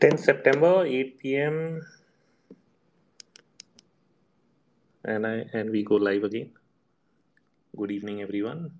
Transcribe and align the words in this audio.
10th 0.00 0.20
September, 0.20 0.84
8 0.84 1.18
p.m. 1.18 1.82
And 5.04 5.26
I 5.26 5.44
and 5.52 5.70
we 5.70 5.82
go 5.84 5.96
live 5.96 6.24
again. 6.24 6.50
Good 7.76 7.90
evening, 7.90 8.22
everyone. 8.22 8.72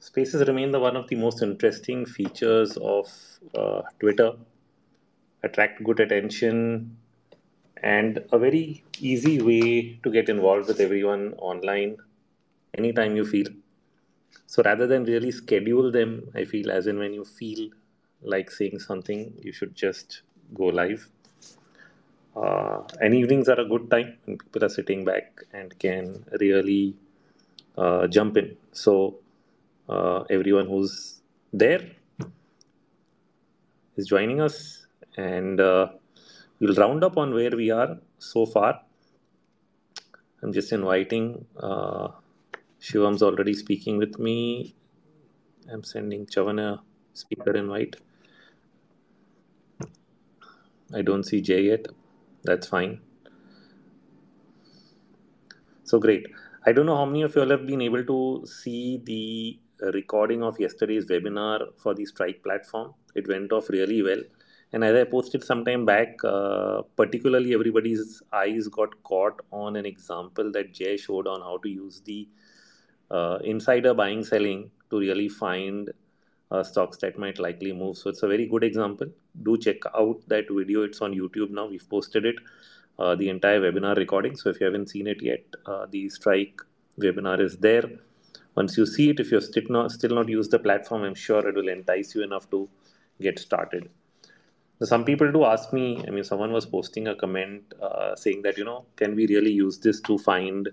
Spaces 0.00 0.46
remain 0.48 0.72
the 0.72 0.80
one 0.80 0.96
of 0.96 1.08
the 1.08 1.16
most 1.16 1.42
interesting 1.42 2.06
features 2.06 2.76
of 2.76 3.06
uh, 3.54 3.82
Twitter. 4.00 4.32
Attract 5.42 5.82
good 5.84 6.00
attention 6.00 6.96
and 7.82 8.24
a 8.32 8.38
very 8.38 8.84
easy 9.00 9.40
way 9.42 9.98
to 10.02 10.10
get 10.10 10.28
involved 10.28 10.68
with 10.68 10.80
everyone 10.80 11.34
online 11.38 11.96
anytime 12.78 13.16
you 13.16 13.24
feel. 13.24 13.46
So 14.46 14.62
rather 14.62 14.86
than 14.86 15.04
really 15.04 15.30
schedule 15.30 15.90
them, 15.90 16.30
I 16.34 16.44
feel 16.44 16.70
as 16.70 16.86
in 16.86 16.98
when 16.98 17.12
you 17.12 17.24
feel 17.24 17.70
like 18.22 18.50
seeing 18.50 18.78
something, 18.78 19.32
you 19.42 19.52
should 19.52 19.74
just 19.74 20.22
go 20.54 20.64
live. 20.66 21.08
Uh, 22.34 22.82
and 23.00 23.14
evenings 23.14 23.48
are 23.48 23.60
a 23.60 23.64
good 23.64 23.90
time 23.90 24.16
when 24.24 24.38
people 24.38 24.64
are 24.64 24.68
sitting 24.68 25.04
back 25.04 25.40
and 25.52 25.78
can 25.78 26.24
really 26.40 26.94
uh, 27.76 28.06
jump 28.06 28.36
in. 28.36 28.56
So 28.72 29.18
uh, 29.88 30.22
everyone 30.30 30.66
who's 30.66 31.20
there 31.52 31.82
is 33.96 34.06
joining 34.06 34.40
us, 34.40 34.86
and 35.16 35.60
uh, 35.60 35.88
we'll 36.58 36.74
round 36.74 37.04
up 37.04 37.18
on 37.18 37.34
where 37.34 37.50
we 37.50 37.70
are 37.70 37.98
so 38.18 38.46
far. 38.46 38.80
I'm 40.42 40.52
just 40.52 40.72
inviting. 40.72 41.44
Uh, 41.58 42.08
Shivam's 42.80 43.22
already 43.22 43.54
speaking 43.54 43.98
with 43.98 44.18
me. 44.18 44.74
I'm 45.70 45.84
sending 45.84 46.26
Chavan 46.26 46.60
a 46.60 46.82
speaker 47.12 47.52
invite. 47.52 47.96
I 50.94 51.02
don't 51.02 51.24
see 51.24 51.40
Jay 51.40 51.62
yet. 51.62 51.86
That's 52.44 52.66
fine. 52.66 53.00
So 55.84 55.98
great. 55.98 56.26
I 56.66 56.72
don't 56.72 56.86
know 56.86 56.96
how 56.96 57.04
many 57.04 57.22
of 57.22 57.34
you 57.34 57.42
all 57.42 57.50
have 57.50 57.66
been 57.66 57.82
able 57.82 58.04
to 58.04 58.46
see 58.46 59.02
the 59.04 59.58
recording 59.92 60.42
of 60.42 60.60
yesterday's 60.60 61.06
webinar 61.06 61.66
for 61.76 61.94
the 61.94 62.04
Strike 62.04 62.42
platform. 62.42 62.94
It 63.14 63.26
went 63.28 63.52
off 63.52 63.68
really 63.68 64.02
well. 64.02 64.22
And 64.72 64.84
as 64.84 64.94
I 64.94 65.04
posted 65.04 65.44
some 65.44 65.64
time 65.64 65.84
back, 65.84 66.16
uh, 66.24 66.82
particularly 66.96 67.52
everybody's 67.52 68.22
eyes 68.32 68.68
got 68.68 69.02
caught 69.02 69.40
on 69.50 69.76
an 69.76 69.84
example 69.84 70.50
that 70.52 70.72
Jay 70.72 70.96
showed 70.96 71.26
on 71.26 71.40
how 71.40 71.58
to 71.58 71.68
use 71.68 72.00
the 72.00 72.28
uh, 73.10 73.38
insider 73.44 73.92
buying 73.92 74.24
selling 74.24 74.70
to 74.90 74.98
really 74.98 75.28
find 75.28 75.90
uh, 76.52 76.62
stocks 76.62 76.98
that 76.98 77.18
might 77.18 77.38
likely 77.38 77.72
move. 77.72 77.96
So 77.96 78.10
it's 78.10 78.22
a 78.22 78.28
very 78.28 78.46
good 78.46 78.62
example. 78.62 79.08
Do 79.42 79.56
check 79.56 79.86
out 79.94 80.20
that 80.28 80.44
video. 80.50 80.82
It's 80.82 81.00
on 81.00 81.14
YouTube 81.14 81.50
now. 81.50 81.66
We've 81.66 81.88
posted 81.88 82.26
it, 82.26 82.36
uh, 82.98 83.14
the 83.14 83.28
entire 83.30 83.60
webinar 83.60 83.96
recording. 83.96 84.36
So 84.36 84.50
if 84.50 84.60
you 84.60 84.66
haven't 84.66 84.90
seen 84.90 85.06
it 85.06 85.22
yet, 85.22 85.44
uh, 85.66 85.86
the 85.90 86.08
Strike 86.10 86.60
webinar 87.00 87.40
is 87.40 87.56
there. 87.56 87.90
Once 88.54 88.76
you 88.76 88.84
see 88.84 89.08
it, 89.10 89.18
if 89.18 89.30
you're 89.30 89.40
still 89.40 89.68
not 89.70 89.90
still 89.90 90.14
not 90.14 90.28
used 90.28 90.50
the 90.50 90.58
platform, 90.58 91.04
I'm 91.04 91.14
sure 91.14 91.46
it 91.48 91.54
will 91.54 91.68
entice 91.68 92.14
you 92.14 92.22
enough 92.22 92.50
to 92.50 92.68
get 93.20 93.38
started. 93.38 93.88
some 94.90 95.04
people 95.08 95.30
do 95.34 95.44
ask 95.44 95.72
me. 95.72 95.84
I 96.06 96.10
mean, 96.10 96.24
someone 96.24 96.52
was 96.52 96.66
posting 96.66 97.08
a 97.08 97.14
comment 97.14 97.74
uh, 97.88 98.14
saying 98.22 98.42
that 98.42 98.58
you 98.58 98.64
know, 98.68 98.84
can 98.96 99.14
we 99.14 99.26
really 99.26 99.52
use 99.52 99.78
this 99.78 100.00
to 100.08 100.18
find 100.18 100.68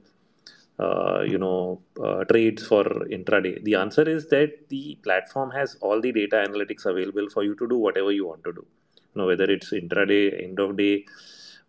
uh, 0.80 1.22
you 1.22 1.38
know 1.38 1.82
uh, 2.04 2.24
trades 2.26 2.66
for 2.66 2.84
intraday. 3.18 3.64
The 3.64 3.76
answer 3.76 4.08
is 4.08 4.28
that 4.28 4.70
the 4.70 4.98
platform 5.04 5.52
has 5.52 5.76
all 5.82 6.00
the 6.02 6.12
data 6.12 6.38
analytics 6.48 6.86
available 6.86 7.30
for 7.30 7.44
you 7.44 7.56
to 7.56 7.68
do 7.68 7.78
whatever 7.78 8.12
you 8.12 8.28
want 8.28 8.44
to 8.46 8.54
do. 8.54 8.66
You 9.14 9.22
know 9.22 9.28
whether 9.28 9.46
it's 9.46 9.72
intraday 9.72 10.44
end 10.44 10.60
of 10.60 10.78
day 10.78 11.06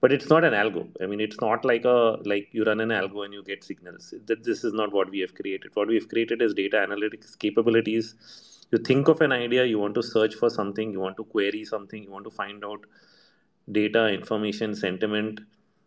but 0.00 0.12
it's 0.12 0.28
not 0.30 0.44
an 0.44 0.54
algo. 0.54 0.88
I 1.02 1.06
mean 1.06 1.20
it's 1.20 1.40
not 1.40 1.64
like 1.64 1.84
a 1.84 2.18
like 2.24 2.48
you 2.52 2.64
run 2.64 2.80
an 2.80 2.88
algo 2.88 3.24
and 3.24 3.34
you 3.34 3.42
get 3.42 3.64
signals. 3.64 4.14
That 4.26 4.44
this 4.44 4.64
is 4.64 4.72
not 4.72 4.92
what 4.92 5.10
we 5.10 5.20
have 5.20 5.34
created. 5.34 5.70
What 5.74 5.88
we 5.88 5.96
have 5.96 6.08
created 6.08 6.40
is 6.40 6.54
data 6.54 6.78
analytics 6.88 7.38
capabilities. 7.38 8.14
You 8.72 8.78
think 8.78 9.08
of 9.08 9.20
an 9.20 9.32
idea 9.32 9.64
you 9.64 9.78
want 9.78 9.94
to 9.96 10.02
search 10.02 10.34
for 10.34 10.48
something 10.48 10.92
you 10.92 11.00
want 11.00 11.16
to 11.16 11.24
query 11.24 11.64
something 11.64 12.02
you 12.04 12.10
want 12.10 12.24
to 12.24 12.30
find 12.30 12.64
out 12.64 12.86
data 13.72 14.06
information 14.08 14.74
sentiment 14.74 15.40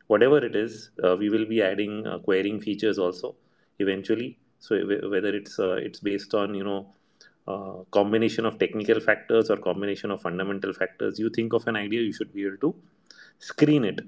whatever 0.07 0.37
it 0.45 0.55
is, 0.55 0.91
uh, 1.03 1.15
we 1.17 1.29
will 1.29 1.45
be 1.45 1.61
adding 1.61 2.05
uh, 2.07 2.19
querying 2.19 2.59
features 2.61 2.97
also 2.97 3.35
eventually. 3.79 4.37
So 4.59 4.75
whether 5.09 5.35
it's 5.35 5.59
uh, 5.59 5.73
it's 5.73 5.99
based 5.99 6.33
on 6.33 6.55
you 6.55 6.63
know 6.63 6.87
uh, 7.47 7.83
combination 7.91 8.45
of 8.45 8.57
technical 8.59 8.99
factors 8.99 9.49
or 9.49 9.57
combination 9.57 10.11
of 10.11 10.21
fundamental 10.21 10.73
factors, 10.73 11.19
you 11.19 11.29
think 11.29 11.53
of 11.53 11.67
an 11.67 11.75
idea, 11.75 12.01
you 12.01 12.13
should 12.13 12.33
be 12.33 12.45
able 12.45 12.57
to 12.57 12.75
screen 13.39 13.83
it. 13.83 13.99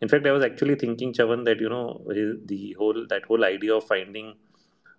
In 0.00 0.08
fact, 0.08 0.26
I 0.26 0.32
was 0.32 0.44
actually 0.44 0.76
thinking, 0.76 1.12
Chavan, 1.12 1.44
that 1.46 1.60
you 1.60 1.68
know 1.68 2.00
the 2.06 2.76
whole 2.78 3.06
that 3.08 3.24
whole 3.24 3.44
idea 3.44 3.74
of 3.74 3.84
finding 3.84 4.34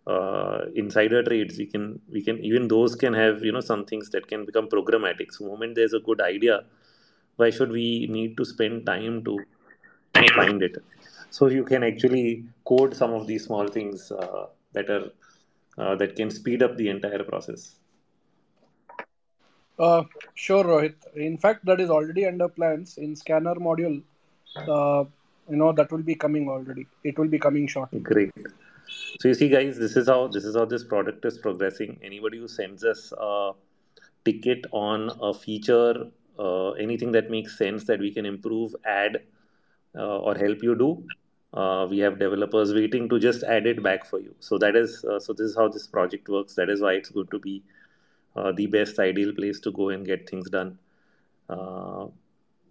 uh, 0.07 0.65
insider 0.75 1.24
trades, 1.24 1.57
we 1.57 1.65
can 1.65 2.01
we 2.12 2.21
can 2.21 2.44
even 2.44 2.68
those 2.68 2.95
can 2.95 3.13
have 3.13 3.44
you 3.44 3.51
know 3.51 3.62
some 3.62 3.85
things 3.85 4.09
that 4.09 4.27
can 4.27 4.45
become 4.45 4.68
programmatic. 4.68 5.31
So, 5.31 5.45
moment 5.45 5.75
there's 5.75 5.94
a 5.94 6.00
good 6.00 6.21
idea, 6.21 6.63
why 7.38 7.50
should 7.50 7.71
we 7.71 8.07
need 8.07 8.35
to 8.38 8.45
spend 8.45 8.85
time 8.85 9.24
to 9.25 9.39
find 10.27 10.62
it. 10.62 10.77
So 11.30 11.48
you 11.48 11.63
can 11.63 11.83
actually 11.83 12.45
code 12.66 12.95
some 12.95 13.13
of 13.13 13.27
these 13.27 13.45
small 13.45 13.68
things 13.68 14.12
uh, 14.12 14.48
that 14.74 14.89
are 14.89 15.12
uh, 15.77 15.95
that 15.95 16.16
can 16.16 16.30
speed 16.30 16.62
up 16.62 16.75
the 16.77 16.89
entire 16.89 17.24
process. 17.24 17.75
Uh, 19.77 20.04
sure, 20.33 20.63
Rohit. 20.63 20.95
In 21.16 21.38
fact, 21.38 21.66
that 21.66 21.80
is 21.80 21.89
already 21.89 22.25
under 22.25 22.50
plans 22.50 22.98
in 22.98 23.16
scanner 23.16 23.56
module. 23.56 24.01
Uh, 24.56 25.06
you 25.50 25.56
know 25.56 25.71
that 25.71 25.92
will 25.92 26.04
be 26.04 26.16
coming 26.16 26.50
already. 26.50 26.86
It 27.04 27.18
will 27.18 27.27
be 27.27 27.39
coming 27.39 27.68
shortly. 27.68 28.00
Great. 28.00 28.31
So 29.19 29.27
you 29.30 29.33
see, 29.33 29.48
guys, 29.50 29.77
this 29.77 29.95
is 29.95 30.07
how 30.07 30.27
this 30.27 30.44
is 30.44 30.56
how 30.56 30.66
this 30.66 30.83
product 30.83 31.24
is 31.25 31.38
progressing. 31.38 31.98
Anybody 32.04 32.39
who 32.39 32.48
sends 32.48 32.83
us 32.83 33.13
a 33.18 33.51
ticket 34.25 34.66
on 34.71 35.12
a 35.21 35.33
feature, 35.33 36.07
uh, 36.38 36.71
anything 36.71 37.12
that 37.13 37.30
makes 37.30 37.57
sense 37.57 37.86
that 37.86 38.00
we 38.00 38.12
can 38.12 38.25
improve, 38.25 38.75
add 38.86 39.21
or 39.95 40.36
help 40.36 40.63
you 40.63 40.75
do 40.75 41.03
uh, 41.53 41.88
we 41.89 42.00
have 42.00 42.19
developers 42.19 42.74
waiting 42.74 43.09
to 43.09 43.19
just 43.19 43.44
add 43.44 43.65
it 43.65 43.81
back 43.81 44.06
for 44.06 44.19
you. 44.19 44.36
So 44.39 44.57
that 44.59 44.75
is 44.75 45.03
uh, 45.06 45.19
so 45.19 45.33
this 45.33 45.47
is 45.47 45.56
how 45.56 45.68
this 45.68 45.88
project 45.88 46.30
works. 46.30 46.53
That 46.56 46.69
is 46.69 46.81
why 46.81 46.94
it's 46.94 47.09
going 47.09 47.27
to 47.27 47.39
be 47.39 47.63
the 48.56 48.68
best 48.68 49.00
ideal 49.00 49.33
place 49.33 49.59
to 49.62 49.71
go 49.71 49.89
and 49.89 50.06
get 50.06 50.30
things 50.30 50.50
done. 50.50 50.77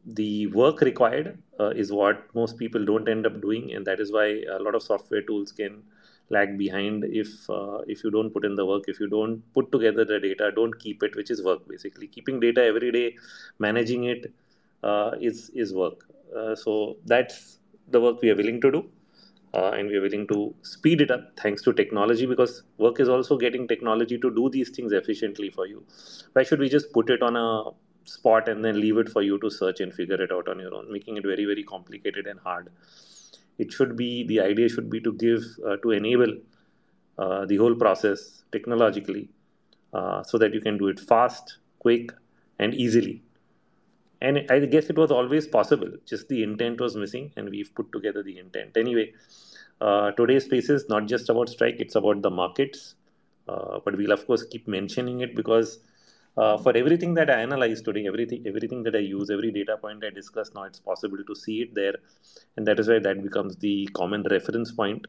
The 0.06 0.46
work 0.48 0.80
required 0.80 1.38
uh, 1.60 1.70
is 1.70 1.92
what 1.92 2.34
most 2.34 2.58
people 2.58 2.84
don't 2.84 3.08
end 3.08 3.26
up 3.26 3.40
doing 3.42 3.72
and 3.74 3.86
that 3.86 4.00
is 4.00 4.12
why 4.12 4.42
a 4.50 4.58
lot 4.58 4.74
of 4.74 4.82
software 4.82 5.22
tools 5.22 5.52
can 5.52 5.82
lag 6.30 6.56
behind 6.58 7.04
if 7.04 7.48
uh, 7.50 7.78
if 7.86 8.04
you 8.04 8.10
don't 8.10 8.30
put 8.32 8.44
in 8.44 8.54
the 8.54 8.64
work. 8.64 8.84
If 8.88 9.00
you 9.00 9.08
don't 9.08 9.42
put 9.54 9.70
together 9.72 10.04
the 10.04 10.18
data 10.20 10.50
don't 10.54 10.78
keep 10.78 11.02
it 11.02 11.16
which 11.16 11.30
is 11.30 11.42
work 11.42 11.68
basically. 11.68 12.06
Keeping 12.06 12.40
data 12.40 12.64
every 12.64 12.90
day 12.92 13.16
managing 13.58 14.04
it 14.04 14.32
uh, 14.82 15.12
is 15.20 15.50
is 15.50 15.74
work. 15.74 16.06
uh, 16.10 16.17
so 16.54 16.96
that's 17.06 17.58
the 17.90 18.00
work 18.00 18.20
we 18.22 18.30
are 18.30 18.36
willing 18.36 18.60
to 18.60 18.70
do. 18.70 18.90
Uh, 19.54 19.70
and 19.70 19.88
we 19.88 19.96
are 19.96 20.02
willing 20.02 20.26
to 20.28 20.54
speed 20.62 21.00
it 21.00 21.10
up 21.10 21.22
thanks 21.40 21.62
to 21.62 21.72
technology 21.72 22.26
because 22.26 22.64
work 22.76 23.00
is 23.00 23.08
also 23.08 23.38
getting 23.38 23.66
technology 23.66 24.18
to 24.18 24.30
do 24.34 24.50
these 24.50 24.68
things 24.68 24.92
efficiently 24.92 25.48
for 25.48 25.66
you. 25.66 25.82
Why 26.34 26.42
should 26.42 26.60
we 26.60 26.68
just 26.68 26.92
put 26.92 27.08
it 27.08 27.22
on 27.22 27.34
a 27.34 27.70
spot 28.04 28.48
and 28.48 28.62
then 28.62 28.78
leave 28.78 28.98
it 28.98 29.08
for 29.08 29.22
you 29.22 29.38
to 29.38 29.50
search 29.50 29.80
and 29.80 29.92
figure 29.92 30.20
it 30.22 30.30
out 30.32 30.48
on 30.48 30.58
your 30.58 30.74
own, 30.74 30.92
making 30.92 31.16
it 31.16 31.24
very, 31.24 31.46
very 31.46 31.62
complicated 31.62 32.26
and 32.26 32.38
hard? 32.40 32.68
It 33.56 33.72
should 33.72 33.96
be 33.96 34.26
the 34.26 34.40
idea 34.40 34.68
should 34.68 34.90
be 34.90 35.00
to 35.00 35.14
give 35.14 35.42
uh, 35.66 35.76
to 35.78 35.92
enable 35.92 36.36
uh, 37.16 37.46
the 37.46 37.56
whole 37.56 37.74
process 37.74 38.42
technologically 38.52 39.30
uh, 39.94 40.22
so 40.22 40.36
that 40.36 40.52
you 40.52 40.60
can 40.60 40.76
do 40.76 40.88
it 40.88 41.00
fast, 41.00 41.58
quick, 41.78 42.12
and 42.58 42.74
easily 42.74 43.22
and 44.20 44.44
i 44.50 44.58
guess 44.58 44.90
it 44.90 44.96
was 44.96 45.10
always 45.10 45.46
possible. 45.46 45.90
Just 46.06 46.28
the 46.28 46.42
intent 46.42 46.80
was 46.80 46.96
missing 46.96 47.32
and 47.36 47.50
we've 47.50 47.74
put 47.74 47.92
together 47.92 48.22
the 48.22 48.38
intent. 48.38 48.76
Anyway 48.76 49.12
uh, 49.80 50.10
today's 50.12 50.44
space 50.44 50.68
is 50.70 50.88
not 50.88 51.06
just 51.06 51.28
about 51.28 51.48
strike 51.48 51.76
it's 51.78 51.94
about 51.94 52.22
the 52.22 52.30
markets. 52.30 52.94
Uh, 53.48 53.80
but 53.84 53.96
we'll 53.96 54.12
of 54.12 54.26
course 54.26 54.44
keep 54.44 54.68
mentioning 54.68 55.20
it 55.20 55.34
because 55.34 55.78
uh, 56.36 56.56
for 56.58 56.76
everything 56.76 57.14
that 57.14 57.30
i 57.30 57.40
analyze 57.40 57.80
today 57.80 58.06
everything 58.06 58.44
everything 58.46 58.82
that 58.82 58.94
i 58.94 58.98
use 58.98 59.30
every 59.30 59.50
data 59.50 59.76
point 59.78 60.04
i 60.04 60.10
discuss 60.10 60.50
now 60.54 60.64
it's 60.64 60.78
possible 60.78 61.18
to 61.26 61.34
see 61.34 61.62
it 61.62 61.74
there. 61.74 61.94
And 62.56 62.66
that 62.66 62.78
is 62.78 62.88
why 62.88 62.98
that 62.98 63.22
becomes 63.22 63.56
the 63.56 63.88
common 63.94 64.22
reference 64.30 64.72
point 64.72 65.06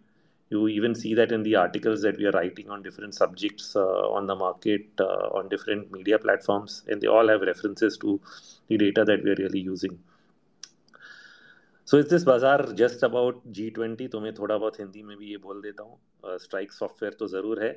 you 0.51 0.67
even 0.67 0.95
see 0.95 1.13
that 1.13 1.31
in 1.31 1.43
the 1.43 1.55
articles 1.55 2.01
that 2.01 2.17
we 2.17 2.25
are 2.25 2.31
writing 2.31 2.69
on 2.69 2.81
different 2.81 3.13
subjects 3.13 3.75
uh, 3.75 4.09
on 4.09 4.25
the 4.25 4.35
market 4.35 4.85
uh, 4.99 5.37
on 5.37 5.47
different 5.47 5.91
media 5.91 6.17
platforms 6.17 6.83
and 6.87 7.01
they 7.01 7.07
all 7.07 7.27
have 7.27 7.41
references 7.41 7.97
to 7.97 8.19
the 8.67 8.77
data 8.77 9.05
that 9.05 9.23
we 9.23 9.31
are 9.31 9.35
really 9.35 9.59
using 9.59 9.97
so 11.87 11.97
is 11.97 12.07
this 12.07 12.23
bazaar 12.23 12.73
just 12.73 13.03
about 13.03 13.45
G20 13.51 14.09
तो 14.11 14.19
मैं 14.19 14.33
थोड़ा 14.33 14.57
बहुत 14.57 14.79
हिंदी 14.79 15.03
में 15.03 15.15
भी 15.17 15.29
ये 15.31 15.37
बोल 15.43 15.61
देता 15.61 15.83
हूँ 15.83 16.37
स्ट्राइक 16.39 16.71
सॉफ्टवेयर 16.71 17.13
तो 17.19 17.27
ज़रूर 17.27 17.63
है 17.63 17.71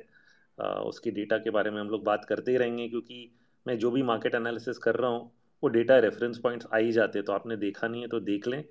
uh, 0.57 0.65
उसकी 0.65 1.11
डेटा 1.11 1.37
के 1.37 1.49
बारे 1.49 1.71
में 1.71 1.79
हम 1.81 1.89
लोग 1.89 2.03
बात 2.03 2.25
करते 2.29 2.51
ही 2.51 2.57
रहेंगे 2.57 2.87
क्योंकि 2.89 3.29
मैं 3.65 3.77
जो 3.79 3.91
भी 3.91 4.03
मार्केट 4.03 4.35
एनालिसिस 4.35 4.77
कर 4.77 4.95
रहा 4.95 5.09
हूँ 5.09 5.31
वो 5.63 5.69
डेटा 5.69 5.97
रेफरेंस 6.05 6.37
पॉइंट्स 6.43 6.67
आ 6.73 6.77
ही 6.77 6.91
जाते 6.91 7.19
हैं 7.19 7.25
तो 7.25 7.33
आपने 7.33 7.57
देखा 7.57 7.87
नहीं 7.87 8.01
है 8.01 8.07
तो 8.07 8.19
देख 8.19 8.47
लें 8.47 8.63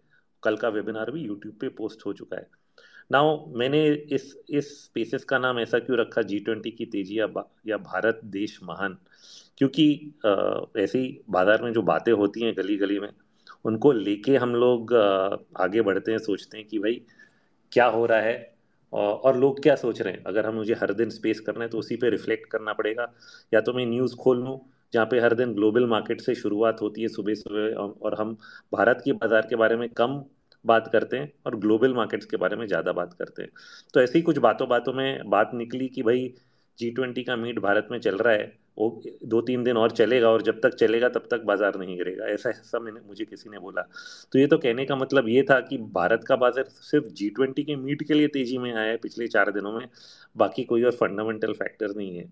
कल 0.43 0.57
का 0.57 0.69
वेबिनार 0.69 1.11
भी 1.11 1.21
यूट्यूब 1.21 1.55
पे 1.61 1.69
पोस्ट 1.79 2.07
हो 2.07 2.13
चुका 2.13 2.37
है 2.37 2.62
नाउ 3.11 3.37
मैंने 3.59 3.85
इस 4.13 4.35
इस 4.51 4.69
स्पेसिस 4.85 5.25
का 5.25 5.39
नाम 5.39 5.59
ऐसा 5.59 5.79
क्यों 5.79 5.99
रखा? 5.99 6.23
जी 6.23 6.39
ट्वेंटी 6.41 6.71
की 6.71 6.85
तेज़ी 6.87 7.19
या, 7.19 7.27
या 7.67 7.77
भारत 7.79 8.21
देश 8.27 8.59
महान? 8.65 8.97
क्योंकि 9.59 9.87
ऐसे 10.79 11.01
बाज़ार 11.31 11.63
में 11.63 11.73
जो 11.73 11.83
बातें 11.83 12.13
होती 12.13 12.45
हैं 12.45 12.55
गली 12.57 12.77
गली 12.77 12.99
में 13.01 13.09
उनको 13.65 13.93
लेके 13.93 14.37
हम 14.37 14.55
लोग 14.55 14.95
आगे 15.61 15.83
बढ़ते 15.83 16.13
हैं 16.13 16.19
सोचते 16.19 16.59
हैं 16.59 16.67
कि 16.69 16.79
भाई 16.79 17.01
क्या 17.73 17.87
हो 17.87 18.07
रहा 18.07 18.21
है? 18.21 18.51
और 18.93 19.37
लोग 19.39 19.63
क्या 19.63 19.75
सोच 19.77 20.01
रहे 20.03 20.13
हैं? 20.13 20.23
अगर 20.27 20.47
हम 20.47 20.55
मुझे 20.55 20.75
हर 20.81 20.93
दिन 20.95 21.11
स्पेस 21.11 21.41
करना 21.41 21.65
है 21.65 21.71
तो 21.71 21.79
उसी 21.79 21.97
पे 21.97 22.11
रिफ्लेक्ट 22.11 22.51
करना 22.51 22.73
पड़ेगा। 22.73 23.13
या 23.55 23.61
तो 23.61 23.73
मैं 23.73 23.87
न्यूज़ 23.87 24.17
खोल 24.17 24.39
लूँ 24.45 24.59
जहाँ 24.93 25.07
पे 25.07 25.21
हर 25.21 25.35
दिन 25.35 25.55
ग्लोबल 25.55 25.87
मार्केट 25.89 26.21
से 26.21 26.35
शुरुआत 26.35 26.81
होती 26.83 27.03
है 27.03 27.09
सुबह 27.09 27.35
सुबह 27.35 27.75
और 28.07 28.15
हम 28.21 28.35
भारत 28.73 29.03
के 29.05 29.13
बाज़ार 29.13 29.47
के 29.51 29.57
बारे 29.57 29.77
में 29.77 29.89
कम 29.91 30.23
बात 30.65 30.89
करते 30.93 31.17
हैं 31.17 31.33
और 31.47 31.57
ग्लोबल 31.57 31.95
मार्केट्स 31.95 32.27
के 32.27 32.37
बारे 32.37 32.57
में 32.57 32.67
ज़्यादा 32.67 32.93
बात 32.93 33.13
करते 33.13 33.43
हैं। 33.43 33.51
तो 33.95 34.01
ऐसे 34.01 34.21
कुछ 34.23 34.39
बातों 34.39 34.69
बातों 34.69 34.93
में 34.93 35.31
बात 35.31 35.51
निकली 35.55 35.89
कि 35.89 36.03
भाई 36.03 36.33
जी 36.79 36.91
ट्वेंटी 36.91 37.23
का 37.23 37.37
मीट 37.37 37.59
भारत 37.59 37.89
में 37.91 37.99
चल 38.01 38.17
रहा 38.19 38.33
है, 38.35 38.53
वो 38.79 39.03
दो 39.25 39.41
तीन 39.41 39.65
दिन 39.65 39.77
और 39.77 39.91
चलेगा 39.91 40.29
और 40.31 40.43
जब 40.43 40.61
तक 40.61 40.75
चलेगा 40.75 41.09
तब 41.09 41.27
तक 41.31 41.43
बाज़ार 41.45 41.79
नहीं 41.79 41.97
गिरेगा, 41.97 42.27
ऐसा 42.27 42.51
ऐसा 42.51 42.79
मैंने, 42.79 43.01
मुझे 43.01 43.25
किसी 43.25 43.51
ने 43.51 43.59
बोला। 43.59 43.83
तो 44.33 44.39
ये 44.39 44.47
तो 44.47 44.59
कहने 44.59 44.85
का 44.85 44.97
मतलब 44.97 45.29
ये 45.29 45.43
था 45.43 45.61
कि 45.61 45.79
भारत 45.93 46.25
का 46.29 46.37
बाज़ार 46.37 46.65
सिर्फ़ 46.65 47.07
जी 47.13 47.29
ट्वेंटी 47.31 47.63
के 47.65 47.77
मीट 47.77 48.03
के 48.03 48.15
लिए 48.15 48.29
तेज़ी 48.29 48.59
में 48.59 48.73
आया 48.73 48.87
है 48.87 48.97
पिछले 48.97 49.29
चार 49.29 49.51
दिनों 49.53 49.73
में, 49.73 49.87
बाकी 50.37 50.65
कोई 50.65 50.83
और 50.83 50.93
फंडामेंटल 50.93 51.53
फैक्टर 51.53 51.95
नहीं 51.97 52.17
है। 52.17 52.31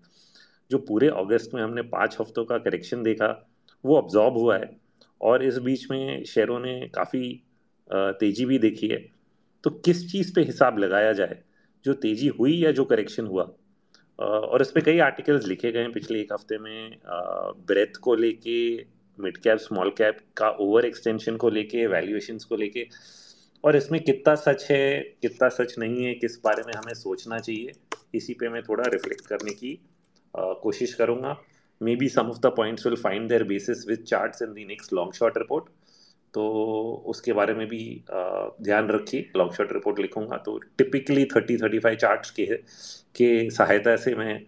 जो 0.71 0.77
पूरे 0.79 1.07
अगस्त 1.09 1.53
में 1.53 1.61
हमने 1.61 1.81
पाँच 1.89 2.17
हफ्तों 2.21 2.45
का 2.45 2.57
करेक्शन 2.59 3.03
देखा, 3.03 3.27
वो 3.83 3.97
ऑब्जॉर्ब 3.97 4.37
हुआ 4.37 4.57
है 4.57 4.69
और 5.21 5.43
इस 5.43 5.57
बीच 5.59 5.89
में 5.91 6.23
शेयरों 6.25 6.59
ने 6.59 6.79
काफ़ी 6.95 7.23
तेज़ी 7.91 8.45
भी 8.45 8.57
देखी 8.59 8.87
है। 8.87 8.97
तो 9.63 9.69
किस 9.85 10.11
चीज़ 10.11 10.33
पे 10.35 10.41
हिसाब 10.43 10.77
लगाया 10.79 11.11
जाए? 11.13 11.37
जो 11.85 11.93
तेज़ी 11.95 12.27
हुई 12.29 12.55
या 12.57 12.71
जो 12.71 12.85
करेक्शन 12.85 13.25
हुआ? 13.25 13.43
और 14.19 14.61
इस 14.61 14.71
पर 14.71 14.81
कई 14.81 14.99
आर्टिकल्स 14.99 15.45
लिखे 15.47 15.71
गए 15.71 15.79
हैं 15.79 15.91
पिछले 15.91 16.19
एक 16.21 16.33
हफ़्ते 16.33 16.57
में। 16.57 16.97
ब्रेथ 17.67 17.97
को 18.01 18.15
लेके 18.15 18.61
मिड 19.19 19.37
कैप 19.37 19.57
स्मॉल 19.57 19.89
कैप 19.97 20.17
का 20.37 20.49
ओवर 20.61 20.85
एक्सटेंशन 20.85 21.35
को 21.35 21.49
लेके 21.49 21.85
वैल्यूएशन 21.87 22.37
को 22.49 22.55
लेके। 22.55 22.87
और 23.63 23.75
इसमें 23.75 23.99
कितना 24.03 24.35
सच 24.35 24.65
है, 24.71 24.99
कितना 25.21 25.49
सच 25.49 25.75
नहीं 25.79 26.05
है, 26.05 26.13
किस 26.15 26.39
बारे 26.43 26.63
में 26.67 26.73
हमें 26.73 26.93
सोचना 26.93 27.39
चाहिए, 27.39 27.71
इसी 28.15 28.33
पे 28.33 28.49
मैं 28.49 28.61
थोड़ा 28.63 28.83
रिफ्लेक्ट 28.83 29.25
करने 29.25 29.53
की 29.53 29.79
कोशिश 30.33 30.93
करूँगा। 30.93 31.37
Maybe 31.95 32.09
some 32.09 32.29
of 32.29 32.39
the 32.39 32.51
points 32.55 32.85
will 32.85 32.95
find 32.95 33.27
their 33.29 33.43
basis 33.43 33.87
with 33.87 34.03
charts 34.03 34.41
in 34.41 34.53
the 34.53 34.65
next 34.67 34.93
long 34.93 35.13
short 35.13 35.37
report 35.37 35.65
तो 36.33 36.43
उसके 37.05 37.33
बारे 37.33 37.53
में 37.53 37.67
भी 37.67 37.83
ध्यान 38.09 38.89
रखिए। 38.89 39.29
लॉन्ग 39.37 39.53
शॉर्ट 39.53 39.71
रिपोर्ट 39.73 39.99
लिखूँगा 39.99 40.37
तो 40.37 40.57
typically 40.77 41.25
thirty 41.27 41.57
thirty 41.57 41.79
five 41.79 41.95
charts 41.97 42.31
के 42.31 42.45
के 43.15 43.49
सहायता 43.51 43.95
से 43.97 44.15
मैं 44.15 44.39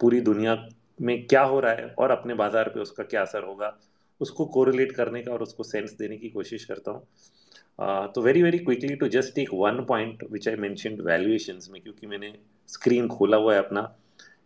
पूरी 0.00 0.20
दुनिया 0.22 0.56
में 1.00 1.26
क्या 1.26 1.42
हो 1.42 1.60
रहा 1.60 1.72
है 1.72 1.94
और 1.98 2.10
अपने 2.10 2.34
बाज़ार 2.34 2.68
पे 2.68 2.80
उसका 2.80 3.04
क्या 3.04 3.22
असर 3.22 3.44
होगा, 3.44 3.76
उसको 4.20 4.44
कोरिलेट 4.46 4.92
करने 4.92 5.22
का 5.22 5.32
और 5.32 5.42
उसको 5.42 5.62
सेंस 5.62 5.96
देने 5.98 6.16
की 6.16 6.28
कोशिश 6.30 6.64
करता 6.64 6.90
हूँ। 6.90 8.12
तो 8.12 8.22
very 8.22 8.42
very 8.42 8.58
quickly 8.58 8.94
to 8.96 9.08
just 9.08 9.34
take 9.34 9.48
one 9.54 9.84
point 9.84 10.22
which 10.32 10.48
I 10.48 10.56
mentioned 10.56 11.00
valuation 11.00 11.58
में, 11.70 11.80
क्योंकि 11.82 12.06
मैंने 12.06 12.32
स्क्रीन 12.68 13.08
खोला 13.08 13.36
हुआ 13.36 13.54
है 13.54 13.58
अपना। 13.58 13.92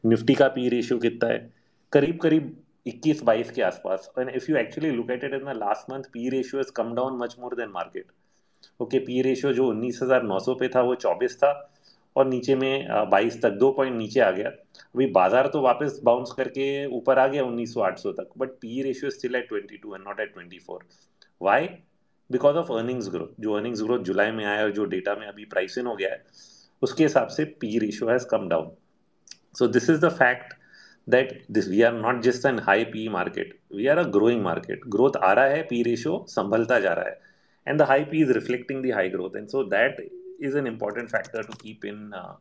निफ्टी 0.04 0.34
का 0.34 0.48
पी 0.48 0.68
रेशियो 0.68 0.98
कितना 0.98 1.28
है? 1.28 1.38
करीब 1.92 2.18
करीब 2.18 2.56
21 2.86 3.22
22 3.24 3.50
के 3.50 3.62
आसपास। 3.62 4.10
And 4.18 4.28
if 4.30 4.50
you 4.50 4.56
actually 4.56 4.90
look 4.90 5.10
at 5.10 5.24
it 5.24 5.34
in 5.34 5.44
the 5.44 5.56
last 5.56 5.90
month 5.92 6.04
P 6.12 6.28
ratio 6.30 6.60
has 6.60 6.72
come 6.76 6.94
down 6.94 7.18
much 7.18 7.36
more 7.40 7.54
than 7.56 7.68
market 7.70 8.06
okay 8.80 8.98
P 8.98 9.20
ratio 9.22 9.52
जो 9.52 9.72
19,900 9.74 10.54
पे 10.60 10.68
था 10.68 10.80
वो 10.82 10.94
24 10.96 11.36
था 11.36 11.52
और 12.16 12.26
नीचे 12.26 12.54
में 12.54 12.86
22 13.12 13.40
तक 13.42 13.50
दो 13.58 13.70
पॉइंट 13.72 13.96
नीचे 13.96 14.20
आ 14.20 14.30
गया। 14.30 14.48
अभी 14.48 15.06
बाज़ार 15.12 15.46
तो 15.48 15.60
वापस 15.62 16.00
बाउंस 16.04 16.32
करके 16.36 16.64
ऊपर 16.96 17.18
आ 17.18 17.26
गया 17.26 17.42
1900 17.44 18.12
तक 18.12 18.30
but 18.38 18.50
P 18.60 18.82
ratio 18.82 19.10
still 19.10 19.36
at 19.36 19.52
22 19.52 19.94
and 19.94 20.04
not 20.06 20.20
at 20.20 20.34
24 20.38 20.78
why 21.40 21.68
because 22.30 22.56
of 22.56 22.72
earnings 22.72 23.08
growth 23.08 23.40
जो 23.40 23.52
अर्निंग्स 23.54 23.82
ग्रोथ 23.82 24.02
जुलाई 24.04 24.30
में 24.30 24.44
आया 24.44 24.62
और 24.62 24.70
जो 24.72 24.84
डेटा 24.94 25.14
में 25.14 25.26
अभी 25.26 25.44
प्राइस 25.44 25.78
इन 25.78 25.86
हो 25.86 25.94
गया 25.96 26.10
है 26.10 26.24
उसके 26.82 27.02
हिसाब 27.02 27.28
से 27.28 27.44
P 27.60 27.78
ratio 27.78 28.10
has 28.10 28.26
come 28.26 28.48
down 28.48 28.70
so 29.58 29.66
this 29.68 29.90
is 29.90 30.00
the 30.00 30.10
fact 30.18 30.54
that 31.08 31.32
this 31.48 31.68
we 31.68 31.82
are 31.82 31.92
not 31.92 32.22
just 32.22 32.44
an 32.44 32.58
high 32.58 32.84
PE 32.84 33.08
market. 33.08 33.58
We 33.70 33.88
are 33.88 33.98
a 33.98 34.04
growing 34.04 34.42
market. 34.42 34.80
Growth 34.88 35.16
आ 35.16 35.32
रहा 35.32 35.44
है, 35.44 35.68
P 35.68 35.82
ratio 35.84 36.24
संभलता 36.28 36.80
जा 36.80 36.92
रहा 36.92 37.04
है, 37.04 37.18
and 37.66 37.80
the 37.80 37.86
high 37.86 38.04
P 38.04 38.22
is 38.22 38.34
reflecting 38.36 38.82
the 38.82 38.90
high 38.90 39.08
growth, 39.08 39.34
and 39.34 39.50
so 39.50 39.64
that 39.64 40.00
is 40.40 40.54
an 40.54 40.66
important 40.66 41.10
factor 41.10 41.42
to 41.42 41.56
keep 41.56 41.84
in 41.84 42.12
uh, 42.12 42.34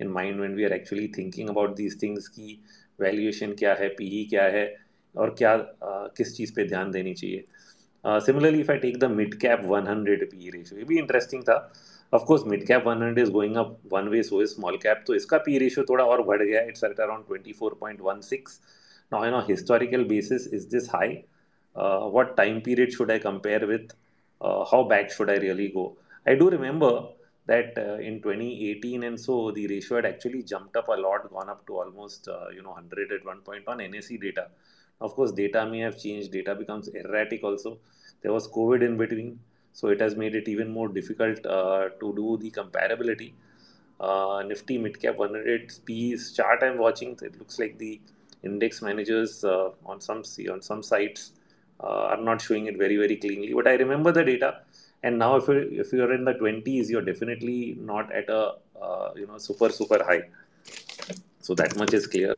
in 0.00 0.10
mind 0.10 0.40
when 0.40 0.54
we 0.54 0.64
are 0.64 0.74
actually 0.74 1.06
thinking 1.08 1.48
about 1.48 1.76
these 1.76 1.94
things 1.94 2.28
कि 2.28 2.58
valuation 3.00 3.56
क्या 3.58 3.74
है, 3.74 3.94
PE 4.00 4.24
क्या 4.30 4.44
है 4.44 4.76
और 5.16 5.34
क्या 5.38 5.54
uh, 5.58 6.16
किस 6.16 6.36
चीज़ 6.36 6.54
पे 6.54 6.64
ध्यान 6.68 6.90
देनी 6.90 7.14
चाहिए. 7.14 7.44
Uh, 8.04 8.20
similarly, 8.20 8.60
if 8.60 8.70
I 8.70 8.78
take 8.78 8.98
the 9.00 9.08
mid 9.08 9.40
cap 9.40 9.64
100 9.64 10.26
PE 10.32 10.50
ratio, 10.50 10.78
ये 10.78 10.84
भी 10.84 11.00
interesting 11.02 11.42
था. 11.42 11.72
Of 12.12 12.24
course 12.24 12.42
mid 12.46 12.66
cap 12.66 12.84
100 12.84 13.18
is 13.18 13.30
going 13.30 13.56
up 13.56 13.78
one 13.92 14.08
way 14.08 14.22
so 14.22 14.42
is 14.42 14.54
small 14.54 14.76
cap 14.76 15.04
तो 15.06 15.14
इसका 15.14 15.38
पी 15.38 15.58
रेशियो 15.58 15.84
थोड़ा 15.88 16.04
और 16.04 16.22
बढ़ 16.22 16.42
गया 16.42 16.60
it's 16.60 16.84
at 16.84 17.00
around 17.00 18.22
six 18.22 18.60
now 19.12 19.24
you 19.24 19.30
know 19.30 19.40
historical 19.40 20.04
basis 20.04 20.46
is 20.54 20.68
this 20.68 20.88
high 20.94 21.08
what 21.76 22.36
time 22.36 22.60
period 22.60 22.90
should 22.90 23.10
I 23.10 23.18
compare 23.18 23.64
with 23.64 23.92
how 24.42 24.88
back 24.88 25.12
should 25.12 25.30
I 25.30 25.38
really 25.38 25.68
go 25.68 25.86
I 26.28 26.34
do 26.34 26.48
remember 26.48 26.98
that 27.48 27.78
in 27.78 28.20
2018 28.26 29.04
and 29.04 29.16
so 29.16 29.52
the 29.52 29.66
ratio 29.70 29.96
had 29.96 30.06
actually 30.06 30.42
jumped 30.42 30.76
up 30.76 30.90
a lot 30.90 31.22
lot 31.22 31.32
gone 31.32 31.48
up 31.48 31.62
to 31.66 31.74
almost 31.74 32.28
you 32.28 32.62
know 32.62 32.76
100 32.80 33.12
at 33.12 33.26
one 33.26 33.42
point 33.46 33.68
on 33.68 33.80
NSE 33.80 34.16
data 34.16 34.48
of 35.00 35.20
data 35.36 35.64
may 35.64 35.78
have 35.78 35.92
changed 35.92 36.32
data 36.32 36.54
becomes 36.54 36.88
erratic 36.96 37.44
also 37.44 37.70
there 37.70 38.30
was 38.30 38.46
Covid 38.46 38.82
in 38.82 38.96
between 38.96 39.38
so 39.78 39.88
it 39.94 40.00
has 40.04 40.14
made 40.22 40.34
it 40.40 40.48
even 40.52 40.68
more 40.78 40.88
difficult 40.98 41.44
uh, 41.46 41.88
to 42.00 42.06
do 42.20 42.36
the 42.42 42.50
comparability. 42.58 43.32
Uh, 44.00 44.42
Nifty 44.46 44.78
Midcap 44.84 45.16
100 45.16 45.72
P's 45.84 46.32
chart 46.32 46.62
I'm 46.62 46.78
watching, 46.78 47.16
it 47.22 47.38
looks 47.38 47.58
like 47.58 47.78
the 47.78 48.00
index 48.42 48.82
managers 48.82 49.44
uh, 49.44 49.70
on 49.86 50.00
some 50.00 50.22
on 50.52 50.60
some 50.62 50.82
sites 50.82 51.32
are 51.80 52.20
not 52.28 52.40
showing 52.40 52.66
it 52.66 52.76
very 52.76 52.96
very 52.96 53.16
cleanly. 53.16 53.52
But 53.54 53.68
I 53.68 53.74
remember 53.84 54.12
the 54.12 54.24
data, 54.24 54.50
and 55.04 55.18
now 55.18 55.36
if 55.36 55.48
you 55.48 55.58
if 55.84 55.92
you're 55.92 56.12
in 56.12 56.24
the 56.24 56.34
20s, 56.34 56.90
you're 56.90 57.08
definitely 57.12 57.76
not 57.92 58.12
at 58.12 58.28
a 58.28 58.42
uh, 58.82 59.10
you 59.16 59.26
know 59.26 59.38
super 59.38 59.70
super 59.70 60.02
high. 60.10 60.22
So 61.40 61.54
that 61.54 61.76
much 61.76 61.94
is 61.94 62.06
clear. 62.06 62.34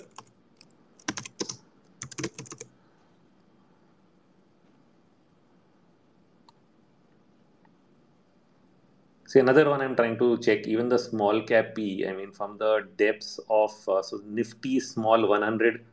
See, 9.29 9.39
another 9.39 9.67
one 9.69 9.81
I'm 9.81 9.95
trying 9.95 10.17
to 10.19 10.37
check, 10.37 10.67
even 10.67 10.87
the 10.87 10.99
small 10.99 11.41
cap 11.41 11.73
P, 11.75 12.05
I 12.07 12.13
mean, 12.13 12.31
from 12.31 12.57
the 12.57 12.87
depths 12.95 13.39
of, 13.49 13.71
uh, 13.89 14.01
so 14.03 14.21
Nifty 14.23 14.79
small 14.79 15.27
100 15.27 15.83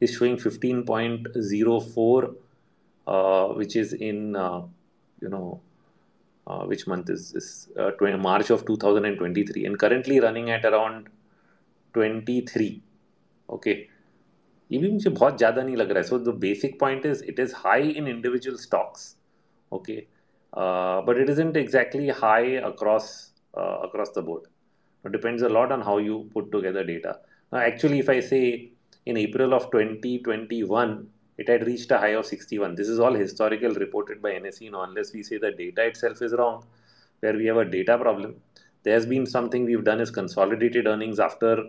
is 0.00 0.14
showing 0.16 0.36
15.04, 0.38 2.34
uh, 3.06 3.48
which 3.48 3.76
is 3.76 3.92
in, 3.92 4.34
uh, 4.34 4.62
you 5.20 5.28
know, 5.28 5.60
uh, 6.46 6.64
which 6.64 6.86
month 6.86 7.10
is 7.10 7.32
this? 7.32 7.68
Uh, 7.78 7.90
20, 7.90 8.16
March 8.16 8.48
of 8.48 8.66
2023, 8.66 9.66
and 9.66 9.78
currently 9.78 10.18
running 10.18 10.50
at 10.50 10.64
around 10.64 11.08
23. 11.94 12.82
Okay. 13.48 13.86
ये 14.72 14.78
भी 14.78 14.90
मुझे 14.90 15.10
बहुत 15.10 15.38
ज़्यादा 15.38 15.62
नहीं 15.62 15.76
लग 15.76 15.90
रहा 15.90 15.98
है 15.98 16.08
so 16.08 16.18
the 16.18 16.34
basic 16.40 16.78
point 16.80 17.06
is 17.06 17.22
it 17.28 17.40
is 17.40 17.52
high 17.56 17.88
in 17.90 18.08
individual 18.08 18.56
stocks 18.56 19.16
okay 19.72 19.96
uh, 20.00 20.13
but 20.53 21.17
it 21.17 21.29
isn't 21.29 21.57
exactly 21.57 22.09
high 22.09 22.59
across 22.71 23.31
uh, 23.57 23.79
across 23.83 24.11
the 24.11 24.21
board. 24.21 24.43
It 25.05 25.11
depends 25.11 25.41
a 25.43 25.49
lot 25.49 25.71
on 25.71 25.81
how 25.81 25.97
you 25.97 26.29
put 26.33 26.51
together 26.51 26.83
data. 26.83 27.19
Now, 27.51 27.59
actually, 27.59 27.99
if 27.99 28.09
I 28.09 28.19
say 28.19 28.71
in 29.05 29.17
April 29.17 29.53
of 29.53 29.71
2021, 29.71 31.07
it 31.37 31.47
had 31.47 31.65
reached 31.67 31.91
a 31.91 31.97
high 31.97 32.15
of 32.15 32.25
61. 32.25 32.75
This 32.75 32.89
is 32.89 32.99
all 32.99 33.13
historical 33.13 33.73
reported 33.75 34.21
by 34.21 34.31
NSE 34.31 34.71
now, 34.71 34.83
unless 34.83 35.13
we 35.13 35.21
say 35.21 35.37
the 35.37 35.51
data 35.51 35.85
itself 35.85 36.21
is 36.21 36.33
wrong, 36.33 36.65
where 37.19 37.33
we 37.33 37.45
have 37.45 37.57
a 37.57 37.65
data 37.65 37.97
problem. 37.97 38.35
There's 38.83 39.05
been 39.05 39.25
something 39.25 39.65
we've 39.65 39.83
done 39.83 39.99
is 39.99 40.11
consolidated 40.11 40.87
earnings 40.87 41.19
after 41.19 41.63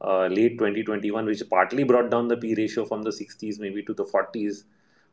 uh, 0.00 0.26
late 0.26 0.58
2021, 0.58 1.24
which 1.24 1.42
partly 1.48 1.84
brought 1.84 2.10
down 2.10 2.28
the 2.28 2.36
P 2.36 2.54
ratio 2.54 2.84
from 2.84 3.02
the 3.02 3.10
60s 3.10 3.58
maybe 3.58 3.82
to 3.82 3.94
the 3.94 4.04
40s. 4.04 4.64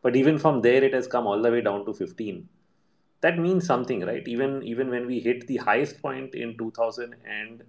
But 0.02 0.16
even 0.16 0.38
from 0.38 0.62
there, 0.62 0.84
it 0.84 0.94
has 0.94 1.08
come 1.08 1.26
all 1.26 1.42
the 1.42 1.52
way 1.52 1.62
down 1.62 1.86
to 1.86 1.94
15 1.94 2.48
that 3.26 3.38
means 3.46 3.66
something 3.66 4.02
right 4.12 4.28
even 4.28 4.62
even 4.72 4.90
when 4.96 5.06
we 5.12 5.20
hit 5.28 5.46
the 5.48 5.58
highest 5.58 6.02
point 6.02 6.36
in 6.36 6.58
2000 6.58 7.16
and 7.38 7.64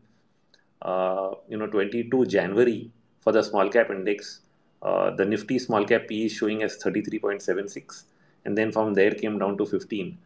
uh, 0.83 1.31
you 1.49 1.57
know 1.57 1.67
22 1.67 2.27
january 2.37 2.91
for 3.21 3.33
the 3.33 3.43
small 3.51 3.69
cap 3.77 3.91
index 3.91 4.41
uh, 4.85 5.11
the 5.11 5.25
Nifty 5.25 5.59
small 5.59 5.85
cap 5.85 6.09
P 6.09 6.27
is 6.27 6.33
showing 6.33 6.63
as 6.63 6.77
33.76, 6.77 8.05
and 8.45 8.57
then 8.57 8.71
from 8.71 8.93
there 8.93 9.13
came 9.13 9.39
down 9.39 9.57
to 9.57 9.65
15. 9.65 10.19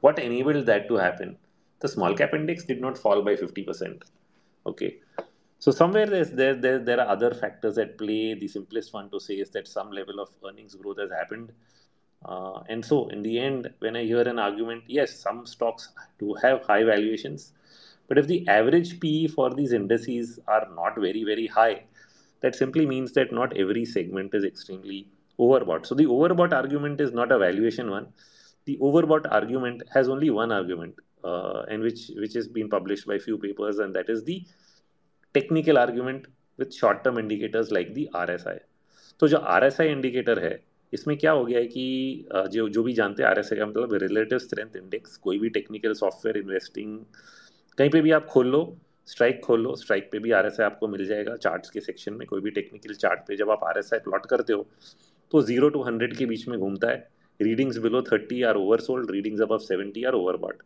What 0.00 0.18
enabled 0.18 0.64
that 0.66 0.88
to 0.88 0.94
happen? 0.94 1.36
The 1.80 1.88
small 1.88 2.14
cap 2.14 2.32
index 2.32 2.64
did 2.64 2.80
not 2.80 2.96
fall 2.96 3.20
by 3.22 3.34
50%. 3.34 4.02
Okay. 4.64 4.96
So 5.58 5.70
somewhere 5.70 6.06
there's, 6.06 6.30
there, 6.30 6.54
there 6.54 6.78
there 6.78 7.00
are 7.00 7.08
other 7.08 7.34
factors 7.34 7.76
at 7.76 7.98
play. 7.98 8.34
The 8.34 8.48
simplest 8.48 8.94
one 8.94 9.10
to 9.10 9.20
say 9.20 9.34
is 9.34 9.50
that 9.50 9.68
some 9.68 9.90
level 9.90 10.20
of 10.20 10.30
earnings 10.46 10.74
growth 10.74 10.98
has 10.98 11.10
happened. 11.10 11.52
Uh, 12.25 12.61
and 12.69 12.85
so 12.85 13.07
in 13.09 13.21
the 13.21 13.39
end, 13.39 13.71
when 13.79 13.95
I 13.95 14.03
hear 14.03 14.21
an 14.21 14.39
argument, 14.39 14.83
yes, 14.87 15.17
some 15.17 15.45
stocks 15.45 15.89
do 16.19 16.35
have 16.35 16.63
high 16.63 16.83
valuations, 16.83 17.53
but 18.07 18.17
if 18.17 18.27
the 18.27 18.47
average 18.47 18.99
PE 18.99 19.27
for 19.27 19.53
these 19.53 19.73
indices 19.73 20.39
are 20.47 20.67
not 20.75 20.95
very, 20.97 21.23
very 21.23 21.47
high, 21.47 21.83
that 22.41 22.55
simply 22.55 22.85
means 22.85 23.13
that 23.13 23.31
not 23.31 23.55
every 23.57 23.85
segment 23.85 24.33
is 24.33 24.43
extremely 24.43 25.07
overbought. 25.39 25.85
So 25.85 25.95
the 25.95 26.05
overbought 26.05 26.53
argument 26.53 27.01
is 27.01 27.11
not 27.11 27.31
a 27.31 27.39
valuation 27.39 27.89
one. 27.89 28.07
The 28.65 28.77
overbought 28.77 29.31
argument 29.31 29.83
has 29.93 30.09
only 30.09 30.29
one 30.29 30.51
argument, 30.51 30.95
uh, 31.23 31.63
and 31.69 31.81
which 31.81 32.11
which 32.15 32.33
has 32.33 32.47
been 32.47 32.69
published 32.69 33.07
by 33.07 33.17
few 33.17 33.37
papers, 33.37 33.79
and 33.79 33.95
that 33.95 34.09
is 34.09 34.23
the 34.23 34.45
technical 35.33 35.77
argument 35.77 36.27
with 36.57 36.73
short-term 36.73 37.17
indicators 37.17 37.71
like 37.71 37.93
the 37.93 38.09
RSI. 38.13 38.59
तो 39.19 39.27
जो 39.27 39.37
RSI 39.37 39.87
indicator 39.87 40.39
है 40.39 40.63
इसमें 40.92 41.16
क्या 41.18 41.32
हो 41.32 41.44
गया 41.44 41.58
है 41.58 41.66
कि 41.66 42.28
जो 42.50 42.68
जो 42.68 42.82
भी 42.82 42.92
जानते 42.92 43.22
हैं 43.22 43.30
आर 43.30 43.40
का 43.42 43.66
मतलब 43.66 43.94
रिलेटिव 44.02 44.38
स्ट्रेंथ 44.38 44.76
इंडेक्स 44.76 45.16
कोई 45.18 45.38
भी 45.38 45.48
टेक्निकल 45.50 45.92
सॉफ्टवेयर 45.94 46.36
इन्वेस्टिंग 46.36 46.98
कहीं 47.78 47.90
पे 47.90 48.00
भी 48.00 48.10
आप 48.10 48.26
खोल 48.26 48.46
लो 48.46 48.62
स्ट्राइक 49.08 49.40
खोल 49.40 49.60
लो 49.62 49.74
स्ट्राइक 49.76 50.08
पे 50.12 50.18
भी 50.18 50.30
आर 50.32 50.46
आपको 50.62 50.88
मिल 50.88 51.06
जाएगा 51.06 51.34
चार्ट्स 51.36 51.70
के 51.70 51.80
सेक्शन 51.80 52.12
में, 52.12 52.26
कोई 52.26 52.40
भी 52.40 52.50
टेक्निकल 52.50 52.94
चार्ट 52.94 53.20
पे 53.28 53.36
जब 53.36 53.50
आप 53.50 53.64
आर 53.64 53.78
एस 53.78 53.90
प्लॉट 53.94 54.26
करते 54.26 54.52
हो 54.52 54.66
तो 55.32 55.42
ज़ीरो 55.42 55.68
टू 55.68 55.82
हंड्रेड 55.82 56.16
के 56.16 56.26
बीच 56.26 56.48
में 56.48 56.58
घूमता 56.58 56.90
है। 56.90 57.08
Readings 57.40 57.78
below 57.78 58.02
thirty 58.02 58.42
are 58.42 58.56
oversold 58.80 59.10
readings 59.10 59.40
अब 59.40 59.58
seventy 59.60 60.04
are 60.04 60.14
over 60.14 60.36
but 60.38 60.62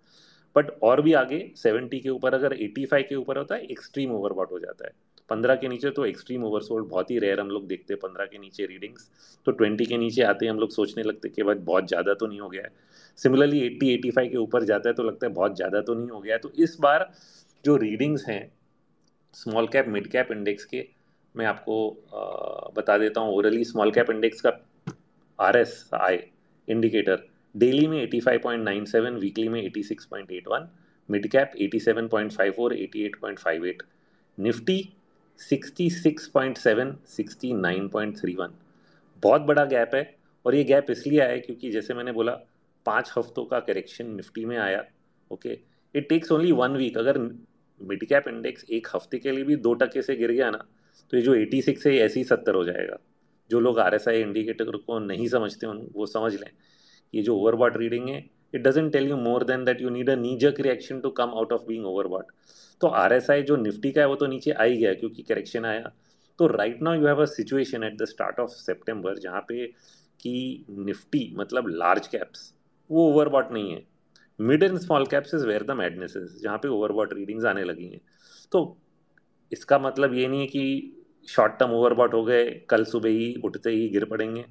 but 0.56 0.70
और 0.82 1.00
भी 1.02 1.12
आगे 1.12 1.38
सेवेंटी 1.56 1.98
के 2.00 2.08
ऊपर 2.08 2.34
अगर 2.34 2.52
एटी 2.54 2.84
फाइव 2.86 3.04
के 3.08 3.14
ऊपर 3.14 3.38
होता 3.38 3.54
है 3.54 3.66
एक्सट्रीम 3.66 4.12
ओवर 4.12 4.32
हो 4.52 4.58
जाता 4.58 4.86
है। 4.86 4.92
पंद्रह 5.30 5.54
के 5.56 5.68
नीचे 5.68 5.90
तो 5.90 6.04
एक्सट्रीम 6.04 6.44
ओवरसोल्ड 6.44 6.88
बहुत 6.88 7.10
ही 7.10 7.18
रेयर 7.18 7.40
हम 7.40 7.50
लोग 7.50 7.66
देखते 7.66 7.94
हैं, 7.94 8.00
पंद्रह 8.00 8.26
के 8.26 8.38
नीचे 8.38 8.66
रीडिंग्स 8.66 9.10
तो 9.46 9.52
ट्वेंटी 9.52 9.84
के 9.87 9.96
नीचे 9.99 10.22
आते 10.22 10.46
हैं 10.46 10.52
हम 10.52 10.58
लोग 10.58 10.70
सोचने 10.70 11.02
लगते 11.02 11.28
कि 11.28 11.42
भाई 11.42 11.54
बहुत 11.66 11.88
ज़्यादा 11.88 12.14
तो 12.14 12.26
नहीं 12.26 12.40
हो 12.40 12.49
गया 12.49 12.62
है। 12.62 12.72
सिमिलरली 13.18 13.60
एट्टी 13.66 13.92
एटी 13.94 14.10
फाइव 14.10 14.30
के 14.30 14.37
ऊपर 14.38 14.64
जाता 14.64 14.88
है 14.88 14.94
तो 14.94 15.02
लगता 15.02 15.26
है 15.26 15.32
बहुत 15.34 15.56
ज़्यादा 15.56 15.80
तो 15.80 15.94
नहीं 15.94 16.08
हो 16.10 16.20
गया 16.20 16.34
है। 16.34 16.40
तो 16.40 16.50
इस 16.58 16.76
बार 16.80 17.10
जो 17.64 17.76
रीडिंग्स 17.76 18.28
हैं 18.28 18.42
small 19.34 19.66
cap 19.68 19.88
mid 19.88 20.06
cap 20.10 20.32
index 20.32 20.64
के, 20.64 20.84
मैं 21.34 21.46
आपको 21.46 22.72
बता 22.76 22.99
देता 22.99 23.20
हूँ 23.20 23.34
ओरली 23.34 23.64
स्मॉल 23.64 23.90
कैप 23.92 24.10
इंडेक्स 24.10 24.40
का 24.40 24.52
R 25.38 25.56
S 25.58 25.90
I 25.94 26.18
indicator 26.68 27.28
daily 27.54 27.87
में 27.87 27.99
85.97 28.06 29.18
वीकली 29.20 29.49
में 29.49 29.60
86.81 29.62 30.66
मिड 31.08 31.26
कैप 31.30 31.52
87.54 31.62 32.75
88.58 32.84 33.82
निफ्टी 34.38 34.78
66.7 35.40 36.92
69.31 37.11 38.49
बहुत 39.23 39.42
बड़ा 39.42 39.64
गैप 39.64 39.94
है 39.94 40.02
और 40.44 40.54
ये 40.54 40.64
गैप 40.64 40.90
इसलिए 40.90 41.20
आया 41.20 41.37
क्योंकि 41.37 41.70
जैसे 41.70 41.94
मैंने 41.94 42.12
बोला, 42.12 42.32
पाँच 42.87 43.12
हफ्तों 43.18 43.44
का 43.44 43.61
करेक्शन 43.61 44.11
निफ्टी 44.16 44.44
में 44.44 44.56
आया 44.59 44.82
okay 45.30 45.59
it 45.94 46.09
takes 46.09 46.32
only 46.32 46.52
one 46.52 46.76
week 46.76 46.99
अगर 46.99 47.18
मिड 47.80 48.04
कैप 48.04 48.28
इंडेक्स 48.28 48.64
एक 48.70 48.88
हफ़्ते 48.94 49.18
के 49.18 49.32
लिए 49.32 49.44
भी 49.44 49.56
दो 49.56 49.75
टके 49.75 50.02
से 50.02 50.16
गिर 50.16 50.32
गया 50.32 50.50
ना 50.50 50.64
तो 51.12 51.16
ये 51.16 51.23
जो 51.23 51.35
86 51.37 51.87
है, 51.87 51.94
ये 51.94 52.00
ऐसे 52.00 52.20
ही 52.20 52.25
सत्तर 52.25 52.54
हो 52.54 52.64
जाएगा। 52.64 52.99
जो 53.50 53.61
लोग 53.61 53.78
आर 53.78 53.94
एस 53.94 54.09
आई 54.09 54.20
इंडिकेटर 54.20 54.76
को 54.76 54.99
नहीं 54.99 55.28
समझते 55.28 55.66
उन, 55.66 55.87
वो 55.94 56.06
समझ 56.06 56.35
लें 56.35 56.50
ये 57.14 57.23
जो 57.23 57.37
ओवरबॉट 57.37 57.76
रीडिंग 57.76 58.09
है 58.09 58.18
it 58.54 58.62
doesn't 58.62 58.92
tell 58.92 59.09
you 59.09 59.16
more 59.16 59.44
than 59.44 59.64
that 59.64 59.80
you 59.82 59.90
need 59.90 60.11
a 60.11 60.14
kneejerk 60.16 60.61
reaction 60.61 61.00
to 61.00 61.11
come 61.11 61.30
out 61.30 61.52
of 61.52 61.62
being 61.62 61.87
overbought 61.87 62.32
तो 62.80 62.88
आर 62.88 63.12
एस 63.12 63.30
आई 63.30 63.42
जो 63.42 63.56
निफ्टी 63.56 63.90
का 63.92 64.00
है 64.00 64.06
वो 64.08 64.14
तो 64.16 64.26
नीचे 64.26 64.50
आ 64.52 64.62
ही 64.62 64.76
गया 64.76 64.92
क्योंकि 64.94 65.22
करेक्शन 65.22 65.64
आया। 65.64 65.92
तो 66.38 66.46
right 66.46 66.82
now 66.82 66.94
you 66.94 67.06
have 67.06 67.22
a 67.22 67.25
situation 67.26 67.84
at 67.84 67.96
the 67.99 68.04
start 68.06 68.40
of 68.40 68.50
September 68.50 69.18
जहाँ 69.18 69.40
पे 69.49 69.66
कि 70.20 70.64
निफ्टी 70.70 71.32
मतलब 71.38 71.68
लार्ज 71.68 72.06
कैप्स 72.06 72.52
वो 72.90 73.08
ओवरबॉट 73.10 73.52
नहीं 73.52 73.72
है। 73.72 73.82
Mid 74.38 74.62
and 74.62 74.78
small 74.78 75.06
caps 75.06 75.34
is 75.34 75.46
where 75.46 75.62
the 75.62 75.70
madness 75.76 76.14
जहाँ 76.42 76.56
पे 76.58 76.68
ओवरबॉट 76.68 77.12
रीडिंग्स 77.14 77.44
आने 77.44 77.64
लगी 77.64 77.87
हैं। 77.87 78.00
तो 78.52 78.76
इसका 79.52 79.78
मतलब 79.78 80.14
ये 80.14 80.28
नहीं 80.28 80.40
है 80.40 80.46
कि 80.46 80.96
शॉर्ट 81.28 81.58
टर्म 81.58 81.72
ओवरबॉट 81.72 82.14
हो 82.14 82.22
गए 82.25 82.44
कल 82.70 82.84
सुबह 82.84 83.08
ही 83.08 83.34
उठते 83.44 83.70
ही 83.70 83.88
गिर 83.88 84.04
पड़ेंगे। 84.04 84.44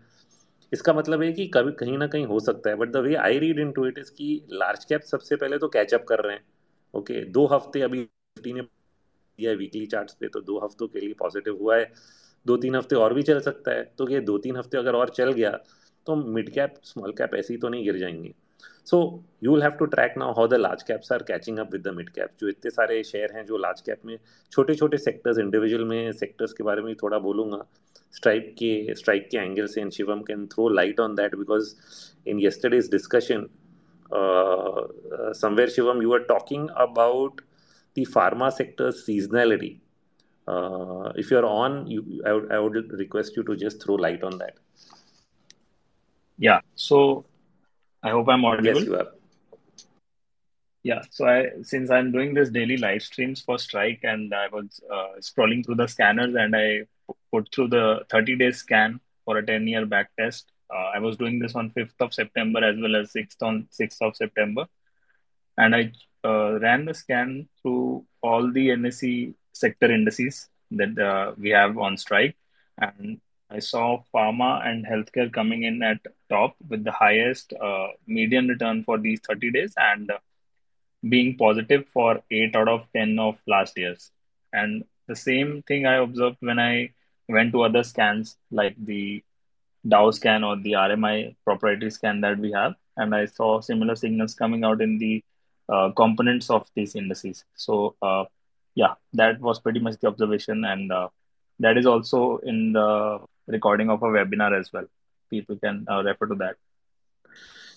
इसका 0.73 0.93
मतलब 0.93 1.21
है 1.23 1.31
कि 1.33 1.47
कभी 1.47 1.71
कहीं 1.79 1.97
ना 1.97 2.07
कहीं 2.07 2.25
हो 2.25 2.39
सकता 2.39 2.69
है 2.69 2.75
but 2.75 2.91
the 2.91 2.97
way 2.97 3.15
I 3.17 3.39
read 3.39 3.59
into 3.71 3.85
it 3.87 3.97
is 3.97 4.11
की 4.11 4.33
लार्ज 4.51 4.85
कैप 4.85 5.01
सबसे 5.01 5.35
पहले 5.35 5.57
तो 5.57 5.67
कैचअप 5.67 6.05
कर 6.09 6.19
रहे 6.19 6.35
हैं। 6.35 6.43
ओके 6.93 7.13
okay, 7.13 7.33
दो 7.33 7.45
हफ़्ते 7.47 7.81
अभी 7.81 8.07
ने 8.47 8.61
दिया 8.61 9.51
है 9.51 9.57
वीकली 9.57 9.85
चार्ट्स 9.85 10.13
पे 10.19 10.27
तो 10.27 10.41
दो 10.41 10.59
हफ्तों 10.59 10.87
के 10.87 10.99
लिए 10.99 11.13
पॉजिटिव 11.19 11.57
हुआ 11.61 11.75
है। 11.77 11.91
दो 12.45 12.57
तीन 12.57 12.75
हफ़्ते 12.75 12.95
और 12.95 13.13
भी 13.13 13.23
चल 13.23 13.39
सकता 13.41 13.71
है। 13.71 13.83
तो 13.97 14.09
ये 14.09 14.19
दो 14.21 14.37
तीन 14.37 14.55
हफ़्ते 14.57 14.77
अगर 14.77 14.95
और 14.95 15.09
चल 15.09 15.31
गया 15.31 15.51
तो 16.07 16.15
मिड 16.15 16.49
कैप 16.53 16.73
स्मॉल 16.83 17.11
कैप 17.13 17.35
ऐसी 17.35 17.57
तो 17.57 17.69
नहीं 17.69 17.83
गिर 17.83 17.97
जाएँगे। 17.97 18.33
So 18.85 18.99
you 19.43 19.51
will 19.51 19.61
have 19.63 19.71
to 19.79 19.85
track 19.85 20.13
now 20.17 20.33
how 20.33 20.47
the 20.47 20.53
large 20.53 20.83
caps 20.83 21.11
are 21.11 21.23
catching 21.23 21.59
up 21.59 21.73
with 21.73 21.81
the 21.87 21.93
mid 21.95 22.09
cap 22.09 22.29
जो 22.39 22.47
इतने 22.49 22.71
सारे 22.71 23.03
शेयर 23.03 23.35
हैं, 23.35 23.45
जो 23.45 23.57
लार्ज 23.57 23.81
कैप 23.81 24.05
में 24.05 24.17
छोटे 24.51 24.75
छोटे 24.75 24.97
सेक्टर्स 24.97 25.37
इंडिविजुअल 25.37 25.83
में 25.85 26.11
सेक्टर्स 26.13 26.53
के 26.53 26.63
बारे 26.63 26.81
में 26.81 26.95
थोड़ा 26.95 27.19
बोलूँगा। 27.19 27.63
स्ट्राइक 28.13 28.53
के 28.53 28.95
स्ट्राइक 28.95 29.27
के 29.31 29.37
एंगल 29.37 29.67
से 29.67 29.81
and 29.81 29.91
Shivam 29.91 30.21
can 30.21 30.45
throw 30.47 30.67
light 30.69 30.99
on 30.99 31.15
that 31.15 31.35
because 31.35 31.73
in 32.27 32.39
yesterday's 32.39 32.89
discussion 32.91 33.47
somewhere 35.35 35.69
Shivam 35.69 36.01
you 36.01 36.13
are 36.13 36.19
talking 36.29 36.67
about 36.83 37.41
the 37.95 38.05
pharma 38.05 38.51
sector's 38.51 39.05
seasonality 39.07 39.79
uh, 40.47 41.11
if 41.15 41.29
you're 41.31 41.45
on 41.45 41.87
you 41.87 42.21
I 42.25 42.33
would, 42.33 42.51
I 42.51 42.59
would 42.59 42.91
request 42.93 43.35
you 43.35 43.43
to 43.43 43.55
just 43.55 43.83
throw 43.83 43.95
light 43.95 44.23
on 44.23 44.37
that 44.37 44.55
yeah 46.37 46.61
so 46.75 47.25
I 48.01 48.11
hope 48.11 48.29
I'm 48.29 48.45
audible. 48.45 48.79
Yes, 48.79 48.85
you 48.85 48.95
are. 48.95 49.07
Yeah, 50.83 51.01
so 51.09 51.27
I 51.27 51.47
since 51.63 51.91
I'm 51.91 52.11
doing 52.11 52.33
this 52.33 52.49
daily 52.49 52.77
live 52.77 53.01
streams 53.01 53.41
for 53.41 53.59
Strike, 53.59 53.99
and 54.03 54.33
I 54.33 54.47
was 54.47 54.79
uh, 54.89 55.19
scrolling 55.19 55.65
through 55.65 55.75
the 55.75 55.87
scanners, 55.87 56.33
and 56.35 56.55
I 56.55 56.85
put 57.31 57.53
through 57.53 57.69
the 57.69 58.05
30 58.09 58.37
day 58.37 58.51
scan 58.51 59.01
for 59.25 59.37
a 59.37 59.45
10 59.45 59.67
year 59.67 59.85
back 59.85 60.11
test. 60.17 60.51
Uh, 60.73 60.91
I 60.95 60.99
was 60.99 61.17
doing 61.17 61.39
this 61.39 61.55
on 61.55 61.71
5th 61.71 61.99
of 61.99 62.13
September 62.13 62.63
as 62.63 62.77
well 62.79 62.95
as 62.95 63.11
6th 63.11 63.41
on 63.41 63.67
6th 63.77 64.01
of 64.01 64.15
September, 64.15 64.67
and 65.57 65.75
I 65.75 65.91
uh, 66.23 66.59
ran 66.59 66.85
the 66.85 66.93
scan 66.93 67.47
through 67.61 68.05
all 68.21 68.51
the 68.51 68.69
NSE 68.69 69.33
sector 69.53 69.91
indices 69.91 70.49
that 70.71 70.97
uh, 70.97 71.33
we 71.37 71.49
have 71.49 71.77
on 71.77 71.97
Strike, 71.97 72.35
and 72.77 73.19
I 73.51 73.59
saw 73.59 74.03
pharma 74.13 74.67
and 74.67 74.85
healthcare 74.85 75.31
coming 75.33 75.63
in 75.63 75.81
at 75.81 75.97
top 76.29 76.55
with 76.67 76.83
the 76.83 76.91
highest 76.91 77.53
uh, 77.53 77.87
median 78.05 78.47
return 78.47 78.83
for 78.83 78.99
these 78.99 79.19
30 79.27 79.51
days 79.51 79.73
and 79.75 80.11
uh, 80.11 80.19
being 81.07 81.35
positive 81.35 81.87
for 81.87 82.21
8 82.29 82.55
out 82.55 82.67
of 82.67 82.85
10 82.95 83.17
of 83.17 83.39
last 83.47 83.77
years. 83.77 84.11
And 84.53 84.83
the 85.07 85.15
same 85.15 85.63
thing 85.63 85.87
I 85.87 85.95
observed 85.95 86.37
when 86.41 86.59
I 86.59 86.91
went 87.27 87.51
to 87.53 87.63
other 87.63 87.83
scans 87.83 88.37
like 88.51 88.75
the 88.77 89.23
Dow 89.87 90.11
scan 90.11 90.43
or 90.43 90.57
the 90.57 90.73
RMI 90.73 91.35
proprietary 91.43 91.89
scan 91.89 92.21
that 92.21 92.37
we 92.37 92.51
have. 92.51 92.75
And 92.97 93.15
I 93.15 93.25
saw 93.25 93.61
similar 93.61 93.95
signals 93.95 94.35
coming 94.35 94.63
out 94.63 94.81
in 94.81 94.97
the 94.99 95.23
uh, 95.71 95.91
components 95.91 96.49
of 96.49 96.67
these 96.75 96.95
indices. 96.95 97.43
So, 97.55 97.95
uh, 98.01 98.25
yeah, 98.75 98.93
that 99.13 99.39
was 99.39 99.59
pretty 99.59 99.79
much 99.79 99.99
the 99.99 100.07
observation. 100.07 100.65
And 100.65 100.91
uh, 100.91 101.09
that 101.59 101.77
is 101.77 101.85
also 101.85 102.37
in 102.37 102.73
the 102.73 103.19
recording 103.47 103.89
of 103.89 104.01
a 104.03 104.07
webinar 104.07 104.57
as 104.57 104.71
well. 104.73 104.85
People 105.29 105.57
can 105.57 105.85
uh, 105.89 106.03
refer 106.03 106.27
to 106.27 106.35
that. 106.35 106.55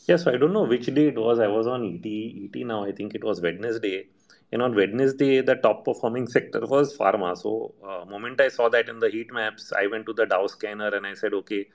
Yes, 0.06 0.26
I 0.26 0.36
don't 0.36 0.52
know 0.52 0.64
which 0.64 0.86
day 0.86 1.08
it 1.08 1.18
was. 1.18 1.38
I 1.38 1.46
was 1.46 1.66
on 1.66 1.84
ET, 1.84 2.06
ET 2.06 2.66
now. 2.66 2.84
I 2.84 2.92
think 2.92 3.14
it 3.14 3.22
was 3.22 3.40
Wednesday. 3.40 4.06
And 4.50 4.60
on 4.60 4.74
Wednesday, 4.74 5.40
the 5.40 5.54
top 5.56 5.84
performing 5.84 6.26
sector 6.36 6.66
was 6.66 6.96
pharma. 6.96 7.36
So, 7.36 7.74
uh, 7.86 8.04
moment 8.04 8.40
I 8.40 8.48
saw 8.48 8.68
that 8.68 8.88
in 8.88 8.98
the 8.98 9.10
heat 9.10 9.32
maps, 9.32 9.72
I 9.76 9.86
went 9.86 10.06
to 10.06 10.12
the 10.12 10.26
Dow 10.26 10.46
scanner 10.46 10.88
and 10.88 11.06
I 11.06 11.14
said, 11.14 11.32
okay. 11.34 11.68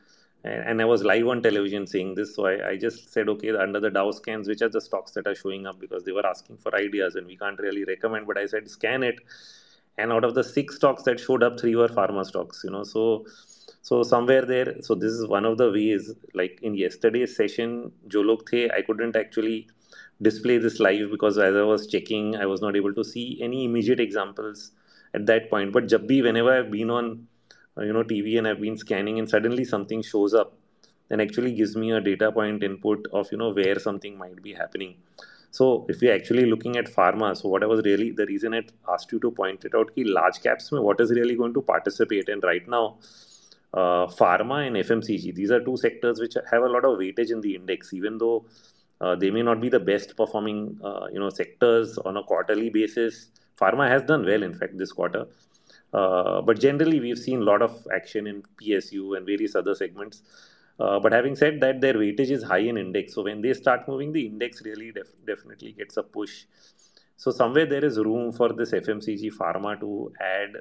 And, 0.48 0.62
and 0.70 0.82
I 0.82 0.86
was 0.86 1.04
live 1.04 1.28
on 1.28 1.42
television 1.42 1.88
seeing 1.88 2.16
this. 2.16 2.36
So 2.36 2.46
I, 2.46 2.70
I 2.70 2.78
just 2.78 3.12
said, 3.14 3.30
okay, 3.30 3.52
under 3.66 3.80
the 3.80 3.90
Dow 3.90 4.12
scans, 4.12 4.48
which 4.48 4.62
are 4.62 4.70
the 4.70 4.82
stocks 4.82 5.12
that 5.12 5.28
are 5.28 5.36
showing 5.36 5.68
up 5.68 5.80
because 5.80 6.04
they 6.04 6.12
were 6.12 6.26
asking 6.26 6.58
for 6.58 6.76
ideas 6.76 7.16
and 7.16 7.28
we 7.28 7.38
can't 7.38 7.60
really 7.60 7.84
recommend. 7.86 8.28
But 8.28 8.38
I 8.38 8.46
said, 8.46 8.70
scan 8.70 9.04
it. 9.04 9.20
And 9.98 10.12
out 10.12 10.24
of 10.24 10.36
the 10.36 10.44
six 10.44 10.76
stocks 10.76 11.04
that 11.04 11.20
showed 11.20 11.44
up, 11.44 11.60
three 11.60 11.76
were 11.76 11.88
pharma 11.90 12.26
stocks, 12.26 12.62
you 12.64 12.72
know. 12.72 12.84
So, 12.84 13.26
so 13.88 14.04
somewhere 14.04 14.46
there 14.46 14.70
so 14.82 14.96
this 14.96 15.14
is 15.18 15.28
one 15.34 15.46
of 15.50 15.58
the 15.58 15.68
ways 15.72 16.14
like 16.34 16.60
in 16.62 16.74
yesterday's 16.76 17.36
session 17.40 17.70
jo 18.14 18.24
the 18.52 18.64
i 18.78 18.82
couldn't 18.88 19.16
actually 19.16 19.58
display 20.28 20.58
this 20.66 20.80
live 20.88 21.12
because 21.12 21.38
as 21.38 21.56
i 21.56 21.66
was 21.72 21.88
checking 21.94 22.36
i 22.36 22.46
was 22.54 22.62
not 22.66 22.76
able 22.76 22.94
to 23.00 23.06
see 23.12 23.40
any 23.48 23.64
immediate 23.66 24.02
examples 24.08 24.72
at 25.14 25.26
that 25.32 25.50
point 25.50 25.72
but 25.78 25.88
jab 25.94 26.08
bhi 26.10 26.22
whenever 26.28 26.54
i've 26.58 26.72
been 26.72 26.92
on 27.00 27.12
you 27.82 27.94
know 27.94 28.04
TV 28.04 28.38
and 28.38 28.48
I've 28.48 28.62
been 28.62 28.78
scanning 28.78 29.20
and 29.20 29.30
suddenly 29.30 29.66
something 29.66 30.02
shows 30.02 30.34
up 30.34 30.54
and 31.10 31.22
actually 31.22 31.54
gives 31.54 31.76
me 31.76 31.92
a 31.92 32.02
data 32.02 32.32
point 32.32 32.64
input 32.64 33.08
of 33.14 33.32
you 33.32 33.38
know 33.38 33.52
where 33.52 33.80
something 33.80 34.18
might 34.18 34.42
be 34.42 34.54
happening. 34.54 34.96
So 35.52 35.86
if 35.90 36.02
we're 36.02 36.14
actually 36.14 36.46
looking 36.46 36.76
at 36.78 36.86
pharma, 36.86 37.36
so 37.36 37.50
what 37.50 37.64
I 37.64 37.68
was 37.68 37.82
really 37.84 38.12
the 38.12 38.26
reason 38.26 38.54
I 38.54 38.64
asked 38.92 39.12
you 39.12 39.20
to 39.20 39.32
point 39.32 39.66
it 39.66 39.74
out, 39.74 39.96
ki 39.96 40.04
large 40.04 40.42
caps, 40.42 40.72
mein 40.72 40.84
what 40.84 41.00
is 41.00 41.12
really 41.12 41.36
going 41.36 41.54
to 41.54 41.62
participate? 41.62 42.30
And 42.30 42.44
right 42.44 42.68
now, 42.68 42.98
uh, 43.74 44.08
pharma 44.08 44.68
and 44.68 44.76
FMCG, 44.76 45.34
these 45.34 45.52
are 45.52 45.62
two 45.62 45.78
sectors 45.78 46.20
which 46.20 46.36
have 46.52 46.64
a 46.64 46.68
lot 46.68 46.86
of 46.86 47.00
weightage 47.00 47.32
in 47.32 47.42
the 47.42 47.56
index, 47.56 47.94
even 47.94 48.18
though 48.18 48.46
uh, 49.00 49.16
they 49.16 49.30
may 49.32 49.42
not 49.42 49.62
be 49.62 49.70
the 49.70 49.80
best 49.80 50.16
performing, 50.18 50.80
uh, 50.84 51.08
you 51.12 51.20
know, 51.20 51.30
sectors 51.30 51.98
on 52.00 52.18
a 52.18 52.24
quarterly 52.24 52.70
basis. 52.70 53.30
Pharma 53.60 53.90
has 53.90 54.04
done 54.04 54.26
well, 54.26 54.44
in 54.44 54.54
fact, 54.54 54.78
this 54.78 54.92
quarter. 54.92 55.26
Uh, 55.94 56.42
but 56.42 56.60
generally, 56.60 57.00
we've 57.00 57.18
seen 57.18 57.42
a 57.42 57.44
lot 57.44 57.62
of 57.62 57.88
action 57.94 58.28
in 58.28 58.44
PSU 58.62 59.16
and 59.18 59.26
various 59.26 59.56
other 59.56 59.76
segments. 59.76 60.22
Uh, 60.80 61.00
but 61.00 61.12
having 61.12 61.36
said 61.36 61.60
that, 61.62 61.82
their 61.82 61.94
weightage 61.96 62.30
is 62.30 62.44
high 62.44 62.60
in 62.60 62.78
index. 62.78 63.14
So 63.16 63.24
when 63.24 63.42
they 63.42 63.54
start 63.54 63.88
moving, 63.88 64.12
the 64.14 64.26
index 64.26 64.62
really 64.64 64.92
def- 64.92 65.26
definitely 65.26 65.72
gets 65.72 65.98
a 65.98 66.04
push. 66.04 66.46
So 67.16 67.32
somewhere 67.32 67.66
there 67.66 67.84
is 67.84 67.98
room 67.98 68.32
for 68.32 68.54
this 68.54 68.72
FMCG 68.72 69.34
pharma 69.34 69.80
to 69.80 70.12
add 70.22 70.58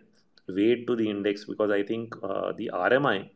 weight 0.48 0.86
to 0.86 0.96
the 0.96 1.10
index 1.10 1.44
because 1.44 1.70
I 1.70 1.82
think 1.82 2.14
uh, 2.22 2.52
the 2.52 2.70
RMI 2.72 3.28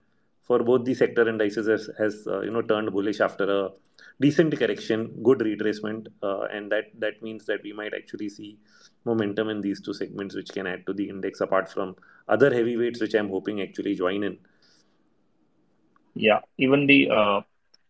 for 0.43 0.61
both 0.61 0.85
the 0.85 0.95
sector 0.95 1.29
indices 1.29 1.67
has, 1.67 1.91
has 1.99 2.27
uh, 2.27 2.41
you 2.41 2.51
know 2.51 2.63
turned 2.63 2.91
bullish 2.93 3.21
after 3.21 3.45
a 3.45 3.71
decent 4.21 4.59
correction, 4.59 5.15
good 5.23 5.39
retracement, 5.41 6.09
uh, 6.23 6.45
and 6.53 6.73
that 6.73 6.87
that 6.99 7.23
means 7.23 7.47
that 7.47 7.63
we 7.63 7.73
might 7.73 7.93
actually 7.95 8.29
see 8.29 8.59
momentum 9.05 9.49
in 9.49 9.61
these 9.61 9.81
two 9.81 9.95
segments, 9.95 10.35
which 10.35 10.51
can 10.51 10.67
add 10.67 10.87
to 10.87 10.93
the 10.93 11.09
index 11.09 11.41
apart 11.41 11.71
from 11.71 11.97
other 12.29 12.53
heavyweights, 12.53 13.01
which 13.01 13.15
I'm 13.15 13.29
hoping 13.29 13.61
actually 13.61 13.95
join 13.95 14.23
in. 14.25 14.39
Yeah, 16.15 16.41
even 16.59 16.87
the 16.87 17.11
uh, 17.11 17.41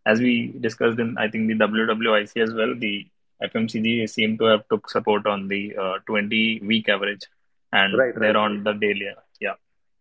as 0.06 0.20
we 0.20 0.54
discussed 0.60 0.98
in 0.98 1.16
I 1.18 1.28
think 1.28 1.48
the 1.48 1.54
WWIC 1.54 2.42
as 2.42 2.54
well, 2.54 2.74
the 2.76 3.06
FMCG 3.42 4.08
seem 4.08 4.36
to 4.38 4.44
have 4.44 4.68
took 4.68 4.90
support 4.90 5.26
on 5.26 5.48
the 5.48 5.74
uh, 5.76 5.98
20 6.06 6.60
week 6.60 6.88
average, 6.88 7.22
and 7.72 7.96
right, 7.96 8.14
they're 8.14 8.34
right. 8.34 8.36
on 8.36 8.62
the 8.62 8.72
daily. 8.74 9.08
Yeah, 9.40 9.54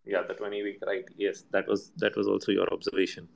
yeah, 0.06 0.24
the 0.24 0.34
20 0.34 0.64
week 0.64 0.80
right. 0.86 1.06
Yes, 1.18 1.44
that 1.52 1.68
was 1.68 1.92
that 1.98 2.16
was 2.16 2.28
also 2.28 2.52
your 2.52 2.72
observation. 2.74 3.28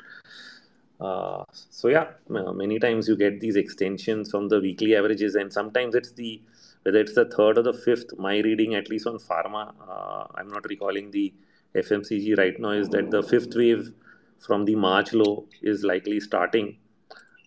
Uh, 1.00 1.44
so 1.52 1.88
yeah, 1.88 2.08
many 2.30 2.80
times 2.80 3.08
you 3.08 3.16
get 3.16 3.40
these 3.40 3.56
extensions 3.56 4.32
from 4.32 4.48
the 4.48 4.60
weekly 4.60 4.96
averages, 4.96 5.36
and 5.36 5.52
sometimes 5.52 5.96
it's 5.96 6.12
the 6.12 6.42
whether 6.84 7.00
it's 7.00 7.16
the 7.16 7.26
third 7.26 7.58
or 7.58 7.64
the 7.64 7.74
fifth. 7.74 8.18
My 8.18 8.40
reading, 8.40 8.76
at 8.76 8.90
least 8.90 9.08
on 9.08 9.18
pharma, 9.18 9.74
uh, 9.88 10.26
I'm 10.36 10.48
not 10.50 10.66
recalling 10.70 11.12
the 11.12 11.34
FMCG 11.76 12.38
right 12.38 12.60
now, 12.60 12.72
is 12.72 12.90
that 12.90 13.10
the 13.12 13.24
fifth 13.24 13.56
wave 13.56 13.94
from 14.40 14.66
the 14.66 14.76
March 14.76 15.14
low 15.14 15.48
is 15.62 15.84
likely 15.84 16.20
starting, 16.20 16.78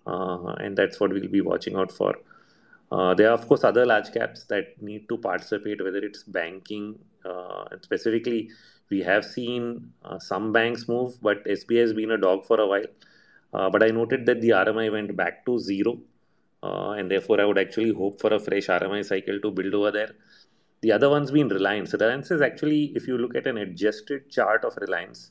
uh, 0.06 0.54
and 0.58 0.76
that's 0.76 0.98
what 0.98 1.12
we'll 1.12 1.28
be 1.28 1.40
watching 1.40 1.76
out 1.76 1.92
for. 1.92 2.14
Uh, 2.90 3.14
there 3.14 3.28
are, 3.28 3.34
of 3.34 3.46
course, 3.48 3.64
other 3.64 3.84
large 3.84 4.12
caps 4.12 4.44
that 4.44 4.80
need 4.80 5.08
to 5.08 5.18
participate, 5.18 5.82
whether 5.82 5.98
it's 5.98 6.22
banking, 6.22 6.98
uh, 7.24 7.64
and 7.70 7.82
specifically, 7.82 8.50
we 8.90 9.02
have 9.02 9.24
seen 9.24 9.92
uh, 10.04 10.18
some 10.18 10.52
banks 10.52 10.88
move, 10.88 11.20
but 11.20 11.44
SBI 11.44 11.80
has 11.80 11.92
been 11.92 12.12
a 12.12 12.18
dog 12.18 12.46
for 12.46 12.60
a 12.60 12.66
while. 12.66 12.86
Uh, 13.52 13.70
but 13.70 13.82
I 13.82 13.88
noted 13.88 14.26
that 14.26 14.40
the 14.40 14.50
RMI 14.50 14.92
went 14.92 15.16
back 15.16 15.44
to 15.46 15.58
zero, 15.58 15.98
and 16.96 17.10
therefore 17.10 17.40
I 17.40 17.44
would 17.44 17.58
actually 17.58 17.92
hope 17.92 18.20
for 18.20 18.32
a 18.32 18.40
fresh 18.40 18.66
RMI 18.68 19.04
cycle 19.04 19.40
to 19.40 19.50
build 19.50 19.74
over 19.74 19.90
there. 19.90 20.12
The 20.82 20.92
other 20.92 21.08
one's 21.10 21.30
been 21.30 21.48
Reliance. 21.48 21.92
Reliance 21.94 22.30
is 22.30 22.40
actually, 22.40 22.92
if 22.94 23.08
you 23.08 23.18
look 23.18 23.34
at 23.34 23.46
an 23.46 23.58
adjusted 23.58 24.30
chart 24.30 24.64
of 24.64 24.76
Reliance, 24.76 25.30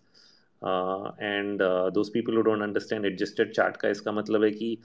and 0.62 1.62
those 1.94 2.10
people 2.14 2.36
who 2.36 2.42
don't 2.42 2.62
understand 2.64 3.06
adjusted 3.06 3.52
chart 3.54 3.78
का 3.78 3.90
इसका 3.90 4.12
मतलब 4.12 4.44
है 4.44 4.52
कि 4.52 4.78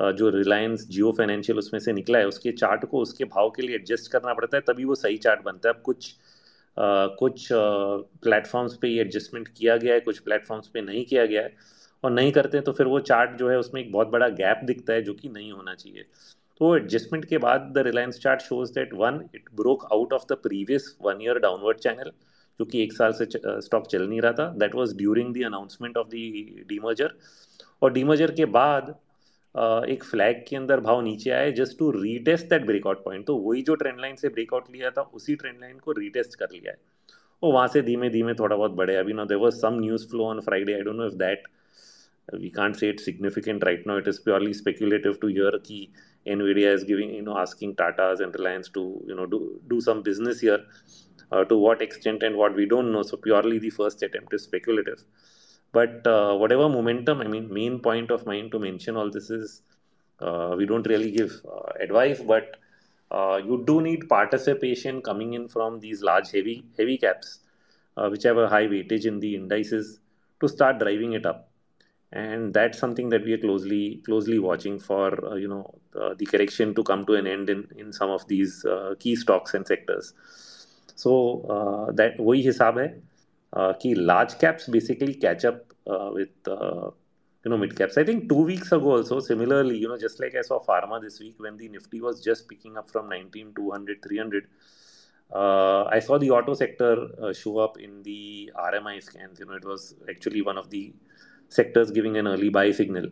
uh, 0.00 0.12
जो 0.12 0.28
Reliance 0.30 0.86
Jio 0.88 1.12
financial 1.18 1.58
उसमें 1.58 1.78
से 1.80 1.92
निकला 1.92 2.18
है 2.18 2.26
उसके 2.28 2.52
चार्ट 2.52 2.84
को 2.90 3.00
उसके 3.02 3.24
भाव 3.34 3.50
के 3.56 3.62
लिए 3.62 3.76
एडजस्ट 3.76 4.10
करना 4.12 4.34
पड़ता 4.34 4.56
है 4.56 4.62
तभी 4.68 4.84
वो 4.84 4.94
सही 4.94 5.16
चार्ट 5.26 5.44
बनता 5.44 5.68
है 5.68 5.74
अब 5.74 5.82
कुछ 5.82 6.10
uh, 6.10 7.08
कुछ 7.18 7.48
प्लेटफॉर्म्स 7.52 8.72
uh, 8.72 8.80
पे 8.82 8.88
ये 8.88 9.00
एडजस्टमेंट 9.00 9.48
किया 9.48 9.76
गया 9.76 9.94
है 9.94 10.00
कुछ 10.00 10.18
प्लेटफॉर्म्स 10.28 10.68
पे 10.74 10.80
नहीं 10.80 11.04
किया 11.04 11.26
गया 11.26 11.42
है 11.42 11.54
और 12.04 12.10
नहीं 12.10 12.32
करते 12.32 12.60
तो 12.60 12.72
फिर 12.72 12.86
वो 12.86 12.98
चार्ट 13.02 13.36
जो 13.38 13.48
है 13.50 13.58
उसमें 13.58 13.80
एक 13.80 13.92
बहुत 13.92 14.08
बड़ा 14.08 14.28
गैप 14.30 14.60
दिखता 14.64 14.92
है 14.92 15.02
जो 15.02 15.14
कि 15.14 15.28
नहीं 15.28 15.52
होना 15.52 15.74
चाहिए। 15.74 16.04
तो 16.60 16.74
एडजस्टमेंट 16.76 17.24
के 17.24 17.38
बाद 17.38 17.72
the 17.74 17.82
Reliance 17.86 18.18
chart 18.18 18.40
shows 18.40 18.72
that 18.72 18.94
one 18.94 19.20
it 19.34 19.48
broke 19.56 19.86
out 19.92 20.12
of 20.12 20.24
the 20.28 20.36
previous 20.42 20.96
one 21.02 21.22
year 21.22 21.38
downward 21.38 21.78
channel 21.78 22.10
जो 22.60 22.64
कि 22.64 22.82
एक 22.82 22.92
साल 22.92 23.12
से 23.12 23.26
स्टॉक 23.26 23.86
चल 23.86 24.08
नहीं 24.08 24.20
रहा 24.20 24.32
था। 24.32 24.48
That 24.58 24.74
was 24.74 24.96
during 24.96 25.34
the 25.34 25.44
announcement 25.46 25.96
of 25.96 26.08
the 26.08 26.64
demerger 26.68 27.14
और 27.82 27.92
डीमर्जर 27.92 28.30
के 28.32 28.44
बाद 28.56 28.94
एक 29.88 30.04
फ्लैग 30.04 30.44
के 30.48 30.56
अंदर 30.56 30.80
भाव 30.80 31.00
नीचे 31.04 31.30
आए 31.30 31.50
just 31.52 31.78
to 31.78 31.90
retest 31.92 32.46
that 32.50 32.64
breakout 32.66 33.04
point 33.04 33.26
तो 33.26 33.36
वही 33.38 33.62
जो 33.62 33.74
ट्रेंड 33.74 34.00
लाइन 34.00 34.14
से 34.16 34.28
ब्रेकआउट 34.28 34.70
लिया 34.72 34.90
था, 34.90 35.02
उसी 35.02 35.34
ट्रेंड 35.34 35.60
लाइन 35.60 35.78
को 35.78 35.92
रीटेस्ट 35.92 36.34
कर 36.34 36.46
लिया 36.52 36.70
है। 36.70 36.78
और 37.42 37.52
वहाँ 37.52 37.66
से 37.68 37.82
धीमे 37.82 38.08
धीमे 38.10 38.34
थोड़ा 38.34 38.56
बहुत 38.56 38.70
बढ़े। 38.72 38.96
अभी 38.96 39.12
ना 39.12 39.24
there 39.24 39.38
was 39.38 39.54
some 39.56 39.78
news 39.80 40.06
flow 40.10 40.24
on 40.24 40.40
Friday 40.40 40.74
I 40.74 40.80
don't 40.80 40.96
know 40.96 41.06
if 41.06 41.14
that 41.16 41.48
we 42.32 42.50
can't 42.50 42.76
say 42.76 42.88
it's 42.88 43.04
significant 43.04 43.62
right 43.64 43.86
now. 43.86 43.96
It 43.96 44.08
is 44.08 44.20
purely 44.20 44.52
speculative 44.52 45.20
to 45.20 45.26
hear 45.26 45.50
कि 45.50 45.88
Nvidia 46.26 46.72
is 46.72 46.84
giving, 46.84 47.14
you 47.14 47.22
know, 47.22 47.36
asking 47.36 47.74
Tata's 47.76 48.20
and 48.20 48.34
Reliance 48.34 48.68
to, 48.70 49.02
you 49.06 49.14
know, 49.14 49.26
do 49.26 49.60
do 49.68 49.80
some 49.80 50.02
business 50.02 50.40
here. 50.40 50.60
Uh, 51.32 51.44
to 51.44 51.56
what 51.56 51.80
extent 51.80 52.22
and 52.22 52.36
what 52.36 52.54
we 52.54 52.66
don't 52.66 52.92
know. 52.92 53.02
So 53.02 53.16
purely 53.16 53.58
the 53.58 53.70
first 53.70 54.02
attempt 54.02 54.34
is 54.34 54.42
speculative. 54.42 55.02
But 55.72 56.06
uh, 56.06 56.34
whatever 56.36 56.68
momentum, 56.68 57.22
I 57.22 57.26
mean, 57.26 57.50
main 57.50 57.78
point 57.80 58.10
of 58.10 58.26
mine 58.26 58.50
to 58.50 58.58
mention 58.58 58.96
all 58.96 59.10
this 59.10 59.30
is 59.30 59.62
uh, 60.20 60.54
we 60.58 60.66
don't 60.66 60.86
really 60.86 61.10
give 61.10 61.32
advice, 61.80 62.20
but 62.20 62.58
you 63.46 63.64
do 63.66 63.80
need 63.80 64.10
participation 64.10 65.00
coming 65.00 65.32
in 65.32 65.48
from 65.48 65.80
these 65.80 66.02
large 66.02 66.30
heavy 66.30 66.64
heavy 66.76 66.98
caps, 66.98 67.38
which 67.96 68.24
have 68.24 68.36
a 68.36 68.46
high 68.46 68.66
weightage 68.66 69.06
in 69.06 69.18
the 69.18 69.34
indices, 69.34 70.00
to 70.40 70.48
start 70.48 70.78
driving 70.78 71.14
it 71.14 71.24
up 71.24 71.48
and 72.11 72.53
that's 72.53 72.79
something 72.79 73.09
that 73.09 73.23
we 73.23 73.33
are 73.33 73.37
closely 73.37 74.01
closely 74.05 74.39
watching 74.39 74.79
for 74.79 75.07
uh, 75.25 75.35
you 75.35 75.47
know 75.47 75.79
uh, 75.99 76.13
the 76.17 76.25
correction 76.25 76.73
to 76.73 76.83
come 76.83 77.05
to 77.05 77.13
an 77.13 77.27
end 77.27 77.49
in 77.49 77.67
in 77.77 77.91
some 77.91 78.09
of 78.09 78.27
these 78.27 78.63
uh, 78.65 78.95
key 78.99 79.15
stocks 79.15 79.53
and 79.53 79.67
sectors 79.67 80.13
so 80.97 81.11
that 81.93 82.15
uh, 82.17 82.25
वही 82.25 82.41
हिसाब 82.41 82.77
है 82.79 82.87
uh, 83.57 83.73
कि 83.81 83.93
large 83.97 84.33
caps 84.41 84.69
basically 84.69 85.13
catch 85.25 85.45
up 85.45 85.63
with 85.89 86.49
you 87.47 87.51
know 87.51 87.57
mid 87.63 87.73
caps 87.79 87.97
i 88.01 88.03
think 88.07 88.23
two 88.29 88.43
weeks 88.47 88.71
ago 88.77 88.93
also 88.93 89.17
similarly 89.25 89.77
you 89.81 89.89
know 89.89 89.97
just 90.05 90.19
like 90.23 90.33
i 90.39 90.41
saw 90.47 90.57
pharma 90.69 91.01
this 91.03 91.19
week 91.23 91.35
when 91.45 91.55
the 91.59 91.69
nifty 91.75 92.01
was 92.05 92.23
just 92.29 92.47
picking 92.49 92.77
up 92.81 92.89
from 92.93 93.07
19 93.09 93.53
200 93.59 94.01
300 94.07 94.47
uh, 95.33 95.83
i 95.97 95.99
saw 96.07 96.17
the 96.23 96.29
auto 96.37 96.55
sector 96.63 96.91
uh, 97.21 97.31
show 97.41 97.57
up 97.65 97.77
in 97.87 98.03
the 98.09 98.51
rmi 98.71 98.95
scans 99.07 99.39
you 99.39 99.45
know 99.45 99.57
it 99.61 99.67
was 99.73 99.95
actually 100.09 100.41
one 100.41 100.57
of 100.63 100.69
the 100.75 100.83
sectors 101.58 101.90
giving 101.98 102.16
an 102.22 102.28
early 102.32 102.50
buy 102.58 102.68
signal 102.80 103.06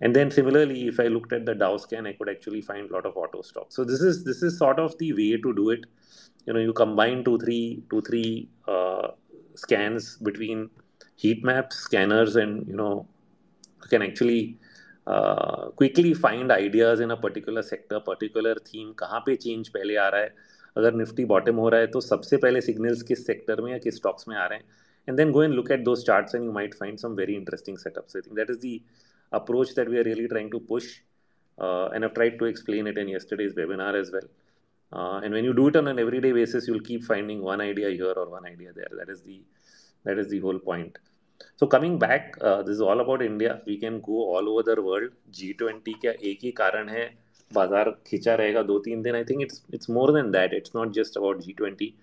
and 0.00 0.16
then 0.16 0.30
similarly 0.38 0.80
if 0.92 0.98
i 1.04 1.08
looked 1.14 1.32
at 1.38 1.44
the 1.48 1.54
dow 1.62 1.72
scan 1.84 2.06
i 2.10 2.12
could 2.18 2.30
actually 2.34 2.62
find 2.70 2.90
a 2.90 2.92
lot 2.96 3.06
of 3.10 3.16
auto 3.24 3.40
stocks 3.50 3.76
so 3.76 3.84
this 3.90 4.02
is 4.10 4.24
this 4.28 4.42
is 4.48 4.58
sort 4.64 4.78
of 4.84 4.96
the 5.02 5.10
way 5.20 5.30
to 5.46 5.52
do 5.60 5.70
it 5.76 5.86
you 6.46 6.52
know 6.52 6.62
you 6.66 6.74
combine 6.82 7.24
two 7.28 7.38
three 7.44 7.82
two 7.90 8.02
three 8.08 8.48
uh, 8.74 9.08
scans 9.64 10.16
between 10.28 10.68
heat 11.24 11.44
maps 11.50 11.76
scanners 11.86 12.36
and 12.36 12.66
you 12.66 12.76
know 12.82 13.06
you 13.82 13.88
can 13.94 14.02
actually 14.08 14.42
uh, 15.06 15.68
quickly 15.80 16.14
find 16.14 16.50
ideas 16.50 17.00
in 17.00 17.10
a 17.10 17.16
particular 17.16 17.62
sector 17.72 18.00
particular 18.12 18.54
theme 18.70 18.94
कहाँ 18.98 19.20
पे 19.26 19.36
change 19.44 19.68
पहले 19.76 19.96
आ 19.96 20.08
रहा 20.08 20.20
है 20.20 20.34
अगर 20.76 20.94
Nifty 20.94 21.24
bottom 21.32 21.56
हो 21.62 21.68
रहा 21.68 21.80
है 21.80 21.86
तो 21.94 22.00
सबसे 22.00 22.36
पहले 22.44 22.60
सिग्नल्स 22.60 23.02
किस 23.08 23.26
सेक्टर 23.26 23.60
में 23.60 23.70
या 23.72 23.78
किस 23.86 23.96
स्टॉक्स 23.96 24.28
में 24.28 24.36
आ 24.36 24.46
रहे 24.46 24.58
हैं 24.58 24.64
and 25.07 25.17
then 25.17 25.31
go 25.31 25.41
and 25.41 25.55
look 25.55 25.71
at 25.71 25.85
those 25.85 26.03
charts 26.03 26.33
and 26.33 26.43
you 26.43 26.51
might 26.51 26.75
find 26.75 26.99
some 26.99 27.15
very 27.15 27.35
interesting 27.35 27.77
setups. 27.77 28.15
I 28.15 28.21
think 28.21 28.35
that 28.35 28.49
is 28.49 28.59
the 28.59 28.81
approach 29.31 29.73
that 29.75 29.89
we 29.89 29.97
are 29.97 30.03
really 30.03 30.27
trying 30.27 30.51
to 30.51 30.59
push. 30.59 30.99
Uh, 31.57 31.87
and 31.87 32.05
I've 32.05 32.13
tried 32.13 32.37
to 32.39 32.45
explain 32.45 32.87
it 32.87 32.97
in 32.97 33.07
yesterday's 33.07 33.53
webinar 33.53 33.99
as 33.99 34.11
well. 34.11 34.27
Uh, 34.93 35.19
and 35.23 35.33
when 35.33 35.43
you 35.43 35.53
do 35.53 35.67
it 35.67 35.75
on 35.75 35.87
an 35.87 35.99
everyday 35.99 36.31
basis, 36.31 36.67
you'll 36.67 36.81
keep 36.81 37.03
finding 37.03 37.41
one 37.41 37.61
idea 37.61 37.89
here 37.89 38.13
or 38.15 38.29
one 38.29 38.45
idea 38.45 38.71
there. 38.73 38.91
That 38.97 39.09
is 39.09 39.21
the 39.21 39.41
that 40.03 40.17
is 40.17 40.29
the 40.29 40.39
whole 40.39 40.59
point. 40.59 40.97
So 41.55 41.67
coming 41.67 41.97
back, 41.99 42.37
uh, 42.41 42.61
this 42.63 42.75
is 42.75 42.81
all 42.81 42.99
about 42.99 43.21
India. 43.21 43.61
We 43.65 43.77
can 43.77 43.99
go 43.99 44.13
all 44.35 44.47
over 44.49 44.75
the 44.75 44.81
world. 44.81 45.11
G20 45.31 45.93
क्या 46.01 46.11
एक 46.29 46.39
ही 46.43 46.51
कारण 46.61 46.89
है 46.89 47.05
बाजार 47.53 47.89
खिंचा 48.07 48.35
रहेगा 48.35 48.61
दो 48.69 48.77
तीन 48.85 49.01
दिन 49.01 49.15
I 49.15 49.23
think 49.29 49.41
it's 49.41 49.63
it's 49.73 49.89
more 49.97 50.11
than 50.13 50.31
that 50.31 50.53
it's 50.53 50.71
not 50.75 50.91
just 50.93 51.17
about 51.17 51.41
G 51.43 51.53
twenty 51.57 51.93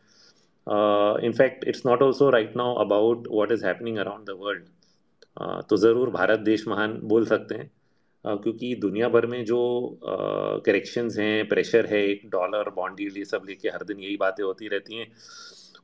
in 1.26 1.34
fact 1.38 1.64
it's 1.68 1.86
not 1.86 2.02
also 2.02 2.30
right 2.30 2.56
now 2.58 2.76
about 2.84 3.28
what 3.32 3.52
is 3.52 3.66
happening 3.66 3.98
around 3.98 4.26
the 4.26 4.36
world 4.40 4.64
तो 5.70 5.78
ज़रूर 5.78 6.10
भारत 6.12 6.40
देश 6.40 6.68
महान 6.68 7.00
बोल 7.04 7.26
सकते 7.26 7.56
हैं। 7.56 7.70
क्योंकि 8.26 8.74
दुनिया 8.76 9.08
भर 9.10 9.26
में 9.26 9.44
जो 9.46 9.60
करेक्शंस 10.66 11.18
हैं 11.18 11.48
प्रेशर 11.48 11.86
है, 11.86 12.04
एक 12.08 12.22
डॉलर 12.32 12.70
बॉन्ड 12.76 13.00
ये 13.02 13.26
सब 13.26 13.46
लेके 13.48 13.70
हर 13.70 13.84
दिन 13.84 14.00
यही 14.00 14.18
बातें 14.18 14.44
होती 14.44 14.68
रहती 14.68 14.96
हैं। 14.96 15.08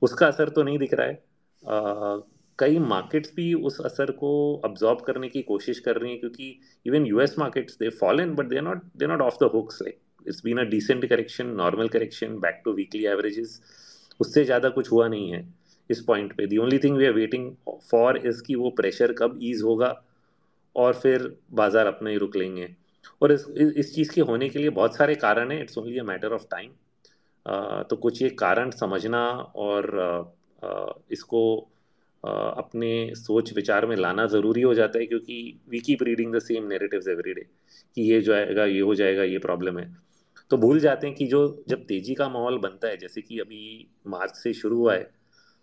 उसका 0.01 0.27
असर 0.27 0.49
तो 0.49 0.63
नहीं 0.63 0.77
दिख 0.79 0.93
रहा 0.93 1.07
है। 1.07 2.23
कई 2.59 2.79
मार्केट्स 2.79 3.31
भी 3.35 3.53
उस 3.69 3.79
असर 3.81 4.11
को 4.19 4.31
अब्जॉर्ब 4.65 4.99
करने 5.07 5.29
की 5.29 5.41
कोशिश 5.43 5.79
कर 5.79 5.97
रही 5.97 6.11
हैं 6.11 6.19
क्योंकि 6.19 6.59
even 6.85 7.05
US 7.05 7.35
markets 7.39 7.77
they 7.79 7.89
fallen 8.01 8.35
but 8.35 8.47
they 8.49 8.61
not 8.61 8.83
they 8.97 9.07
not 9.07 9.21
off 9.21 9.37
the 9.43 9.49
hooks 9.53 9.81
like 9.81 9.99
it's 10.27 10.41
been 10.45 10.57
a 10.57 10.63
decent 10.69 11.05
correction 11.05 11.47
normal 11.55 11.87
correction 11.87 12.37
back 12.39 12.61
to 12.65 12.73
weekly 12.73 13.05
averages 13.05 13.59
उससे 14.19 14.43
ज़्यादा 14.45 14.69
कुछ 14.69 14.91
हुआ 14.91 15.07
नहीं 15.07 15.31
है 15.31 15.43
इस 15.89 16.01
पॉइंट 16.03 16.35
पे। 16.37 16.47
The 16.47 16.57
only 16.57 16.79
thing 16.79 16.97
we 16.97 17.05
are 17.05 17.13
waiting 17.13 17.51
for 17.91 18.17
is 18.27 18.41
कि 18.43 18.55
वो 18.55 18.69
प्रेशर 18.77 19.13
कब 19.19 19.39
ईज 19.43 19.61
होगा 19.63 19.93
और 20.75 20.93
फिर 20.95 21.35
बाज़ार 21.53 21.87
अपने 21.87 22.11
ही 22.11 22.17
रुक 22.17 22.35
लेंगे। 22.35 22.69
और 23.21 23.31
इस 23.31 23.45
इस 23.77 23.93
चीज़ 23.95 24.13
के 24.13 24.21
होने 24.21 24.49
के 24.49 24.59
लिए 24.59 24.69
बहुत 24.71 24.95
सारे 24.95 25.15
कारण 25.17 25.51
हैं। 25.51 25.61
It's 25.61 25.77
only 25.77 25.99
a 25.99 26.03
matter 26.03 26.33
of 26.33 26.45
time 26.51 26.71
तो 27.89 27.95
कुछ 27.95 28.21
ये 28.21 28.29
कारण 28.39 28.69
समझना 28.71 29.19
और 29.55 29.85
uh, 30.03 30.67
uh, 30.67 30.93
इसको 31.11 31.41
uh, 32.23 32.57
अपने 32.57 32.89
सोच 33.15 33.53
विचार 33.53 33.85
में 33.85 33.95
लाना 33.95 34.25
ज़रूरी 34.27 34.61
हो 34.61 34.73
जाता 34.73 34.99
है 34.99 35.05
क्योंकि 35.05 35.37
we 35.69 35.79
keep 35.79 36.03
reading 36.03 36.33
the 36.35 36.39
same 36.39 36.67
narratives 36.67 37.07
every 37.07 37.33
day 37.33 37.41
कि 37.97 38.01
ये 38.01 38.19
जो 38.21 38.33
आएगा 38.33 38.65
ये 38.65 38.79
हो 38.79 38.95
जाएगा 38.95 39.23
ये 39.23 39.37
प्रॉब्लम 39.39 39.77
है। 39.79 39.85
तो 40.51 40.57
भूल 40.57 40.79
जाते 40.79 41.07
हैं 41.07 41.15
कि 41.15 41.25
जो, 41.27 41.65
जब 41.69 41.85
तेज़ी 41.85 42.13
का 42.15 42.29
माहौल 42.29 42.57
बनता 42.57 42.87
है, 42.87 42.97
जैसे 42.97 43.21
कि 43.21 43.39
अभी 43.39 43.87
मार्च 44.07 44.35
से 44.35 44.53
शुरू 44.53 44.77
हुआ 44.77 44.93
है 44.93 45.09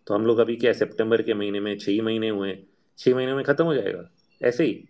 तो 0.07 0.15
हम 0.15 0.27
लोग 0.27 0.39
अभी 0.39 0.57
क्या 0.57 0.73
सितंबर 0.73 1.23
के 1.23 1.35
महीने 1.35 1.61
में 1.61 1.77
छः 1.79 2.03
महीने 2.03 2.29
हुए 2.29 2.57
छः 2.99 3.15
महीने 3.15 3.35
में 3.35 3.45
ख़त्म 3.45 3.65
हो 3.65 3.75
जाएगा? 3.75 4.09
ऐसे 4.41 4.65
ही। 4.65 4.83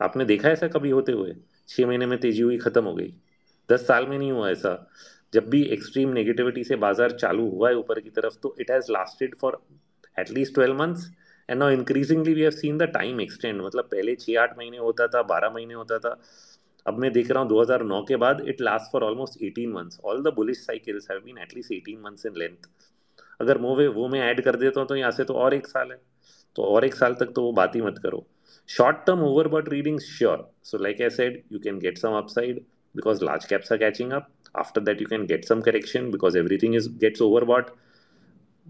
आपने 0.00 0.24
देखा 0.24 0.48
ऐसा 0.48 0.68
कभी 0.68 0.90
होते 0.90 1.12
हुए? 1.12 1.34
छः 1.68 1.86
महीने 1.86 2.06
में 2.06 2.18
तेज़ी 2.20 2.42
हुई, 2.42 2.58
ख़त्म 2.58 2.84
हो 2.84 2.94
गई। 2.94 3.12
दस 3.68 3.86
साल 3.86 4.06
में 4.06 4.18
नहीं 4.18 4.30
हुआ 4.32 4.50
ऐसा। 4.50 4.90
जब 5.32 5.48
भी 5.50 5.62
एक्सट्रीम 5.72 6.12
नेगेटिविटी 6.12 6.64
से 6.64 6.76
बाज़ार 6.76 7.10
चालू 7.12 7.48
हुआ 7.50 7.68
है 7.68 7.76
ऊपर 7.76 8.00
की 8.00 8.10
तरफ़ 8.10 8.38
तो 8.42 8.54
it 8.60 8.70
has 8.70 8.90
lasted 8.92 9.34
for 9.40 9.60
at least 10.16 10.54
twelve 10.54 10.78
months 10.78 11.10
and 11.48 11.58
now 11.58 11.70
increasingly 11.70 12.34
we 12.34 12.40
have 12.40 12.50
seen 12.52 12.78
the 12.78 12.82
time 12.94 13.20
extend 13.20 13.60
मतलब 13.62 13.84
पहले 13.84 14.14
छः 14.16 14.40
आठ 14.40 14.56
महीने 14.58 14.78
होता 14.78 15.06
था, 15.06 15.22
बारह 15.22 15.50
महीने 15.50 15.74
होता 15.74 15.98
था 15.98 16.20
अब 16.86 16.98
मैं 16.98 17.12
देख 17.12 17.30
रहा 17.30 17.42
हूँ 17.42 17.50
2009 17.50 18.02
के 18.08 18.16
बाद 18.16 18.40
it 18.48 18.60
last 18.60 18.92
for 18.92 19.02
almost 19.02 19.38
18 19.44 19.66
months 19.74 20.00
all 20.04 20.22
the 20.22 20.32
bullish 20.34 20.58
cycles 20.58 21.10
have 21.10 21.20
been 21.24 21.38
at least 21.38 21.72
18 21.72 21.98
months 22.04 22.26
in 22.26 22.36
length 22.36 22.68
अगर 23.40 23.58
मूवे 23.58 23.86
वो 23.88 24.08
मैं 24.08 24.20
ऐड 24.20 24.40
कर 24.44 24.56
देता 24.56 24.80
हूँ 24.80 24.88
तो 24.88 24.96
यहाँ 24.96 25.10
से 25.10 25.24
तो 25.24 25.34
और 25.34 25.54
एक 25.54 25.66
साल 25.66 25.90
है। 25.90 26.00
तो 26.56 26.62
और 26.64 26.84
एक 26.84 26.94
साल 26.94 27.14
तक 27.14 27.32
तो 27.34 27.42
वो 27.42 27.52
बात 27.52 27.76
ही 27.76 27.80
मत 27.80 27.98
करो। 28.02 28.26
Short 28.68 28.96
term 29.06 29.20
over 29.24 29.48
but 29.48 29.68
reading 29.68 29.98
sure 30.00 30.50
so 30.62 30.78
like 30.78 31.00
I 31.02 31.10
said 31.10 31.42
you 31.52 31.58
can 31.58 31.78
get 31.78 31.98
some 31.98 32.16
upside 32.16 32.64
because 32.94 33.24
large 33.24 33.44
caps 33.44 33.72
are 33.72 33.78
catching 33.78 34.12
up 34.12 34.28
after 34.58 34.80
that 34.80 35.00
you 35.02 35.06
can 35.06 35.26
get 35.26 35.44
some 35.44 35.60
correction 35.60 36.10
because 36.10 36.38
everything 36.38 36.74
is 36.76 36.88
gets 36.98 37.22
overbought 37.44 37.70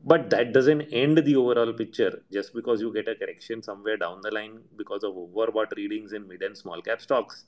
but 0.05 0.21
that 0.31 0.53
doesn't 0.57 0.87
end 0.93 1.21
the 1.25 1.35
overall 1.35 1.73
picture 1.79 2.19
just 2.33 2.55
because 2.57 2.83
you 2.83 2.91
get 2.91 3.09
a 3.09 3.13
correction 3.21 3.61
somewhere 3.61 3.99
down 3.99 4.21
the 4.21 4.33
line 4.35 4.53
because 4.79 5.07
of 5.07 5.17
overbought 5.51 5.75
readings 5.75 6.13
in 6.15 6.27
mid 6.29 6.43
and 6.43 6.55
small 6.55 6.81
cap 6.81 6.99
stocks 6.99 7.45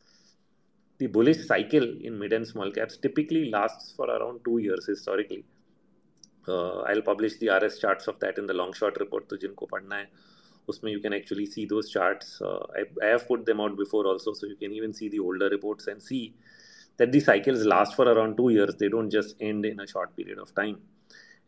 the 1.02 1.08
bullish 1.16 1.40
cycle 1.46 1.86
in 2.08 2.18
mid 2.18 2.32
and 2.38 2.46
small 2.46 2.70
caps 2.78 2.96
typically 3.06 3.44
lasts 3.50 3.92
for 3.96 4.06
around 4.16 4.40
two 4.44 4.58
years 4.66 4.86
historically. 4.92 5.44
Uh, 6.48 6.78
i'll 6.90 7.06
publish 7.08 7.34
the 7.40 7.48
rs 7.56 7.78
charts 7.82 8.08
of 8.12 8.18
that 8.22 8.38
in 8.40 8.46
the 8.50 8.56
long 8.60 8.72
short 8.80 8.96
report 9.02 9.28
to 9.28 9.38
jinko 9.44 9.66
padna 9.72 9.96
hai. 10.02 10.06
Usme 10.70 10.90
you 10.94 11.00
can 11.04 11.14
actually 11.18 11.46
see 11.46 11.64
those 11.66 11.90
charts. 11.90 12.40
Uh, 12.40 12.64
I, 12.80 12.82
I 13.04 13.08
have 13.14 13.26
put 13.26 13.46
them 13.46 13.60
out 13.60 13.76
before 13.76 14.06
also 14.06 14.32
so 14.32 14.46
you 14.46 14.56
can 14.56 14.72
even 14.72 14.92
see 14.98 15.08
the 15.08 15.18
older 15.18 15.48
reports 15.48 15.88
and 15.88 16.00
see 16.10 16.34
that 16.98 17.10
the 17.10 17.20
cycles 17.28 17.64
last 17.72 17.96
for 17.96 18.06
around 18.12 18.36
two 18.36 18.50
years. 18.50 18.76
They 18.82 18.88
don't 18.88 19.10
just 19.10 19.34
end 19.40 19.66
in 19.66 19.80
a 19.80 19.86
short 19.94 20.16
period 20.16 20.38
of 20.38 20.54
time. 20.54 20.78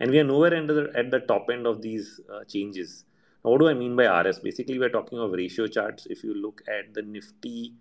And 0.01 0.11
we 0.11 0.19
are 0.19 0.25
nowhere 0.25 0.51
the, 0.51 0.91
at 0.97 1.13
the 1.13 1.21
top 1.21 1.49
end 1.53 1.69
of 1.73 1.81
these 1.81 2.21
uh, 2.33 2.43
changes. 2.55 3.05
Now, 3.45 3.53
what 3.53 3.61
do 3.61 3.69
i 3.69 3.75
mean 3.75 3.95
by 3.95 4.07
rs 4.21 4.41
basically 4.41 4.79
we're 4.81 4.95
talking 4.99 5.19
of 5.21 5.33
ratio 5.33 5.69
charts. 5.79 6.07
If 6.17 6.25
you 6.25 6.35
look 6.35 6.63
at 6.67 6.93
the 6.95 7.03
nifty 7.03 7.75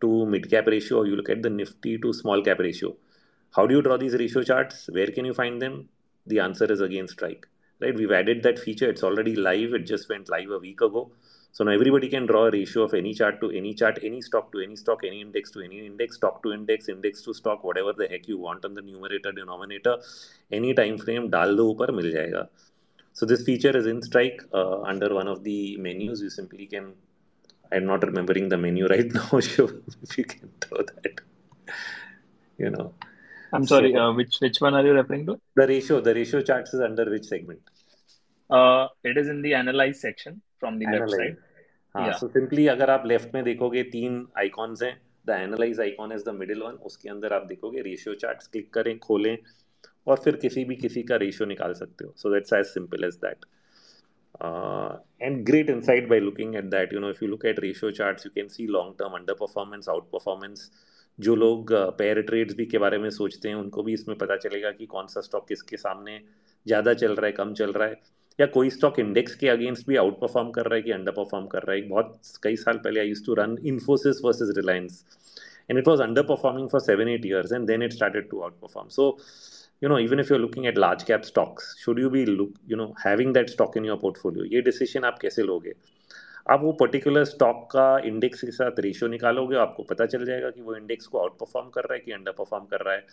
to 0.00 0.26
mid 0.26 0.50
cap 0.50 0.66
ratio 0.66 0.98
or 0.98 1.06
you 1.06 1.16
look 1.16 1.28
at 1.28 1.42
the 1.42 1.50
Nifty 1.50 1.98
to 1.98 2.12
small 2.12 2.42
cap 2.42 2.58
ratio. 2.58 2.96
How 3.54 3.66
do 3.66 3.74
you 3.74 3.82
draw 3.82 3.96
these 3.96 4.14
ratio 4.14 4.42
charts? 4.42 4.88
Where 4.92 5.06
can 5.06 5.24
you 5.24 5.34
find 5.34 5.60
them? 5.60 5.88
The 6.26 6.40
answer 6.40 6.70
is 6.70 6.80
again 6.80 7.08
strike. 7.08 7.46
Right? 7.80 7.94
We've 7.94 8.12
added 8.12 8.42
that 8.42 8.58
feature. 8.58 8.88
It's 8.88 9.02
already 9.02 9.36
live. 9.36 9.74
It 9.74 9.86
just 9.86 10.08
went 10.08 10.28
live 10.28 10.50
a 10.50 10.58
week 10.58 10.80
ago. 10.80 11.10
So 11.52 11.64
now 11.64 11.72
everybody 11.72 12.08
can 12.08 12.26
draw 12.26 12.46
a 12.46 12.50
ratio 12.50 12.82
of 12.82 12.92
any 12.92 13.14
chart 13.14 13.40
to 13.40 13.50
any 13.50 13.72
chart, 13.72 13.98
any 14.02 14.20
stock 14.20 14.52
to 14.52 14.60
any 14.60 14.76
stock, 14.76 15.00
any 15.06 15.22
index 15.22 15.50
to 15.52 15.62
any 15.62 15.86
index, 15.86 16.16
stock 16.16 16.42
to 16.42 16.52
index, 16.52 16.88
index 16.90 17.22
to 17.22 17.32
stock, 17.32 17.64
whatever 17.64 17.94
the 17.94 18.06
heck 18.08 18.28
you 18.28 18.38
want 18.38 18.64
on 18.66 18.74
the 18.74 18.82
numerator, 18.82 19.32
denominator, 19.32 19.96
any 20.52 20.74
time 20.74 20.98
frame, 20.98 21.30
dal 21.30 21.56
do 21.56 21.74
upar 21.74 21.94
mil 21.94 22.12
jayega. 22.16 22.48
So 23.14 23.24
this 23.24 23.42
feature 23.44 23.74
is 23.74 23.86
in 23.86 24.02
Strike 24.02 24.42
uh, 24.52 24.82
under 24.82 25.14
one 25.14 25.28
of 25.28 25.42
the 25.44 25.78
menus. 25.78 26.20
You 26.20 26.28
simply 26.28 26.66
can 26.66 26.92
I'm 27.72 27.86
not 27.86 28.04
remembering 28.04 28.48
the 28.48 28.58
menu 28.58 28.86
right 28.86 29.12
now. 29.12 29.28
If 29.32 30.18
you 30.18 30.24
can 30.24 30.50
throw 30.60 30.78
that. 30.78 31.20
You 32.58 32.70
know. 32.70 32.92
I'm 33.52 33.66
sorry, 33.66 33.92
so, 33.92 34.00
uh, 34.00 34.12
which 34.14 34.36
which 34.40 34.60
one 34.60 34.74
are 34.74 34.84
you 34.84 34.92
referring 34.92 35.26
to? 35.26 35.40
The 35.54 35.66
ratio, 35.66 36.00
the 36.00 36.14
ratio 36.14 36.40
charts 36.42 36.74
is 36.74 36.80
under 36.80 37.08
which 37.08 37.24
segment? 37.24 37.60
Uh, 38.50 38.88
it 39.04 39.16
is 39.16 39.28
in 39.28 39.42
the 39.42 39.54
analyze 39.54 40.00
section 40.00 40.40
from 40.58 40.78
the 40.78 40.86
analyze. 40.86 41.10
left 41.10 41.20
side. 41.22 41.36
हाँ 41.94 42.12
so 42.12 42.26
simply 42.28 42.66
अगर 42.68 42.90
आप 42.90 43.02
left 43.06 43.34
में 43.34 43.42
देखोगे 43.44 43.82
तीन 43.92 44.26
icons 44.38 44.82
हैं 44.82 44.96
the 45.26 45.30
analyse 45.42 45.78
icon 45.80 46.12
is 46.12 46.24
the 46.24 46.34
middle 46.38 46.62
one 46.62 46.72
उसके 46.88 47.08
अंदर 47.08 47.32
आप 47.32 47.46
देखोगे 47.46 47.82
रेशियो 47.82 48.14
चार्ट्स 48.14 48.46
क्लिक 48.48 48.72
करें 48.74 48.98
खोलें 49.06 49.36
और 50.06 50.20
फिर 50.24 50.36
किसी 50.42 50.64
भी 50.64 50.76
किसी 50.76 51.02
का 51.02 51.16
रेशियो 51.22 51.46
निकाल 51.48 51.74
सकते 51.74 52.04
हो 52.04 52.12
so 52.16 52.32
that's 52.34 52.52
as 52.52 52.66
simple 52.66 53.04
as 53.04 53.14
that 53.24 53.46
and 54.40 55.44
great 55.46 55.70
insight 55.70 56.08
by 56.08 56.18
looking 56.18 56.56
at 56.56 56.70
that. 56.70 56.92
You 56.92 57.00
know, 57.00 57.08
if 57.08 57.22
you 57.22 57.28
look 57.28 57.44
at 57.44 57.58
ratio 57.58 57.90
charts, 57.90 58.24
you 58.24 58.30
can 58.30 58.48
see 58.48 58.66
long 58.68 58.94
term 58.98 59.12
underperformance, 59.12 59.88
outperformance. 59.88 60.68
जो 61.18 61.34
लोग 61.36 61.72
पेयर 61.98 62.20
ट्रेड्स 62.22 62.54
भी 62.56 62.64
के 62.66 62.78
बारे 62.78 62.98
में 62.98 63.08
सोचते 63.10 63.48
हैं, 63.48 63.54
उनको 63.56 63.82
भी 63.82 63.92
इसमें 63.94 64.16
पता 64.18 64.36
चलेगा 64.36 64.70
कि 64.70 64.86
कौन 64.86 65.06
सा 65.06 65.20
स्टॉक 65.20 65.46
किसके 65.48 65.76
सामने 65.76 66.18
ज़्यादा 66.66 66.94
चल 66.94 67.14
रहा 67.14 67.26
है, 67.26 67.32
कम 67.32 67.52
चल 67.54 67.72
रहा 67.72 67.88
है। 67.88 68.00
या 68.38 68.46
कोई 68.56 68.70
स्टॉक 68.70 68.98
इंडेक्स 69.00 69.34
के 69.34 69.48
अगेंस्ट 69.48 69.86
भी 69.88 69.96
आउट 69.96 70.20
परफॉर्म 70.20 70.50
कर 70.50 70.66
रहा 70.66 70.76
है 70.76 70.82
कि 70.82 70.90
अंडर 70.92 71.12
परफॉर्म 71.12 71.46
कर 71.46 71.62
रहा 71.62 71.76
है। 71.76 71.82
बहुत, 71.88 72.20
कई 72.42 72.56
साल 72.56 72.78
पहले 72.84 73.00
I 73.00 73.08
used 73.08 73.24
to 73.26 73.34
run 73.34 73.56
Infosys 73.66 74.20
versus 74.24 74.56
Reliance 74.56 75.04
and 75.70 75.78
it 75.78 75.88
was 75.88 76.02
underperforming 76.32 76.68
for 76.68 76.80
seven 76.80 77.08
eight 77.08 77.26
years 77.26 77.52
and 77.52 77.66
then 77.66 77.82
it 77.82 77.92
started 77.92 78.28
to 78.30 78.40
outperform 78.60 78.88
so 78.98 79.10
you 79.82 79.88
know, 79.88 79.98
even 79.98 80.18
if 80.18 80.30
you're 80.30 80.40
looking 80.40 80.66
at 80.66 80.78
large 80.78 81.04
cap 81.04 81.24
stocks, 81.24 81.74
should 81.78 81.98
you 81.98 82.10
be 82.10 82.24
look, 82.26 82.52
you 82.66 82.76
know, 82.76 82.88
having 83.04 83.32
that 83.32 83.50
stock 83.50 83.76
in 83.76 83.84
your 83.84 83.96
portfolio, 83.98 84.44
ये 84.52 84.62
decision 84.62 85.04
आप 85.04 85.18
कैसे 85.18 85.42
लोगे? 85.42 85.72
आप 86.50 86.60
वो 86.62 86.72
particular 86.80 87.24
stock 87.24 87.66
का 87.70 87.86
index 88.06 88.40
के 88.40 88.50
साथ 88.50 88.80
ratio 88.80 89.08
निकालोगे, 89.10 89.56
आपको 89.56 89.82
पता 89.82 90.06
चल 90.06 90.24
जाएगा 90.26 90.50
कि 90.50 90.62
वो 90.62 90.74
इंडेक्स 90.76 91.06
को 91.06 91.18
आउट 91.18 91.38
परफॉर्म 91.38 91.68
कर 91.68 91.80
रहा 91.80 91.94
है 91.94 92.00
कि 92.00 92.12
अंडर 92.12 92.32
परफॉर्म 92.32 92.64
कर 92.64 92.84
रहा 92.86 92.94
है। 92.94 93.04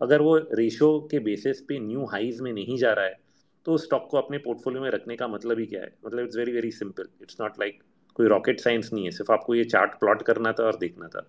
अगर 0.00 0.22
वो 0.22 0.36
रेशियो 0.52 0.98
के 1.10 1.18
बेसिस 1.28 1.60
पे 1.60 1.78
न्यू 1.78 2.04
हाइज 2.12 2.40
में 2.40 2.52
नहीं 2.52 2.76
जा 2.78 2.92
रहा 2.92 3.04
है 3.04 3.18
तो 3.66 3.72
उस 3.72 3.84
स्टॉक 3.84 4.08
को 4.10 4.18
अपने 4.18 4.38
पोर्टफोलियो 4.38 4.82
में 4.82 4.90
रखने 4.90 5.16
का 5.16 5.28
मतलब 5.28 5.58
ही 5.58 5.66
क्या 5.66 5.80
है? 5.80 5.92
मतलब 6.06 6.24
it's 6.24 6.36
very 6.36 6.52
very 6.52 6.70
simple 6.70 7.08
it's 7.22 7.36
not 7.40 7.58
like 7.60 7.82
कोई 8.16 8.26
रॉकेट 8.28 8.60
साइंस 8.60 8.90
नहीं 8.92 9.04
है, 9.04 9.10
सिर्फ़ 9.10 9.32
आपको 9.32 9.54
ये 9.54 9.64
चार्ट 9.64 9.98
प्लॉट 10.00 10.22
करना 10.22 10.52
था 10.52 10.64
और 10.64 10.76
देखना 10.80 11.08
था। 11.08 11.26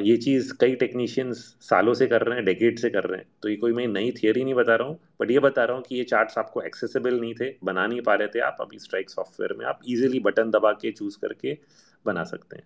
ये 0.00 0.16
चीज़ 0.16 0.52
कई 0.60 0.74
टेक्नीशियंस 0.76 1.38
सालों 1.62 1.94
से 1.94 2.06
कर 2.06 2.22
रहे 2.22 2.36
हैं 2.36 2.44
डेकेड 2.44 2.78
से 2.78 2.90
कर 2.90 3.04
रहे 3.04 3.18
हैं। 3.18 3.26
तो 3.42 3.48
ये 3.48 3.56
कोई 3.56 3.72
मैं 3.72 3.86
नई 3.88 4.10
थियोरी 4.12 4.44
नहीं 4.44 4.54
बता 4.54 4.74
रहा 4.76 4.88
हूँ 4.88 4.98
बट 5.20 5.30
ये 5.30 5.38
बता 5.40 5.64
रहा 5.64 5.76
हूँ 5.76 5.84
कि 5.88 5.96
ये 5.96 6.04
चार्ट्स 6.04 6.38
आपको 6.38 6.62
एक्सेसिबल 6.62 7.20
नहीं 7.20 7.34
थे, 7.34 7.48
बना 7.64 7.86
नहीं 7.86 8.00
पा 8.02 8.14
रहे 8.14 8.28
थे 8.28 8.40
आप। 8.40 8.56
अभी 8.60 8.78
स्ट्राइक 8.78 9.10
सॉफ्टवेयर 9.10 9.54
में 9.58 9.64
आप 9.66 9.80
इजीली 9.88 10.20
बटन 10.20 10.50
दबा 10.50 10.72
के 10.82 10.90
चूज़ 10.92 11.16
करके 11.22 11.56
बना 12.04 12.24
सकते 12.24 12.56
हैं। 12.56 12.64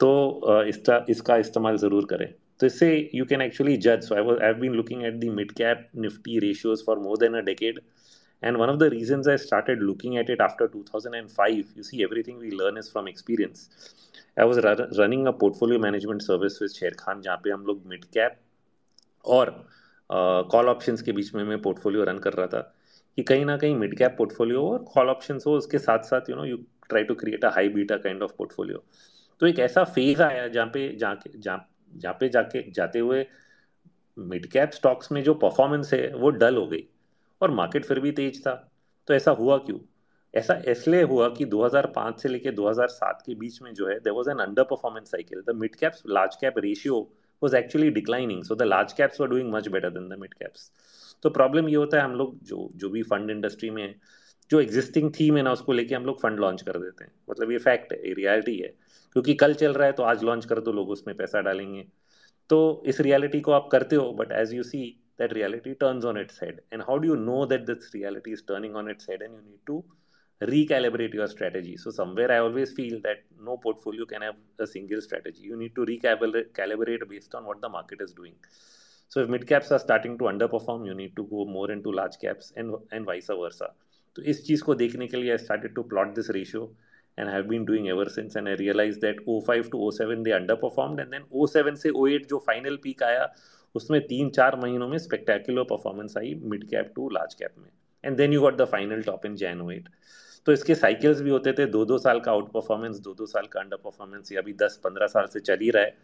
तो 0.00 0.64
इसका 0.68 1.04
इसका 1.08 1.36
इस्तेमाल 1.38 1.76
ज़रूर 1.78 2.06
करें। 2.10 2.28
तो 2.60 2.66
इससे 2.66 3.10
यू 3.14 3.24
कैन 3.24 3.42
एक्चुअली 3.42 3.76
जज 3.78 4.02
so 4.02 4.14
I 4.14 4.36
have 4.42 4.54
been 4.60 4.72
looking 4.74 5.04
at 5.04 5.14
the 5.14 5.34
mid 5.36 5.52
cap 5.52 5.88
Nifty 5.98 6.38
ratios 6.38 6.84
for 6.86 6.98
more 6.98 7.18
than 7.18 7.34
a 7.34 7.40
decade 7.44 7.80
And 8.44 8.58
one 8.58 8.68
of 8.68 8.78
the 8.78 8.90
reasons 8.90 9.26
I 9.26 9.36
started 9.36 9.82
looking 9.82 10.18
at 10.18 10.28
it 10.28 10.40
after 10.40 10.68
2005, 10.68 11.72
you 11.76 11.82
see, 11.82 12.02
everything 12.04 12.38
we 12.38 12.50
learn 12.50 12.76
is 12.76 12.90
from 12.90 13.08
experience. 13.08 13.68
I 14.40 14.46
was 14.46 14.58
running 15.00 15.26
a 15.26 15.30
portfolio 15.40 15.78
management 15.78 16.22
service 16.22 16.60
with 16.62 16.70
Sharekhan 16.98 17.20
जहाँ 17.22 17.36
पे 17.44 17.50
हम 17.50 17.66
लोग 17.66 17.82
mid 17.86 18.04
cap 18.14 18.36
और 19.24 19.50
call 20.10 20.64
uh, 20.64 20.70
options 20.70 21.02
के 21.02 21.12
बीच 21.12 21.34
में 21.34 21.42
मैं 21.44 21.60
portfolio 21.62 22.04
run 22.04 22.18
कर 22.18 22.32
रहा 22.32 22.46
था 22.46 22.60
कि 23.18 23.22
कहीं 23.22 23.44
ना 23.44 23.56
कहीं 23.56 23.74
मिड 23.74 23.96
कैप 23.98 24.14
पोर्टफोलियो 24.18 24.64
और 24.70 24.84
कॉल 24.94 25.10
ऑप्शंस 25.10 25.46
हो 25.46 25.56
उसके 25.56 25.78
साथ 25.78 26.10
साथ 26.10 26.30
you 26.30 26.36
know 26.36 26.44
you 26.44 26.56
try 26.88 27.04
to 27.04 27.14
create 27.14 27.44
a 27.44 27.50
high 27.54 27.68
beta 27.68 27.96
kind 27.96 28.22
of 28.22 28.32
portfolio 28.38 28.84
तो 29.40 29.46
एक 29.46 29.58
ऐसा 29.58 29.84
फ़ेज़ 29.84 30.22
आया 30.22 30.48
जहाँ 30.48 30.66
पे 30.74 30.88
जाके 30.96 31.38
जहाँ 31.38 31.58
जहाँ 31.96 32.16
पे 32.20 32.28
जाके 32.28 32.70
जाते 32.70 32.98
हुए 32.98 33.26
मिड 34.18 34.46
कैप 34.46 34.70
स्टॉक्स 34.70 35.12
में 35.12 35.22
जो 35.22 35.34
परफॉर्मेंस 35.44 35.94
है 35.94 36.14
वो 36.14 36.30
डल 36.42 36.56
हो 36.56 36.66
गई 36.66 36.86
और 37.42 37.50
मार्केट 37.50 37.84
फिर 37.84 38.00
भी 38.00 38.12
तेज 38.12 38.40
था। 38.46 38.54
तो 39.08 39.14
ऐसा 39.14 39.30
हुआ 39.30 39.56
क्यों? 39.56 39.78
ऐसा 40.34 40.62
इसलिए 40.68 41.02
हुआ 41.02 41.28
कि 41.28 41.44
2005 41.44 42.18
से 42.18 42.28
लेकर 42.28 42.50
2007 42.50 43.22
के 43.26 43.34
बीच 43.34 43.62
में 43.62 43.72
जो 43.74 43.86
है 43.86 43.98
there 44.00 44.12
was 44.12 44.30
an 44.30 44.38
underperformance 44.62 45.10
cycle 45.10 45.42
the 45.48 45.54
mid 45.56 45.74
caps 45.74 46.02
large 46.06 46.36
cap 46.36 46.54
ratio 46.58 46.98
was 47.42 47.56
actually 47.56 47.90
declining 47.90 48.42
so 48.44 48.54
the 48.54 48.62
large 48.62 48.92
caps 48.92 49.20
were 49.20 49.28
doing 49.28 49.52
much 49.52 49.68
better 49.68 49.90
than 49.90 50.08
the 50.08 50.18
mid 50.20 50.34
caps 50.34 50.70
तो 51.22 51.30
प्रॉब्लम 51.30 51.68
ये 51.68 51.76
होता 51.76 51.96
है, 51.98 52.04
हम 52.04 52.12
लोग 52.12 52.38
जो 52.42 52.70
जो 52.76 52.88
भी 52.90 53.02
फंड 53.02 53.30
इंडस्ट्री 53.30 53.70
में, 53.70 53.94
जो 54.50 54.60
एग्जिस्टिंग 54.60 55.10
थीम 55.10 55.36
है 55.36 55.42
ना, 55.42 55.52
उसको 55.52 55.72
लेके 55.72 55.94
हम 55.94 56.04
लोग 56.04 56.20
फंड 56.22 56.38
लॉन्च 56.38 56.62
कर 56.62 56.78
देते 56.78 57.04
हैं। 57.04 57.12
मतलब 57.30 57.50
ये 57.50 57.58
फैक्ट 57.58 57.92
है, 57.92 58.08
ये 58.08 58.14
रियलिटी 58.14 58.56
है। 58.58 58.68
क्योंकि 59.12 59.34
कल 59.34 59.54
चल 59.54 59.72
रहा 59.72 59.86
है 59.86 59.92
तो 59.92 60.02
आज 60.02 60.22
लॉन्च 60.24 60.44
कर 60.44 60.60
दो, 60.60 60.72
लोग 60.72 60.90
उसमें 60.90 61.16
पैसा 61.16 61.40
डालेंगे। 61.40 61.86
तो 62.48 62.82
इस 62.86 63.00
रियलिटी 63.00 63.40
को 63.40 63.52
आप 63.52 63.68
करते 63.72 63.96
हो 63.96 64.12
but 64.12 64.32
as 64.32 64.54
you 64.54 64.62
see 64.62 65.03
That 65.19 65.33
reality 65.33 65.73
turns 65.85 66.05
on 66.05 66.17
its 66.17 66.43
head 66.43 66.61
and 66.73 66.81
how 66.89 66.97
do 66.97 67.07
you 67.07 67.15
know 67.21 67.45
that 67.45 67.65
this 67.65 67.91
reality 67.95 68.31
is 68.31 68.45
turning 68.47 68.75
on 68.75 68.89
its 68.91 69.09
head 69.09 69.21
and 69.21 69.31
you 69.33 69.39
need 69.39 69.59
to 69.67 69.83
recalibrate 70.41 71.13
your 71.13 71.27
strategy. 71.27 71.75
So 71.77 71.91
somewhere 71.91 72.31
I 72.31 72.37
always 72.37 72.71
feel 72.71 72.99
that 73.01 73.23
no 73.43 73.57
portfolio 73.57 74.05
can 74.05 74.21
have 74.21 74.35
a 74.59 74.67
single 74.67 75.01
strategy. 75.01 75.41
You 75.41 75.57
need 75.57 75.75
to 75.75 75.85
recalibrate 75.85 77.09
based 77.09 77.35
on 77.35 77.45
what 77.45 77.61
the 77.61 77.69
market 77.69 78.01
is 78.01 78.13
doing. 78.13 78.35
So 79.09 79.21
if 79.21 79.29
mid 79.29 79.47
caps 79.47 79.71
are 79.71 79.79
starting 79.79 80.17
to 80.19 80.25
underperform, 80.25 80.85
you 80.85 80.93
need 80.93 81.15
to 81.15 81.23
go 81.23 81.45
more 81.45 81.71
into 81.71 81.91
large 81.91 82.17
caps 82.19 82.53
and 82.55 82.75
and 82.91 83.05
vice 83.05 83.27
versa. 83.27 83.69
तो 84.15 84.21
इस 84.31 84.45
चीज़ 84.45 84.63
को 84.63 84.73
देखने 84.75 85.07
के 85.07 85.17
लिए 85.17 85.31
I 85.31 85.37
started 85.37 85.73
to 85.75 85.83
plot 85.89 86.13
this 86.15 86.29
ratio 86.31 86.71
and 87.17 87.29
have 87.29 87.47
been 87.47 87.65
doing 87.67 87.87
ever 87.91 88.03
since 88.11 88.35
and 88.39 88.49
I 88.49 88.51
realized 88.59 89.01
that 89.05 89.17
05 89.31 89.69
to 89.71 89.79
07 89.95 90.21
they 90.25 90.33
underperformed 90.35 91.01
and 91.03 91.15
then 91.15 91.25
07 91.47 91.75
से 91.81 91.89
08 92.01 92.27
जो 92.29 92.37
final 92.45 92.77
peak 92.83 93.03
आया 93.03 93.25
उसमें 93.74 94.00
तीन 94.06 94.30
चार 94.30 94.56
महीनों 94.56 94.88
में 94.88 94.98
spectacular 94.98 95.62
performance 95.62 96.16
I 96.18 96.34
mid 96.44 96.64
cap 96.70 96.92
to 96.96 97.08
large 97.10 97.34
cap 97.34 97.54
में। 97.58 97.68
And 98.04 98.16
then 98.16 98.32
you 98.32 98.40
got 98.40 98.56
the 98.56 98.64
final 98.64 99.02
top 99.02 99.26
in 99.26 99.36
Jan 99.36 99.70
eight 99.70 99.88
तो 100.46 100.52
इसके 100.52 100.74
साइकिल्स 100.74 101.20
भी 101.20 101.30
होते 101.30 101.52
थे 101.52 101.66
दो 101.66 101.84
दो 101.84 101.98
साल 101.98 102.20
का 102.20 102.32
आउट 102.32 102.50
परफॉर्मेंस 102.52 102.98
दो 102.98 103.14
दो 103.14 103.26
साल 103.26 103.46
का 103.46 103.60
अंडर 103.60 103.76
परफॉर्मेंस 103.76 104.32
या 104.32 104.40
अभी 104.40 104.52
दस 104.52 104.80
पंद्रह 104.84 105.06
साल 105.06 105.26
से 105.26 105.40
चल 105.40 105.58
ही 105.62 105.70
रहा 105.70 105.82
है 105.82 105.96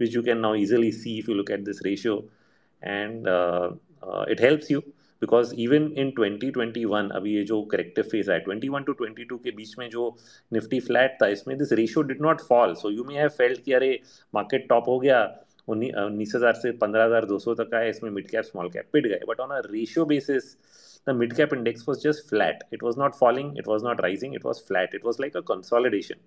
which 0.00 0.14
you 0.16 0.22
can 0.22 0.38
now 0.38 0.54
easily 0.54 0.92
see 0.92 1.18
if 1.18 1.30
you 1.30 1.36
look 1.36 1.50
at 1.50 1.64
this 1.64 1.82
ratio 1.84 2.16
and 2.82 3.26
it 4.30 4.40
helps 4.40 4.70
you 4.70 4.80
because 5.22 5.54
even 5.54 5.92
in 5.98 6.12
2021 6.18 7.10
अभी 7.12 7.34
ये 7.34 7.42
जो 7.44 7.60
करेक्टिव 7.62 8.04
फ़ेज़ 8.04 8.30
है 8.30 8.38
21 8.44 8.84
टू 8.86 8.92
22 9.00 9.38
के 9.44 9.50
बीच 9.50 9.74
में 9.78 9.88
जो 9.90 10.04
निफ्टी 10.52 10.80
फ्लैट 10.80 11.16
था, 11.22 11.26
इसमें 11.26 11.56
this 11.58 11.72
ratio 11.72 12.02
did 12.02 12.20
not 12.22 12.40
fall 12.40 12.74
so 12.74 12.90
you 12.90 13.04
may 13.04 13.14
have 13.14 13.28
felt 13.28 13.64
कि 13.64 13.72
अरे 13.72 13.98
मार्केट 14.34 14.68
टॉप 14.68 14.88
हो 14.88 14.98
गया 15.00 15.24
उन्नीस 15.68 16.32
हज़ार 16.36 16.54
से 16.54 16.72
पंद्रह 16.82 17.04
हज़ार 17.04 17.24
दो 17.26 17.38
सौ 17.38 17.54
तक 17.54 17.74
आया 17.74 17.88
इसमें 17.88 18.10
मिड 18.10 18.28
कैप 18.30 18.44
स्मॉल 18.44 18.70
कैप 18.70 18.88
पिट 18.92 19.06
गए। 19.06 19.20
But 19.28 19.40
on 19.40 19.56
a 19.56 19.60
ratio 19.66 20.04
basis 20.06 20.54
the 21.06 21.14
mid 21.16 21.32
cap 21.32 21.54
index 21.54 21.88
was 21.88 21.98
just 22.00 22.28
flat 22.28 22.62
it 22.72 22.82
was 22.82 22.98
not 22.98 23.14
falling 23.14 23.58
it 23.58 23.68
was 23.68 23.84
not 23.84 24.00
rising 24.00 24.34
it 24.34 24.44
was 24.44 24.62
flat 24.68 24.94
it 24.94 25.04
was 25.04 25.20
like 25.20 25.36
a 25.36 25.40
consolidation 25.48 26.24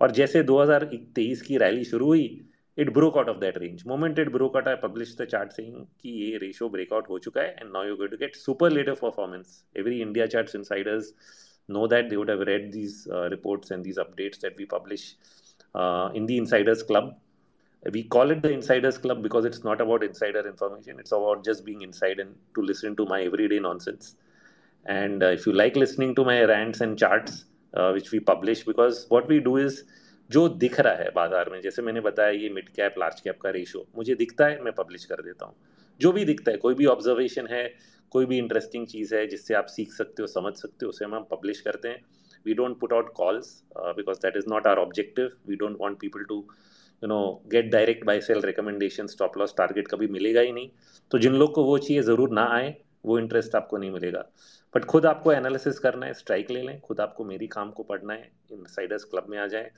और 0.00 0.10
जैसे 0.10 0.42
दो 0.42 0.60
हज़ार 0.62 0.84
तेईस 1.14 1.42
की 1.42 1.56
rally 1.58 1.84
शुरू 1.84 2.06
हुई 2.06 2.28
it 2.78 2.92
broke 2.92 3.16
out 3.18 3.28
of 3.28 3.38
that 3.38 3.58
range 3.58 3.82
moment 3.86 4.18
it 4.18 4.30
broke 4.32 4.56
out 4.56 4.68
I 4.68 4.74
publish 4.82 5.16
the 5.20 5.24
chart 5.26 5.52
saying 5.52 5.74
कि 6.00 6.10
ये 6.22 6.36
रेशियो 6.38 6.68
ब्रेकआउट 6.68 7.08
हो 7.10 7.18
चुका 7.18 7.40
है 7.40 7.50
and 7.50 7.72
now 7.72 7.84
you 7.84 7.96
going 7.96 8.10
to 8.10 8.16
get 8.16 8.36
super 8.36 8.70
late 8.72 8.88
of 8.88 9.00
performance 9.00 9.62
every 9.76 10.00
India 10.00 10.26
chart 10.26 10.54
insiders 10.56 11.12
know 11.68 11.86
that 11.88 12.08
they 12.08 12.16
would 12.16 12.30
have 12.30 12.42
read 12.42 12.70
these 12.72 13.04
reports 13.08 13.72
and 13.72 13.84
these 13.84 13.98
updates 13.98 14.42
that 14.42 14.58
we 14.58 14.64
publish 14.72 15.08
in 15.74 16.26
the 16.26 16.30
insiders 16.32 16.82
club 16.82 17.16
we 17.92 18.02
call 18.04 18.30
it 18.30 18.42
the 18.42 18.50
insiders 18.50 18.98
club 18.98 19.22
because 19.22 19.44
it's 19.44 19.62
not 19.64 19.80
about 19.80 20.02
insider 20.02 20.46
information 20.46 20.98
it's 20.98 21.12
about 21.12 21.44
just 21.44 21.64
being 21.64 21.82
inside 21.82 22.18
and 22.18 22.34
to 22.54 22.62
listen 22.62 22.96
to 22.96 23.04
my 23.06 23.22
everyday 23.22 23.58
nonsense 23.58 24.16
and 24.86 25.22
uh, 25.22 25.26
if 25.26 25.46
you 25.46 25.52
like 25.52 25.76
listening 25.76 26.14
to 26.14 26.24
my 26.24 26.42
rants 26.44 26.80
and 26.80 26.98
charts 26.98 27.44
uh, 27.74 27.90
which 27.92 28.10
we 28.12 28.20
publish 28.20 28.64
because 28.64 29.06
what 29.08 29.28
we 29.28 29.40
do 29.40 29.56
is 29.56 29.84
जो 30.30 30.48
दिख 30.58 30.78
रहा 30.80 30.94
है 30.94 31.10
बाज़ार 31.14 31.48
में 31.50 31.60
जैसे 31.62 31.82
मैंने 31.82 32.00
बताया 32.00 32.30
ये 32.30 32.48
मिड 32.52 32.68
कैप 32.76 32.94
लार्ज 32.98 33.20
कैप 33.20 33.38
का 33.42 33.50
रेशो 33.56 33.84
मुझे 33.96 34.14
दिखता 34.14 34.46
है 34.46 34.62
मैं 34.62 34.72
पब्लिश 34.78 35.04
कर 35.04 35.22
देता 35.22 35.46
हूँ 35.46 35.54
जो 36.00 36.12
भी 36.12 36.24
दिखता 36.24 36.50
है 36.50 36.56
कोई 36.64 36.74
भी 36.74 36.86
ऑब्जर्वेशन 36.92 37.46
है 37.50 37.62
कोई 38.12 38.26
भी 38.26 38.38
इंटरेस्टिंग 38.38 38.86
चीज़ 38.86 39.14
है 39.14 39.26
जिससे 39.26 39.54
आप 39.54 39.66
सीख 39.74 39.92
सकते 39.92 40.22
हो 40.22 40.26
समझ 40.28 40.52
सकते 40.54 40.86
हो 40.86 40.88
उसे 40.90 41.04
हम 41.04 41.26
पब्लिश 41.30 41.60
करते 41.60 41.88
हैं 41.88 42.00
we 42.46 42.54
don't 42.54 42.78
put 42.80 42.92
out 42.92 43.12
calls 43.16 43.52
because 43.96 44.18
that 44.22 44.36
is 44.36 44.48
not 44.50 44.66
our 44.66 44.78
objective 44.78 45.30
we 45.48 45.56
don't 45.56 45.76
want 45.80 45.98
people 46.00 46.24
to 46.28 46.44
you 47.02 47.08
know 47.08 47.20
get 47.46 47.70
direct 47.72 48.04
buy 48.06 48.20
sell 48.20 48.40
recommendation 48.40 49.06
stop 49.06 49.38
loss 49.38 49.54
target 49.58 49.88
कभी 49.88 50.06
मिलेगा 50.08 50.40
ही 50.40 50.52
नहीं। 50.52 50.68
तो 51.10 51.18
जिन 51.18 51.34
लोग 51.34 51.52
को 51.54 51.64
वो 51.64 51.78
चाहिए 51.78 52.02
ज़रूर 52.02 52.30
ना 52.30 52.44
आए, 52.54 52.74
वो 53.04 53.18
इंटरेस्ट 53.18 53.54
आपको 53.54 53.76
नहीं 53.76 53.90
मिलेगा। 53.90 54.24
बट 54.74 54.84
खुद 54.84 55.06
आपको 55.06 55.32
एनालिसिस 55.32 55.78
करना 55.78 56.06
है 56.06 56.14
स्ट्राइक 56.14 56.50
ले 56.50 56.62
लें। 56.62 56.80
खुद 56.80 57.00
आपको 57.00 57.24
मेरी 57.24 57.46
काम 57.46 57.70
को 57.70 57.82
पढ़ना 57.82 58.12
है 58.12 58.30
इन 58.52 58.64
साइडर्स 58.68 59.04
क्लब 59.04 59.26
में 59.30 59.38
आ 59.38 59.46
जाए। 59.46 59.70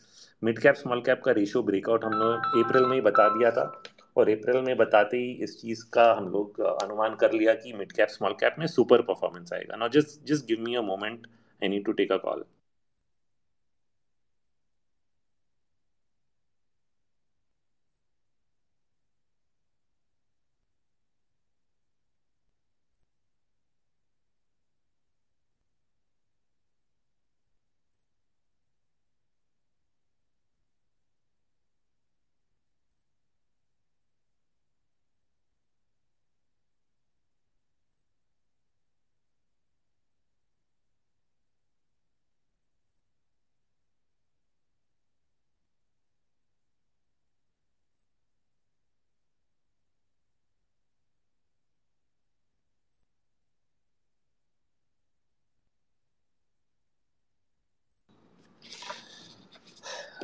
मिड 0.42 0.58
कैप 0.58 0.74
स्मॉल 0.74 1.00
कैप 1.00 1.22
का 1.24 1.32
रेशियो 1.32 1.62
ब्रेकआउट 1.62 2.04
हम 2.04 2.12
लोग 2.12 2.64
अप्रैल 2.64 2.84
में 2.84 2.94
ही 2.94 3.00
बता 3.00 3.28
दिया 3.28 3.50
था। 3.50 3.82
और 4.16 4.30
अप्रैल 4.30 4.62
में 4.62 4.76
बताते 4.76 5.16
ही 5.16 5.30
इस 5.44 5.60
चीज़ 5.60 5.84
का 5.92 6.12
हम 6.12 6.28
लोग 6.28 6.60
अनुमान 6.60 7.14
कर 7.14 7.32
लिया 7.32 7.54
कि 7.54 7.72
मिड 7.72 7.92
कैप 7.92 8.08
स्मॉल 8.08 8.32
कैप 8.32 8.56
में 8.58 8.66
सुपर 8.66 9.02
परफॉर्मेंस 9.02 9.52
आएगा। 9.52 9.76
Not 9.76 9.92
just 9.92 10.24
just 10.28 10.46
give 10.46 10.60
me 10.60 10.74
a 10.74 10.80
moment 10.82 11.26
I 11.62 11.68
need 11.68 11.84
to 11.84 11.92
take 11.92 12.12
a 12.12 12.16
call 12.16 12.44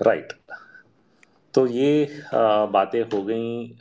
right 0.03 0.33
तो 1.55 1.67
ये 1.67 2.09
बातें 2.73 3.01
हो 3.03 3.23
गई 3.23 3.75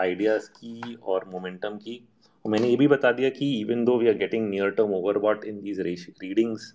आइडियाज़ 0.00 0.48
की 0.50 0.94
और 0.94 1.28
मोमेंटम 1.32 1.76
की। 1.76 2.00
मैंने 2.44 2.68
ये 2.68 2.76
भी 2.76 2.86
बता 2.88 3.12
दिया 3.12 3.28
कि 3.30 3.50
even 3.60 3.84
though 3.84 3.96
we 3.98 4.08
are 4.08 4.14
getting 4.18 4.48
near 4.50 4.70
term 4.70 4.94
over 4.94 5.18
what 5.18 5.44
in 5.44 5.60
these 5.62 5.80
readings 5.80 6.72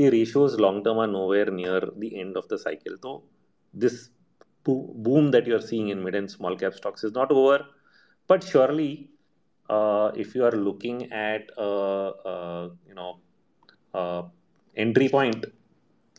the 0.00 0.08
ratios 0.12 0.54
long 0.60 0.84
term 0.84 0.98
are 1.00 1.06
no 1.06 1.18
nowhere 1.18 1.50
near 1.52 1.84
the 1.98 2.10
end 2.12 2.36
of 2.36 2.46
the 2.52 2.56
cycle 2.58 2.96
तो 3.02 3.12
this 3.74 4.00
boom 4.66 5.30
that 5.30 5.48
you 5.48 5.54
are 5.54 5.60
seeing 5.62 5.90
in 5.90 5.98
mid 5.98 6.14
and 6.14 6.28
small 6.28 6.56
cap 6.56 6.72
stocks 6.72 7.04
is 7.04 7.12
not 7.18 7.32
over 7.32 7.64
but 8.30 8.44
surely 8.44 8.92
if 10.22 10.38
you 10.38 10.44
are 10.44 10.56
looking 10.56 11.02
at 11.02 11.52
you 11.58 12.94
know 12.94 13.12
entry 14.76 15.08
point 15.08 15.46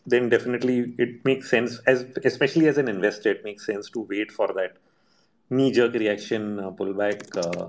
then 0.07 0.29
definitely 0.29 0.95
it 0.99 1.25
makes 1.25 1.51
sense 1.51 1.79
as 1.87 2.07
especially 2.25 2.67
as 2.67 2.79
an 2.79 2.89
investor 2.89 3.31
it 3.31 3.45
makes 3.45 3.67
sense 3.67 3.91
to 3.91 4.01
wait 4.09 4.33
for 4.33 4.49
that 4.49 4.77
knee 5.51 5.71
jerk 5.73 5.95
reaction 5.95 6.59
uh, 6.59 6.71
pullback 6.71 7.21
uh, 7.37 7.69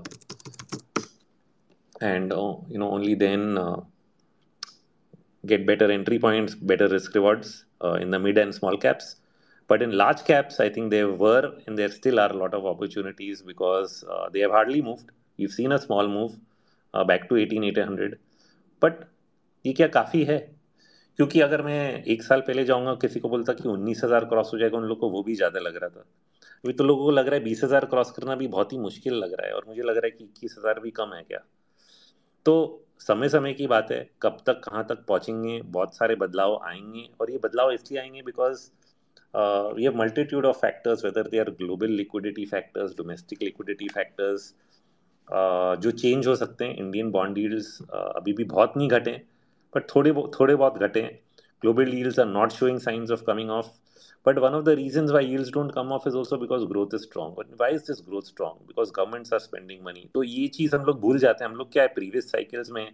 and 2.00 2.32
uh, 2.32 2.54
you 2.68 2.78
know 2.78 2.90
only 2.90 3.14
then 3.14 3.58
uh, 3.58 3.80
get 5.46 5.66
better 5.66 5.90
entry 5.90 6.18
points 6.18 6.54
better 6.54 6.88
risk 6.88 7.14
rewards 7.14 7.64
uh, 7.84 7.94
in 7.94 8.10
the 8.10 8.18
mid 8.18 8.38
and 8.38 8.54
small 8.54 8.76
caps 8.76 9.16
but 9.68 9.82
in 9.82 9.92
large 9.92 10.24
caps 10.24 10.58
i 10.60 10.68
think 10.68 10.90
there 10.90 11.10
were 11.10 11.52
and 11.66 11.78
there 11.78 11.90
still 11.90 12.18
are 12.18 12.30
a 12.30 12.36
lot 12.36 12.54
of 12.54 12.64
opportunities 12.66 13.42
because 13.42 14.04
uh, 14.04 14.28
they 14.30 14.40
have 14.40 14.50
hardly 14.50 14.80
moved 14.80 15.10
you've 15.36 15.52
seen 15.52 15.72
a 15.72 15.78
small 15.78 16.08
move 16.08 16.38
back 17.06 17.28
to 17.28 17.36
18 17.36 17.64
800 17.64 18.18
but 18.80 19.08
ये 19.66 19.72
क्या 19.72 19.86
काफ़ी 19.94 20.22
है 20.24 20.38
क्योंकि 21.19 21.39
अगर 21.41 21.61
मैं 21.61 22.03
एक 22.05 22.23
साल 22.23 22.41
पहले 22.41 22.63
जाऊँगा, 22.65 22.93
किसी 22.95 23.19
को 23.19 23.29
बोलता 23.29 23.53
कि 23.53 23.67
उन्नीस 23.69 24.01
हज़ार 24.03 24.25
क्रॉस 24.25 24.51
हो 24.53 24.57
जाएगा, 24.59 24.77
उन 24.77 24.83
लोग 24.83 24.99
को 24.99 25.09
वो 25.09 25.21
भी 25.23 25.35
ज़्यादा 25.35 25.59
लग 25.59 25.75
रहा 25.75 25.89
था। 25.89 26.05
अभी 26.63 26.73
तो 26.73 26.83
लोगों 26.83 27.05
को 27.05 27.11
लग 27.11 27.27
रहा 27.27 27.35
है 27.35 27.43
बीस 27.43 27.63
हज़ार 27.63 27.85
क्रॉस 27.85 28.11
करना 28.11 28.35
भी 28.35 28.47
बहुत 28.47 28.73
ही 28.73 28.77
मुश्किल 28.79 29.13
लग 29.15 29.33
रहा 29.33 29.47
है 29.47 29.53
और 29.53 29.65
मुझे 29.67 29.81
लग 29.81 29.95
रहा 29.95 30.05
है 30.05 30.11
कि 30.11 30.23
इक्कीस 30.23 30.55
हज़ार 30.57 30.79
भी 30.79 30.91
कम 30.91 31.13
है 31.13 31.21
क्या? 31.23 31.39
तो 32.45 32.83
समय 33.01 33.29
समय 33.29 33.53
की 33.53 33.67
बात 33.67 33.91
है, 33.91 34.09
कब 34.21 34.37
तक, 34.47 34.59
कहाँ 34.59 34.85
तक 34.89 35.03
पहुँचेंगे, 35.07 35.61
बहुत 35.63 35.95
सारे 35.95 36.15
बदलाव 36.15 36.59
आएँगे 36.65 37.07
और 37.21 37.31
ये 37.31 37.37
बदलाव 37.43 37.71
इसलिए 37.71 37.99
आएँगे 38.01 38.21
because 38.21 38.69
have 39.79 39.97
multitude 39.97 40.45
of 40.45 40.57
factors 40.57 41.03
whether 41.05 41.27
they 41.27 41.39
are 41.39 41.49
global 41.53 41.91
liquidity 41.93 42.45
factors 42.45 42.95
domestic 42.97 43.41
liquidity 43.43 43.87
factors 43.87 44.53
जो 45.81 45.91
चेंज 45.93 46.27
हो 46.27 46.35
सकते 46.35 46.65
हैं 46.65 46.75
इंडियन 46.75 47.11
बॉन्ड 47.11 47.35
डील्स 47.35 47.77
अभी 47.91 48.33
भी 48.33 48.43
बहुत 48.45 48.77
नहीं 48.77 48.89
घटे। 48.89 49.11
But 49.77 49.89
थोड़े 49.95 50.13
थोड़े 50.39 50.55
बहुत 50.55 50.77
घटे 50.79 51.07
global 51.63 51.87
yields 51.87 52.19
are 52.19 52.29
not 52.29 52.51
showing 52.51 52.79
signs 52.79 53.11
of 53.11 53.25
coming 53.25 53.49
off 53.49 53.69
but 54.25 54.39
one 54.41 54.53
of 54.53 54.65
the 54.65 54.75
reasons 54.75 55.11
why 55.11 55.21
yields 55.21 55.49
don't 55.51 55.73
come 55.73 55.91
off 55.91 56.05
is 56.05 56.15
also 56.15 56.37
because 56.37 56.65
growth 56.65 56.93
is 56.93 57.03
strong 57.03 57.33
but 57.35 57.47
why 57.57 57.69
is 57.69 57.85
this 57.85 58.01
growth 58.01 58.25
strong 58.25 58.57
because 58.67 58.91
governments 58.91 59.31
are 59.31 59.39
spending 59.39 59.83
money 59.83 60.05
तो 60.13 60.23
ये 60.23 60.47
चीज़ 60.47 60.75
हम 60.75 60.85
लोग 60.85 60.99
भूल 61.01 61.19
जाते 61.19 61.43
हैं 61.43 61.51
हम 61.51 61.57
लोग 61.57 61.71
क्या 61.71 61.83
है 61.83 61.89
प्रीवियस 61.93 62.31
साइकिल्स 62.31 62.69
में 62.69 62.85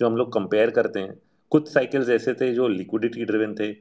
जो 0.00 0.06
हम 0.06 0.16
लोग 0.16 0.32
कंपेयर 0.32 0.70
करते 0.70 1.00
हैं 1.00 1.18
कुछ 1.52 1.68
साइकिल्स 1.68 2.08
ऐसे 2.08 2.34
थे 2.34 2.52
जो 2.54 2.68
लिक्विडिटी 2.68 3.24
ड्रिवन 3.24 3.54
थे 3.60 3.72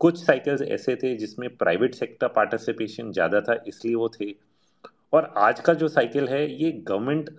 कुछ 0.00 0.24
साइकिल्स 0.24 0.62
ऐसे 0.62 0.96
थे 0.96 1.14
जिसमें 1.16 1.48
प्राइवेट 1.56 1.94
सेक्टर 1.94 2.28
पार्टिसिपेशन 2.36 3.10
ज़्यादा 3.12 3.40
था 3.40 3.62
इसलिए 3.68 3.94
वो 3.94 4.08
थे 4.20 4.34
और 5.12 5.32
आज 5.38 5.60
का 5.60 5.74
जो 5.74 5.88
साइकिल 5.88 6.28
है 6.28 6.40
ये 6.52 6.70
गवर्नमेंट 6.88 7.30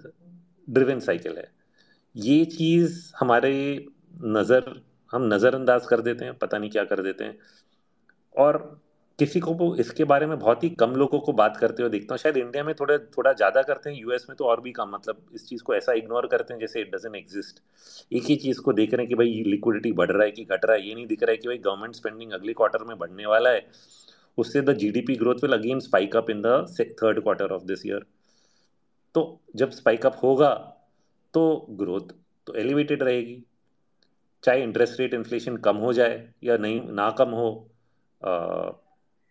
ड्रिवन 0.68 1.00
साइकिल 1.00 1.38
है 1.38 1.48
ये 2.16 2.44
चीज़ 2.46 3.02
हमारे 3.20 3.54
नज़र, 4.20 4.82
हम 5.12 5.34
नज़रअंदाज 5.34 5.86
कर 5.86 6.02
देते 6.02 6.26
हैं, 6.26 6.38
पता 6.38 6.58
नहीं 6.58 6.70
क्या 6.72 6.84
कर 6.86 7.02
देते 7.04 7.24
हैं। 7.24 7.38
और 8.36 8.58
किसी 9.20 9.40
को 9.40 9.76
इसके 9.76 10.04
बारे 10.04 10.26
में 10.26 10.38
बहुत 10.40 10.64
ही 10.64 10.70
कम 10.80 10.92
लोगों 10.96 11.20
को 11.20 11.32
बात 11.34 11.58
करते 11.58 11.84
हुए 11.84 11.90
देखता 11.92 12.14
हूँ। 12.14 12.20
शायद 12.20 12.38
इंडिया 12.38 12.64
में 12.64 12.74
थोड़ा 12.76 12.98
थोड़ा 13.18 13.34
ज़्यादा 13.34 13.62
करते 13.64 13.90
हैं 13.90 13.98
यूएस 13.98 14.26
में 14.30 14.36
तो 14.38 14.46
और 14.46 14.62
भी 14.62 14.72
कम 14.72 14.90
मतलब 14.90 15.26
इस 15.36 15.48
चीज़ 15.48 15.64
को 15.64 15.74
ऐसा 15.76 15.94
इग्नोर 15.94 16.28
करते 16.28 16.54
हैं 16.54 16.60
जैसे 16.60 16.82
इट 16.82 16.96
डजेंट 16.96 17.16
एग्जिस्ट 17.16 17.60
एक 18.12 18.24
ही 18.26 18.36
चीज़ 18.38 18.60
को 18.62 18.74
देख 18.74 18.94
रहे 18.94 19.02
हैं 19.02 19.10
कि 19.10 19.16
भाई 19.16 19.44
लिक्विडिटी 19.48 19.92
बढ़ 19.94 20.12
रहा 20.12 20.24
है 20.24 20.32
कि 20.32 20.44
घट 20.46 20.66
रहा 20.66 20.76
है, 20.76 20.88
ये 20.88 20.96
नहीं 20.96 21.08
दिख 21.08 21.24
रहा 21.24 21.32
है 21.32 21.38
कि 21.38 21.48
भाई 21.48 21.58
गवर्नमेंट 21.60 21.96
स्पेंडिंग 21.96 22.32
अगले 22.34 22.54
क्वार्टर 22.54 22.84
में 22.84 22.98
बढ़ने 22.98 23.26
वाला 23.26 23.50
है। 23.50 23.66
उससे 24.38 24.62
the 24.62 24.74
GDP 24.78 25.16
growth 25.16 25.44
will 25.44 25.54
again 25.54 25.80
spike 25.82 26.16
up 26.16 26.30
in 26.30 26.42
the 26.42 26.66
third 27.04 27.22
quarter 27.24 27.52
of 27.52 27.64
this 27.66 27.86
year 27.86 28.06
तो 29.16 29.24
जब 29.56 29.72
स्पाइक 29.72 30.06
अप 30.06 30.20
होगा 30.24 30.54
तो 31.34 31.44
ग्रोथ 31.80 32.14
तो 32.48 32.54
एलिवेटेड 32.56 33.04
रहेगी। 33.04 33.44
चाहे 34.44 34.64
इंटरेस्ट 34.64 35.00
रेट 35.00 35.14
इन्फ्लेशन 35.14 35.58
कम 35.60 35.78
हो 35.78 35.94
जाए 35.94 36.28
या 36.44 36.58
नहीं, 36.58 36.82
ना 36.92 37.10
कम 37.18 37.30
हो 37.32 37.50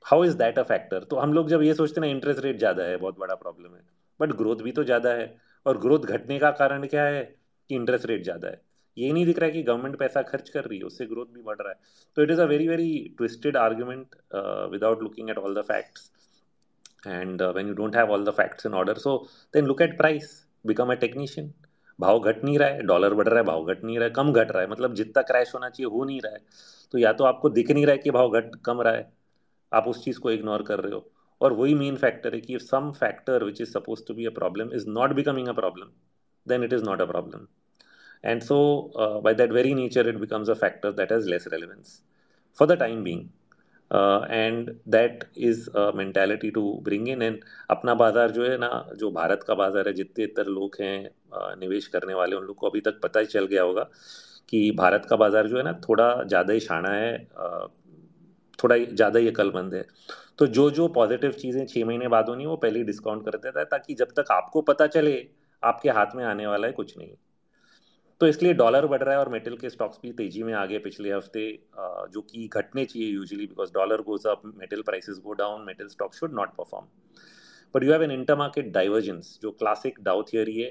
how 0.05 0.25
is 0.25 0.37
that 0.37 0.59
a 0.59 0.63
factor 0.65 1.05
तो 1.05 1.17
हम 1.17 1.33
लोग 1.33 1.49
जब 1.49 1.63
ये 1.63 1.75
सोचते 1.75 2.01
हैं 2.01 2.07
ना 2.07 2.11
इंटरेस्ट 2.11 2.41
रेट 2.43 2.59
ज़्यादा 2.59 2.85
है, 2.85 2.97
बहुत 2.97 3.19
बड़ा 3.19 3.35
प्रॉब्लम 3.37 3.75
है 3.75 3.83
बट 4.21 4.33
ग्रोथ 4.37 4.63
भी 4.63 4.73
तो 4.73 4.85
ज़्यादा 4.85 5.11
है, 5.11 5.35
और 5.67 5.79
ग्रोथ 5.79 6.07
घटने 6.07 6.39
का 6.39 6.51
कारण 6.53 6.87
क्या 6.87 7.05
है 7.05 7.23
कि 7.71 7.75
इंटरेस्ट 7.75 8.07
रेट 8.07 8.23
ज़्यादा 8.25 8.49
है? 8.49 8.61
ये 8.97 9.13
नहीं 9.13 9.25
दिख 9.27 9.39
रहा 9.39 9.47
है 9.47 9.53
कि 9.53 9.63
गवर्नमेंट 9.63 9.97
पैसा 9.99 10.23
खर्च 10.25 10.49
कर 10.49 10.65
रही 10.65 10.79
है, 10.79 10.85
उससे 10.85 11.07
ग्रोथ 11.07 11.27
भी 11.35 11.43
बढ़ 11.43 11.57
रहा 11.57 11.69
है। 11.69 11.79
तो 12.17 12.23
it 12.23 12.31
is 12.31 12.41
a 12.41 12.45
very 12.47 12.69
very 12.69 13.15
twisted 13.19 13.57
argument 13.57 14.17
without 14.73 15.03
looking 15.03 15.31
at 15.31 15.39
all 15.39 15.55
the 15.55 15.63
facts 15.69 16.11
and 17.07 17.43
when 17.57 17.69
you 17.69 17.75
don't 17.75 17.97
have 17.97 18.13
all 18.13 18.25
the 18.25 18.31
facts 18.37 18.67
in 18.67 18.75
order 18.75 18.99
so 18.99 19.17
then 19.55 19.67
look 19.67 19.83
at 19.83 19.97
price 19.99 20.33
become 20.65 20.93
a 20.93 20.95
technician 21.05 21.53
भाव 22.01 22.21
घट 22.21 22.45
नहीं 22.45 22.59
रहा 22.59 22.69
है 22.69 22.83
dollar 22.83 23.15
बढ़ 23.15 23.29
रहा 23.29 23.39
है 23.39 23.45
भाव 23.45 23.65
घट 23.65 23.85
नहीं 23.85 23.99
रहा 23.99 24.05
है 24.05 24.11
कम 24.11 24.33
घट 24.33 24.51
रहा 24.51 24.63
है 24.63 24.69
मतलब 24.71 24.95
जितना 24.95 25.23
क्रैश 25.23 25.55
होना 25.55 25.69
चाहिए 25.69 25.91
हो 25.91 26.05
नहीं 26.05 26.21
रहा 26.21 26.33
है। 26.33 26.41
तो 26.93 26.99
या 26.99 27.13
तो 27.13 27.25
आपको 27.25 27.51
दिख 27.51 27.71
नहीं 27.71 27.87
रहा 27.87 27.93
है 27.93 27.99
कि 27.99 28.11
भाव 28.11 28.41
घट 28.41 28.57
कम 28.65 28.81
रहा 28.83 28.93
है 28.93 29.13
आप 29.73 29.89
उस 29.89 30.05
चीज़ 30.05 30.19
को 30.21 30.31
इग्नोर 30.31 30.63
कर 30.63 30.81
रहे 30.81 30.95
हो। 30.95 31.11
और 31.41 31.53
वही 31.53 31.75
मेन 31.75 31.97
फैक्टर 31.97 32.35
है 32.35 32.41
कि 32.41 32.59
some 32.59 32.91
factor 32.93 33.45
which 33.45 33.61
is 33.61 33.71
suppose 33.71 34.07
to 34.09 34.15
be 34.15 34.27
a 34.27 34.31
problem 34.31 34.73
is 34.75 34.89
not 34.89 35.13
becoming 35.13 35.49
a 35.49 35.53
problem 35.53 35.87
then 36.47 36.65
it 36.65 36.73
is 36.73 36.85
not 36.85 37.01
a 37.01 37.05
problem 37.05 37.47
so 38.41 38.57
uh, 38.97 39.21
by 39.21 39.33
that 39.33 39.53
very 39.53 39.75
nature 39.75 40.03
it 40.09 40.21
becomes 40.21 40.49
a 40.49 40.55
factor 40.55 40.91
that 40.93 41.11
has 41.11 41.27
less 41.27 41.47
relevance. 41.47 42.01
For 42.59 42.67
the 42.67 42.77
time 42.77 43.05
being 43.05 43.31
uh, 43.91 44.21
and 44.31 44.71
that 44.87 45.25
is 45.37 45.69
a 45.75 45.93
mentality 45.93 46.51
to 46.51 46.81
bring 46.83 47.07
in. 47.07 47.23
And 47.23 47.45
अपना 47.71 47.95
बाज़ार 47.95 48.31
जो 48.31 48.45
है 48.45 48.57
ना 48.59 48.71
जो 48.97 49.11
भारत 49.11 49.45
का 49.49 49.55
बाज़ार 49.55 49.89
है 49.89 49.93
जितने 49.95 50.25
इतर 50.25 50.47
लोग 50.49 50.77
हैं 50.81 50.99
uh, 51.05 51.59
निवेश 51.61 51.87
करने 51.87 52.15
वाले 52.15 52.37
उन 52.37 52.45
लोग 52.45 52.57
को 52.57 52.69
अभी 52.69 52.81
तक 52.81 53.01
पता 53.03 53.21
ही 53.21 53.27
चल 53.27 53.47
गया 53.47 53.63
होगा 53.63 53.89
कि 54.49 54.71
भारत 54.77 55.07
का 55.11 55.17
बाज़ार 55.17 55.47
जो 55.47 55.57
है 55.57 55.63
ना 55.63 55.73
थोड़ा 55.89 56.13
ज़्यादा 56.25 56.53
ही 56.53 56.61
शाना 56.61 56.91
है 56.91 57.17
uh, 57.19 57.69
थोड़ा 58.59 58.77
ज़्यादा 58.77 59.19
ही 59.19 59.29
अकलमंद 59.29 59.75
है। 59.75 59.85
तो 60.39 60.47
जो 60.49 60.71
जो 60.71 60.87
पॉजिटिव 60.95 61.33
चीज़ें 61.33 61.65
छः 61.67 61.85
महीने 61.85 62.09
बाद 62.09 62.29
होनी 62.29 62.47
वो 62.47 62.57
पहले 62.57 62.79
ही 62.79 62.85
डिस्काउंट 62.85 63.25
कर 63.25 63.37
देता 63.37 63.59
है 63.59 63.65
ताकि 63.67 63.95
जब 63.95 64.13
तक 64.17 64.31
आपको 64.33 64.63
पता 64.63 64.87
चले 64.87 65.17
आपके 65.63 65.91
हाथ 65.91 66.15
में 66.17 66.25
आने 66.25 66.47
वाला 66.47 66.67
है 66.67 66.73
कुछ 66.73 66.97
नहीं। 66.99 67.09
तो 68.21 68.27
इसलिए 68.27 68.53
डॉलर 68.55 68.87
बढ़ 68.87 69.03
रहा 69.03 69.15
है 69.15 69.21
और 69.21 69.29
मेटल 69.29 69.57
के 69.57 69.71
स्टॉक्स 69.71 69.99
भी 70.03 70.13
तेज़ी 70.13 70.43
में 70.43 70.53
आ 70.55 70.65
गए 70.67 70.79
पिछले 70.79 71.11
हफ़्ते 71.13 71.43
जो 72.13 72.21
कि 72.23 72.49
घटने 72.53 72.85
चाहिए 72.85 73.09
usually 73.09 73.47
because 73.47 73.73
dollar 73.73 74.01
goes 74.03 74.27
up 74.27 74.43
metal 74.57 74.83
prices 74.83 75.21
go 75.25 75.33
down 75.35 75.65
metal 75.67 75.89
stock 75.89 76.15
should 76.15 76.35
not 76.35 76.55
perform 76.57 76.87
but 77.75 77.85
you 77.85 77.93
have 77.93 78.03
an 78.03 78.11
inter 78.11 78.37
market 78.37 78.73
divergence 78.73 79.39
जो 79.43 79.51
क्लासिक 79.53 80.01
डाउ 80.03 80.23
थियरी 80.33 80.61
है 80.61 80.71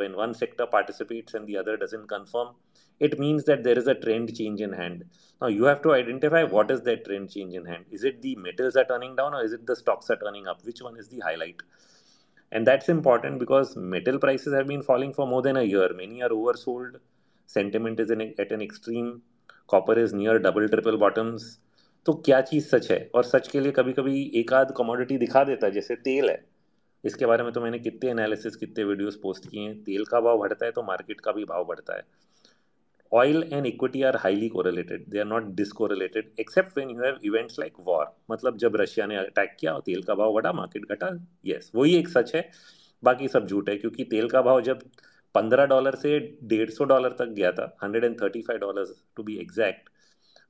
when 0.00 0.14
one 0.14 0.32
sector 0.32 0.64
participates 0.72 1.34
and 1.34 1.46
the 1.46 1.54
other 1.56 1.76
doesn't 1.94 2.04
confirm 2.06 2.54
it 3.00 3.18
means 3.20 3.44
that 3.46 3.62
there 3.62 3.78
is 3.78 3.90
a 3.90 3.94
trend 4.00 4.30
change 4.30 4.62
in 4.62 4.74
hand 4.74 5.04
ना 5.42 5.48
you 5.48 5.66
have 5.66 5.76
to 5.82 5.92
identify 5.92 6.44
what 6.52 6.70
is 6.70 6.80
that 6.82 7.04
trend 7.04 7.28
change 7.28 7.54
in 7.54 7.66
hand 7.66 7.84
is 7.92 8.06
it 8.06 8.20
the 8.20 8.34
metals 8.38 8.76
are 8.76 8.84
turning 8.84 9.16
down 9.16 9.34
और 9.34 9.44
is 9.44 9.54
it 9.54 9.70
the 9.70 9.74
stocks 9.74 10.10
are 10.10 10.16
turning 10.16 10.46
up 10.46 10.66
which 10.66 10.82
one 10.82 10.96
is 10.98 11.10
the 11.10 11.20
highlight 11.24 11.62
And 12.52 12.66
that's 12.66 12.88
important 12.88 13.38
because 13.38 13.76
metal 13.76 14.18
prices 14.18 14.54
have 14.54 14.66
been 14.66 14.82
falling 14.82 15.12
for 15.12 15.26
more 15.26 15.42
than 15.42 15.56
a 15.56 15.62
year. 15.62 15.92
Many 15.94 16.22
are 16.22 16.30
oversold. 16.30 16.96
Sentiment 17.46 18.00
is 18.00 18.10
in, 18.10 18.34
at 18.38 18.52
an 18.52 18.62
extreme. 18.62 19.22
Copper 19.68 19.98
is 19.98 20.12
near 20.12 20.38
double 20.38 20.68
triple 20.68 20.98
bottoms. 20.98 21.58
तो 22.06 22.12
क्या 22.26 22.40
चीज़ 22.40 22.66
सच 22.68 22.90
है 22.90 22.98
और 23.14 23.24
सच 23.24 23.48
के 23.48 23.60
लिए 23.60 23.72
कभी 23.72 23.92
कभी 23.92 24.20
एक 24.40 24.52
आध 24.52 24.72
कमोडिटी 24.76 25.16
दिखा 25.18 25.42
देता 25.44 25.66
है 25.66 25.72
जैसे 25.72 25.96
तेल 26.04 26.28
है 26.30 26.38
इसके 27.04 27.26
बारे 27.26 27.44
में 27.44 27.52
तो 27.52 27.60
मैंने 27.60 27.78
कितने 27.78 28.10
एनालिसिस 28.10 28.56
कितने 28.56 28.84
वीडियोस 28.84 29.18
पोस्ट 29.22 29.48
किए 29.50 29.62
हैं 29.62 29.74
तेल 29.84 30.04
का 30.04 30.20
भाव 30.20 30.38
बढ़ता 30.38 30.66
है 30.66 30.72
तो 30.72 30.82
मार्केट 30.82 31.20
का 31.20 31.32
भी 31.32 31.44
भाव 31.44 31.64
बढ़ता 31.64 31.96
है 31.96 32.02
oil 33.12 33.42
and 33.52 33.66
equity 33.66 34.04
are 34.04 34.16
highly 34.18 34.48
correlated. 34.50 35.04
They 35.08 35.20
are 35.20 35.24
not 35.24 35.50
discorrelated, 35.56 36.30
except 36.38 36.76
when 36.76 36.90
you 36.90 37.02
have 37.02 37.18
events 37.22 37.58
like 37.58 37.78
war. 37.86 38.04
मतलब 38.30 38.56
जब 38.58 38.76
रशिया 38.80 39.06
ने 39.06 39.16
अटैक 39.16 39.56
किया 39.60 39.72
और 39.72 39.80
तेल 39.86 40.02
का 40.02 40.14
भाव 40.14 40.32
बढ़ा 40.34 40.52
मार्केट 40.52 40.90
घटा 40.92 41.10
यस 41.46 41.70
वही 41.74 41.94
एक 41.98 42.08
सच 42.08 42.34
है। 42.34 42.48
बाकी 43.02 43.28
सब 43.28 43.46
झूठ 43.46 43.68
है, 43.68 43.76
क्योंकि 43.76 44.04
तेल 44.04 44.28
का 44.28 44.42
भाव 44.42 44.60
जब 44.62 44.82
पंद्रह 45.34 45.66
डॉलर 45.66 45.94
से 45.96 46.18
डेढ़ 46.50 46.70
सौ 46.70 46.84
डॉलर 46.84 47.12
तक 47.18 47.28
गया 47.36 47.52
था 47.52 47.76
hundred 47.82 48.04
and 48.04 48.20
thirty 48.22 48.42
five 48.42 48.58
dollar 48.60 48.94
to 49.16 49.22
be 49.22 49.36
exact 49.40 49.90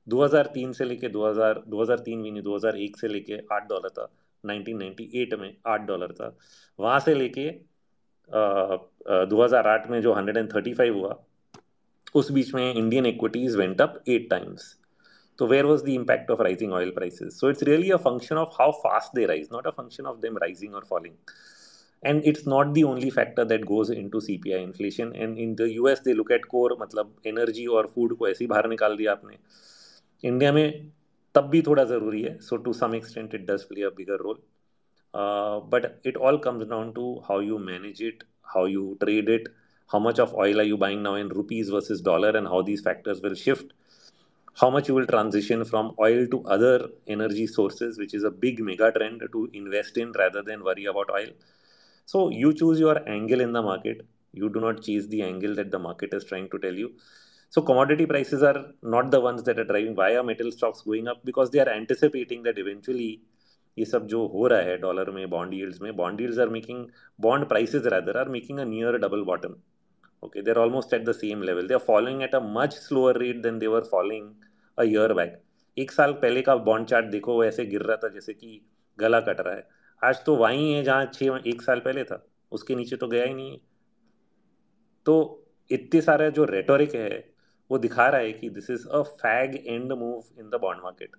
2003 0.07 0.73
से 0.73 0.85
लेके 0.85 1.09
2000 1.09 1.59
2003 1.71 2.21
भी 2.23 2.31
नहीं 2.31 2.41
2001 2.43 2.99
से 3.01 3.07
लेके 3.07 3.39
आठ 3.53 3.67
डॉलर 3.69 3.89
था 3.97 4.07
1998 4.43 5.39
में 5.39 5.51
आठ 5.67 5.81
डॉलर 5.87 6.11
था। 6.19 6.35
वहाँ 6.79 6.99
से 6.99 7.13
लेके 7.13 7.49
दो 8.29 9.43
हज़ार 9.43 9.67
आठ 9.67 9.89
में 9.89 10.01
जो 10.01 10.13
135 10.13 10.89
हुआ 10.89 11.13
उस 12.15 12.31
बीच 12.31 12.53
में 12.55 12.73
Indian 12.73 13.05
equities 13.05 13.55
went 13.55 13.81
up 13.81 14.03
at 14.07 14.29
times 14.29 14.75
तो 15.39 15.47
where 15.47 15.65
was 15.65 15.83
the 15.83 15.89
impact 15.89 16.31
of 16.31 16.41
rising 16.41 16.73
oil 16.73 16.89
prices 16.91 17.31
so 17.33 17.49
it's 17.49 17.63
really 17.63 17.89
a 17.89 17.97
function 18.05 18.35
of 18.35 18.61
how 18.61 18.71
fast 18.79 19.15
they 19.15 19.25
rise 19.25 19.47
not 19.53 19.67
a 19.67 19.71
function 19.71 20.05
of 20.05 20.17
them 20.21 20.37
rising 20.37 20.75
और 20.75 20.85
falling 20.89 21.13
and 22.03 22.21
it's 22.25 22.47
not 22.47 22.67
the 22.73 22.83
only 22.83 23.09
factor 23.09 23.45
that 23.45 23.63
goes 23.65 23.91
into 24.09 24.19
C 24.19 24.37
P 24.43 24.51
I 24.51 24.63
inflation 24.63 25.11
and 25.15 25.37
in 25.39 25.55
the 25.55 25.67
U 25.71 25.87
S 25.87 26.01
they 26.05 26.13
look 26.13 26.31
at 26.31 26.45
core 26.45 26.77
मतलब 26.81 27.15
energy 27.27 27.65
और 27.77 27.87
food 27.95 28.15
को 28.17 28.27
ऐसे 28.27 28.43
ही 28.43 28.47
बाहर 28.47 28.67
निकाल 28.69 28.95
दिया 28.97 29.11
आपने. 29.11 29.37
इंडिया 30.23 30.51
में 30.53 30.91
तब 31.35 31.49
भी 31.49 31.61
थोड़ा 31.61 31.83
ज़रूरी 31.85 32.21
है. 32.21 32.37
So 32.39 32.57
to 32.57 32.73
some 32.73 32.95
extent 32.95 33.35
it 33.35 33.45
does 33.51 33.63
play 33.63 33.83
a 33.83 33.89
bigger 33.97 34.23
role 34.23 34.39
but 35.73 35.85
it 36.07 36.17
all 36.17 36.37
comes 36.37 36.67
down 36.69 36.91
to 36.93 37.13
how 37.25 37.41
you 37.41 37.57
manage 37.59 38.01
it 38.03 38.23
how 38.53 38.67
you 38.67 38.93
trade 38.99 39.29
it 39.29 39.49
how 39.92 39.98
much 39.98 40.18
of 40.18 40.34
oil 40.34 40.60
are 40.60 40.68
you 40.72 40.76
buying 40.76 41.02
now 41.02 41.14
in 41.14 41.28
rupees 41.28 41.70
versus 41.70 42.00
dollar 42.00 42.30
and 42.36 42.46
how 42.48 42.62
these 42.62 42.80
factors 42.80 43.20
will 43.20 43.34
shift 43.34 43.72
how 44.60 44.70
much 44.70 44.88
you 44.88 44.94
will 44.94 45.06
transition 45.06 45.64
from 45.64 45.92
oil 45.98 46.26
to 46.32 46.42
other 46.56 46.88
energy 47.08 47.46
sources 47.46 47.98
which 47.98 48.14
is 48.14 48.24
a 48.24 48.30
big 48.30 48.60
mega 48.60 48.90
trend 48.92 49.22
to 49.32 49.48
invest 49.52 49.96
in 49.96 50.12
rather 50.12 50.42
than 50.42 50.62
worry 50.62 50.84
about 50.84 51.10
oil 51.10 51.28
so 52.06 52.28
you 52.30 52.52
choose 52.52 52.78
your 52.78 52.96
angle 53.08 53.40
in 53.40 53.52
the 53.52 53.62
market 53.62 54.06
you 54.32 54.48
do 54.48 54.60
not 54.60 54.82
chase 54.82 55.06
the 55.08 55.22
angle 55.22 55.54
that 55.54 55.70
the 55.70 55.78
market 55.78 56.14
is 56.14 56.24
trying 56.24 56.48
to 56.48 56.58
tell 56.58 56.74
you 56.82 56.90
so 57.50 57.62
commodity 57.62 58.06
prices 58.06 58.42
are 58.42 58.58
not 58.82 59.10
the 59.10 59.20
ones 59.20 59.42
that 59.42 59.58
are 59.58 59.68
driving 59.72 59.94
why 59.94 60.10
are 60.16 60.24
metal 60.32 60.50
stocks 60.52 60.82
going 60.82 61.08
up 61.08 61.24
because 61.24 61.50
they 61.50 61.60
are 61.66 61.72
anticipating 61.80 62.42
that 62.42 62.58
eventually 62.66 63.12
ये 63.78 63.84
सब 63.84 64.06
जो 64.06 64.26
हो 64.32 64.46
रहा 64.46 64.58
है 64.62 64.76
dollar 64.78 65.10
में 65.10 65.28
bond 65.30 65.54
yields 65.54 65.80
में 65.82 65.94
bond 65.96 66.20
yields 66.20 66.38
are 66.38 66.48
making 66.48 66.86
bond 67.20 67.46
prices 67.48 67.86
rather 67.94 68.16
are 68.16 68.28
making 68.34 68.58
a 68.58 68.64
near 68.64 68.96
double 69.04 69.22
bottom 69.30 69.54
okay, 70.23 70.43
they're 70.43 70.67
almost 70.67 70.93
at 70.93 71.05
the 71.05 71.13
same 71.13 71.43
level. 71.49 71.67
They're 71.67 71.85
falling 71.89 72.21
at 72.21 72.33
a 72.33 72.41
much 72.57 72.73
slower 72.75 73.13
rate 73.17 73.43
than 73.45 73.59
they 73.59 73.69
were 73.69 73.85
falling 73.93 74.25
a 74.77 74.95
year 74.95 75.13
back. 75.13 75.29
एक 75.77 75.91
साल 75.91 76.13
पहले 76.13 76.41
का 76.41 76.55
bond 76.55 76.87
chart 76.87 77.05
देखो, 77.05 77.33
वो 77.33 77.43
ऐसे 77.43 77.65
गिर 77.65 77.81
रहा 77.81 77.97
था 77.97 78.07
जैसे 78.07 78.33
कि 78.33 78.61
गला 78.99 79.19
कट 79.19 79.41
रहा 79.41 79.55
है। 79.55 79.67
आज 80.03 80.23
तो 80.25 80.35
वहीं 80.35 80.73
है 80.73 80.83
जहाँ 80.83 81.05
छः 81.05 81.39
एक 81.47 81.61
साल 81.61 81.79
पहले 81.79 82.03
था। 82.03 82.27
उसके 82.51 82.75
नीचे 82.75 82.95
तो 82.95 83.07
गया 83.07 83.25
ही 83.25 83.33
नहीं 83.33 83.51
है। 83.51 83.61
तो 85.05 85.45
इतने 85.71 86.01
सारे 86.01 86.31
जो 86.31 86.43
रेटोरिक 86.43 86.95
है, 86.95 87.33
वो 87.71 87.77
दिखा 87.77 88.09
रहा 88.09 88.21
है 88.21 88.33
कि 88.33 88.49
this 88.49 88.69
is 88.69 88.87
a 88.87 89.01
fag 89.01 89.63
end 89.67 89.93
move 89.93 90.23
in 90.39 90.49
the 90.49 90.55
bond 90.55 90.79
market 90.83 91.09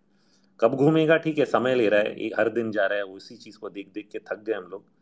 कब 0.61 0.74
घूमेगा? 0.74 1.16
ठीक 1.16 1.38
है, 1.38 1.44
समय 1.44 1.74
ले 1.74 1.88
रहा 1.88 2.01
है। 2.01 2.26
हर 2.26 2.48
दिन 2.48 2.70
जा 2.70 2.86
रहा 2.86 2.98
है। 2.98 3.05
उसी 3.05 3.36
चीज़ 3.36 3.59
को 3.59 3.70
देख 3.70 3.92
देख 3.94 4.09
के 4.12 4.18
थक 4.18 4.42
गए 4.42 4.53
हम 4.53 4.64
लोग। 4.64 4.99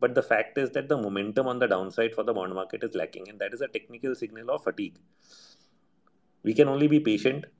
But 0.00 0.14
the 0.14 0.22
fact 0.22 0.58
is 0.58 0.70
that 0.70 0.88
the 0.88 0.96
momentum 0.96 1.46
on 1.46 1.58
the 1.58 1.68
downside 1.68 2.14
for 2.14 2.24
the 2.24 2.32
bond 2.32 2.54
market 2.54 2.84
is 2.84 2.94
lacking, 2.94 3.28
and 3.28 3.38
that 3.38 3.54
is 3.54 3.60
a 3.60 3.68
technical 3.68 4.14
signal 4.14 4.50
of 4.50 4.64
fatigue. 4.64 4.98
We 6.44 6.54
can 6.54 6.68
only 6.68 6.88
be 6.88 7.00
patient. 7.00 7.50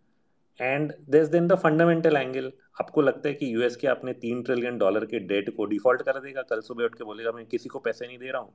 And 0.59 0.93
there 1.11 1.27
then 1.27 1.47
the 1.49 1.55
fundamental 1.59 2.17
angle 2.17 2.51
आपको 2.81 3.03
लगता 3.03 3.29
है 3.29 3.35
कि 3.35 3.53
US 3.55 3.77
के 3.77 3.87
अपने 3.89 4.13
तीन 4.25 4.43
trillion 4.43 4.79
dollar 4.79 5.05
के 5.13 5.19
debt 5.29 5.49
को 5.57 5.65
default 5.67 6.03
कर 6.09 6.19
देगा 6.21 6.43
कल 6.51 6.61
सुबह 6.67 6.85
उठ 6.85 6.95
के 6.95 7.05
बोलेगा 7.05 7.33
मैं 7.33 7.45
किसी 7.47 7.69
को 7.69 7.79
पैसे 7.87 8.07
नहीं 8.07 8.19
दे 8.19 8.31
रहा 8.31 8.41
हूँ 8.43 8.53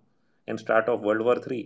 and 0.50 0.60
start 0.60 0.90
of 0.90 1.02
world 1.02 1.22
war 1.24 1.40
three 1.46 1.60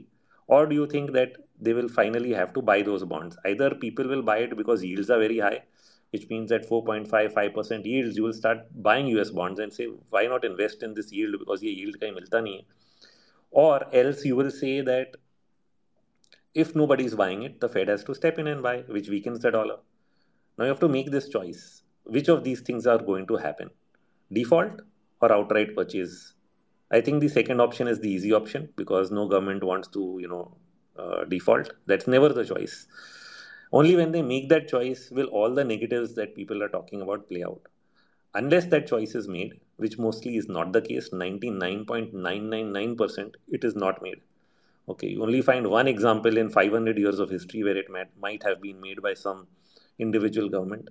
or 0.50 0.66
do 0.66 0.76
you 0.76 0.86
think 0.92 1.12
that 1.16 1.36
they 1.66 1.74
will 1.78 1.90
finally 1.96 2.32
have 2.34 2.54
to 2.54 2.62
buy 2.70 2.82
those 2.86 3.04
bonds 3.10 3.38
either 3.50 3.68
people 3.82 4.08
will 4.12 4.24
buy 4.30 4.38
it 4.46 4.56
because 4.60 4.86
yields 4.86 5.12
are 5.16 5.20
very 5.24 5.38
high 5.46 5.58
which 6.12 6.28
means 6.30 6.50
that 6.50 6.68
4.5 6.68 7.34
5% 7.34 7.86
yields 7.86 8.18
you 8.18 8.24
will 8.24 8.34
start 8.34 8.60
buying 8.82 9.08
us 9.20 9.30
bonds 9.30 9.60
and 9.60 9.72
say 9.72 9.88
why 10.10 10.26
not 10.26 10.44
invest 10.44 10.84
in 10.84 10.94
this 10.94 11.12
yield? 11.12 11.36
Because 11.40 11.64
ye 11.64 11.72
yield 11.72 12.00
kahin 12.00 12.16
milta 12.20 12.42
nahi 12.48 12.66
or 13.52 13.84
else 13.94 14.26
you 14.26 14.36
will 14.36 14.52
say 14.52 14.82
that 14.82 15.18
if 16.54 16.76
nobody 16.76 17.06
is 17.06 17.16
buying 17.16 17.44
it 17.44 17.60
the 17.60 17.70
fed 17.70 17.88
has 17.88 18.04
to 18.04 18.16
step 18.16 18.40
in 18.40 18.48
and 18.48 18.64
buy 18.64 18.78
which 18.98 19.10
weakens 19.10 19.40
the 19.40 19.52
dollar. 19.52 19.78
Now 20.58 20.66
you 20.66 20.70
have 20.70 20.80
to 20.80 20.90
make 20.90 21.12
this 21.12 21.30
choice. 21.30 21.84
Which 22.04 22.28
of 22.28 22.44
these 22.44 22.62
things 22.62 22.88
are 22.88 22.98
going 22.98 23.28
to 23.28 23.38
happen? 23.38 23.70
Default 24.34 24.82
or 25.22 25.32
outright 25.32 25.76
purchase? 25.76 26.34
I 26.92 27.02
think 27.02 27.22
the 27.22 27.30
second 27.30 27.62
option 27.62 27.88
is 27.88 28.00
the 28.00 28.10
easy 28.10 28.34
option 28.34 28.70
because 28.76 29.12
no 29.12 29.28
government 29.28 29.64
wants 29.64 29.88
to 29.90 30.18
you 30.20 30.28
know 30.28 30.58
uh, 30.98 31.24
default. 31.26 31.72
That's 31.86 32.08
never 32.08 32.30
the 32.30 32.46
choice 32.46 32.88
only 33.72 33.96
when 33.96 34.12
they 34.12 34.24
make 34.24 34.50
that 34.50 34.68
choice 34.68 35.10
will 35.12 35.28
all 35.28 35.54
the 35.54 35.64
negatives 35.64 36.16
that 36.16 36.36
people 36.36 36.64
are 36.64 36.70
talking 36.70 37.02
about 37.02 37.30
play 37.30 37.44
out. 37.44 37.62
Unless 38.34 38.66
that 38.68 38.88
choice 38.88 39.16
is 39.16 39.28
made 39.28 39.60
which 39.78 39.98
mostly 39.98 40.38
is 40.38 40.48
not 40.50 40.72
the 40.74 40.82
case 40.82 41.10
99.999% 41.10 43.34
it 43.50 43.64
is 43.64 43.76
not 43.76 44.02
made. 44.02 44.22
Okay 44.88 45.10
you 45.10 45.22
only 45.22 45.42
find 45.42 45.68
one 45.68 45.88
example 45.88 46.38
in 46.38 46.50
500 46.50 46.98
years 46.98 47.20
of 47.20 47.30
history 47.30 47.64
where 47.64 47.78
it 47.78 47.90
might, 47.90 48.08
might 48.20 48.42
have 48.44 48.62
been 48.62 48.82
made 48.82 49.02
by 49.02 49.14
some 49.14 49.48
individual 50.00 50.50
government 50.50 50.90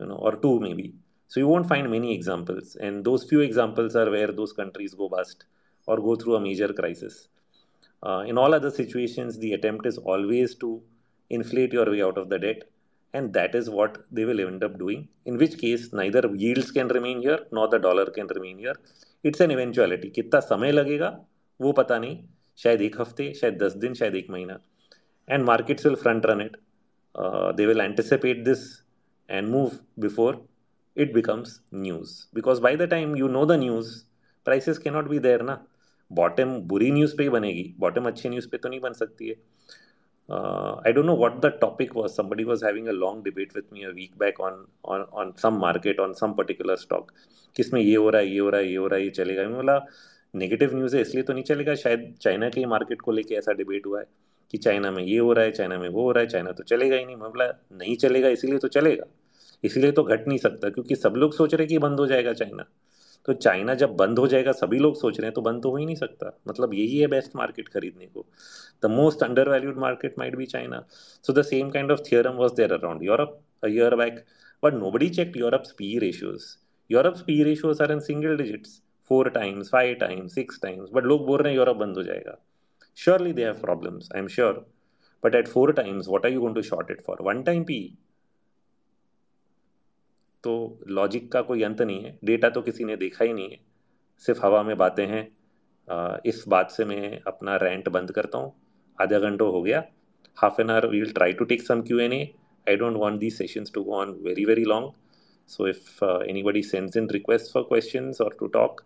you 0.00 0.06
know 0.06 0.16
or 0.16 0.34
two 0.36 0.58
maybe. 0.60 0.94
So 1.28 1.40
you 1.40 1.48
won't 1.48 1.68
find 1.68 1.90
many 1.90 2.14
examples 2.14 2.76
and 2.76 3.04
those 3.04 3.24
few 3.24 3.40
examples 3.40 3.94
are 3.96 4.10
where 4.10 4.32
those 4.32 4.54
countries 4.54 4.94
go 4.94 5.10
bust 5.10 5.44
or 5.86 5.98
go 5.98 6.16
through 6.16 6.36
a 6.36 6.40
major 6.40 6.72
crisis. 6.72 7.28
Uh, 8.02 8.24
in 8.26 8.38
all 8.38 8.54
other 8.54 8.70
situations 8.70 9.38
the 9.38 9.52
attempt 9.52 9.84
is 9.86 9.98
always 9.98 10.54
to 10.54 10.82
inflate 11.30 11.72
your 11.72 11.90
way 11.90 12.02
out 12.02 12.18
of 12.18 12.28
the 12.28 12.38
debt 12.38 12.62
and 13.14 13.32
that 13.32 13.54
is 13.54 13.70
what 13.70 13.98
they 14.10 14.24
will 14.24 14.40
end 14.40 14.64
up 14.64 14.78
doing 14.78 15.08
in 15.24 15.38
which 15.38 15.58
case 15.58 15.92
neither 15.92 16.22
yields 16.34 16.70
can 16.70 16.88
remain 16.88 17.20
here 17.20 17.38
nor 17.52 17.68
the 17.68 17.78
dollar 17.78 18.06
can 18.06 18.26
remain 18.26 18.58
here 18.58 18.74
it's 19.24 19.40
an 19.40 19.50
eventuality 19.50 20.10
कितना 20.10 20.40
समय 20.40 20.72
लगेगा 20.72 21.10
वो 21.60 21.72
पता 21.72 21.98
नहीं 21.98 22.16
शायद 22.62 22.82
एक 22.82 23.00
हफ़्ते 23.00 23.32
शायद 23.34 23.62
दस 23.62 23.72
दिन 23.84 23.94
शायद 23.94 24.16
एक 24.16 24.30
महीना 24.30 24.58
and 25.28 25.44
markets 25.44 25.84
will 25.84 25.96
front 25.96 26.24
run 26.24 26.40
it 26.40 26.56
uh, 27.14 27.52
they 27.52 27.66
will 27.66 27.80
anticipate 27.80 28.44
this 28.44 28.82
and 29.28 29.50
move 29.50 29.80
before 29.98 30.34
it 30.96 31.14
becomes 31.14 31.60
news 31.70 32.26
because 32.34 32.60
by 32.60 32.76
the 32.76 32.86
time 32.86 33.16
you 33.16 33.28
know 33.28 33.44
the 33.44 33.56
news 33.56 34.04
prices 34.46 34.78
cannot 34.78 35.08
be 35.08 35.18
there 35.18 35.42
ना 35.42 35.58
bottom 36.10 36.60
बुरी 36.72 36.90
न्यूज़ 36.90 37.16
पे 37.16 37.22
ही 37.22 37.28
बनेगी 37.28 37.64
bottom 37.84 38.06
अच्छी 38.06 38.28
news 38.28 38.48
पे 38.48 38.58
तो 38.58 38.68
नहीं 38.68 38.80
बन 38.80 38.92
सकती 38.92 39.28
है 39.28 39.34
uh, 40.28 40.80
I 40.84 40.92
don't 40.92 41.06
know 41.06 41.14
what 41.14 41.40
the 41.40 41.50
topic 41.50 41.94
was. 41.94 42.14
Somebody 42.14 42.44
was 42.44 42.62
having 42.62 42.88
a 42.88 42.92
long 42.92 43.22
debate 43.22 43.54
with 43.54 43.70
me 43.72 43.84
a 43.84 43.92
week 43.92 44.16
back 44.18 44.40
on 44.40 44.66
on 44.84 45.06
on 45.12 45.36
some 45.36 45.58
market 45.58 45.98
on 45.98 46.14
some 46.14 46.34
particular 46.34 46.76
stock. 46.76 47.12
किसमें 47.56 47.80
ये 47.80 47.94
हो 47.96 48.10
रहा 48.10 48.20
है 48.20 48.28
ये 48.28 48.38
हो 48.38 48.48
रहा 48.50 48.60
है 48.60 48.68
ये 48.68 48.76
हो 48.76 48.86
रहा 48.86 48.98
है 48.98 49.04
ये 49.04 49.10
चलेगा। 49.10 49.42
मैं 49.42 49.56
बोला 49.56 49.78
नेगेटिव 50.34 50.76
न्यूज़ 50.76 50.96
है 50.96 51.02
इसलिए 51.02 51.22
तो 51.22 51.32
नहीं 51.32 51.44
चलेगा। 51.44 51.74
शायद 51.74 52.14
चाइना 52.22 52.48
के 52.48 52.64
मार्केट 52.66 53.00
को 53.00 53.12
लेके 53.12 53.34
ऐसा 53.34 53.52
डिबेट 53.52 53.86
हुआ 53.86 54.00
है 54.00 54.06
कि 54.50 54.58
चाइना 54.58 54.90
में 54.90 55.02
ये 55.02 55.18
हो 55.18 55.32
रहा 55.32 55.44
है 55.44 55.50
चाइना 55.52 55.78
में 55.78 55.88
वो 55.88 56.02
हो 56.02 56.12
रहा 56.12 56.22
है 56.22 56.28
चाइना 56.28 56.52
तो 56.52 56.62
चलेगा 56.62 56.96
ही 56.96 57.04
नहीं। 57.04 57.16
मैं 57.16 57.30
बोला 57.30 57.46
नहीं 57.72 57.96
चलेगा 57.96 58.28
इसीलिए 58.38 58.58
तो 58.58 58.68
चलेगा। 58.78 59.04
इसलिए 59.64 59.92
तो 59.92 60.02
घट 60.02 60.26
नहीं 60.28 60.38
सकता 60.38 60.70
क्योंकि 60.70 60.96
सब 60.96 61.14
लोग 61.16 61.34
सोच 61.34 61.54
रहे 61.54 61.66
कि 61.66 61.78
बंद 61.78 62.00
हो 62.00 62.06
जाएगा 62.06 62.32
चाइना 62.32 62.64
तो 63.28 63.32
चाइना 63.34 63.74
जब 63.74 63.94
बंद 63.96 64.18
हो 64.18 64.26
जाएगा, 64.28 64.52
सभी 64.52 64.78
लोग 64.78 64.96
सोच 64.96 65.18
रहे 65.18 65.26
हैं 65.26 65.34
तो 65.34 65.40
बंद 65.42 65.62
तो 65.62 65.70
हो 65.70 65.76
ही 65.76 65.84
नहीं 65.86 65.96
सकता। 65.96 66.32
मतलब 66.48 66.74
यही 66.74 66.98
है 66.98 67.06
बेस्ट 67.08 67.36
मार्केट 67.36 67.68
खरीदने 67.68 68.06
को। 68.06 68.26
The 68.82 68.90
most 68.90 69.22
undervalued 69.48 69.78
market 69.78 70.18
might 70.18 70.36
be 70.36 70.46
China 70.46 70.84
so 71.24 71.32
the 71.32 71.42
same 71.44 71.70
kind 71.70 71.92
of 71.92 72.00
theorem 72.10 72.36
was 72.36 72.54
there 72.56 72.72
around 72.72 73.02
Europe 73.02 73.40
a 73.64 73.68
year 73.68 73.96
back 73.96 74.24
but 74.62 74.74
nobody 74.90 75.08
check 75.10 75.36
Europe 75.36 75.62
P 75.78 75.98
ratios 75.98 76.44
Europe 76.90 77.18
P 77.26 77.42
ratios 77.44 77.82
are 77.82 77.92
in 77.92 78.00
single 78.00 78.36
digits 78.36 78.80
four 79.10 79.28
times 79.30 79.70
five 79.70 79.94
times 80.00 80.34
six 80.34 80.60
times 80.62 80.90
but 80.94 81.04
लोग 81.04 81.26
बोल 81.26 81.38
रहे 81.42 81.52
हैं 81.52 81.58
Europe 81.58 81.76
बंद 81.76 81.96
हो 81.96 82.02
जाएगा। 82.02 82.38
Surely 82.98 83.32
they 83.32 83.44
have 83.44 83.60
problems 83.60 84.08
I 84.14 84.20
am 84.20 84.28
sure 84.28 84.64
but 85.22 85.34
at 85.34 85.48
four 85.48 85.72
times 85.72 86.08
what 86.08 86.26
are 86.26 86.32
you 86.32 86.40
going 86.40 86.54
to 86.54 86.62
short 86.62 86.90
it 86.90 87.00
for 87.06 87.22
one 87.22 87.42
time 87.42 87.64
P 87.64 87.78
तो 90.44 90.52
logic 90.90 91.30
का 91.32 91.40
कोई 91.42 91.62
अंत 91.62 91.82
नहीं 91.82 92.04
है। 92.04 92.18
डेटा 92.24 92.48
तो 92.50 92.62
किसी 92.62 92.84
ने 92.84 92.96
देखा 92.96 93.24
ही 93.24 93.32
नहीं 93.32 93.50
है। 93.50 93.58
सिर्फ़ 94.22 94.44
हवा 94.44 94.62
में 94.62 94.76
बातें 94.78 95.06
हैं। 95.06 95.26
इस 96.26 96.44
बात 96.48 96.70
से 96.70 96.84
मैं 96.84 97.20
अपना 97.26 97.56
रेंट 97.62 97.88
बंद 97.88 98.10
करता 98.12 98.38
हूँ। 98.38 98.52
आधा 98.98 99.18
घंटों 99.18 99.50
हो 99.52 99.62
गया। 99.62 99.82
Half 100.36 100.60
an 100.60 100.70
hour 100.70 100.86
we'll 100.88 101.12
try 101.12 101.32
to 101.32 101.44
take 101.44 101.62
some 101.62 101.82
Q 101.82 101.98
and 102.00 102.12
A 102.12 102.22
I 102.66 102.76
don't 102.76 102.96
want 102.96 103.18
the 103.20 103.30
session 103.30 103.64
to 103.74 103.82
go 103.84 103.94
on 103.96 104.10
very 104.22 104.44
very 104.44 104.64
long 104.64 104.92
so 105.48 105.68
if 105.68 106.04
anybody 106.42 106.62
sends 106.62 106.96
in 106.96 107.08
request 107.10 107.52
for 107.52 107.62
question 107.62 108.12
और 108.22 108.36
to 108.40 108.46
talk 108.56 108.80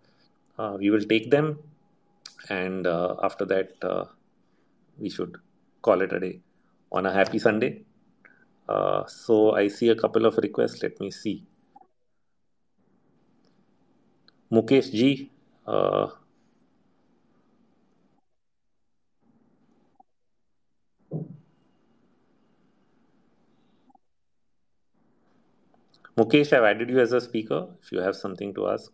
we 0.59 0.89
will 0.89 1.05
take 1.09 1.29
them 1.29 1.55
and 2.51 2.87
after 2.87 3.45
that 3.45 3.85
we 4.99 5.09
should 5.09 5.37
call 5.83 6.03
it 6.03 6.13
a day 6.13 6.39
on 6.91 7.05
a 7.05 7.11
happy 7.15 7.39
Sunday 7.39 7.69
so 9.11 9.37
I 9.57 9.69
see 9.69 9.89
a 9.89 9.93
couple 10.01 10.25
of 10.25 10.39
request 10.39 10.83
let 10.83 11.01
me 11.01 11.11
see. 11.11 11.41
mukesh 14.50 14.90
ji 14.90 15.30
uh, 15.66 16.10
Mukesh, 26.16 26.52
I've 26.52 26.62
added 26.62 26.90
you 26.90 27.00
as 27.00 27.12
a 27.12 27.20
speaker 27.20 27.66
if 27.82 27.90
you 27.90 27.98
have 27.98 28.14
something 28.14 28.54
to 28.54 28.68
ask. 28.68 28.92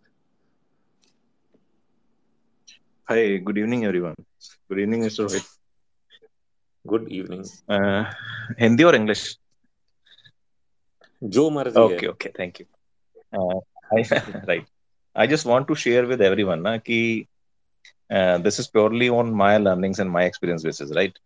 Hi, 3.05 3.36
good 3.36 3.59
evening, 3.59 3.84
everyone. 3.84 4.14
Good 4.70 4.78
evening, 4.80 5.03
Mr. 5.03 5.26
Rohit. 5.26 5.46
Good 6.86 7.09
evening. 7.12 7.44
Uh, 7.68 8.05
Hindi 8.57 8.84
or 8.84 8.94
English? 8.94 9.36
जो 11.22 11.48
मर्जी 11.51 11.76
Okay, 11.76 12.09
okay, 12.09 12.30
thank 12.34 12.61
you. 12.61 12.66
Uh, 13.32 13.61
I, 13.92 14.05
right. 14.48 14.66
I 15.16 15.28
just 15.28 15.45
want 15.45 15.68
to 15.70 15.76
share 15.76 16.05
with 16.05 16.22
everyone 16.22 16.63
na, 16.63 16.78
ki, 16.78 17.28
uh, 18.11 18.38
this 18.39 18.59
is 18.59 18.68
purely 18.68 19.09
on 19.09 19.34
my 19.34 19.57
learnings 19.57 19.99
and 19.99 20.09
my 20.09 20.24
experience 20.24 20.63
basis, 20.63 20.91
right? 20.95 21.18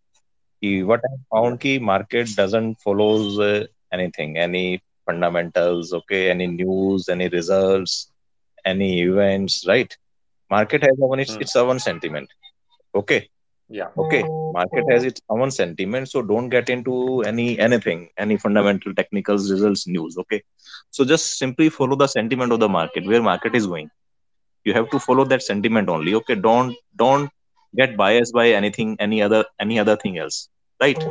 Ki 0.60 0.82
what 0.82 1.00
I 1.04 1.16
found 1.32 1.60
ki 1.60 1.78
market 1.78 2.28
doesn't 2.36 2.76
follows 2.80 3.38
uh, 3.38 3.66
anything, 3.92 4.38
any 4.38 4.82
fundamentals, 5.06 5.92
okay, 5.92 6.30
any 6.30 6.46
news, 6.46 7.08
any 7.08 7.28
results, 7.28 8.10
any 8.64 9.02
events, 9.02 9.64
right? 9.66 9.96
Market 10.50 10.82
has 10.82 10.96
own 11.02 11.20
its, 11.20 11.34
hmm. 11.34 11.40
its 11.40 11.56
own 11.56 11.78
sentiment, 11.78 12.28
okay. 12.94 13.28
Yeah. 13.70 13.88
Okay. 13.96 14.24
Market 14.52 14.84
has 14.90 15.04
its 15.04 15.20
own 15.30 15.50
sentiment. 15.50 16.10
So 16.10 16.22
don't 16.22 16.48
get 16.48 16.68
into 16.68 17.22
any 17.22 17.58
anything, 17.58 18.08
any 18.18 18.36
fundamental 18.36 18.92
technicals, 18.94 19.50
results, 19.50 19.86
news. 19.86 20.18
Okay. 20.18 20.42
So 20.90 21.04
just 21.04 21.38
simply 21.38 21.68
follow 21.68 21.96
the 21.96 22.08
sentiment 22.08 22.52
of 22.52 22.58
the 22.58 22.68
market, 22.68 23.06
where 23.06 23.22
market 23.22 23.54
is 23.54 23.68
going. 23.68 23.90
You 24.64 24.72
have 24.74 24.90
to 24.90 24.98
follow 24.98 25.24
that 25.26 25.42
sentiment 25.42 25.88
only. 25.88 26.14
Okay. 26.16 26.34
Don't 26.34 26.74
don't 26.96 27.30
get 27.76 27.96
biased 27.96 28.34
by 28.34 28.48
anything, 28.48 28.96
any 28.98 29.22
other 29.22 29.44
any 29.60 29.78
other 29.78 29.96
thing 29.96 30.18
else. 30.18 30.48
Right. 30.80 31.02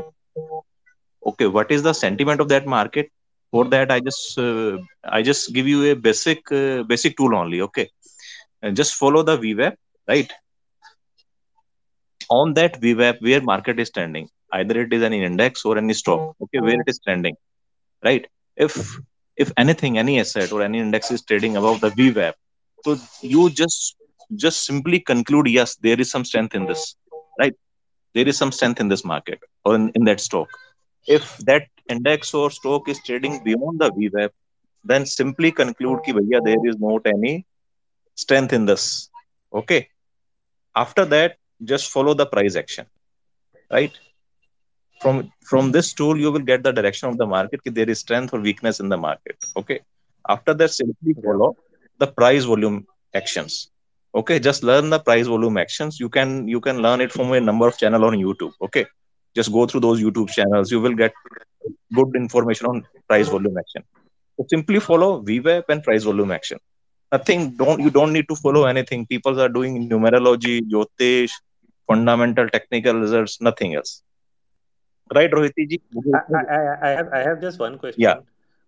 Okay. 1.26 1.48
What 1.48 1.72
is 1.72 1.82
the 1.84 1.94
sentiment 1.94 2.42
of 2.42 2.50
that 2.50 2.68
market? 2.68 3.10
for 3.52 3.66
that 3.66 3.92
i 3.92 4.00
just 4.00 4.38
uh, 4.38 4.78
i 5.18 5.22
just 5.30 5.54
give 5.54 5.68
you 5.68 5.92
a 5.92 5.96
basic 6.08 6.52
uh, 6.52 6.84
basic 6.92 7.18
tool 7.18 7.36
only 7.36 7.62
okay 7.62 7.90
and 8.62 8.76
just 8.76 8.94
follow 8.96 9.24
the 9.30 9.38
vwap 9.44 9.76
right 10.08 10.32
on 12.30 12.54
that 12.56 12.80
VWAP 12.82 13.22
where 13.22 13.42
market 13.42 13.80
is 13.80 13.90
trending, 13.92 14.30
either 14.54 14.82
it 14.82 14.94
is 14.94 15.02
an 15.04 15.14
index 15.14 15.66
or 15.66 15.78
any 15.78 15.94
stock, 15.94 16.36
okay, 16.42 16.60
where 16.60 16.80
it 16.80 16.88
is 16.88 17.00
trending, 17.00 17.36
right? 18.04 18.28
If 18.56 19.00
if 19.36 19.52
anything, 19.58 19.98
any 19.98 20.20
asset 20.20 20.52
or 20.52 20.62
any 20.62 20.80
index 20.80 21.12
is 21.12 21.24
trading 21.24 21.56
above 21.56 21.80
the 21.82 21.90
VWAP, 21.92 22.34
so 22.84 22.98
you 23.22 23.50
just 23.50 23.96
just 24.36 24.66
simply 24.66 25.00
conclude, 25.00 25.48
yes, 25.48 25.76
there 25.78 26.00
is 26.00 26.12
some 26.12 26.26
strength 26.26 26.56
in 26.56 26.66
this, 26.66 26.96
right? 27.40 27.56
There 28.14 28.28
is 28.28 28.38
some 28.38 28.52
strength 28.52 28.80
in 28.80 28.90
this 28.90 29.06
market 29.06 29.40
or 29.66 29.76
in, 29.76 29.92
in 29.96 30.04
that 30.06 30.20
stock. 30.20 30.48
If 31.08 31.38
that 31.40 31.64
index 31.90 32.34
or 32.34 32.52
stock 32.52 32.88
is 32.90 33.00
trading 33.04 33.44
beyond 33.44 33.80
the 33.80 33.92
VWAP, 33.92 34.30
then 34.84 35.06
simply 35.06 35.52
conclude 35.52 36.00
ki 36.06 36.14
bhaiya 36.14 36.44
there 36.44 36.64
is 36.72 36.78
not 36.80 37.06
any 37.06 37.46
strength 38.16 38.54
in 38.58 38.66
this 38.66 39.10
okay 39.54 39.82
after 40.76 41.06
that 41.14 41.38
just 41.64 41.92
follow 41.92 42.14
the 42.14 42.26
price 42.26 42.56
action. 42.56 42.86
Right. 43.72 43.98
From 45.02 45.32
from 45.44 45.72
this 45.72 45.94
tool, 45.94 46.18
you 46.18 46.32
will 46.32 46.48
get 46.52 46.64
the 46.64 46.72
direction 46.72 47.10
of 47.10 47.18
the 47.18 47.26
market. 47.26 47.64
कि 47.64 47.74
there 47.74 47.90
is 47.90 48.00
strength 48.00 48.34
or 48.34 48.40
weakness 48.40 48.80
in 48.80 48.90
the 48.90 48.98
market. 48.98 49.38
Okay. 49.56 49.80
After 50.28 50.54
that, 50.54 50.72
simply 50.72 51.14
follow 51.24 51.56
the 51.98 52.08
price 52.08 52.44
volume 52.44 52.86
actions. 53.14 53.70
okay 54.16 54.40
just 54.40 54.64
learn 54.64 54.90
the 54.90 55.00
price 55.00 55.28
volume 55.28 55.58
actions 55.58 56.00
you 56.00 56.10
can 56.10 56.48
you 56.48 56.60
can 56.60 56.80
learn 56.82 57.02
it 57.02 57.12
from 57.12 57.32
a 57.32 57.40
number 57.40 57.68
of 57.68 57.78
channel 57.78 58.06
on 58.06 58.14
youtube 58.14 58.54
okay 58.62 58.86
just 59.36 59.52
go 59.52 59.66
through 59.68 59.80
those 59.80 60.02
youtube 60.02 60.30
channels 60.30 60.72
you 60.72 60.80
will 60.82 60.96
get 60.96 61.14
good 61.94 62.16
information 62.16 62.66
on 62.68 62.86
price 63.08 63.28
volume 63.28 63.58
action 63.58 63.84
so 64.38 64.46
simply 64.50 64.80
follow 64.80 65.22
VWAP 65.22 65.64
and 65.70 65.84
price 65.84 66.04
volume 66.04 66.32
action 66.32 66.58
nothing 67.12 67.52
don't 67.52 67.80
you 67.80 67.92
don't 67.92 68.12
need 68.12 68.28
to 68.28 68.36
follow 68.36 68.66
anything 68.66 69.06
people 69.06 69.40
are 69.40 69.50
doing 69.50 69.88
numerology 69.88 70.62
jyotish 70.62 71.32
fundamental 71.92 72.50
technical 72.58 72.96
results 73.06 73.36
nothing 73.50 73.74
else 73.80 73.94
right 75.18 75.32
rohiti 75.40 75.64
ji 75.72 75.78
I, 76.16 76.20
I, 76.58 76.88
I 76.88 76.90
have 76.98 77.10
I 77.14 77.20
have 77.20 77.42
just 77.42 77.60
one 77.60 77.78
question. 77.78 78.02
Yeah. 78.02 78.20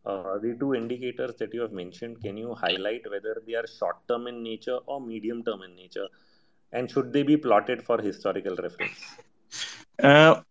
Uh, 0.06 0.38
the 0.40 0.56
two 0.60 0.74
indicators 0.74 1.36
that 1.40 1.54
you 1.54 1.62
have 1.62 1.72
mentioned, 1.72 2.22
can 2.22 2.38
you 2.38 2.56
highlight 2.56 3.10
whether 3.10 3.42
they 3.46 3.54
are 3.56 3.68
short 3.68 3.98
term 4.08 4.28
in 4.28 4.42
nature 4.44 4.80
or 4.86 5.00
medium 5.00 5.44
term 5.44 5.62
in 5.64 5.76
nature? 5.76 6.08
And 6.72 6.90
should 6.90 7.14
they 7.14 7.24
be 7.24 7.38
plotted 7.38 7.84
for 7.84 8.02
historical 8.02 8.56
reference? 8.56 9.16
uh, 10.04 10.42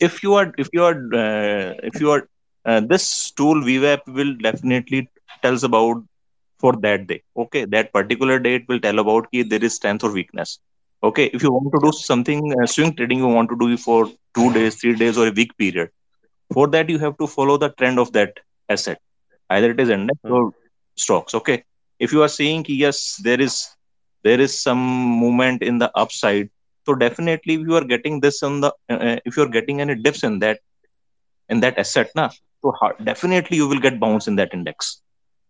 if 0.00 0.22
you 0.22 0.34
are 0.34 0.52
if 0.58 0.68
you 0.72 0.84
are 0.84 0.98
uh, 1.24 1.74
if 1.90 2.00
you 2.00 2.10
are 2.10 2.28
uh, 2.64 2.80
this 2.80 3.30
tool 3.32 3.62
VWAP 3.68 4.06
will 4.18 4.34
definitely 4.48 5.08
tells 5.42 5.64
about 5.64 6.02
for 6.60 6.72
that 6.86 7.06
day 7.06 7.22
okay 7.36 7.64
that 7.64 7.92
particular 7.92 8.38
day 8.38 8.54
it 8.56 8.68
will 8.68 8.80
tell 8.86 8.98
about 8.98 9.30
ki 9.32 9.42
there 9.42 9.64
is 9.68 9.74
strength 9.74 10.04
or 10.04 10.12
weakness 10.12 10.58
okay 11.02 11.24
if 11.36 11.42
you 11.42 11.50
want 11.52 11.70
to 11.74 11.80
do 11.84 11.90
something 11.92 12.40
uh, 12.60 12.66
swing 12.66 12.92
trading 12.96 13.18
you 13.24 13.28
want 13.36 13.48
to 13.50 13.56
do 13.62 13.68
it 13.74 13.80
for 13.80 13.98
two 14.36 14.48
days 14.56 14.76
three 14.80 14.94
days 14.94 15.16
or 15.18 15.26
a 15.28 15.30
week 15.40 15.56
period. 15.58 15.88
For 16.52 16.66
that 16.68 16.88
you 16.88 16.98
have 16.98 17.16
to 17.18 17.26
follow 17.26 17.56
the 17.58 17.70
trend 17.70 17.98
of 17.98 18.12
that 18.12 18.32
asset. 18.68 18.98
Either 19.50 19.70
it 19.70 19.80
is 19.80 19.90
index 19.90 20.18
Hmm. 20.24 20.32
or 20.38 20.52
stocks 20.96 21.34
okay? 21.34 21.64
If 21.98 22.12
you 22.12 22.22
are 22.22 22.28
seeing 22.28 22.64
yes 22.68 23.16
there 23.24 23.40
is 23.40 23.54
there 24.24 24.40
is 24.40 24.58
some 24.60 24.82
movement 25.22 25.62
in 25.62 25.78
the 25.78 25.90
upside 26.04 26.48
so 26.86 26.94
definitely 26.94 27.54
if 27.54 27.60
you 27.68 27.74
are 27.76 27.84
getting 27.94 28.20
this 28.20 28.42
on 28.42 28.60
the 28.60 28.72
uh, 28.90 29.16
if 29.24 29.36
you 29.36 29.42
are 29.44 29.52
getting 29.58 29.80
any 29.80 29.94
dips 29.94 30.22
in 30.24 30.38
that 30.40 30.58
in 31.48 31.60
that 31.64 31.78
asset 31.78 32.08
na 32.18 32.28
so 32.62 32.72
ha- 32.80 32.96
definitely 33.10 33.56
you 33.60 33.68
will 33.68 33.82
get 33.86 33.98
bounce 34.00 34.26
in 34.28 34.36
that 34.36 34.52
index 34.52 35.00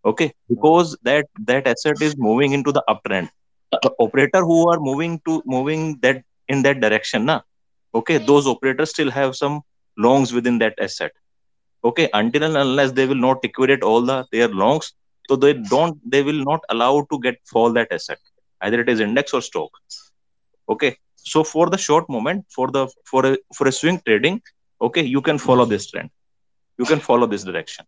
okay? 0.05 0.33
Because 0.49 0.97
that 1.03 1.27
that 1.51 1.67
asset 1.67 2.01
is 2.01 2.15
moving 2.19 2.53
into 2.53 2.73
the 2.73 2.83
uptrend 2.93 3.29
the 3.73 3.93
operator 3.99 4.41
who 4.41 4.69
are 4.71 4.81
moving 4.81 5.21
to 5.27 5.43
moving 5.47 5.99
that 6.01 6.23
in 6.49 6.63
that 6.63 6.81
direction 6.81 7.27
na? 7.27 7.41
Okay 7.95 8.19
hmm. 8.19 8.27
those 8.27 8.47
operators 8.47 8.91
still 8.91 9.11
have 9.11 9.37
some 9.37 9.63
longs 9.97 10.33
within 10.33 10.59
that 10.59 10.75
asset. 10.81 11.13
Okay 11.85 12.09
until 12.13 12.45
and 12.45 12.57
unless 12.57 12.93
they 12.93 13.07
will 13.07 13.23
not 13.29 13.43
liquidate 13.43 13.83
all 13.83 14.03
the 14.03 14.27
their 14.33 14.49
longs 14.49 14.93
so 15.29 15.37
they 15.37 15.53
don't 15.53 15.99
they 16.11 16.23
will 16.23 16.43
not 16.51 16.61
allow 16.71 17.07
to 17.11 17.21
get 17.21 17.37
fall 17.45 17.73
that 17.73 17.93
asset 17.93 18.19
either 18.63 18.81
it 18.81 18.89
is 18.89 19.01
index 19.01 19.33
or 19.33 19.43
stock. 19.43 19.71
Okay 20.69 20.97
so 21.17 21.45
for 21.45 21.69
the 21.71 21.79
short 21.79 22.09
moment 22.09 22.45
for 22.51 22.71
the 22.71 22.89
for 23.05 23.27
a 23.27 23.37
for 23.55 23.69
a 23.69 23.73
swing 23.73 24.01
trading 24.07 24.41
okay 24.81 25.03
you 25.03 25.21
can 25.21 25.39
follow 25.39 25.65
this 25.65 25.91
trend. 25.91 26.11
You 26.79 26.85
can 26.85 27.01
follow 27.01 27.27
this 27.27 27.43
direction 27.43 27.85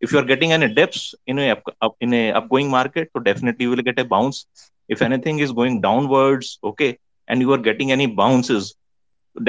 if 0.00 0.12
you 0.12 0.18
are 0.18 0.28
getting 0.32 0.52
any 0.52 0.68
dips 0.80 1.14
in 1.26 1.38
a 1.38 1.50
up, 1.50 1.62
up 1.80 1.96
in 2.00 2.12
a 2.14 2.32
upgoing 2.32 2.68
market 2.68 3.10
so 3.12 3.20
definitely 3.20 3.64
you 3.64 3.70
will 3.70 3.86
get 3.90 3.98
a 3.98 4.04
bounce 4.04 4.46
if 4.88 5.02
anything 5.02 5.38
is 5.38 5.52
going 5.52 5.80
downwards 5.80 6.58
okay 6.64 6.98
and 7.28 7.40
you 7.40 7.52
are 7.52 7.64
getting 7.70 7.92
any 7.92 8.06
bounces 8.06 8.74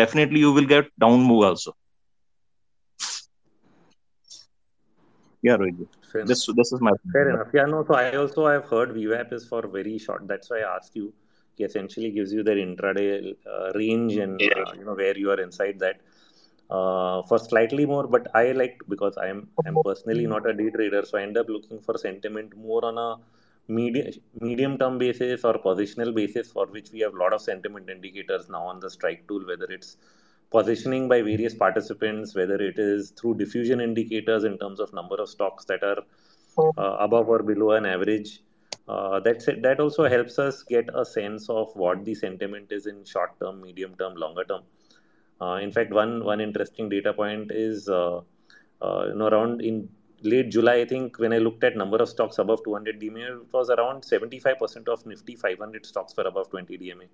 definitely 0.02 0.40
you 0.40 0.52
will 0.52 0.70
get 0.76 0.88
down 1.00 1.22
move 1.22 1.46
also 1.46 1.76
yeah 5.42 5.58
Rohit. 5.58 5.88
Fair 6.12 6.26
this 6.26 6.46
this 6.60 6.72
is 6.74 6.82
my 6.82 6.92
Fair 7.14 7.30
enough. 7.30 7.48
Yeah, 7.54 7.66
no. 7.66 7.84
So 7.86 7.96
I 7.96 8.16
also 8.16 8.46
I 8.46 8.54
have 8.54 8.66
heard 8.66 8.90
VWAP 8.90 9.34
is 9.34 9.48
for 9.48 9.68
very 9.68 9.98
short. 9.98 10.28
That's 10.28 10.50
why 10.50 10.60
I 10.60 10.76
asked 10.76 10.96
you. 10.96 11.14
It 11.58 11.66
essentially 11.66 12.12
gives 12.12 12.34
you 12.34 12.44
the 12.44 12.52
intraday 12.52 13.36
uh, 13.46 13.72
range 13.76 14.16
and 14.18 14.42
uh, 14.42 14.74
you 14.78 14.86
know 14.86 14.94
where 14.94 15.18
you 15.18 15.32
are 15.32 15.40
inside 15.40 15.80
that. 15.80 16.02
Uh, 16.72 17.22
for 17.24 17.38
slightly 17.38 17.86
more, 17.86 18.08
but 18.08 18.28
I 18.34 18.54
like 18.54 18.80
because 18.88 19.18
I'm 19.18 19.50
I'm 19.66 19.76
personally 19.84 20.26
not 20.26 20.50
a 20.50 20.54
day 20.54 20.70
trader, 20.70 21.04
so 21.06 21.18
I 21.18 21.24
end 21.24 21.38
up 21.38 21.50
looking 21.50 21.82
for 21.82 21.98
sentiment 21.98 22.56
more 22.56 22.86
on 22.86 22.98
a 22.98 23.18
medium 23.68 24.14
medium 24.40 24.78
term 24.78 24.98
basis 24.98 25.44
or 25.44 25.56
positional 25.56 26.16
basis, 26.16 26.50
for 26.50 26.68
which 26.68 26.92
we 26.94 27.02
have 27.02 27.14
a 27.14 27.18
lot 27.18 27.34
of 27.34 27.42
sentiment 27.42 27.90
indicators 27.90 28.48
now 28.50 28.64
on 28.64 28.80
the 28.80 28.90
strike 28.90 29.28
tool, 29.28 29.46
whether 29.46 29.66
it's 29.66 29.98
positioning 30.50 31.10
by 31.10 31.22
various 31.22 31.54
participants, 31.54 32.36
whether 32.36 32.56
it 32.56 32.80
is 32.80 33.12
through 33.12 33.36
diffusion 33.36 33.82
indicators 33.82 34.46
in 34.46 34.58
terms 34.58 34.80
of 34.80 34.94
number 34.94 35.16
of 35.16 35.30
stocks 35.30 35.66
that 35.66 35.84
are 35.84 36.04
uh, 36.78 36.98
above 37.00 37.28
or 37.28 37.44
below 37.44 37.72
an 37.72 37.86
average. 37.86 38.44
Uh, 38.88 39.20
that's 39.20 39.48
it. 39.48 39.62
That 39.62 39.80
also 39.80 40.08
helps 40.08 40.40
us 40.40 40.64
get 40.64 40.90
a 40.94 41.06
sense 41.06 41.50
of 41.50 41.76
what 41.76 42.06
the 42.06 42.16
sentiment 42.16 42.72
is 42.72 42.88
in 42.88 43.04
short 43.06 43.40
term, 43.42 43.62
medium 43.62 43.96
term, 43.96 44.16
longer 44.16 44.46
term. 44.46 44.64
Uh, 45.42 45.56
in 45.56 45.72
fact, 45.72 45.92
one 45.92 46.24
one 46.24 46.40
interesting 46.40 46.88
data 46.90 47.14
point 47.14 47.52
is 47.52 47.90
uh, 47.90 48.18
uh, 48.82 49.06
you 49.08 49.16
know 49.16 49.28
around 49.28 49.62
in 49.62 49.90
late 50.24 50.50
July, 50.50 50.76
I 50.76 50.86
think 50.86 51.18
when 51.20 51.34
I 51.34 51.38
looked 51.38 51.64
at 51.64 51.76
number 51.76 51.98
of 51.98 52.10
stocks 52.10 52.38
above 52.38 52.64
200 52.64 53.00
DMA, 53.00 53.42
it 53.42 53.54
was 53.54 53.70
around 53.70 54.04
75% 54.04 54.88
of 54.88 55.06
Nifty 55.06 55.36
500 55.36 55.86
stocks 55.86 56.16
were 56.16 56.24
above 56.24 56.50
20 56.50 56.78
DMA. 56.78 57.08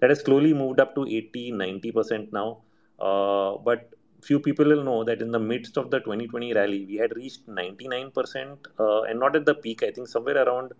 That 0.00 0.10
has 0.10 0.20
slowly 0.20 0.54
moved 0.54 0.80
up 0.80 0.94
to 0.94 1.06
80, 1.06 1.52
90% 1.52 2.32
now. 2.32 2.58
Uh, 2.98 3.58
but 3.58 3.90
few 4.22 4.38
people 4.38 4.66
will 4.66 4.84
know 4.84 5.04
that 5.04 5.20
in 5.22 5.30
the 5.30 5.38
midst 5.38 5.76
of 5.76 5.90
the 5.90 5.98
2020 6.00 6.54
rally, 6.54 6.86
we 6.86 6.96
had 6.96 7.14
reached 7.16 7.46
99%, 7.46 8.58
uh, 8.78 9.02
and 9.02 9.18
not 9.20 9.36
at 9.36 9.44
the 9.44 9.54
peak. 9.54 9.82
I 9.82 9.90
think 9.90 10.08
somewhere 10.08 10.42
around 10.42 10.72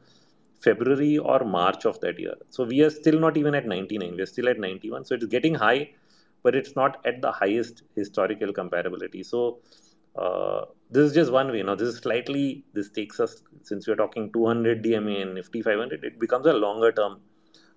February 0.60 1.18
or 1.18 1.44
March 1.44 1.84
of 1.86 2.00
that 2.00 2.18
year. 2.18 2.34
So 2.50 2.64
we 2.64 2.82
are 2.82 2.90
still 2.90 3.18
not 3.18 3.36
even 3.36 3.54
at 3.54 3.66
99. 3.66 4.14
We're 4.16 4.26
still 4.26 4.48
at 4.48 4.58
91. 4.58 5.04
So 5.06 5.14
it's 5.14 5.24
getting 5.26 5.54
high, 5.54 5.90
but 6.42 6.54
it's 6.54 6.74
not 6.76 7.04
at 7.04 7.20
the 7.22 7.32
highest 7.32 7.82
historical 7.94 8.52
comparability. 8.52 9.24
So 9.24 9.58
uh, 10.16 10.64
this 10.90 11.04
is 11.08 11.14
just 11.14 11.32
one 11.32 11.50
way. 11.50 11.62
Now 11.62 11.74
this 11.74 11.88
is 11.88 11.98
slightly. 11.98 12.64
This 12.74 12.90
takes 12.90 13.20
us 13.20 13.42
since 13.62 13.86
we're 13.86 13.96
talking 13.96 14.32
200 14.32 14.82
DMA 14.82 15.22
and 15.22 15.34
Nifty 15.34 15.62
500. 15.62 16.04
It 16.04 16.18
becomes 16.18 16.46
a 16.46 16.52
longer 16.52 16.92
term 16.92 17.20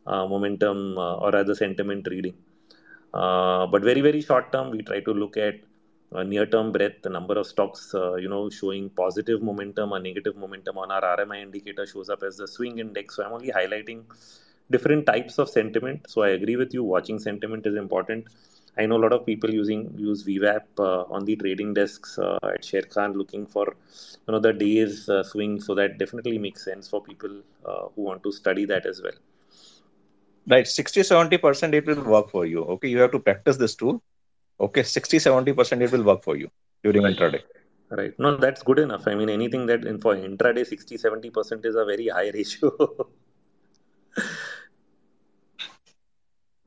uh, 0.05 0.27
momentum 0.27 0.97
uh, 0.97 1.15
or 1.15 1.31
rather 1.31 1.55
sentiment 1.55 2.07
reading. 2.09 2.35
Uh, 3.13 3.67
but 3.67 3.83
very 3.83 4.01
very 4.01 4.21
short 4.21 4.51
term, 4.51 4.71
we 4.71 4.81
try 4.81 4.99
to 4.99 5.13
look 5.13 5.37
at 5.37 5.55
near 6.21 6.45
term 6.45 6.71
breadth, 6.71 7.01
the 7.01 7.09
number 7.09 7.35
of 7.35 7.47
stocks, 7.47 7.93
uh, 7.95 8.15
you 8.15 8.29
know, 8.29 8.49
showing 8.49 8.89
positive 8.89 9.41
momentum 9.41 9.91
or 9.93 9.99
negative 9.99 10.35
momentum 10.35 10.77
on 10.77 10.91
our 10.91 11.01
RMI 11.17 11.41
indicator 11.41 11.87
shows 11.87 12.09
up 12.09 12.21
as 12.21 12.37
the 12.37 12.47
swing 12.47 12.79
index. 12.79 13.15
So 13.15 13.23
I'm 13.23 13.33
only 13.33 13.51
highlighting 13.51 14.03
different 14.71 15.05
types 15.05 15.37
of 15.39 15.49
sentiment. 15.49 16.05
So 16.09 16.23
I 16.23 16.29
agree 16.29 16.55
with 16.55 16.73
you. 16.73 16.83
Watching 16.83 17.19
sentiment 17.19 17.65
is 17.65 17.75
important. 17.75 18.27
I 18.77 18.85
know 18.87 18.97
a 18.97 19.03
lot 19.05 19.13
of 19.13 19.25
people 19.25 19.53
using 19.53 19.93
use 19.97 20.23
VWAP 20.23 20.61
uh, 20.79 21.03
on 21.03 21.25
the 21.25 21.35
trading 21.35 21.73
desks 21.73 22.17
uh, 22.17 22.39
at 22.43 22.63
Sharekhan 22.63 23.15
looking 23.15 23.45
for 23.45 23.75
you 24.27 24.31
know 24.31 24.39
the 24.39 24.53
days 24.53 25.07
uh, 25.09 25.23
swing. 25.23 25.59
So 25.61 25.75
that 25.75 25.97
definitely 25.99 26.37
makes 26.37 26.65
sense 26.65 26.87
for 26.87 27.01
people 27.03 27.41
uh, 27.65 27.87
who 27.95 28.01
want 28.01 28.23
to 28.23 28.31
study 28.31 28.65
that 28.65 28.85
as 28.85 29.01
well. 29.01 29.19
right 30.51 30.67
60 30.67 31.03
70 31.03 31.37
percent 31.37 31.73
it 31.73 31.85
will 31.85 32.03
work 32.13 32.29
for 32.29 32.45
you 32.45 32.63
okay 32.75 32.89
you 32.93 32.99
have 33.03 33.11
to 33.11 33.19
practice 33.27 33.57
this 33.57 33.75
tool 33.75 34.01
okay 34.59 34.83
60 34.83 35.19
70 35.19 35.53
percent 35.53 35.81
it 35.81 35.91
will 35.91 36.03
work 36.03 36.23
for 36.23 36.35
you 36.35 36.49
during 36.83 37.03
intraday 37.03 37.41
Right. 37.89 38.17
No, 38.17 38.37
that's 38.37 38.63
good 38.63 38.79
enough. 38.79 39.07
I 39.07 39.13
mean, 39.15 39.29
anything 39.29 39.67
that 39.67 39.85
in 39.85 39.99
for 40.01 40.15
intraday 40.15 40.65
60 40.65 40.97
70% 40.97 41.65
is 41.65 41.75
a 41.75 41.85
very 41.85 42.07
high 42.07 42.29
ratio. 42.33 42.71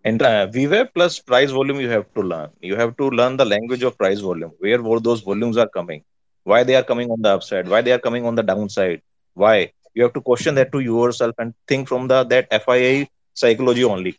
And 0.09 0.23
uh, 0.23 0.47
VWAP 0.55 0.91
plus 0.95 1.19
price 1.31 1.51
volume 1.51 1.81
you 1.81 1.89
have 1.91 2.07
to 2.15 2.23
learn. 2.33 2.51
You 2.61 2.77
have 2.77 2.97
to 2.99 3.07
learn 3.11 3.37
the 3.37 3.45
language 3.45 3.83
of 3.83 3.99
price 4.03 4.21
volume. 4.21 4.53
Where 4.61 4.81
all 4.81 5.01
those 5.01 5.21
volumes 5.21 5.57
are 5.57 5.69
coming. 5.69 6.05
Why 6.45 6.63
they 6.63 6.77
are 6.81 6.85
coming 6.91 7.11
on 7.11 7.23
the 7.23 7.31
upside? 7.31 7.69
Why 7.69 7.81
they 7.83 7.93
are 7.97 7.99
coming 7.99 8.25
on 8.25 8.37
the 8.37 8.45
downside? 8.45 9.03
Why? 9.35 9.73
You 9.95 10.05
have 10.05 10.13
to 10.13 10.21
question 10.21 10.55
that 10.57 10.71
to 10.73 10.81
yourself 10.81 11.35
and 11.39 11.55
think 11.67 11.89
from 11.89 12.07
the 12.07 12.23
that 12.35 12.63
fia 12.67 13.07
psychology 13.35 13.85
only. 13.85 14.15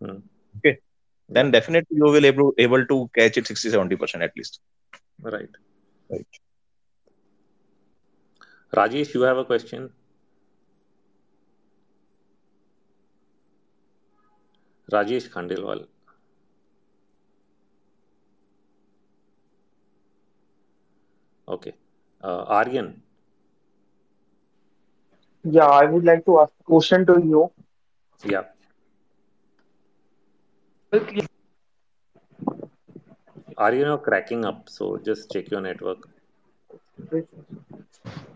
Hmm. 0.00 0.18
okay. 0.58 0.78
Then 1.28 1.50
definitely 1.50 1.96
you 1.96 2.04
will 2.04 2.26
able 2.32 2.52
able 2.68 2.86
to 2.86 3.10
catch 3.18 3.36
it 3.36 3.46
60 3.46 3.70
70 3.70 3.96
percent 3.96 4.22
at 4.22 4.36
least. 4.36 4.60
Right. 5.20 5.48
right. 6.10 6.26
Rajesh, 8.76 9.14
you 9.14 9.22
have 9.22 9.38
a 9.38 9.44
question? 9.44 9.90
Rajesh 14.92 15.30
Khandelwal. 15.30 15.86
Okay. 21.48 21.74
Uh, 22.22 22.44
Aryan. 22.48 23.02
Yeah, 25.44 25.66
I 25.66 25.84
would 25.84 26.04
like 26.04 26.24
to 26.26 26.40
ask 26.40 26.52
a 26.60 26.64
question 26.64 27.04
to 27.06 27.20
you. 27.22 27.50
Yeah. 28.24 28.44
Are 33.56 33.74
you 33.74 33.84
now 33.84 33.98
cracking 33.98 34.44
up. 34.44 34.68
So 34.68 34.98
just 35.04 35.30
check 35.30 35.50
your 35.50 35.60
network. 35.60 36.08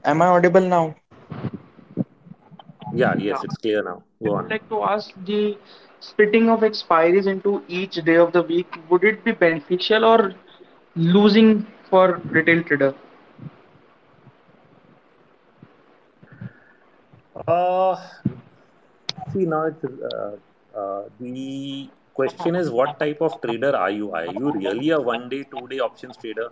Am 0.04 0.22
I 0.22 0.26
audible 0.26 0.60
now? 0.60 0.94
Yeah, 2.92 3.14
yes, 3.18 3.42
it's 3.44 3.56
clear 3.56 3.82
now. 3.82 4.02
Go 4.20 4.26
I 4.26 4.30
on. 4.30 4.42
would 4.42 4.50
like 4.50 4.68
to 4.68 4.82
ask 4.82 5.12
the 5.24 5.56
splitting 6.00 6.48
of 6.48 6.60
expiries 6.60 7.26
into 7.26 7.62
each 7.68 7.94
day 8.04 8.16
of 8.16 8.32
the 8.32 8.42
week, 8.42 8.76
would 8.88 9.04
it 9.04 9.24
be 9.24 9.32
beneficial 9.32 10.04
or 10.04 10.34
losing 10.96 11.66
for 11.90 12.20
retail 12.30 12.62
trader? 12.62 12.94
Uh, 17.46 17.96
see, 19.28 19.44
now 19.46 19.64
it's 19.66 19.84
uh, 19.84 20.36
uh, 20.76 21.02
the 21.18 21.90
question 22.14 22.54
is 22.54 22.70
what 22.70 22.98
type 22.98 23.18
of 23.20 23.40
trader 23.40 23.74
are 23.76 23.90
you? 23.90 24.12
Are 24.12 24.26
you 24.26 24.52
really 24.52 24.90
a 24.90 25.00
one 25.00 25.28
day, 25.28 25.44
two 25.44 25.66
day 25.68 25.78
options 25.78 26.16
trader? 26.16 26.50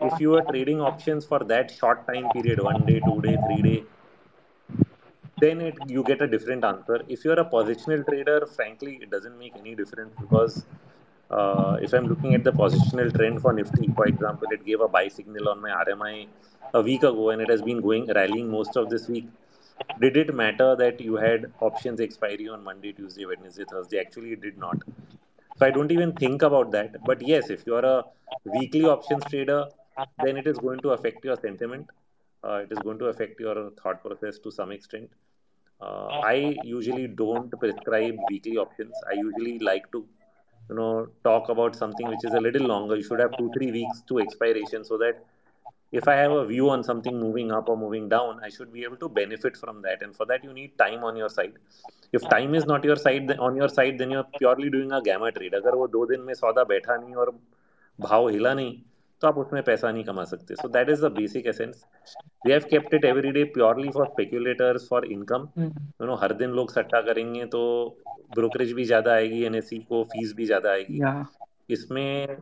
If 0.00 0.20
you 0.20 0.34
are 0.34 0.42
trading 0.42 0.80
options 0.80 1.26
for 1.26 1.40
that 1.44 1.70
short 1.70 2.06
time 2.06 2.30
period, 2.30 2.60
one 2.60 2.84
day, 2.86 3.00
two 3.00 3.20
day, 3.22 3.36
three 3.36 3.62
day, 3.62 3.86
then 5.38 5.60
it 5.60 5.76
you 5.88 6.02
get 6.04 6.22
a 6.22 6.26
different 6.26 6.64
answer. 6.64 7.02
If 7.08 7.24
you're 7.24 7.40
a 7.40 7.44
positional 7.44 8.06
trader, 8.06 8.46
frankly, 8.46 8.98
it 9.02 9.10
doesn't 9.10 9.38
make 9.38 9.56
any 9.56 9.74
difference 9.74 10.14
because 10.20 10.64
uh, 11.30 11.78
if 11.80 11.92
I'm 11.92 12.06
looking 12.06 12.34
at 12.34 12.44
the 12.44 12.52
positional 12.52 13.14
trend 13.14 13.40
for 13.40 13.52
Nifty, 13.52 13.88
for 13.88 14.06
example, 14.06 14.48
it 14.50 14.64
gave 14.64 14.80
a 14.80 14.88
buy 14.88 15.08
signal 15.08 15.48
on 15.48 15.60
my 15.60 15.70
RMI 15.70 16.26
a 16.74 16.82
week 16.82 17.02
ago 17.02 17.30
and 17.30 17.42
it 17.42 17.48
has 17.50 17.62
been 17.62 17.80
going 17.80 18.06
rallying 18.06 18.50
most 18.50 18.76
of 18.76 18.90
this 18.90 19.08
week. 19.08 19.28
Did 20.00 20.16
it 20.16 20.34
matter 20.34 20.76
that 20.76 21.00
you 21.00 21.16
had 21.16 21.52
options 21.60 22.00
expiry 22.00 22.48
on 22.48 22.62
Monday, 22.62 22.92
Tuesday, 22.92 23.26
Wednesday, 23.26 23.64
Thursday? 23.64 23.98
Actually, 23.98 24.32
it 24.32 24.40
did 24.40 24.58
not. 24.58 24.78
So 25.56 25.66
I 25.66 25.70
don't 25.70 25.90
even 25.92 26.12
think 26.12 26.42
about 26.42 26.70
that. 26.72 27.04
But 27.04 27.22
yes, 27.22 27.50
if 27.50 27.64
you 27.66 27.74
are 27.76 27.84
a 27.84 28.04
weekly 28.44 28.84
options 28.84 29.24
trader, 29.24 29.66
then 30.22 30.36
it 30.36 30.46
is 30.46 30.58
going 30.58 30.80
to 30.80 30.90
affect 30.90 31.24
your 31.24 31.36
sentiment 31.36 31.90
Uh, 32.43 32.61
it 32.63 32.71
is 32.71 32.79
going 32.79 32.99
to 32.99 33.05
affect 33.05 33.39
your 33.39 33.71
thought 33.81 34.03
process 34.03 34.39
to 34.39 34.51
some 34.51 34.71
extent. 34.71 35.09
Uh, 35.81 36.07
I 36.07 36.57
usually 36.63 37.07
don't 37.07 37.51
prescribe 37.59 38.17
weekly 38.29 38.57
options. 38.57 38.93
I 39.09 39.13
usually 39.13 39.59
like 39.59 39.91
to, 39.91 40.05
you 40.69 40.75
know, 40.75 41.07
talk 41.23 41.49
about 41.49 41.75
something 41.75 42.07
which 42.07 42.23
is 42.23 42.33
a 42.33 42.39
little 42.39 42.67
longer. 42.67 42.95
You 42.95 43.03
should 43.03 43.19
have 43.19 43.37
two, 43.37 43.51
three 43.57 43.71
weeks 43.71 44.01
to 44.07 44.19
expiration 44.19 44.83
so 44.83 44.97
that 44.97 45.25
if 45.91 46.07
I 46.07 46.15
have 46.15 46.31
a 46.31 46.45
view 46.45 46.69
on 46.69 46.83
something 46.83 47.19
moving 47.19 47.51
up 47.51 47.67
or 47.67 47.77
moving 47.77 48.09
down, 48.09 48.39
I 48.43 48.49
should 48.49 48.71
be 48.71 48.83
able 48.83 48.97
to 48.97 49.09
benefit 49.09 49.57
from 49.57 49.81
that. 49.81 50.01
And 50.01 50.15
for 50.15 50.25
that, 50.27 50.43
you 50.43 50.53
need 50.53 50.77
time 50.77 51.03
on 51.03 51.15
your 51.15 51.29
side. 51.29 51.53
If 52.11 52.27
time 52.29 52.55
is 52.55 52.65
not 52.65 52.83
your 52.83 52.95
side 52.95 53.31
on 53.39 53.55
your 53.55 53.69
side, 53.69 53.97
then 53.97 54.11
you're 54.11 54.27
purely 54.37 54.69
doing 54.69 54.91
a 54.91 55.01
gamma 55.01 55.31
trade. 55.31 55.53
अगर 55.53 55.75
वो 55.75 55.87
दो 55.87 56.05
दिन 56.05 56.21
में 56.21 56.33
सौदा 56.33 56.63
बैठा 56.63 56.97
नहीं 56.97 57.15
और 57.15 57.39
भाव 57.99 58.29
हिला 58.29 58.53
नहीं 58.53 58.77
तो 59.24 59.28
आप 59.28 59.38
उसमें 59.38 59.62
पैसा 59.64 59.90
नहीं 59.90 60.04
कमा 60.04 60.24
सकते। 60.30 60.54
So 60.54 60.68
that 60.68 60.90
is 60.90 61.04
the 61.04 61.10
basic 61.12 61.46
essence 61.46 61.84
we 62.46 62.52
have 62.52 62.66
kept 62.70 62.94
it 62.94 63.04
every 63.04 63.30
day 63.32 63.44
purely 63.54 63.90
for 63.90 64.06
speculators 64.06 64.88
for 64.90 65.04
income 65.12 65.48
you 65.58 66.06
know 66.06 66.14
हर 66.22 66.32
दिन 66.40 66.50
लोग 66.58 66.72
सट्टा 66.72 67.00
करेंगे 67.02 67.44
तो 67.54 67.62
ब्रोकरेज 68.34 68.72
भी 68.72 68.84
ज़्यादा 68.84 69.12
आएगी 69.12 69.42
एनएससी 69.44 69.78
को 69.92 70.02
फ़ीस 70.12 70.34
भी 70.36 70.46
ज़्यादा 70.46 70.70
आएगी। 70.70 70.98
Yeah. 71.00 71.24
इसमें 71.70 72.36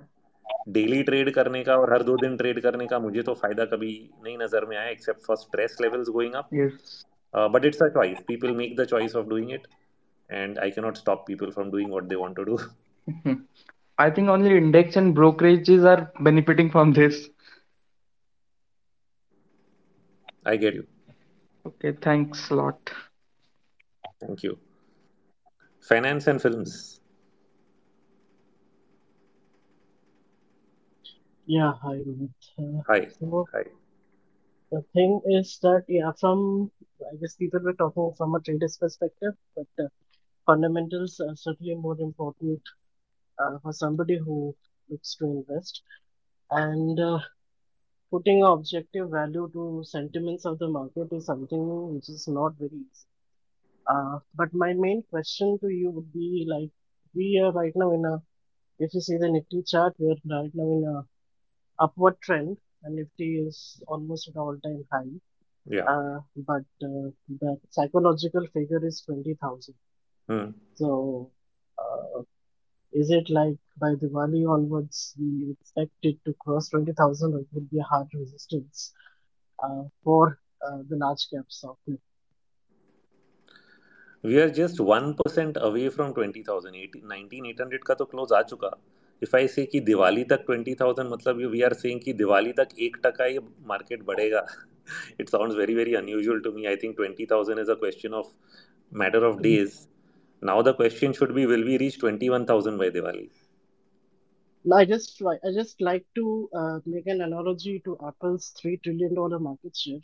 डेली 0.70 1.03
ट्रेड 1.03 1.30
करने 1.35 1.62
का 1.64 1.76
और 1.76 1.93
हर 1.93 2.03
दो 2.03 2.16
दिन 2.16 2.37
ट्रेड 2.37 2.61
करने 2.62 2.87
का 2.87 2.99
मुझे 2.99 3.22
तो 3.22 3.35
फ़ायदा 3.35 3.64
कभी 3.76 3.93
नहीं 4.24 4.39
नज़र 4.39 4.64
में 4.64 4.76
आया 4.76 4.89
except 4.91 5.26
for 5.26 5.37
stress 5.37 5.76
levels 5.80 6.09
going 6.18 6.35
up 6.35 6.49
but 7.55 7.64
it's 7.64 7.83
a 7.83 7.89
choice 7.95 8.18
people 8.28 8.57
make 8.57 8.76
the 8.80 8.85
choice 8.91 9.16
of 9.16 9.26
doing 9.28 9.53
it 9.53 9.66
and 10.30 10.59
I 10.64 10.66
cannot 10.74 10.99
stop 10.99 11.24
people 11.26 11.51
from 11.55 11.70
doing 11.70 11.91
what 11.95 12.05
they 12.11 12.18
want 12.18 12.37
to 12.37 12.45
do. 12.45 12.55
I 14.03 14.11
think 14.11 14.28
only 14.28 14.57
index 14.57 14.96
and 14.96 15.16
brokerages 15.16 15.84
are 15.86 16.12
benefiting 16.20 16.70
from 16.70 16.92
this. 16.92 17.28
I 20.46 20.57
get 20.57 20.74
you. 20.74 20.86
Okay, 21.66 21.92
thanks 21.92 22.50
a 22.50 22.55
lot. 22.55 22.90
Thank 24.20 24.42
you. 24.42 24.59
Finance 25.80 26.26
and 26.28 26.40
films. 26.42 27.00
Yeah, 31.46 31.72
hi, 31.82 31.98
Uh, 32.59 32.82
Hi. 32.88 33.09
so 33.18 33.46
Hi. 33.55 33.64
the 34.72 34.82
thing 34.94 35.20
is 35.26 35.59
that, 35.62 35.84
yeah, 35.88 36.12
from 36.20 36.70
I 37.12 37.16
guess 37.20 37.36
people 37.36 37.61
were 37.61 37.74
talking 37.74 38.12
from 38.16 38.34
a 38.34 38.40
trader's 38.40 38.76
perspective, 38.78 39.34
but 39.57 39.66
uh, 39.78 39.88
fundamentals 40.46 41.20
are 41.20 41.36
certainly 41.36 41.74
more 41.74 41.98
important 42.00 42.61
uh, 43.39 43.59
for 43.62 43.72
somebody 43.72 44.18
who 44.18 44.55
looks 44.89 45.16
to 45.16 45.24
invest. 45.24 45.83
And 46.51 46.99
uh, 47.01 47.18
putting 48.11 48.43
objective 48.43 49.11
value 49.11 49.49
to 49.53 49.83
sentiments 49.85 50.45
of 50.45 50.59
the 50.59 50.68
market 50.68 51.09
is 51.12 51.26
something 51.26 51.95
which 51.95 52.09
is 52.09 52.28
not 52.28 52.53
very 52.59 52.70
easy. 52.70 53.07
Uh, 53.87 54.18
but 54.35 54.53
my 54.53 54.72
main 54.74 55.03
question 55.11 55.59
to 55.61 55.68
you 55.68 55.91
would 55.91 56.12
be 56.12 56.47
like, 56.49 56.70
we 57.14 57.41
are 57.43 57.53
right 57.53 57.72
now 57.74 57.93
in 57.93 58.05
a, 58.05 58.22
if 58.78 58.93
you 58.95 59.01
see 59.01 59.16
the 59.16 59.28
Nifty 59.28 59.62
chart, 59.62 59.95
we 59.99 60.11
are 60.11 60.41
right 60.41 60.51
now 60.55 60.64
in 60.64 60.85
a 60.85 61.83
upward 61.83 62.20
trend, 62.20 62.57
and 62.85 62.97
Nifty 62.97 63.39
is 63.39 63.83
almost 63.89 64.28
at 64.28 64.37
all-time 64.37 64.85
high. 64.93 65.12
Yeah. 65.66 65.85
Uh, 65.85 66.20
but 66.37 66.64
uh, 66.83 67.11
the 67.41 67.57
psychological 67.70 68.47
figure 68.53 68.85
is 68.85 69.03
20,000. 69.03 69.74
Hmm. 70.28 70.51
So, 70.74 71.30
is 72.93 73.11
it 73.11 73.30
like 73.30 73.57
by 73.80 73.95
Diwali 73.95 74.49
onwards, 74.49 75.14
we 75.18 75.51
expect 75.53 75.93
it 76.03 76.16
to 76.24 76.34
cross 76.34 76.68
20,000 76.68 77.34
or 77.34 77.40
it 77.40 77.47
would 77.53 77.70
be 77.70 77.78
a 77.78 77.82
hard 77.82 78.09
resistance 78.14 78.93
uh, 79.62 79.84
for 80.05 80.38
uh, 80.66 80.78
the 80.88 80.97
large 80.97 81.26
of 81.32 81.76
Nifty? 81.86 82.01
We 84.22 84.38
are 84.40 84.51
just 84.51 84.78
1% 84.78 85.57
away 85.61 85.88
from 85.88 86.14
20,000. 86.14 86.74
18 86.74 87.03
19,800 87.09 87.78
का 87.86 87.95
तो 87.95 88.05
close 88.05 88.32
आ 88.32 88.43
चुका 88.43 88.70
if 89.22 89.36
I 89.36 89.49
से 89.49 89.64
कि 89.72 89.80
दिवाली 89.80 90.24
तक 90.32 90.45
20,000 90.51 91.11
मतलब 91.12 91.36
we 91.51 91.62
are 91.62 91.72
saying 91.74 92.01
कि 92.01 92.12
दिवाली 92.20 92.53
तक 92.61 92.68
एक 92.86 92.97
टका 93.07 93.26
ये 93.26 93.40
मार्केट 93.66 94.03
बढ़ेगा 94.07 94.47
it 95.22 95.28
sounds 95.28 95.55
very 95.55 95.74
very 95.74 95.95
unusual 95.95 96.40
to 96.45 96.53
me 96.55 96.66
i 96.68 96.76
think 96.76 96.97
20000 97.01 97.59
is 97.64 97.68
a 97.68 97.76
question 97.82 98.14
of 98.20 98.30
matter 99.03 99.24
of 99.28 99.40
days 99.43 99.76
now 100.49 100.61
the 100.62 100.74
question 100.80 101.12
should 101.12 101.34
be 101.34 101.47
will 101.47 101.64
we 101.70 101.78
reach 101.84 101.99
21000 102.01 102.78
by 102.84 102.90
diwali 102.99 103.28
I 104.72 104.84
just 104.84 105.22
I 105.22 105.51
just 105.53 105.80
like 105.80 106.07
to 106.16 106.51
uh, 106.55 106.80
make 106.86 107.07
an 107.07 107.20
analogy 107.20 107.80
to 107.84 107.97
Apple's 108.07 108.49
three 108.51 108.76
trillion 108.78 109.14
dollar 109.14 109.38
market 109.38 109.76
share. 109.76 110.01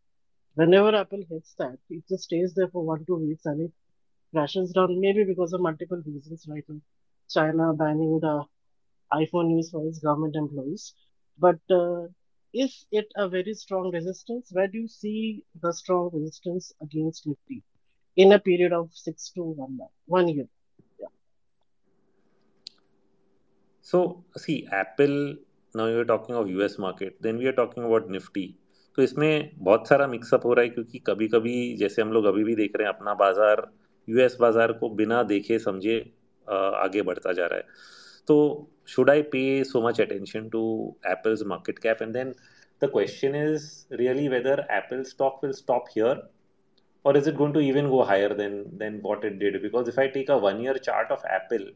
Whenever 0.54 0.94
Apple 0.94 1.22
hits 1.28 1.54
that, 1.58 1.78
it 1.90 2.06
just 2.08 2.24
stays 2.24 2.54
there 2.54 2.68
for 2.68 2.84
one 2.84 3.04
two 3.04 3.16
weeks 3.16 3.44
and 3.46 3.60
it 3.62 3.72
crashes 4.32 4.72
down. 4.72 5.00
Maybe 5.00 5.24
because 5.24 5.52
of 5.52 5.60
multiple 5.60 6.02
reasons, 6.06 6.46
right? 6.48 6.64
now. 6.68 6.80
China 7.28 7.74
banning 7.74 8.20
the 8.20 8.44
iPhone 9.12 9.50
use 9.56 9.70
for 9.70 9.86
its 9.86 9.98
government 10.00 10.36
employees. 10.36 10.94
But 11.38 11.60
uh, 11.70 12.08
is 12.52 12.86
it 12.90 13.06
a 13.16 13.28
very 13.28 13.54
strong 13.54 13.90
resistance? 13.92 14.50
Where 14.52 14.68
do 14.68 14.78
you 14.78 14.88
see 14.88 15.44
the 15.60 15.72
strong 15.72 16.10
resistance 16.12 16.72
against 16.82 17.26
Nifty 17.26 17.62
in 18.18 18.32
a 18.32 18.38
period 18.40 18.72
of 18.72 18.90
six 18.92 19.30
to 19.30 19.42
one 19.42 19.78
one 20.08 20.28
year? 20.28 20.46
So, 23.86 24.24
see, 24.36 24.66
Apple, 24.70 25.36
now 25.74 25.86
you're 25.86 26.04
talking 26.04 26.34
of 26.34 26.50
US 26.50 26.78
market, 26.78 27.16
then 27.22 27.38
we 27.38 27.46
are 27.46 27.58
talking 27.60 27.84
about 27.84 28.10
Nifty. 28.10 28.48
तो 28.98 29.02
इसमें 29.02 29.50
बहुत 29.58 29.88
सारा 29.88 30.06
mix up 30.06 30.44
हो 30.44 30.52
रहा 30.54 30.62
है 30.62 30.68
क्योंकि 30.68 30.98
कभी 31.06 31.26
कभी 31.28 31.52
जैसे 31.78 32.02
हम 32.02 32.12
लोग 32.12 32.24
अभी 32.26 32.44
भी 32.44 32.54
देख 32.54 32.72
रहे 32.76 32.86
हैं 32.86 32.94
अपना 32.94 33.12
बाज़ार 33.14 33.62
यूएस 34.08 34.36
बाज़ार 34.40 34.72
को 34.80 34.88
बिना 35.00 35.22
देखे 35.22 35.58
समझे 35.58 35.98
आगे 36.46 37.02
बढ़ता 37.02 37.32
जा 37.32 37.46
रहा 37.46 37.58
है 37.58 37.66
तो 38.28 38.36
should 38.88 39.10
I 39.10 39.22
pay 39.34 39.42
so 39.64 39.82
much 39.86 40.00
attention 40.00 40.48
to 40.48 40.62
Apple's 41.10 41.42
market 41.52 41.78
cap 41.78 42.02
and 42.02 42.12
then 42.14 42.34
the 42.82 42.90
question 42.92 43.34
is 43.36 43.70
really 44.00 44.28
whether 44.28 44.66
Apple 44.70 45.02
stock 45.12 45.40
will 45.44 45.52
stop 45.52 45.84
here 45.96 46.28
or 47.08 47.16
is 47.20 47.26
it 47.32 47.36
going 47.42 47.54
to 47.58 47.60
even 47.72 47.90
go 47.96 48.04
higher 48.12 48.32
than 48.42 48.54
than 48.82 49.02
what 49.08 49.24
it 49.30 49.38
did 49.44 49.60
because 49.66 49.92
if 49.94 49.98
i 50.04 50.08
take 50.16 50.30
a 50.36 50.38
one 50.48 50.60
year 50.66 50.78
chart 50.88 51.16
of 51.18 51.28
apple 51.40 51.68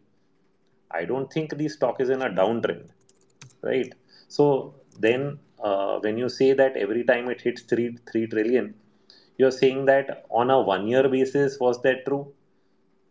I 0.92 1.04
don't 1.04 1.32
think 1.32 1.56
the 1.56 1.68
stock 1.68 2.00
is 2.00 2.10
in 2.10 2.22
a 2.22 2.28
downtrend, 2.28 2.90
right? 3.62 3.92
So 4.28 4.74
then, 4.98 5.38
uh, 5.62 5.98
when 6.00 6.18
you 6.18 6.28
say 6.28 6.52
that 6.52 6.76
every 6.76 7.04
time 7.04 7.30
it 7.30 7.40
hits 7.40 7.62
three 7.62 7.96
three 8.10 8.26
trillion, 8.26 8.74
you're 9.38 9.50
saying 9.50 9.86
that 9.86 10.26
on 10.30 10.50
a 10.50 10.60
one 10.60 10.86
year 10.86 11.08
basis 11.08 11.58
was 11.58 11.80
that 11.82 12.04
true? 12.06 12.32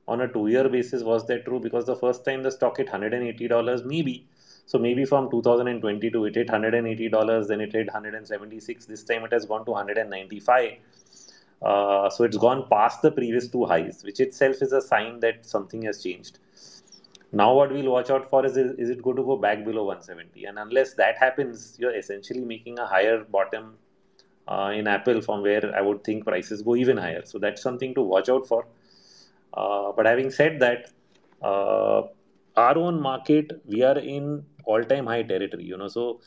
On 0.08 0.22
a 0.22 0.28
two 0.28 0.48
year 0.48 0.70
basis 0.70 1.04
was 1.04 1.26
that 1.28 1.46
true? 1.46 1.60
Because 1.60 1.86
the 1.86 1.96
first 1.96 2.24
time 2.26 2.44
the 2.44 2.52
stock 2.52 2.78
hit 2.78 2.90
hundred 2.90 3.14
and 3.14 3.24
eighty 3.24 3.48
dollars, 3.48 3.84
maybe. 3.84 4.28
So 4.68 4.78
maybe 4.78 5.06
from 5.06 5.30
2022 5.32 6.26
it 6.26 6.36
hit 6.36 6.50
hundred 6.50 6.76
and 6.76 6.88
eighty 6.88 7.10
dollars, 7.10 7.48
then 7.48 7.62
it 7.62 7.74
hit 7.74 7.90
hundred 7.90 8.16
and 8.16 8.28
seventy 8.28 8.60
six. 8.60 8.86
This 8.86 9.04
time 9.04 9.24
it 9.26 9.34
has 9.34 9.46
gone 9.46 9.66
to 9.66 9.74
hundred 9.74 9.98
and 9.98 10.10
ninety 10.10 10.40
five. 10.40 10.78
Uh, 11.62 12.10
so 12.10 12.24
it's 12.24 12.38
gone 12.38 12.68
past 12.70 13.02
the 13.02 13.12
previous 13.12 13.48
two 13.48 13.66
highs, 13.66 14.04
which 14.04 14.20
itself 14.20 14.62
is 14.62 14.72
a 14.74 14.82
sign 14.82 15.20
that 15.20 15.46
something 15.46 15.84
has 15.84 16.02
changed. 16.02 16.40
Now, 17.34 17.54
what 17.54 17.72
we'll 17.72 17.92
watch 17.92 18.10
out 18.10 18.30
for 18.30 18.46
is 18.46 18.58
is 18.58 18.90
it 18.90 19.02
going 19.02 19.16
to 19.16 19.24
go 19.24 19.38
back 19.38 19.64
below 19.64 19.86
170? 19.86 20.46
And 20.46 20.60
unless 20.60 20.96
that 20.96 21.18
happens, 21.18 21.78
you're 21.80 21.96
essentially 21.96 22.42
making 22.42 22.80
a 22.80 22.86
higher 22.86 23.24
bottom 23.24 23.78
uh, 24.48 24.72
in 24.76 24.88
Apple 24.88 25.22
from 25.22 25.42
where 25.42 25.74
I 25.76 25.82
would 25.82 26.04
think 26.04 26.26
prices 26.26 26.62
go 26.62 26.76
even 26.76 26.98
higher. 26.98 27.22
So 27.26 27.40
that's 27.40 27.62
something 27.62 27.94
to 27.96 28.02
watch 28.02 28.28
out 28.28 28.48
for. 28.48 28.66
Uh, 29.54 29.92
but 29.94 30.06
having 30.06 30.30
said 30.30 30.60
that, 30.60 30.92
uh, 31.42 32.04
our 32.58 32.78
own 32.78 33.02
market, 33.02 33.62
we 33.66 33.82
are 33.82 33.98
in 33.98 34.44
all-time 34.66 35.06
high 35.06 35.24
territory. 35.24 35.64
You 35.64 35.78
know, 35.78 35.88
so 35.88 36.20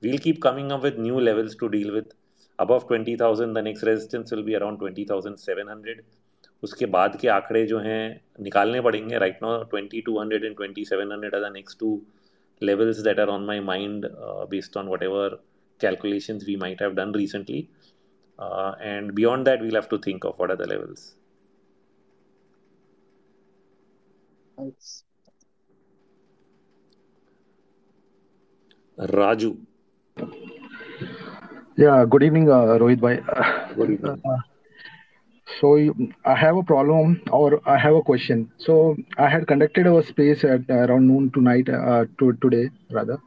we'll 0.00 0.18
keep 0.18 0.42
coming 0.42 0.72
up 0.72 0.82
with 0.82 0.98
new 0.98 1.20
levels 1.20 1.54
to 1.56 1.68
deal 1.68 1.92
with. 1.92 2.12
Above 2.58 2.84
twenty 2.88 3.16
thousand 3.16 3.54
the 3.56 3.62
next 3.64 3.84
resistance 3.84 4.32
will 4.32 4.42
be 4.44 4.54
around 4.54 4.78
twenty 4.78 5.04
thousand 5.10 5.36
seven 5.38 5.68
hundred 5.70 6.02
उसके 6.62 6.86
बाद 6.94 7.16
के 7.20 7.28
आंकड़े 7.28 7.64
जो 7.66 7.78
हैं 7.78 8.20
निकालने 8.42 8.80
पड़ेंगे. 8.80 9.18
Right 9.18 9.38
now 9.42 9.62
twenty 9.70 10.00
two 10.06 10.18
hundred 10.20 10.44
and 10.44 10.56
twenty 10.56 10.84
seven 10.84 11.12
hundred 11.12 11.34
are 11.34 11.48
the 11.48 11.52
next 11.52 11.78
two 11.80 11.90
levels 12.62 12.98
that 13.04 13.20
are 13.20 13.28
on 13.28 13.44
my 13.46 13.60
mind 13.62 14.06
based 14.50 14.76
on 14.76 14.88
whatever 15.02 15.38
calculation 15.80 16.38
we 16.46 16.56
might 16.64 16.82
have 16.82 16.94
done 16.94 17.14
recently 17.14 17.68
and 18.38 19.12
beyond 19.14 19.44
that 19.44 19.62
we'll 19.62 19.74
have 19.76 19.86
to 19.90 19.98
think 20.06 20.24
of 20.26 20.42
what 20.42 20.50
are 20.50 20.56
the 20.56 20.68
levels 20.68 21.14
Raju 28.98 29.56
Yeah, 31.78 32.04
good 32.10 32.22
evening, 32.24 32.50
uh, 32.50 32.76
Rohit 32.82 33.00
bhai. 33.00 33.16
Good 33.76 33.90
evening. 33.92 34.20
Uh, 34.24 34.38
so 35.60 35.68
I 36.24 36.34
have 36.34 36.56
a 36.56 36.62
problem 36.62 37.22
or 37.30 37.60
I 37.66 37.76
have 37.78 37.94
a 37.94 38.02
question. 38.02 38.50
So 38.58 38.96
I 39.16 39.28
had 39.28 39.46
conducted 39.46 39.86
a 39.86 40.02
space 40.02 40.44
at 40.44 40.68
around 40.68 41.06
noon 41.08 41.30
tonight, 41.30 41.68
uh, 41.68 42.04
to 42.18 42.32
today 42.42 42.70
rather. 42.90 43.18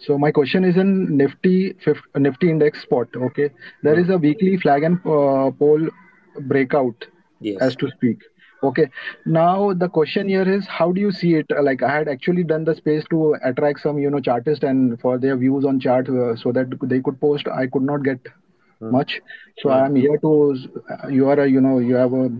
So 0.00 0.18
my 0.18 0.30
question 0.30 0.64
is 0.64 0.76
in 0.76 1.16
Nifty 1.16 1.74
Nifty 2.16 2.50
index 2.50 2.82
spot. 2.82 3.08
Okay, 3.16 3.50
there 3.82 3.98
is 3.98 4.10
a 4.10 4.18
weekly 4.18 4.56
flag 4.58 4.84
and 4.84 4.98
uh, 5.06 5.50
pole 5.62 5.88
breakout 6.42 7.06
Yes. 7.40 7.58
as 7.60 7.76
to 7.76 7.88
speak. 7.96 8.18
Okay. 8.62 8.90
Now 9.24 9.72
the 9.72 9.88
question 9.88 10.28
here 10.28 10.48
is, 10.48 10.66
how 10.66 10.92
do 10.92 11.00
you 11.00 11.12
see 11.12 11.34
it? 11.34 11.46
Like 11.62 11.82
I 11.82 11.90
had 11.92 12.08
actually 12.08 12.44
done 12.44 12.64
the 12.64 12.74
space 12.74 13.04
to 13.10 13.36
attract 13.44 13.80
some, 13.80 13.98
you 13.98 14.10
know, 14.10 14.20
chartists 14.20 14.64
and 14.64 15.00
for 15.00 15.18
their 15.18 15.36
views 15.36 15.64
on 15.64 15.78
chart, 15.80 16.08
uh, 16.08 16.36
so 16.36 16.52
that 16.52 16.68
they 16.82 17.00
could 17.00 17.20
post. 17.20 17.46
I 17.48 17.66
could 17.66 17.82
not 17.82 18.02
get 18.02 18.20
Hmm. 18.80 18.90
much, 18.90 19.20
so 19.58 19.70
Hmm. 19.70 19.80
I'm 19.80 19.94
here 19.94 20.18
to. 20.18 20.56
You 21.10 21.28
are 21.28 21.40
a, 21.40 21.48
you 21.48 21.60
know, 21.60 21.78
you 21.78 21.94
have 21.96 22.12
a 22.12 22.30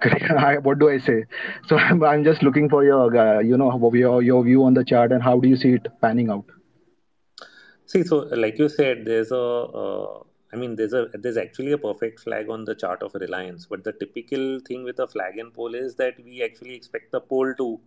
what 0.62 0.78
do 0.78 0.88
I 0.90 0.98
say? 0.98 1.24
So 1.68 1.76
I'm, 1.88 2.02
I'm 2.04 2.24
just 2.24 2.42
looking 2.42 2.68
for 2.68 2.84
your, 2.84 3.16
uh, 3.16 3.40
you 3.40 3.56
know, 3.56 3.70
your 3.94 4.22
your 4.22 4.44
view 4.44 4.64
on 4.64 4.74
the 4.74 4.84
chart 4.84 5.12
and 5.12 5.22
how 5.22 5.38
do 5.40 5.48
you 5.48 5.56
see 5.56 5.72
it 5.74 5.86
panning 6.00 6.30
out? 6.30 6.44
See, 7.86 8.02
so 8.04 8.18
like 8.44 8.58
you 8.58 8.68
said, 8.68 9.04
there's 9.04 9.30
a, 9.32 9.36
uh, 9.38 10.22
I 10.52 10.56
mean, 10.56 10.76
there's 10.76 10.92
a, 10.92 11.06
there's 11.14 11.36
actually 11.36 11.72
a 11.72 11.78
perfect 11.78 12.20
flag 12.20 12.48
on 12.48 12.64
the 12.64 12.74
chart 12.74 13.02
of 13.02 13.14
Reliance, 13.14 13.66
but 13.66 13.84
the 13.84 13.92
typical 13.92 14.60
thing 14.60 14.84
with 14.84 14.98
a 15.00 15.06
flag 15.06 15.38
and 15.38 15.52
pole 15.52 15.74
is 15.74 15.96
that 15.96 16.22
we 16.24 16.42
actually 16.42 16.74
expect 16.74 17.12
the 17.12 17.20
pole 17.20 17.52
to 17.54 17.80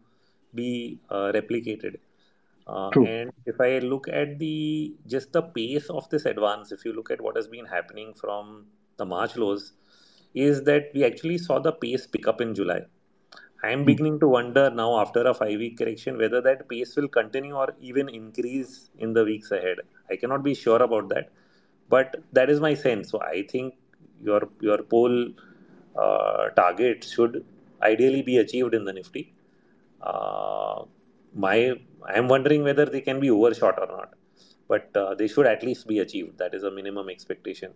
be 0.53 0.99
uh, 1.10 1.32
replicated. 1.34 1.97
Uh, 2.68 2.91
and 3.01 3.32
if 3.45 3.60
I 3.62 3.80
look 3.80 4.07
at 4.10 4.39
the 4.39 4.95
just 5.07 5.34
the 5.34 5.41
pace 5.41 5.89
of 5.89 6.10
this 6.10 6.26
advance, 6.26 6.72
if 6.72 6.86
you 6.86 6.93
look 6.93 7.12
at 7.12 7.22
what 7.22 7.36
has 7.36 7.47
been 7.47 7.66
happening 7.66 8.14
from 8.14 8.68
the 8.97 9.05
March 9.05 9.36
lows, 9.38 9.74
is 10.34 10.64
that 10.64 10.91
we 10.93 11.03
actually 11.05 11.38
saw 11.38 11.60
the 11.60 11.72
pace 11.72 12.05
pick 12.07 12.28
up 12.28 12.41
in 12.41 12.53
July. 12.55 12.82
I 13.64 13.72
am 13.72 13.84
Hmm. 13.84 13.86
beginning 13.86 14.20
to 14.22 14.28
wonder 14.28 14.70
now 14.70 14.99
after 14.99 15.22
a 15.28 15.34
five 15.34 15.57
week 15.60 15.78
correction 15.78 16.18
whether 16.18 16.41
that 16.41 16.68
pace 16.70 16.95
will 16.95 17.07
continue 17.07 17.55
or 17.55 17.74
even 17.80 18.10
increase 18.10 18.89
in 18.97 19.14
the 19.14 19.24
weeks 19.24 19.51
ahead. 19.51 19.80
I 20.10 20.16
cannot 20.18 20.43
be 20.43 20.53
sure 20.55 20.82
about 20.82 21.10
that, 21.10 21.30
but 21.89 22.15
that 22.33 22.49
is 22.49 22.59
my 22.59 22.73
sense. 22.73 23.09
So 23.09 23.21
I 23.21 23.43
think 23.43 23.75
your 24.21 24.47
your 24.61 24.79
pole 24.83 25.31
uh, 25.95 26.49
target 26.49 27.03
should 27.03 27.43
ideally 27.81 28.21
be 28.21 28.37
achieved 28.37 28.73
in 28.73 28.85
the 28.85 28.93
Nifty. 28.93 29.33
Uh, 30.01 30.83
my 31.35 31.73
I 32.07 32.17
am 32.17 32.27
wondering 32.27 32.63
whether 32.63 32.85
they 32.85 33.01
can 33.01 33.19
be 33.19 33.29
overshot 33.29 33.79
or 33.79 33.87
not, 33.87 34.13
but 34.67 34.95
uh, 34.95 35.15
they 35.15 35.27
should 35.27 35.45
at 35.45 35.63
least 35.63 35.87
be 35.87 35.99
achieved. 35.99 36.37
That 36.37 36.53
is 36.53 36.63
a 36.63 36.71
minimum 36.71 37.09
expectation. 37.09 37.71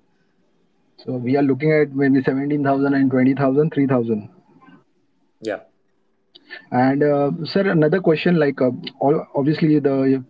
So 0.98 1.14
we 1.14 1.36
are 1.38 1.44
looking 1.44 1.72
at 1.72 1.94
maybe 1.94 2.22
17,000 2.24 2.94
and 2.94 3.10
20,000, 3.10 3.74
3,000. 3.74 4.30
Yeah. 5.42 5.60
And 6.72 7.04
uh, 7.04 7.32
sir, 7.44 7.68
another 7.70 8.00
question 8.00 8.38
like 8.38 8.62
uh, 8.62 8.72
all, 9.00 9.26
obviously 9.36 9.80
the 9.80 10.24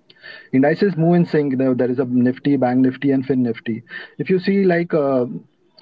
indices 0.53 0.95
move 0.97 1.15
in 1.15 1.25
sync. 1.25 1.57
There, 1.57 1.73
there 1.73 1.91
is 1.91 1.99
a 1.99 2.05
Nifty, 2.05 2.57
Bank 2.57 2.79
Nifty, 2.79 3.11
and 3.11 3.25
Fin 3.25 3.43
Nifty. 3.43 3.83
If 4.17 4.29
you 4.29 4.39
see 4.39 4.63
like 4.63 4.93
uh, 4.93 5.25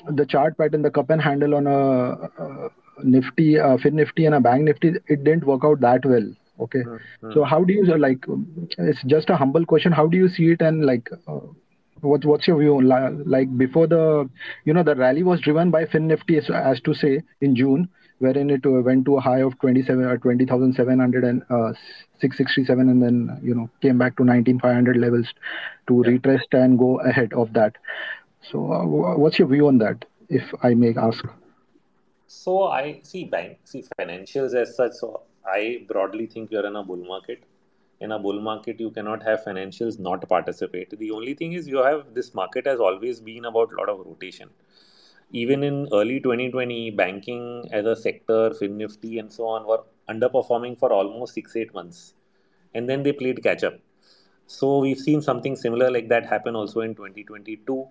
the 0.09 0.25
chart 0.25 0.57
pattern, 0.57 0.81
the 0.81 0.91
cup 0.91 1.09
and 1.09 1.21
handle 1.21 1.55
on 1.55 1.67
a, 1.67 2.11
uh 2.43 2.69
Nifty, 3.03 3.57
uh, 3.59 3.77
Fin 3.77 3.95
Nifty, 3.95 4.25
and 4.25 4.35
a 4.35 4.39
Bank 4.39 4.63
Nifty, 4.63 4.93
it 5.07 5.23
didn't 5.23 5.45
work 5.45 5.61
out 5.63 5.79
that 5.81 6.05
well. 6.05 6.29
Okay. 6.59 6.81
Hmm, 6.81 6.95
hmm. 7.21 7.31
So 7.33 7.43
how 7.43 7.63
do 7.63 7.73
you 7.73 7.85
like? 7.97 8.23
It's 8.77 9.03
just 9.05 9.29
a 9.29 9.35
humble 9.35 9.65
question. 9.65 9.91
How 9.91 10.07
do 10.07 10.17
you 10.17 10.27
see 10.29 10.51
it 10.51 10.61
and 10.61 10.85
like? 10.85 11.09
Uh, 11.27 11.39
what, 12.01 12.25
what's 12.25 12.47
your 12.47 12.59
view 12.59 12.81
Li- 12.81 13.23
like 13.25 13.55
before 13.57 13.87
the 13.87 14.29
you 14.65 14.73
know 14.73 14.83
the 14.83 14.95
rally 14.95 15.23
was 15.23 15.39
driven 15.39 15.69
by 15.69 15.85
fin 15.85 16.07
nifty 16.07 16.37
as, 16.37 16.49
as 16.49 16.81
to 16.81 16.93
say 16.95 17.21
in 17.41 17.55
june 17.55 17.87
wherein 18.21 18.49
it 18.51 18.65
uh, 18.65 18.81
went 18.89 19.05
to 19.05 19.17
a 19.17 19.21
high 19.21 19.41
of 19.41 19.59
27 19.59 20.05
or 20.05 20.17
20700 20.17 21.23
and 21.25 21.43
uh, 21.49 21.73
667 22.21 22.89
and 22.89 23.03
then 23.03 23.39
you 23.43 23.55
know 23.55 23.69
came 23.81 23.97
back 23.97 24.17
to 24.17 24.25
19500 24.25 24.97
levels 24.97 25.27
to 25.87 26.03
Yeah. 26.03 26.11
retest 26.11 26.53
and 26.63 26.79
go 26.79 26.99
ahead 27.01 27.33
of 27.33 27.53
that 27.53 27.75
so 28.51 28.71
uh, 28.73 28.85
what's 29.17 29.39
your 29.39 29.47
view 29.47 29.67
on 29.67 29.79
that 29.79 30.05
if 30.29 30.53
i 30.63 30.73
may 30.75 30.93
ask 30.95 31.25
So 32.27 32.63
I 32.67 33.01
see 33.03 33.25
bank, 33.25 33.59
see 33.65 33.83
financials 33.99 34.53
as 34.55 34.75
such. 34.75 34.93
So 34.93 35.21
I 35.45 35.85
broadly 35.87 36.25
think 36.27 36.51
you're 36.51 36.65
in 36.65 36.75
a 36.75 36.83
bull 36.83 37.03
market. 37.05 37.43
In 37.99 38.11
a 38.11 38.19
bull 38.19 38.41
market, 38.41 38.79
you 38.79 38.89
cannot 38.91 39.23
have 39.23 39.43
financials 39.43 39.99
not 39.99 40.27
participate. 40.27 40.97
The 40.97 41.11
only 41.11 41.33
thing 41.35 41.53
is 41.53 41.67
you 41.67 41.77
have 41.83 42.13
this 42.13 42.33
market 42.33 42.65
has 42.67 42.79
always 42.79 43.19
been 43.21 43.45
about 43.45 43.71
a 43.73 43.75
lot 43.77 43.89
of 43.89 43.99
rotation. 44.05 44.49
Even 45.33 45.63
in 45.63 45.87
early 45.93 46.19
2020, 46.19 46.91
banking 46.91 47.67
as 47.71 47.85
a 47.85 47.95
sector, 47.95 48.49
FinNifty 48.49 49.19
and 49.19 49.31
so 49.31 49.45
on 49.47 49.65
were 49.65 49.83
underperforming 50.09 50.77
for 50.77 50.91
almost 50.91 51.33
six, 51.33 51.55
eight 51.55 51.73
months. 51.73 52.13
And 52.73 52.89
then 52.89 53.03
they 53.03 53.13
played 53.13 53.41
catch 53.41 53.63
up. 53.63 53.79
So 54.47 54.79
we've 54.79 54.99
seen 54.99 55.21
something 55.21 55.55
similar 55.55 55.89
like 55.89 56.09
that 56.09 56.25
happen 56.25 56.55
also 56.55 56.81
in 56.81 56.93
2022, 56.95 57.87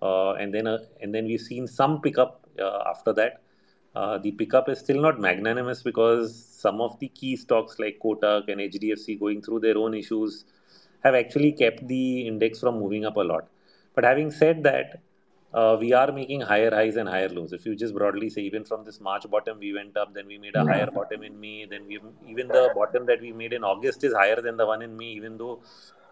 uh, 0.00 0.32
and 0.34 0.54
then 0.54 0.68
uh, 0.68 0.78
and 1.00 1.12
then 1.12 1.24
we've 1.24 1.40
seen 1.40 1.66
some 1.66 2.00
pickup 2.00 2.46
uh, 2.60 2.82
after 2.86 3.12
that. 3.14 3.42
Uh, 3.96 4.18
the 4.18 4.30
pickup 4.32 4.68
is 4.68 4.78
still 4.78 5.00
not 5.00 5.20
magnanimous 5.20 5.82
because 5.82 6.44
some 6.44 6.80
of 6.80 6.98
the 7.00 7.08
key 7.08 7.36
stocks 7.36 7.78
like 7.78 7.98
Kotak 8.02 8.48
and 8.48 8.60
HDFC 8.60 9.18
going 9.18 9.42
through 9.42 9.60
their 9.60 9.76
own 9.76 9.94
issues 9.94 10.44
have 11.02 11.14
actually 11.14 11.52
kept 11.52 11.86
the 11.88 12.26
index 12.26 12.60
from 12.60 12.78
moving 12.78 13.04
up 13.04 13.16
a 13.16 13.20
lot. 13.20 13.48
But 13.94 14.04
having 14.04 14.30
said 14.30 14.62
that, 14.64 15.00
uh, 15.54 15.76
we 15.80 15.92
are 15.92 16.10
making 16.10 16.40
higher 16.40 16.70
highs 16.70 16.96
and 16.96 17.08
higher 17.08 17.28
lows. 17.28 17.52
If 17.52 17.64
you 17.64 17.76
just 17.76 17.94
broadly 17.94 18.28
say, 18.28 18.42
even 18.42 18.64
from 18.64 18.84
this 18.84 19.00
March 19.00 19.28
bottom, 19.30 19.60
we 19.60 19.72
went 19.72 19.96
up, 19.96 20.12
then 20.12 20.26
we 20.26 20.36
made 20.36 20.56
a 20.56 20.64
higher 20.64 20.90
bottom 20.90 21.22
in 21.22 21.38
May, 21.38 21.64
then 21.64 21.86
we 21.86 22.00
even 22.28 22.48
the 22.48 22.70
bottom 22.74 23.06
that 23.06 23.20
we 23.20 23.32
made 23.32 23.52
in 23.52 23.62
August 23.62 24.02
is 24.02 24.12
higher 24.12 24.40
than 24.40 24.56
the 24.56 24.66
one 24.66 24.82
in 24.82 24.96
May, 24.96 25.12
even 25.20 25.38
though 25.38 25.62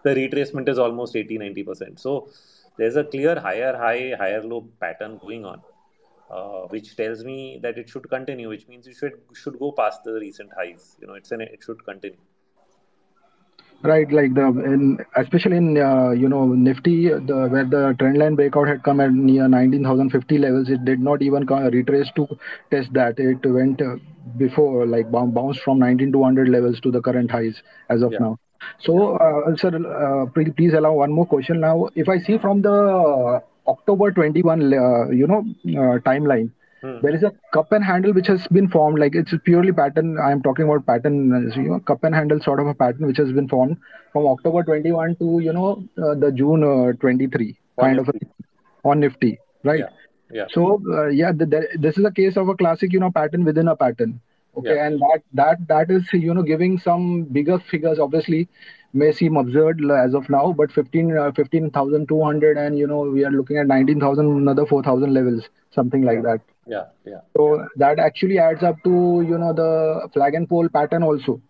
the 0.03 0.15
retracement 0.15 0.69
is 0.69 0.79
almost 0.79 1.15
80 1.15 1.39
90%. 1.39 1.99
So 1.99 2.29
there's 2.77 2.95
a 2.95 3.03
clear 3.03 3.39
higher 3.39 3.75
high, 3.77 4.15
higher 4.17 4.41
low 4.43 4.65
pattern 4.79 5.17
going 5.17 5.45
on. 5.45 5.61
Uh, 6.31 6.65
which 6.73 6.95
tells 6.95 7.23
me 7.23 7.59
that 7.61 7.77
it 7.77 7.87
should 7.87 8.09
continue, 8.09 8.49
which 8.49 8.67
means 8.67 8.87
you 8.87 8.93
should 8.93 9.13
should 9.35 9.59
go 9.59 9.71
past 9.71 10.03
the 10.03 10.13
recent 10.13 10.49
highs. 10.57 10.95
You 10.99 11.05
know, 11.07 11.13
it's 11.13 11.31
an 11.31 11.41
it 11.41 11.61
should 11.63 11.83
continue. 11.85 12.17
Right 13.83 14.11
like 14.11 14.33
the 14.33 14.45
in 14.73 14.97
especially 15.17 15.57
in 15.57 15.77
uh, 15.77 16.11
you 16.11 16.29
know 16.29 16.45
nifty 16.47 17.09
the 17.09 17.47
where 17.53 17.65
the 17.65 17.95
trend 17.99 18.17
line 18.17 18.35
breakout 18.35 18.67
had 18.67 18.83
come 18.83 18.99
at 18.99 19.11
near 19.11 19.47
19050 19.47 20.37
levels 20.37 20.69
it 20.69 20.83
did 20.85 20.99
not 20.99 21.21
even 21.21 21.45
retrace 21.45 22.09
to 22.15 22.27
test 22.71 22.93
that. 22.93 23.19
It 23.19 23.45
went 23.45 23.81
uh, 23.81 23.95
before 24.37 24.85
like 24.85 25.11
boun- 25.11 25.31
bounced 25.31 25.61
from 25.61 25.79
19200 25.79 26.49
levels 26.49 26.79
to 26.81 26.91
the 26.91 27.01
current 27.01 27.29
highs 27.31 27.61
as 27.89 28.01
of 28.01 28.11
Yeah. 28.13 28.19
now. 28.19 28.39
So 28.79 29.17
uh, 29.17 29.55
sir 29.57 29.71
uh, 29.75 30.25
please, 30.31 30.51
please 30.55 30.73
allow 30.73 30.93
one 30.93 31.11
more 31.11 31.25
question 31.25 31.59
now. 31.59 31.89
If 31.95 32.07
i 32.09 32.19
see 32.19 32.37
from 32.37 32.61
the 32.61 33.41
october 33.67 34.11
21 34.11 34.73
uh, 34.73 35.09
you 35.09 35.27
know 35.27 35.39
uh, 35.67 35.97
timeline 36.07 36.51
Hmm. 36.83 36.99
there 37.01 37.15
is 37.15 37.23
a 37.23 37.31
cup 37.53 37.71
and 37.71 37.83
handle 37.89 38.13
which 38.13 38.27
has 38.27 38.45
been 38.55 38.67
formed 38.67 38.99
like 38.99 39.15
it's 39.19 39.33
purely 39.45 39.71
pattern 39.71 40.17
i 40.23 40.31
am 40.35 40.41
talking 40.47 40.65
about 40.65 40.85
pattern 40.85 41.17
uh, 41.37 41.61
you 41.61 41.69
know 41.69 41.79
cup 41.91 42.03
and 42.03 42.13
handle 42.19 42.41
sort 42.47 42.59
of 42.63 42.67
a 42.67 42.73
pattern 42.81 43.07
which 43.09 43.21
has 43.23 43.31
been 43.37 43.47
formed 43.53 43.77
from 44.11 44.27
october 44.31 44.63
21 44.63 45.15
to 45.21 45.39
you 45.47 45.53
know 45.53 45.69
uh, 46.05 46.13
the 46.23 46.31
june 46.41 46.63
uh, 46.71 46.91
23 46.99 47.57
On 47.77 47.85
kind 47.85 47.99
of 47.99 48.09
a, 48.09 48.13
on 48.83 48.99
nifty 48.99 49.39
right 49.63 49.79
Yeah. 49.79 49.89
Yeah. 50.39 50.45
so 50.49 50.81
uh, 50.97 51.07
yeah 51.07 51.31
th- 51.31 51.49
th- 51.49 51.71
this 51.79 51.97
is 51.97 52.05
a 52.05 52.11
case 52.11 52.35
of 52.37 52.49
a 52.49 52.55
classic 52.55 52.91
you 52.91 52.99
know 52.99 53.11
pattern 53.11 53.45
within 53.45 53.69
a 53.69 53.75
pattern 53.75 54.19
okay 54.57 54.75
Yeah. 54.75 54.85
and 54.87 54.99
that 55.05 55.21
that 55.41 55.67
that 55.73 55.91
is 55.97 56.11
you 56.13 56.33
know 56.33 56.43
giving 56.53 56.77
some 56.87 57.23
bigger 57.39 57.59
figures 57.73 57.99
obviously 58.07 58.41
may 59.01 59.11
seem 59.19 59.37
absurd 59.37 59.81
as 60.05 60.13
of 60.21 60.29
now 60.29 60.45
but 60.63 60.71
15 60.71 61.17
uh, 61.17 61.31
15200 61.31 62.57
and 62.57 62.77
you 62.77 62.87
know 62.87 63.01
we 63.17 63.23
are 63.25 63.31
looking 63.31 63.57
at 63.57 63.67
19000 63.67 64.25
another 64.41 64.65
4000 64.65 65.13
levels 65.13 65.49
something 65.79 66.03
like 66.11 66.23
that 66.23 66.41
Yeah, 66.65 66.85
yeah. 67.05 67.21
So 67.35 67.67
that 67.77 67.99
actually 67.99 68.37
adds 68.39 68.63
up 68.63 68.81
to 68.83 69.23
you 69.27 69.37
know 69.37 69.53
the 69.53 70.09
flag 70.13 70.35
and 70.35 70.47
pole 70.47 70.69
pattern 70.69 71.03
also. 71.03 71.41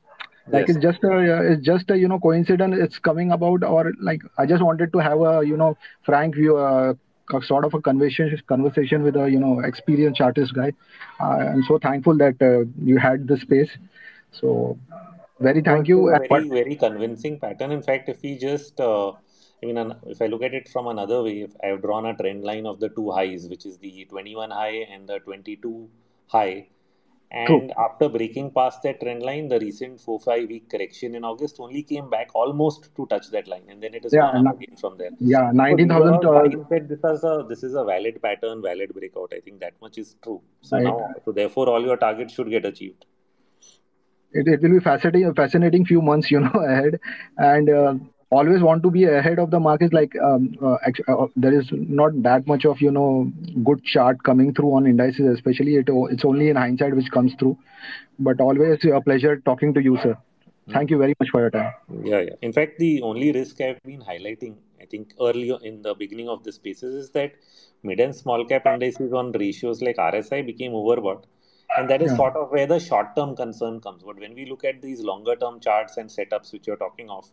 Like 0.51 0.67
Yes. 0.67 0.69
it's 0.69 0.79
just 0.79 1.03
a 1.03 1.51
it's 1.51 1.63
just 1.65 1.89
a 1.89 1.97
you 1.97 2.07
know 2.07 2.19
coincidence. 2.19 2.75
It's 2.79 2.99
coming 2.99 3.31
about 3.31 3.63
or 3.63 3.91
like 4.01 4.21
I 4.37 4.45
just 4.45 4.63
wanted 4.63 4.91
to 4.93 4.99
have 4.99 5.19
a 5.21 5.41
you 5.45 5.57
know 5.57 5.77
frank 6.05 6.35
view, 6.35 6.57
uh, 6.57 6.93
sort 7.41 7.65
of 7.65 7.73
a 7.73 7.81
conversation 7.81 8.39
conversation 8.47 9.03
with 9.03 9.15
a 9.15 9.29
you 9.29 9.39
know 9.39 9.59
experienced 9.59 10.21
artist 10.21 10.53
guy. 10.53 10.71
Uh, 11.19 11.37
I'm 11.53 11.63
so 11.63 11.77
thankful 11.79 12.17
that 12.17 12.41
uh, 12.41 12.65
you 12.83 12.97
had 12.97 13.27
this 13.27 13.41
space. 13.41 13.69
So 14.31 14.77
very 15.39 15.61
thank 15.61 15.87
you. 15.87 16.11
very, 16.11 16.49
very 16.49 16.75
convincing 16.75 17.39
pattern. 17.39 17.71
In 17.71 17.81
fact, 17.81 18.09
if 18.09 18.21
we 18.21 18.37
just, 18.37 18.79
uh, 18.79 19.13
I 19.63 19.65
mean, 19.65 19.77
an- 19.77 19.95
if 20.07 20.21
I 20.21 20.27
look 20.27 20.43
at 20.43 20.53
it 20.53 20.69
from 20.69 20.87
another 20.87 21.23
way, 21.23 21.41
if 21.43 21.55
I 21.63 21.67
have 21.67 21.81
drawn 21.83 22.05
a 22.05 22.15
trend 22.15 22.43
line 22.43 22.67
of 22.67 22.79
the 22.81 22.89
two 22.89 23.11
highs, 23.11 23.47
which 23.49 23.65
is 23.65 23.77
the 23.79 24.05
21 24.05 24.51
high 24.51 24.77
and 24.95 25.07
the 25.09 25.19
22 25.19 25.89
high, 26.27 26.67
true. 27.45 27.45
and 27.45 27.71
after 27.77 28.09
breaking 28.09 28.51
past 28.51 28.83
that 28.83 28.99
trend 29.01 29.23
line, 29.23 29.47
the 29.49 29.59
recent 29.59 29.99
four 30.01 30.19
five 30.19 30.47
week 30.49 30.69
correction 30.69 31.15
in 31.15 31.23
August 31.25 31.59
only 31.59 31.83
came 31.83 32.09
back 32.09 32.29
almost 32.35 32.89
to 32.95 33.07
touch 33.07 33.29
that 33.31 33.47
line, 33.47 33.65
and 33.69 33.81
then 33.83 33.95
it 33.95 34.03
has 34.03 34.15
Yeah, 34.15 34.31
gone 34.33 34.47
again 34.47 34.75
from 34.77 34.97
there. 34.97 35.13
yeah. 35.19 35.51
So 35.69 35.77
Nineteen 35.77 35.89
thousand. 35.89 36.23
all 36.33 36.49
Uh, 36.49 36.49
this 36.89 37.03
is 37.13 37.23
a 37.23 37.45
this 37.47 37.63
is 37.63 37.75
a 37.75 37.83
valid 37.83 38.21
pattern, 38.21 38.61
valid 38.61 38.93
breakout. 38.93 39.33
I 39.33 39.39
think 39.41 39.59
that 39.61 39.73
much 39.81 39.97
is 39.97 40.15
true. 40.23 40.41
So 40.61 40.79
right. 40.79 40.87
now, 40.89 41.15
so 41.25 41.31
therefore, 41.31 41.69
all 41.69 41.81
your 41.83 41.97
targets 41.97 42.33
should 42.33 42.49
get 42.49 42.65
achieved. 42.65 43.05
it, 44.31 44.47
it 44.47 44.61
will 44.61 44.71
be 44.71 44.79
fascinating 44.79 45.33
fascinating 45.33 45.85
few 45.85 46.01
months 46.01 46.31
you 46.31 46.39
know 46.39 46.51
ahead 46.67 46.99
and 47.37 47.69
uh, 47.69 47.93
always 48.39 48.61
want 48.67 48.83
to 48.83 48.91
be 48.95 49.03
ahead 49.05 49.39
of 49.43 49.51
the 49.51 49.59
market 49.59 49.93
like 49.93 50.15
um, 50.29 50.47
uh, 50.61 50.77
act- 50.87 51.07
uh, 51.07 51.27
there 51.35 51.57
is 51.59 51.69
not 51.71 52.21
that 52.27 52.47
much 52.47 52.65
of 52.65 52.81
you 52.81 52.91
know 52.91 53.31
good 53.63 53.83
chart 53.83 54.23
coming 54.23 54.53
through 54.53 54.73
on 54.79 54.87
indices 54.93 55.33
especially 55.33 55.75
it 55.75 55.89
it's 56.15 56.25
only 56.25 56.49
in 56.49 56.55
hindsight 56.55 56.95
which 56.95 57.11
comes 57.11 57.33
through 57.39 57.57
but 58.19 58.41
always 58.41 58.85
a 58.99 59.01
pleasure 59.01 59.37
talking 59.51 59.73
to 59.73 59.83
you 59.89 59.97
sir 60.03 60.17
thank 60.71 60.89
you 60.89 60.97
very 60.97 61.15
much 61.19 61.29
for 61.35 61.41
your 61.41 61.49
time 61.59 61.73
Yeah, 62.03 62.21
yeah. 62.21 62.35
In 62.41 62.53
fact, 62.53 62.79
the 62.79 63.01
only 63.01 63.31
risk 63.31 63.59
I've 63.61 63.81
been 63.83 64.01
highlighting, 64.01 64.55
I 64.81 64.85
think 64.85 65.13
earlier 65.19 65.57
in 65.61 65.81
the 65.81 65.93
beginning 65.93 66.29
of 66.29 66.43
this 66.43 66.55
spaces, 66.55 66.95
is 66.95 67.09
that 67.11 67.33
mid 67.83 67.99
and 67.99 68.15
small 68.15 68.45
cap 68.45 68.65
indices 68.65 69.13
on 69.13 69.31
ratios 69.31 69.81
like 69.81 69.97
RSI 69.97 70.41
became 70.41 70.71
overbought. 70.71 71.23
And 71.77 71.89
that 71.89 72.01
is 72.01 72.11
yeah 72.11 72.17
sort 72.17 72.35
of 72.35 72.51
where 72.51 72.67
the 72.67 72.79
short 72.79 73.15
term 73.15 73.35
concern 73.35 73.79
comes. 73.81 74.03
But 74.03 74.19
when 74.19 74.35
we 74.35 74.45
look 74.45 74.63
at 74.63 74.81
these 74.81 75.01
longer 75.01 75.35
term 75.35 75.59
charts 75.59 75.97
and 75.97 76.09
setups 76.09 76.53
which 76.53 76.67
you're 76.67 76.77
talking 76.77 77.09
of, 77.09 77.29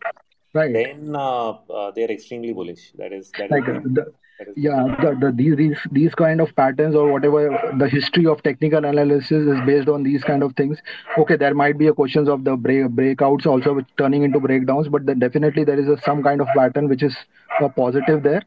right 0.53 0.73
then 0.73 1.15
uh, 1.15 1.49
uh, 1.49 1.91
they're 1.91 2.11
extremely 2.11 2.53
bullish. 2.53 2.91
That 2.97 3.13
is 3.13 3.31
that 3.37 3.45
is 3.45 3.51
like 3.51 3.69
uh, 3.69 3.79
the, 3.83 4.13
that 4.39 4.47
is 4.49 4.53
yeah 4.57 4.95
the, 5.01 5.15
the 5.21 5.31
these, 5.31 5.55
these 5.57 5.77
these 5.91 6.15
kind 6.15 6.41
of 6.41 6.55
patterns 6.55 6.95
or 6.95 7.11
whatever 7.11 7.73
the 7.77 7.87
history 7.87 8.25
of 8.25 8.41
technical 8.43 8.85
analysis 8.85 9.47
is 9.55 9.59
based 9.65 9.87
on 9.87 10.03
these 10.03 10.23
kind 10.23 10.43
of 10.43 10.55
things 10.55 10.77
okay 11.17 11.35
there 11.35 11.53
might 11.53 11.77
be 11.77 11.87
a 11.87 11.93
questions 11.93 12.27
of 12.27 12.43
the 12.43 12.55
break, 12.55 12.85
breakouts 12.87 13.45
also 13.45 13.73
which 13.73 13.87
turning 13.97 14.23
into 14.23 14.39
breakdowns 14.39 14.87
but 14.87 15.05
then 15.05 15.19
definitely 15.19 15.63
there 15.63 15.79
is 15.79 15.87
a, 15.87 15.97
some 16.01 16.23
kind 16.23 16.41
of 16.41 16.47
pattern 16.55 16.89
which 16.89 17.03
is 17.03 17.15
uh, 17.61 17.69
positive 17.69 18.23
there 18.23 18.41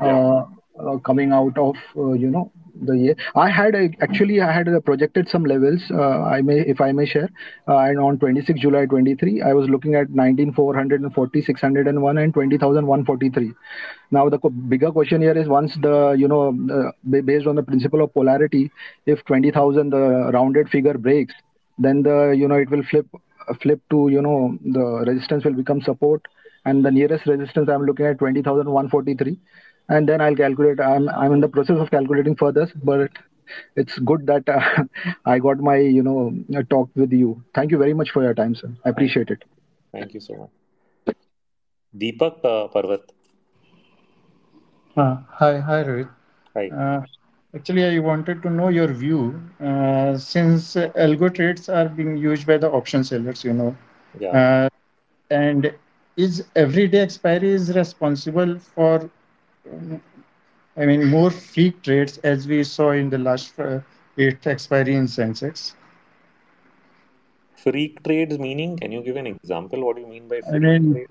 yeah. 0.00 0.06
uh, 0.06 0.46
uh, 0.80 0.98
coming 0.98 1.32
out 1.32 1.56
of 1.58 1.76
uh, 1.96 2.12
you 2.12 2.30
know 2.30 2.50
the 2.74 2.96
year. 2.96 3.16
I 3.34 3.50
had 3.50 3.74
actually 4.00 4.40
i 4.40 4.50
had 4.52 4.68
projected 4.84 5.28
some 5.28 5.44
levels 5.44 5.82
uh, 5.90 6.22
i 6.36 6.40
may 6.42 6.60
if 6.60 6.80
i 6.80 6.92
may 6.92 7.06
share. 7.06 7.28
Uh, 7.68 7.78
and 7.78 7.98
on 7.98 8.18
26 8.18 8.60
july 8.60 8.86
23 8.86 9.42
i 9.42 9.52
was 9.52 9.68
looking 9.68 9.94
at 9.94 10.10
19440 10.10 11.42
601 11.42 12.18
and 12.18 12.34
20143 12.34 13.52
now 14.10 14.28
the 14.28 14.38
co- 14.38 14.50
bigger 14.50 14.90
question 14.90 15.20
here 15.20 15.36
is 15.36 15.48
once 15.48 15.76
the 15.82 16.14
you 16.18 16.28
know 16.28 16.52
based 17.24 17.46
on 17.46 17.56
the 17.56 17.62
principle 17.62 18.02
of 18.02 18.12
polarity 18.14 18.70
if 19.06 19.24
20000 19.24 19.90
the 19.90 20.30
rounded 20.32 20.68
figure 20.68 20.94
breaks 20.94 21.34
then 21.78 22.02
the 22.02 22.34
you 22.36 22.48
know 22.48 22.56
it 22.56 22.70
will 22.70 22.82
flip 22.90 23.06
uh, 23.14 23.54
flip 23.62 23.80
to 23.90 24.08
you 24.08 24.22
know 24.22 24.56
the 24.64 25.04
resistance 25.06 25.44
will 25.44 25.54
become 25.54 25.80
support. 25.80 26.22
And 26.64 26.84
the 26.84 26.92
nearest 26.92 27.26
resistance 27.26 27.68
i'm 27.68 27.84
looking 27.84 28.06
at 28.06 28.18
20143 28.18 29.36
and 29.94 30.08
then 30.08 30.20
i'll 30.26 30.36
calculate 30.40 30.80
i'm 30.88 31.08
i'm 31.22 31.32
in 31.36 31.40
the 31.44 31.48
process 31.56 31.78
of 31.84 31.90
calculating 31.96 32.36
further 32.42 32.66
but 32.90 33.10
it's 33.76 33.98
good 34.10 34.26
that 34.32 34.48
uh, 34.56 34.84
i 35.34 35.38
got 35.48 35.58
my 35.70 35.76
you 35.98 36.02
know 36.08 36.18
uh, 36.56 36.62
talk 36.74 36.88
with 37.04 37.12
you 37.22 37.30
thank 37.54 37.70
you 37.72 37.78
very 37.86 37.94
much 38.02 38.10
for 38.16 38.22
your 38.28 38.34
time 38.42 38.54
sir 38.62 38.70
i 38.84 38.90
appreciate 38.96 39.30
it 39.36 39.44
thank 39.92 40.14
you 40.14 40.20
so 40.20 40.34
much. 40.36 40.50
Deepak 42.00 42.44
uh, 42.44 42.68
Parvat. 42.72 43.04
Uh, 44.96 45.16
hi, 45.38 45.58
hi, 45.60 45.82
Rohit. 45.84 46.08
Hi. 46.54 46.72
Uh, 46.72 47.00
actually, 47.54 47.84
I 47.84 47.98
wanted 47.98 48.42
to 48.42 48.50
know 48.50 48.68
your 48.68 48.88
view 48.88 49.40
uh, 49.60 50.16
since 50.16 50.76
uh, 50.76 50.88
algo 50.96 51.32
trades 51.34 51.68
are 51.68 51.88
being 51.88 52.16
used 52.16 52.46
by 52.46 52.56
the 52.58 52.70
option 52.70 53.04
sellers, 53.04 53.44
you 53.44 53.52
know, 53.54 53.76
Yeah. 54.18 54.36
uh, 54.36 54.68
and 55.30 55.72
is 56.16 56.44
everyday 56.56 57.00
expiry 57.00 57.50
is 57.50 57.74
responsible 57.76 58.58
for, 58.58 59.10
I 60.76 60.86
mean, 60.86 61.04
more 61.06 61.30
freak 61.30 61.82
trades 61.82 62.18
as 62.18 62.46
we 62.46 62.62
saw 62.64 62.90
in 62.92 63.10
the 63.10 63.18
last 63.18 63.58
uh, 63.58 63.80
eighth 64.16 64.46
expiry 64.46 64.94
in 64.94 65.04
Sensex. 65.06 65.74
Freak 67.56 68.02
trades 68.02 68.38
meaning? 68.38 68.76
Can 68.76 68.92
you 68.92 69.02
give 69.02 69.16
an 69.16 69.26
example? 69.26 69.84
What 69.84 69.96
do 69.96 70.02
you 70.02 70.08
mean 70.08 70.28
by 70.28 70.40
I 70.52 70.58
mean, 70.58 70.84
trade? 70.92 71.08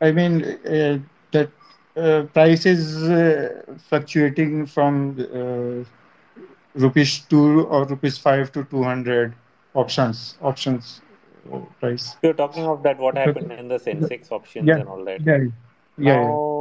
I 0.00 0.12
mean 0.12 0.42
uh, 0.44 0.98
that 1.32 1.50
uh, 1.96 2.22
price 2.32 2.66
is 2.66 3.02
uh, 3.02 3.62
fluctuating 3.88 4.66
from 4.66 5.16
uh, 5.20 5.84
rupees 6.78 7.20
2 7.28 7.66
or 7.66 7.84
rupees 7.86 8.18
5 8.18 8.52
to 8.52 8.64
200 8.64 9.34
options 9.74 10.36
options 10.42 11.00
uh, 11.52 11.58
price 11.80 12.16
You're 12.22 12.32
talking 12.34 12.64
of 12.64 12.82
that 12.84 12.98
what 12.98 13.16
happened 13.16 13.52
in 13.52 13.68
the 13.68 13.76
Sensex 13.78 14.30
options 14.32 14.66
yeah 14.66 14.76
and 14.76 14.88
all 14.88 15.04
that. 15.04 15.22
yeah 15.24 15.38
yeah, 15.38 15.48
yeah. 15.98 16.20
Now, 16.20 16.40
uh, 16.40 16.51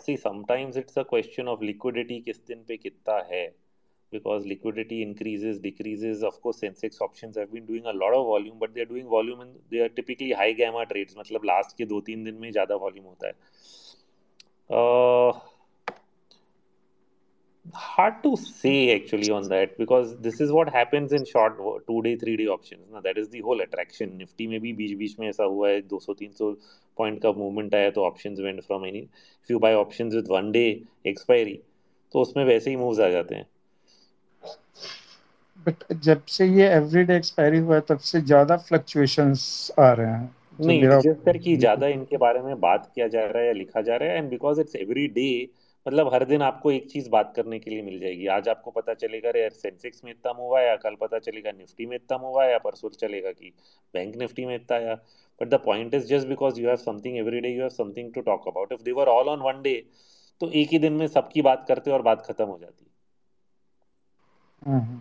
see 0.00 0.16
sometimes 0.16 0.76
it's 0.76 0.98
a 0.98 1.02
question 1.02 1.48
of 1.48 1.64
liquidity 1.64 2.20
किस 2.20 2.46
दिन 2.46 2.64
पे 2.68 2.76
कितना 2.76 3.18
है? 3.32 3.46
Because 4.12 4.46
liquidity 4.46 5.00
increases 5.02 5.60
decreases 5.62 6.22
of course 6.24 6.60
Sensex 6.60 7.02
option 7.02 7.32
doing 7.66 7.84
a 7.84 7.92
lot 7.92 8.14
of 8.14 8.26
volume 8.26 8.58
but 8.58 8.70
they 8.70 8.80
are 8.80 8.86
doing 8.86 9.08
volume 9.08 9.42
in 9.42 9.52
they 9.70 9.82
are 9.82 9.88
typically 9.88 10.30
high 10.32 10.54
gamma 10.54 10.82
trades 10.84 11.14
मतलब 11.18 11.44
last 11.44 11.76
के 11.78 11.84
दो 11.84 12.00
तीन 12.00 12.24
दिन 12.24 12.34
में 12.34 12.50
ज़्यादा 12.52 12.76
वॉल्यूम 12.76 13.06
होता 13.06 13.26
है। 13.26 13.32
Hard 17.66 18.22
to 18.22 18.36
say 18.36 18.94
actually 18.94 19.30
on 19.30 19.48
that 19.48 19.76
because 19.78 20.16
this 20.18 20.40
is 20.40 20.50
what 20.50 20.68
happens 20.68 21.12
in 21.12 21.24
short 21.24 21.58
two 21.86 22.02
day 22.02 22.16
three 22.16 22.36
day 22.36 22.46
options 22.46 22.90
ना 22.92 23.02
that 23.02 23.18
is 23.18 23.28
the 23.28 23.40
whole 23.40 23.60
attraction. 23.60 24.16
Nifty 24.18 24.46
में 24.46 24.60
भी 24.60 24.72
बीच 24.72 24.96
बीच 24.98 25.18
में 25.20 25.28
ऐसा 25.28 25.44
हुआ 25.44 25.68
है 25.68 25.82
200 25.88 26.14
300 26.22 26.54
पॉइंट 26.98 27.20
का 27.22 27.32
मूवमेंट 27.32 27.74
आया 27.74 27.90
तो 27.90 28.04
options 28.04 28.40
went 28.40 28.60
from 28.62 28.86
any 28.86 28.98
if 28.98 29.52
you 29.52 29.58
buy 29.58 29.74
options 29.74 30.14
with 30.14 30.28
one 30.30 30.50
day 30.52 30.64
expiry 31.06 31.58
तो 32.14 32.20
उसमें 32.20 32.44
वैसे 32.44 32.70
ही 32.70 32.76
मूव्स 32.76 33.00
आ 33.00 33.08
जाते 33.08 33.34
हैं 33.34 33.46
बट 35.66 35.92
जब 36.02 36.24
से 36.26 36.46
ये 36.46 36.68
एवरीडे 36.72 37.16
एक्सपायरी 37.16 37.58
हुआ 37.58 37.80
तब 37.88 37.98
से 38.10 38.20
ज़्यादा 38.20 38.56
फ्लक्चुएशंस 38.68 39.42
आ 39.78 39.92
रहे 39.92 40.06
हैं 40.06 40.34
नहीं 40.60 41.00
जिस 41.00 41.16
तरह 41.24 41.38
की 41.38 41.56
ज़्यादा 41.56 41.86
इनके 41.88 42.16
बारे 42.16 42.40
में 42.42 42.60
बात 42.60 42.90
किया 42.94 43.06
जा 43.08 43.24
रहा 43.26 43.42
है 43.42 43.46
या 43.46 43.52
लिखा 43.52 43.80
जा 43.82 43.96
रहा 43.96 44.08
है 44.10 44.18
and 44.18 44.30
because 44.30 44.60
it's 44.60 44.76
every 44.76 45.06
day 45.08 45.30
मतलब 45.86 46.12
हर 46.14 46.24
दिन 46.24 46.42
आपको 46.42 46.70
एक 46.70 46.90
चीज़ 46.90 47.08
बात 47.10 47.32
करने 47.36 47.58
के 47.58 47.70
लिए 47.70 47.82
मिल 47.82 47.98
जाएगी। 48.00 48.26
आज 48.28 48.48
आपको 48.48 48.70
पता 48.70 48.94
चलेगा 48.94 49.30
यार 49.38 49.50
सेंसेक्स 49.52 50.04
में 50.04 50.10
इतना 50.12 50.32
मूव 50.32 50.56
आया 50.56 50.74
कल 50.76 50.94
पता 51.00 51.18
चलेगा 51.18 51.52
निफ्टी 51.52 51.86
में 51.86 51.96
इतना 51.96 52.18
मूव 52.18 52.40
आया 52.40 52.58
परसों 52.58 52.90
चलेगा 52.90 53.32
कि 53.32 53.52
बैंक 53.94 54.16
निफ्टी 54.16 54.44
में 54.46 54.54
इतना 54.54 54.76
आया। 54.76 54.94
But 55.40 55.48
the 55.48 55.60
point 55.64 55.94
is 55.94 56.06
just 56.06 56.28
because 56.28 56.60
you 56.60 56.68
have 56.68 56.76
something 56.76 57.16
every 57.18 57.40
day 57.40 57.48
you 57.48 57.60
have 57.60 57.68
something 57.70 58.12
to 58.14 58.20
talk 58.20 58.48
about 58.48 58.72
if 58.72 58.82
they 58.82 58.92
were 58.92 59.08
all 59.08 59.28
on 59.28 59.40
one 59.40 59.62
day 59.62 59.74
तो 60.40 60.50
एक 60.52 60.68
ही 60.68 60.78
दिन 60.78 60.92
में 60.92 61.06
सबकी 61.08 61.42
बात 61.42 61.64
करते 61.68 61.90
और 61.90 62.02
बात 62.02 62.22
खत्म 62.26 62.44
हो 62.44 62.58
जाती। 62.58 62.86
हम्म, 64.66 65.00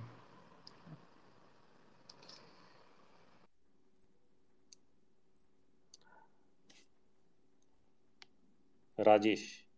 Rajesh. 8.99 9.68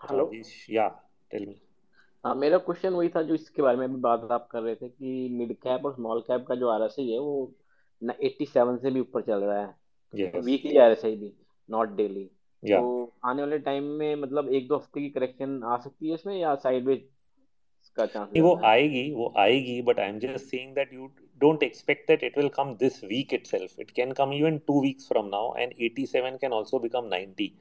Hello 0.00 0.30
yeah 0.70 0.88
tell 1.30 1.46
me 1.46 1.60
हाँ 2.24 2.34
मेरा 2.34 2.58
क्वेश्चन 2.58 2.88
वही 2.88 3.08
था 3.08 3.22
जो 3.22 3.34
इसके 3.34 3.62
बारे 3.62 3.76
में 3.76 3.84
अभी 3.84 3.96
बात 3.96 4.28
आप 4.32 4.48
कर 4.50 4.62
रहे 4.62 4.74
थे 4.74 4.88
कि 4.88 5.28
मिड 5.32 5.54
कैप 5.54 5.86
और 5.86 5.94
स्मॉल 5.94 6.20
कैप 6.20 6.44
का 6.48 6.54
जो 6.54 6.68
आरएसआई 6.68 7.10
है 7.10 7.18
वो 7.18 7.54
ना 8.02 8.14
87 8.24 8.78
से 8.82 8.90
भी 8.90 9.00
ऊपर 9.00 9.22
चल 9.22 9.44
रहा 9.44 9.60
है। 9.60 9.74
यस 10.14 10.44
वीकली 10.44 10.76
आरएसआई 10.76 11.16
भी 11.16 11.32
नॉट 11.70 11.88
डेली 11.88 12.30
या 12.64 12.80
तो 12.80 13.12
आने 13.24 13.42
वाले 13.42 13.58
टाइम 13.58 13.84
में 13.84 14.14
मतलब 14.16 14.48
एक 14.48 14.68
दो 14.68 14.76
हफ़्ते 14.76 15.00
की 15.00 15.10
करेक्शन 15.10 15.62
आ 15.64 15.76
सकती 15.76 16.08
है 16.08 16.14
इसमें 16.14 16.36
या 16.36 16.54
साइडवेज 16.54 17.08
का 17.96 18.06
चांस 18.06 18.28
नहीं 18.32 18.42
वो 18.42 18.60
आएगी 18.64 19.12
वो 19.14 19.32
आएगी 19.38 19.82
but 19.82 20.00
I 20.00 20.08
am 20.08 20.18
just 20.18 20.44
saying 20.44 20.74
that 20.74 20.92
you 20.94 21.10
don't 21.38 21.62
expect 21.62 22.08
that 22.08 22.24
it 22.24 22.38
will 22.38 22.48
come 22.48 22.74
this 22.74 23.04
week 23.04 23.32
itself. 23.32 23.78
It 23.84 23.94
can 23.98 24.14
come 24.20 24.32
even 24.32 24.60
two 24.70 24.80
weeks 24.86 25.10
from 25.12 25.30
now 25.30 25.44
and 25.62 25.74
87 25.88 26.38
can 26.38 26.52
also 26.52 26.78
become 26.78 27.08
90 27.08 27.52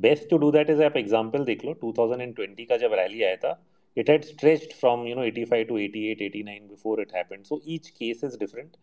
best 0.00 0.28
to 0.30 0.38
do 0.38 0.50
that 0.52 0.70
is 0.70 0.82
आप 0.82 0.96
example 0.96 1.44
देख 1.44 1.64
लो 1.64 1.74
2020 1.84 2.64
का 2.68 2.76
जब 2.76 2.94
rally 2.94 3.22
आया 3.22 3.36
था 3.36 3.58
it 3.96 4.08
had 4.08 4.24
stretched 4.24 4.72
from 4.72 5.06
you 5.06 5.14
know 5.14 5.22
85 5.22 5.68
to 5.68 5.76
88 5.76 6.22
89 6.22 6.68
before 6.68 7.00
it 7.00 7.10
happened. 7.12 7.46
So 7.46 7.60
each 7.64 7.94
case 7.94 8.22
is 8.22 8.36
different. 8.36 8.78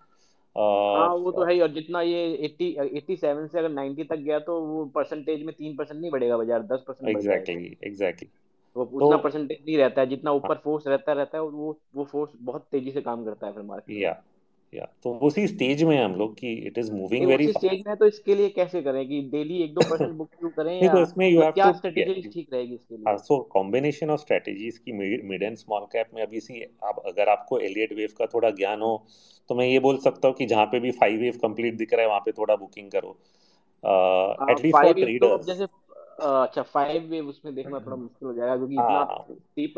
हाँ 0.55 1.07
uh, 1.07 1.19
वो 1.21 1.31
तो 1.31 1.43
है 1.43 1.53
ही 1.53 1.59
और 1.61 1.67
जितना 1.71 2.01
ये 2.01 2.21
80 2.43 2.67
87 2.99 3.47
से 3.47 3.59
अगर 3.59 3.69
90 3.71 4.05
तक 4.09 4.19
गया 4.19 4.39
तो 4.39 4.59
वो 4.61 4.85
परसेंटेज 4.95 5.43
में 5.43 5.53
तीन 5.55 5.75
परसेंट 5.75 5.99
नहीं 5.99 6.11
बढ़ेगा 6.11 6.37
बाज़ार 6.37 6.61
दस 6.71 6.83
परसेंट 6.87 7.09
एग्जैक्टली 7.09 7.77
एग्जैक्टली 7.87 8.29
वो 8.75 8.83
उतना 8.85 9.17
परसेंटेज 9.17 9.59
नहीं 9.59 9.77
रहता 9.77 10.01
है 10.01 10.07
जितना 10.07 10.31
हाँ। 10.31 10.37
ऊपर 10.37 10.55
फोर्स 10.63 10.87
रहता 10.87 11.13
रहता 11.13 11.37
है 11.37 11.43
वो 11.43 11.77
वो 11.95 12.05
फोर्स 12.05 12.31
बहुत 12.41 12.65
तेज़ी 12.71 12.91
से 12.91 13.01
काम 13.01 13.25
करता 13.25 13.47
है 13.47 13.53
फिर 13.53 13.63
मार्केट 13.63 13.97
या 13.97 14.15
या 14.77 14.85
तो 15.03 15.13
उसी 15.21 15.47
स्टेज 15.47 15.83
में 15.83 15.97
हम 15.97 16.15
लोग 16.15 16.37
कि 16.39 16.53
it 16.67 16.77
is 16.77 16.91
moving 16.91 17.25
very 17.27 17.47
stage 17.49 17.83
में 17.87 17.95
तो 17.97 18.07
इसके 18.07 18.35
लिए 18.35 18.49
कैसे 18.51 18.81
करें 18.81 19.07
कि 19.07 19.21
डेली 19.31 19.61
एक 19.63 19.73
दो 19.73 19.83
परसेंट 19.85 20.13
बुक 20.13 20.29
क्यों 20.29 20.49
करें 20.51 20.73
नहीं 20.81 20.83
या 20.83 20.91
तो 20.91 21.01
इसमें 21.01 21.27
यू 21.29 21.41
हैव 21.41 21.53
क्या 21.53 21.71
स्ट्रेटेजी 21.73 22.21
ठीक 22.23 22.53
रहेगी 22.53 22.75
इसके 22.75 22.97
हाँ 23.07 23.15
लिए 23.15 23.17
सो 23.17 23.37
कॉम्बिनेशन 23.51 24.09
ऑफ़ 24.09 24.19
स्ट्रेटेजीज 24.21 24.77
की 24.79 24.91
मिड 25.23 25.43
एंड 25.43 25.57
स्मॉल 25.57 25.85
कैप 25.91 26.09
में 26.15 26.21
अभी 26.23 26.39
सी 26.39 26.63
आप 26.83 27.01
अगर 27.05 27.29
आपको 27.29 27.59
एलियट 27.59 27.93
वेव 27.93 28.09
का 28.17 28.25
थोड़ा 28.25 28.49
ज्ञान 28.51 28.81
हो 28.81 28.91
तो 29.49 29.55
मैं 29.55 29.65
ये 29.67 29.79
बोल 29.79 29.97
सकता 29.99 30.27
हूँ 30.27 30.35
कि 30.35 30.45
जहाँ 30.45 30.65
पे 30.65 30.79
भी 30.79 30.91
फाइव 30.93 31.19
वेव 31.19 31.37
कंप्लीट 31.41 31.77
दिख 31.77 31.93
रहा 31.93 32.01
है 32.01 32.07
वहाँ 32.07 32.19
पे 32.19 32.31
थोड़ा 32.31 32.55
बुकिंग 32.55 32.91
करो। 32.91 33.17
एटलीस्ट 34.49 34.81
फॉर 34.81 34.93
तो 34.93 34.95
ट्रेडर्स 34.95 35.45
जैसे 35.45 35.65
अच्छा 36.19 36.61
फाइव 36.61 37.03
वेव 37.09 37.27
उसमें 37.27 37.53
देखना 37.55 37.79
थोड़ा 37.79 37.95
मुश्किल 37.95 38.27
हो 38.27 38.33
जाएगा 38.33 38.55
क्योंकि 38.57 38.73
इतना 38.73 38.97
हाँ। 38.97 39.25
स्टीप 39.29 39.73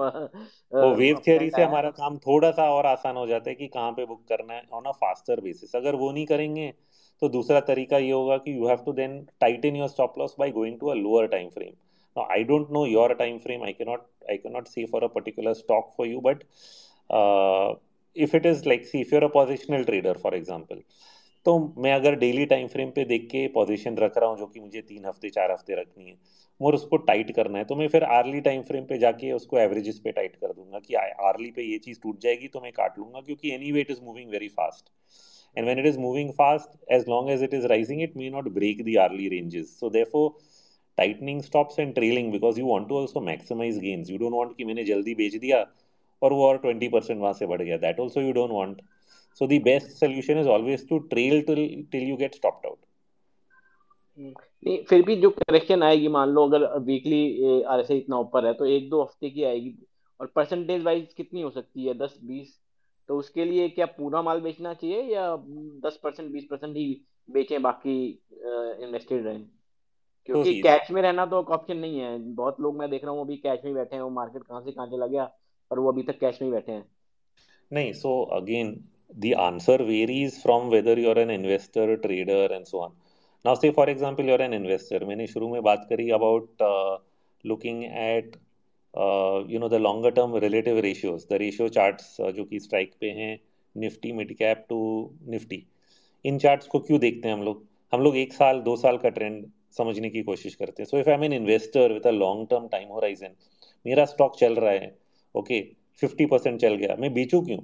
वो 0.73 0.93
वेव 0.95 1.21
थियोरी 1.27 1.45
अपट्रेंड 1.45 1.51
से 1.55 1.63
हमारा 1.63 1.89
काम 1.89 2.17
थोड़ा 2.17 2.51
सा 2.51 2.69
और 2.71 2.85
आसान 2.85 3.17
हो 3.17 3.25
जाता 3.27 3.49
है 3.49 3.55
कि 3.55 3.67
कहाँ 3.67 3.91
पे 3.91 4.05
बुक 4.05 4.23
करना 4.29 4.53
है 4.53 4.63
ऑन 4.73 4.83
अ 4.83 4.91
फास्टर 4.91 5.41
बेसिस 5.41 5.75
अगर 5.75 5.95
वो 5.95 6.11
नहीं 6.11 6.25
करेंगे 6.25 6.73
तो 7.21 7.29
दूसरा 7.29 7.59
तरीका 7.69 7.97
ये 7.97 8.11
होगा 8.11 8.37
कि 8.37 8.57
you 8.57 8.67
have 8.67 8.83
to 8.85 8.93
then 8.93 9.21
tighten 9.39 9.75
your 9.75 9.87
stop 9.87 10.19
loss 10.19 10.35
by 10.39 10.51
going 10.51 10.79
to 10.79 10.87
a 10.87 10.93
lower 10.93 11.27
time 11.27 11.49
frame 11.49 11.73
now 12.15 12.25
i 12.29 12.43
don't 12.43 12.71
know 12.71 12.85
your 12.85 13.13
time 13.15 13.39
frame. 13.39 13.63
I 13.63 13.73
cannot 13.73 14.05
i 14.29 14.37
cannot 14.37 14.67
say 14.67 14.85
for 14.85 15.03
a 15.03 15.09
particular 15.09 15.53
stock 15.53 15.95
for 15.95 16.05
you 16.05 16.21
but 16.21 16.43
uh, 17.09 17.73
if 18.15 18.33
it 18.33 18.45
is 18.45 18.65
like 18.65 18.85
see 18.85 19.01
if 19.01 19.11
you're 19.11 19.23
a 19.23 19.29
positional 19.29 19.85
trader 19.85 20.15
for 20.15 20.33
example 20.33 20.81
तो 21.45 21.57
मैं 21.77 21.91
अगर 21.93 22.15
daily 22.19 22.45
time 22.45 22.67
frame 22.67 22.89
पे 22.91 23.03
देख 23.05 23.27
के 23.31 23.47
position 23.49 23.97
रख 23.97 24.17
रहा 24.17 24.29
हूँ, 24.29 24.37
जो 24.37 24.45
कि 24.45 24.59
मुझे 24.59 24.81
तीन 24.81 25.05
हफ़्ते, 25.05 25.29
चार 25.29 25.51
हफ़्ते 25.51 25.75
रखनी 25.75 26.05
है, 26.05 26.15
और 26.61 26.75
उसको 26.75 26.97
टाइट 26.99 27.31
करना 27.35 27.57
है 27.59 27.65
तो 27.65 27.75
मैं 27.75 27.87
फिर 27.87 28.03
आर्ली 28.05 28.41
टाइम 28.41 28.61
फ्रेम 28.63 28.85
पे 28.85 28.97
जाके 28.97 29.31
उसको 29.31 29.57
एवरेजेस 29.59 29.99
पे 30.03 30.11
टाइट 30.11 30.35
कर 30.35 30.53
दूँगा 30.53 30.79
कि 30.79 30.95
आर्ली 30.95 31.51
पे 31.51 31.63
ये 31.63 31.77
चीज़ 31.79 31.99
टूट 32.03 32.19
जाएगी 32.21 32.47
तो 32.47 32.61
मैं 32.61 32.71
काट 32.73 32.99
लूँगा, 32.99 33.21
क्योंकि 33.21 33.51
anyway 33.71 33.81
it 33.81 33.91
is 33.91 34.01
moving 34.03 34.29
very 34.31 34.47
fast 34.49 34.89
and 35.57 35.67
when 35.67 35.79
it 35.79 35.85
is 35.85 35.97
moving 35.99 36.31
fast 36.33 36.91
as 36.91 37.05
long 37.09 37.31
as 37.31 37.43
it 37.43 37.53
is 37.53 37.65
rising 37.67 38.01
it 38.03 38.17
may 38.17 38.29
not 38.29 38.49
break 38.53 38.83
the 38.83 38.95
early 39.05 39.27
ranges 39.29 39.79
so 39.79 39.89
defo 39.89 40.27
tightening 40.97 41.41
stops 41.41 41.79
and 41.79 41.93
trailing 41.95 42.31
because 42.31 42.59
you 42.59 42.65
want 42.65 42.87
to 42.89 42.97
also 42.97 43.21
maximise 43.21 43.79
gains 43.79 44.09
you 44.09 44.17
don't 44.17 44.33
want 44.33 44.57
कि 44.57 44.65
मैंने 44.65 44.83
जल्दी 44.85 45.15
बेच 45.15 45.35
दिया 45.35 45.65
और 46.21 46.33
वो 46.33 46.45
और 46.47 46.57
twenty 46.57 46.87
percent 46.89 47.19
वहाँ 47.21 47.33
से 47.33 47.45
बढ़ 47.47 47.61
गया. 47.61 47.77
That 47.77 47.99
also 47.99 48.21
you 48.21 48.31
don't 48.33 48.51
want 48.51 48.81
so 49.39 49.47
the 49.47 49.57
best 49.65 49.97
solution 49.97 50.37
is 50.37 50.47
always 50.53 50.85
to 50.85 50.97
trail 51.11 51.41
till 51.49 51.65
till 51.91 52.07
you 52.07 52.15
get 52.21 52.37
stopped 52.37 52.65
out. 52.69 52.79
हम्म, 54.17 54.33
नहीं 54.65 54.83
फिर 54.89 55.01
भी 55.05 55.15
जो 55.15 55.29
करेक्शन 55.31 55.83
आएगी 55.83 56.07
मान 56.07 56.29
लो 56.29 56.45
अगर 56.47 56.65
वीकली 56.85 57.63
आरएसआई 57.63 57.97
इतना 57.97 58.17
ऊपर 58.19 58.45
है 58.45 58.53
तो 58.53 58.65
एक 58.67 58.89
दो 58.89 59.01
हफ़्ते 59.03 59.29
की 59.29 59.43
आएगी। 59.43 59.73
और 60.19 60.31
परसेंटेज 60.35 60.83
वाइज 60.83 61.13
कितनी 61.17 61.41
हो 61.41 61.49
सकती 61.49 61.85
है? 61.85 61.93
दस 61.97 62.17
बीस? 62.23 62.57
तो 63.09 63.17
उसके 63.17 63.45
लिए 63.45 63.69
क्या 63.69 63.85
पूरा 63.85 64.21
माल 64.21 64.41
बेचना 64.41 64.73
चाहिए 64.73 65.01
या 65.13 65.35
दस 65.85 65.99
परसेंट 66.03 66.31
बीस 66.31 66.47
परसेंट 66.51 66.75
ही 66.77 67.01
बेचें 67.29 67.61
बाकी 67.61 67.97
इन्वेस्टेड 68.83 69.25
रहें? 69.25 69.41
तो 69.41 70.25
क्योंकि 70.25 70.51
सी 70.51 70.61
कैश 70.61 70.91
में 70.91 71.01
रहना 71.01 71.25
तो 71.25 71.41
ऑप्शन 71.43 71.77
नहीं 71.77 71.99
है। 71.99 72.17
बहुत 72.35 72.59
लोग 72.61 72.77
मैं 72.77 72.89
देख 72.89 73.03
रहा 73.03 73.11
हूँ 73.11 73.21
अभी 73.21 73.37
कैश 73.37 73.61
में 73.65 73.73
बैठे 73.73 73.95
हैं 73.95 74.03
वो 74.03 74.09
मार्केट 74.09 74.43
कहाँ 74.43 74.61
से 74.61 74.71
कहाँ 74.71 74.87
चला 74.87 75.07
गया 75.07 75.31
और 75.71 75.79
वो 75.79 75.91
अभी 75.91 76.03
तक 76.03 76.19
कैश 76.19 76.41
में 76.41 76.47
ही 76.47 76.51
बैठे 76.53 76.71
हैं। 76.71 76.85
नहीं 77.71 77.93
so 77.93 78.11
again 78.37 78.75
the 79.09 79.33
answer 79.35 79.77
varies 79.77 80.41
from 80.41 80.69
whether 80.69 80.97
you're 80.99 81.19
an 81.19 81.29
investor 81.29 81.97
trader 81.97 82.47
and 82.51 82.67
so 82.67 82.81
on 82.81 82.91
now 83.45 83.55
say 83.55 83.71
for 83.71 83.89
example 83.89 84.25
you're 84.25 84.41
an 84.41 84.53
investor 84.53 85.03
मैंने 85.05 85.27
शुरू 85.27 85.49
में 85.49 85.61
बात 85.63 85.87
करी 85.91 86.09
about 86.19 86.65
uh, 86.69 86.97
looking 87.43 87.85
at 87.85 88.35
uh, 88.93 89.43
you 89.47 89.59
know 89.59 89.69
the 89.69 89.79
longer 89.79 90.11
term 90.11 90.33
relative 90.33 90.83
ratios 90.83 91.25
the 91.25 91.39
ratio 91.39 91.69
charts 91.69 92.19
uh, 92.19 92.31
जो 92.31 92.43
कि 92.43 92.59
strike 92.59 92.99
पे 92.99 93.09
हैं 93.21 93.37
Nifty 93.75 94.11
midcap 94.37 94.65
to 94.69 94.79
Nifty 95.29 95.63
in 96.25 96.37
charts 96.39 96.67
को 96.67 96.79
क्यों 96.79 96.99
देखते 96.99 97.27
हैं 97.27 97.35
हम 97.35 97.43
लोग 97.43 97.63
हम 97.93 98.01
लोग 98.01 98.17
एक 98.17 98.33
साल 98.33 98.59
दो 98.61 98.75
साल 98.75 98.97
का 98.97 99.09
ट्रेंड 99.09 99.45
समझने 99.77 100.09
की 100.09 100.21
कोशिश 100.23 100.55
करते 100.55 100.83
हैं 100.83 100.87
so 100.89 100.97
if 100.97 101.09
I 101.09 101.25
an 101.25 101.33
investor 101.33 101.93
with 101.93 102.07
a 102.07 102.11
long 102.11 102.47
term 102.49 102.67
time 102.67 102.89
horizon 102.89 103.35
मेरा 103.85 104.05
स्टॉक 104.05 104.35
चल 104.39 104.55
रहा 104.55 104.71
है 104.71 104.97
ओके 105.35 105.61
फिफ्टी 106.01 106.25
परसेंट 106.25 106.59
चल 106.61 106.75
गया 106.75 106.95
मैं 106.99 107.13
बेचूं 107.13 107.41
क्यों 107.41 107.57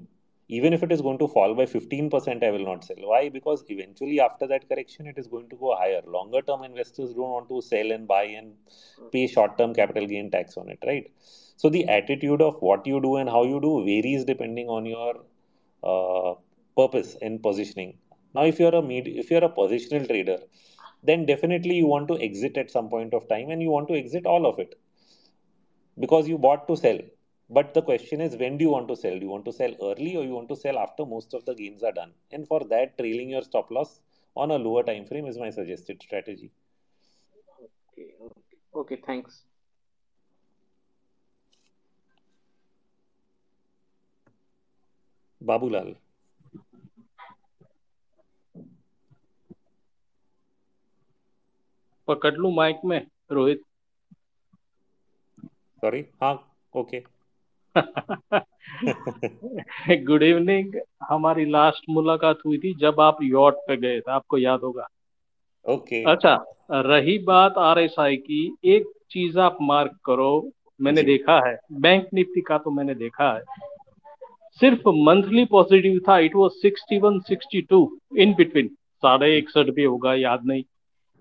even 0.48 0.74
if 0.74 0.84
it 0.84 0.92
is 0.92 1.02
going 1.02 1.18
to 1.18 1.28
fall 1.28 1.54
by 1.56 1.66
15% 1.66 2.44
i 2.44 2.52
will 2.52 2.66
not 2.66 2.84
sell. 2.84 2.98
Why? 3.00 3.30
Because 3.30 3.64
eventually 3.70 4.20
after 4.20 4.48
that 4.48 4.68
correction 4.70 5.08
it 5.08 5.18
is 5.18 5.28
going 5.28 5.50
to 5.50 5.56
go 5.56 5.76
higher. 5.76 6.02
Longer 6.06 6.42
term 6.42 6.64
investors 6.64 7.14
don't 7.14 7.32
want 7.38 7.50
to 7.50 7.62
sell 7.62 7.92
and 7.92 8.08
buy 8.08 8.24
and 8.24 8.54
pay 9.12 9.28
short 9.28 9.58
term 9.58 9.74
capital 9.74 10.06
gain 10.08 10.30
tax 10.32 10.58
on 10.58 10.70
it 10.70 10.80
right? 10.86 11.12
So 11.58 11.70
the 11.70 11.88
attitude 11.88 12.42
of 12.42 12.62
what 12.62 12.86
you 12.86 13.02
do 13.02 13.16
and 13.18 13.30
how 13.30 13.44
you 13.44 13.60
do 13.62 13.84
varies 13.86 14.26
depending 14.26 14.68
on 14.70 14.86
your 14.86 15.24
uh, 15.84 16.36
purpose 16.78 17.18
and 17.22 17.42
positioning. 17.42 17.98
Now 18.34 18.44
if 18.46 18.60
you're 18.60 18.76
a 18.76 18.82
med- 18.82 19.08
if 19.08 19.32
you're 19.32 19.44
a 19.44 19.50
positional 19.50 20.08
trader 20.08 20.40
then 21.04 21.26
definitely 21.26 21.76
you 21.76 21.88
want 21.88 22.08
to 22.08 22.20
exit 22.20 22.58
at 22.58 22.72
some 22.72 22.90
point 22.90 23.14
of 23.14 23.28
time 23.30 23.50
and 23.52 23.62
you 23.62 23.70
want 23.70 23.88
to 23.88 23.96
exit 23.96 24.26
all 24.26 24.46
of 24.46 24.60
it. 24.60 24.76
Because 26.00 26.28
you 26.28 26.38
bought 26.38 26.68
to 26.68 26.76
sell 26.76 27.00
but 27.51 27.75
the 27.75 27.83
question 27.83 28.21
is 28.21 28.37
when 28.37 28.57
do 28.59 28.65
you 28.65 28.71
want 28.71 28.89
to 28.89 28.97
sell 28.97 29.19
do 29.19 29.27
you 29.27 29.31
want 29.31 29.45
to 29.45 29.53
sell 29.53 29.75
early 29.83 30.17
or 30.17 30.25
you 30.25 30.35
want 30.39 30.49
to 30.49 30.57
sell 30.57 30.79
after 30.79 31.05
most 31.05 31.35
of 31.35 31.45
the 31.45 31.55
gains 31.55 31.83
are 31.83 31.93
done 31.93 32.13
and 32.33 32.47
for 32.47 32.61
that 32.73 32.97
trailing 32.99 33.31
your 33.31 33.43
stop 33.43 33.71
loss 33.71 34.01
on 34.37 34.51
a 34.51 34.59
lower 34.67 34.83
time 34.83 35.05
frame 35.05 35.27
is 35.27 35.39
my 35.39 35.51
suggested 35.61 36.03
strategy 36.09 36.51
okay 37.63 38.05
okay 38.27 38.57
okay 38.81 38.97
thanks 39.09 39.45
babulal 45.41 45.95
पकड़ 52.09 52.35
लूं 52.35 52.53
mic 52.55 52.81
में 52.85 53.01
Rohit 53.33 53.63
sorry 55.83 56.03
हाँ 56.23 56.35
okay 56.77 57.01
good 60.04 60.24
evening 60.24 60.74
हमारी 61.10 61.46
last 61.46 61.84
मुलाकात 61.90 62.40
हुई 62.46 62.58
थी 62.58 62.74
जब 62.74 63.00
आप 63.00 63.18
यॉट 63.24 63.56
पे 63.56 63.78
गए 63.78 64.00
थे 64.00 64.12
आपको 64.12 64.38
याद 64.38 64.60
होगा। 64.60 64.88
Okay 65.70 66.04
okay. 66.04 66.12
अच्छा 66.12 66.46
रही 66.72 67.20
बात 67.20 67.58
आरएसआई 67.58 68.16
की 68.16 68.56
एक 68.66 68.84
चीज़ 69.12 69.40
आप 69.40 69.58
मार्क 69.62 69.92
करो 70.06 70.50
मैंने 70.82 71.02
जी। 71.02 71.08
देखा 71.08 71.50
है 71.50 71.60
बैंक 71.72 72.08
निफ्टी 72.14 72.42
का 72.42 72.58
तो 72.58 72.72
मैंने 72.72 72.96
देखा 72.96 73.34
है। 73.34 73.42
सिर्फ़ 74.52 74.90
मंथली 74.90 75.46
पॉजिटिव 75.46 76.00
था 76.00 76.20
इट 76.20 76.36
वाज 76.36 76.52
61 76.66 77.20
62 77.32 77.88
इन 78.18 78.34
बिटवीन 78.34 78.68
साढ़े 79.02 79.38
इकसठ 79.38 79.70
भी 79.70 79.84
होगा 79.84 80.14
याद 80.14 80.46
नहीं। 80.46 80.64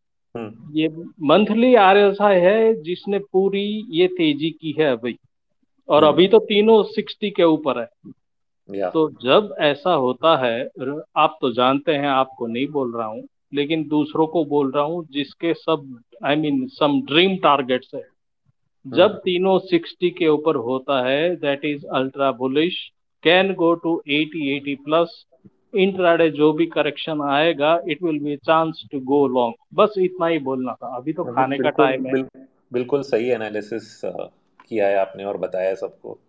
ये 0.71 0.87
मंथली 1.21 1.75
आरएसआई 1.75 2.35
है 2.35 2.81
जिसने 2.81 3.19
पूरी 3.19 3.85
ये 3.89 4.07
तेज़ी 4.07 4.49
की 4.49 4.75
है 4.79 4.91
अभी। 4.91 5.17
और 5.89 6.03
हम्म। 6.03 6.13
अभी 6.13 6.27
तो 6.27 6.39
तीनों 6.39 6.83
60 6.83 7.29
के 7.35 7.43
ऊपर 7.43 7.79
है। 7.79 8.11
तो 8.89 9.09
जब 9.09 9.55
ऐसा 9.59 9.93
होता 9.93 10.45
है 10.45 10.69
आप 11.17 11.37
तो 11.41 11.51
जानते 11.51 11.91
हैं 11.91 12.07
आपको 12.07 12.47
नहीं 12.47 12.67
बोल 12.67 12.95
रहा 12.95 13.07
हूँ 13.07 13.27
लेकिन 13.53 13.87
दूसरों 13.87 14.27
को 14.27 14.45
बोल 14.45 14.71
रहा 14.71 14.83
हूँ 14.83 15.07
जिसके 15.11 15.53
सब 15.53 15.99
I 16.25 16.35
mean 16.35 16.67
some 16.67 17.01
dream 17.01 17.37
targets 17.37 17.91
है। 17.95 18.03
जब 18.87 19.09
हम्म 19.09 19.19
तीनों 19.19 19.59
60 19.59 20.09
के 20.09 20.27
ऊपर 20.27 20.55
होता 20.55 21.07
है 21.07 21.35
that 21.35 21.65
is 21.65 21.85
ultra 21.85 22.31
bullish 22.31 22.91
can 23.23 23.53
go 23.53 23.73
to 23.73 24.03
eighty 24.07 24.55
eighty 24.57 24.75
plus 24.75 25.26
intraday 25.73 26.29
जो 26.31 26.51
भी 26.53 26.65
करेक्शन 26.67 27.21
आएगा 27.29 27.77
it 27.89 28.03
will 28.03 28.19
be 28.21 28.35
chance 28.45 28.83
to 28.91 28.99
go 29.05 29.25
long 29.29 29.55
बस 29.73 29.93
इतना 29.99 30.27
ही 30.27 30.39
बोलना 30.41 30.73
था। 30.73 30.95
अभी 30.97 31.13
तो 31.13 31.23
खाने 31.25 31.59
का 31.59 31.69
टाइम 31.71 32.05
है। 32.05 32.13
बिल, 32.13 32.25
बिल्कुल 32.73 33.01
सही 33.03 33.29
एनालिसिस 33.31 33.89
किया 34.05 34.87
है 34.87 34.97
आपने 34.97 35.23
और 35.25 35.37
बताया 35.39 35.73
सबको। 35.77 36.19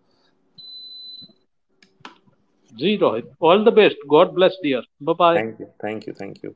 जी 2.73 2.95
Rohit 2.97 3.29
all 3.43 3.63
the 3.65 3.73
best 3.73 4.05
God 4.07 4.33
bless 4.33 4.59
dear 4.63 4.87
bye 5.03 5.15
bye 5.19 5.37
thank 5.37 5.61
you 5.61 5.67
thank 5.83 6.07
you 6.07 6.13
thank 6.15 6.43
you 6.45 6.53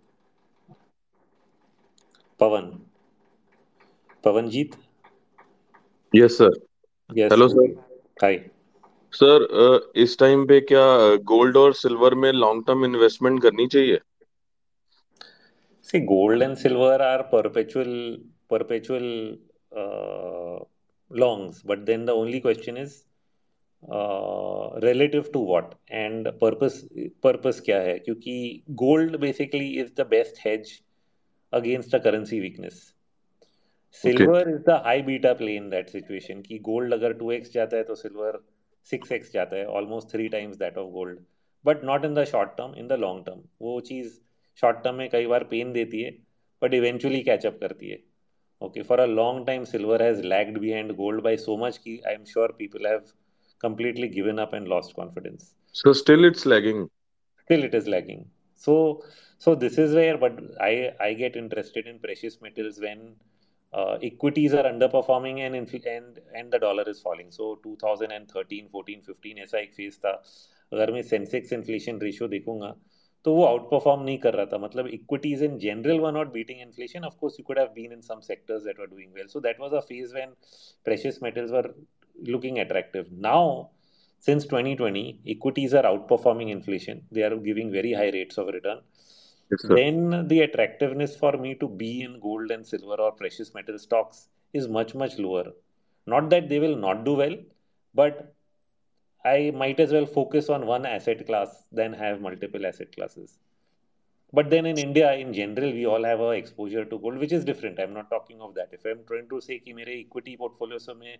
Pavan 2.39 2.65
Pavanjeet 4.23 4.75
yes 6.13 6.37
sir 6.37 6.53
yes 7.09 7.33
hello 7.33 7.47
sir 7.49 7.71
hi 8.21 8.37
sir 9.13 9.91
इस 10.01 10.17
टाइम 10.19 10.45
पे 10.47 10.59
क्या 10.61 10.83
गोल्ड 11.31 11.57
और 11.57 11.73
सिल्वर 11.75 12.15
में 12.15 12.31
लॉन्ग 12.31 12.65
टर्म 12.67 12.85
इन्वेस्टमेंट 12.85 13.41
करनी 13.41 13.67
चाहिए? 13.67 13.99
See 15.87 15.99
gold 16.05 16.43
and 16.43 16.55
silver 16.57 17.01
are 17.01 17.21
perpetual 17.31 17.91
perpetual 18.49 19.03
longs 21.11 21.61
but 21.65 21.79
then 21.85 22.05
the 22.05 22.09
only 22.21 22.39
question 22.39 22.77
is 22.77 22.95
relative 24.83 25.29
to 25.33 25.45
what 25.47 25.73
and 25.91 26.27
purpose 26.41 26.81
purpose 27.23 27.61
क्या 27.65 27.79
है? 27.81 27.97
क्योंकि 27.99 28.63
gold 28.81 29.17
basically 29.19 29.67
is 29.81 29.91
the 29.97 30.07
best 30.09 30.45
hedge 30.45 30.71
against 31.53 31.95
the 31.95 32.01
currency 32.03 32.39
weakness 32.39 32.81
silver 34.03 34.49
is 34.49 34.61
the 34.67 34.81
high 34.85 35.01
beta 35.03 35.33
play 35.33 35.55
in 35.55 35.69
that 35.69 35.89
situation 35.89 36.41
कि 36.41 36.59
gold 36.69 36.93
अगर 36.93 37.13
two 37.13 37.31
x 37.31 37.53
जाता 37.53 37.77
है 37.77 37.83
तो 37.83 37.95
silver. 37.95 38.39
Six 38.87 39.11
x 39.11 39.31
जाता 39.33 39.55
है 39.55 39.65
almost 39.79 40.11
three 40.11 40.27
times 40.29 40.57
that 40.57 40.77
of 40.77 40.89
gold 40.91 41.19
but 41.65 41.83
not 41.83 42.05
in 42.05 42.13
the 42.13 42.23
short 42.25 42.49
term 42.57 42.75
in 42.77 42.87
the 42.87 42.93
long 42.99 43.25
term 43.25 43.41
वो 43.61 43.79
चीज़ 43.81 44.13
short 44.61 44.83
term 44.83 44.95
में 44.95 45.09
कई 45.09 45.25
बार 45.25 45.43
पेन 45.51 45.71
देती 45.73 46.01
है 46.01 46.11
बट 46.61 46.73
इवेंचुअली 46.73 47.21
कैचअप 47.23 47.57
करती 47.61 47.89
है. 47.89 47.97
Okay 48.61 48.81
for 48.81 48.99
a 48.99 49.05
long 49.05 49.45
time 49.47 49.63
silver 49.65 50.03
has 50.03 50.21
lagged 50.23 50.57
behind 50.71 50.91
gold 50.95 51.21
by 51.23 51.37
so 51.37 51.57
much 51.57 51.77
की 51.77 51.99
I 52.07 52.13
am 52.13 52.23
sure 52.25 52.51
people 52.59 52.87
have 52.87 53.01
completely 53.61 54.07
given 54.09 54.37
up 54.37 54.53
and 54.55 54.67
lost 54.67 54.95
confidence 54.95 55.53
so 55.75 55.93
still 55.93 56.25
it's 56.25 56.47
lagging 56.47 56.85
still 57.39 57.63
it 57.65 57.75
is 57.75 57.89
lagging 57.89 58.23
so 58.63 58.75
so 59.45 59.55
this 59.55 59.79
is 59.79 59.95
where 59.95 60.17
but 60.17 60.39
I 60.61 60.83
I 61.01 61.15
get 61.15 61.37
interested 61.37 61.87
in 61.87 61.97
precious 61.99 62.37
metals 62.43 62.79
when 62.79 62.99
uh, 63.72 63.98
equities 64.02 64.54
are 64.54 64.64
underperforming 64.64 65.40
and 65.46 65.54
inf- 65.54 65.86
and 65.86 66.20
and 66.34 66.52
the 66.52 66.58
dollar 66.58 66.84
is 66.88 67.00
falling 67.00 67.30
so 67.30 67.48
2013 67.64 68.68
14 68.72 69.02
15 69.08 69.38
ऐसा 69.44 69.58
एक 69.58 69.74
phase 69.74 69.98
था 70.04 70.12
अगर 70.72 70.92
मैं 70.92 71.02
Sensex 71.02 71.52
inflation 71.52 71.98
ratio 72.00 72.28
देखूंगा 72.28 72.74
तो 73.24 73.34
वो 73.34 73.44
out 73.44 73.70
perform 73.70 74.02
नहीं 74.02 74.18
कर 74.18 74.34
रहा 74.34 74.46
था 74.46 74.58
मतलब 74.58 74.86
equities 74.94 75.42
in 75.42 75.58
general 75.58 76.00
were 76.00 76.12
not 76.12 76.32
beating 76.32 76.60
inflation 76.60 77.04
of 77.04 77.16
course 77.20 77.36
you 77.40 77.44
could 77.46 77.58
have 77.58 77.68
been 77.74 77.92
in 77.92 78.00
some 78.00 78.20
sectors 78.26 78.62
that 78.64 78.80
were 78.80 78.86
doing 78.86 79.12
well 79.14 79.26
so 79.26 79.40
that 79.40 79.60
was 79.60 79.74
a 79.74 79.80
phase 79.88 80.12
when 80.14 80.34
precious 80.84 81.20
metals 81.20 81.50
were 81.50 81.68
looking 82.32 82.58
attractive 82.58 83.10
now 83.26 83.70
since 84.26 84.44
2020 84.44 85.20
equities 85.34 85.74
are 85.74 85.84
outperforming 85.90 86.50
inflation 86.50 87.02
they 87.10 87.22
are 87.22 87.36
giving 87.48 87.70
very 87.70 87.92
high 87.92 88.10
rates 88.10 88.38
of 88.38 88.48
return 88.48 88.80
Yes, 89.52 89.62
sir. 89.66 89.78
then 89.78 90.26
the 90.28 90.40
attractiveness 90.42 91.16
for 91.16 91.32
me 91.44 91.54
to 91.54 91.68
be 91.68 92.02
in 92.02 92.18
gold 92.20 92.50
and 92.50 92.66
silver 92.66 92.98
or 93.06 93.12
precious 93.12 93.54
metal 93.54 93.78
stocks 93.78 94.28
is 94.52 94.68
much 94.68 94.94
much 94.94 95.18
lower 95.18 95.46
not 96.06 96.30
that 96.30 96.48
they 96.48 96.58
will 96.58 96.76
not 96.86 97.04
do 97.04 97.14
well 97.22 97.36
but 97.94 98.34
i 99.24 99.50
might 99.62 99.80
as 99.84 99.92
well 99.92 100.06
focus 100.06 100.48
on 100.56 100.66
one 100.66 100.86
asset 100.86 101.26
class 101.26 101.50
than 101.80 101.92
have 102.04 102.20
multiple 102.20 102.66
asset 102.66 102.90
classes 102.96 103.38
but 104.38 104.50
then 104.50 104.66
in 104.70 104.78
india 104.86 105.08
in 105.24 105.32
general 105.38 105.70
we 105.78 105.84
all 105.92 106.04
have 106.10 106.20
a 106.20 106.30
exposure 106.40 106.84
to 106.92 106.98
gold 107.04 107.18
which 107.22 107.34
is 107.38 107.44
different 107.50 107.78
i'm 107.84 107.94
not 107.98 108.10
talking 108.14 108.40
of 108.46 108.54
that 108.58 108.70
if 108.78 108.84
i'm 108.90 109.02
trying 109.10 109.28
to 109.34 109.40
say 109.46 109.58
कि 109.66 109.74
मेरे 109.80 109.94
equity 110.04 110.36
portfolio 110.42 110.78
से 110.86 110.94
मैं 111.02 111.16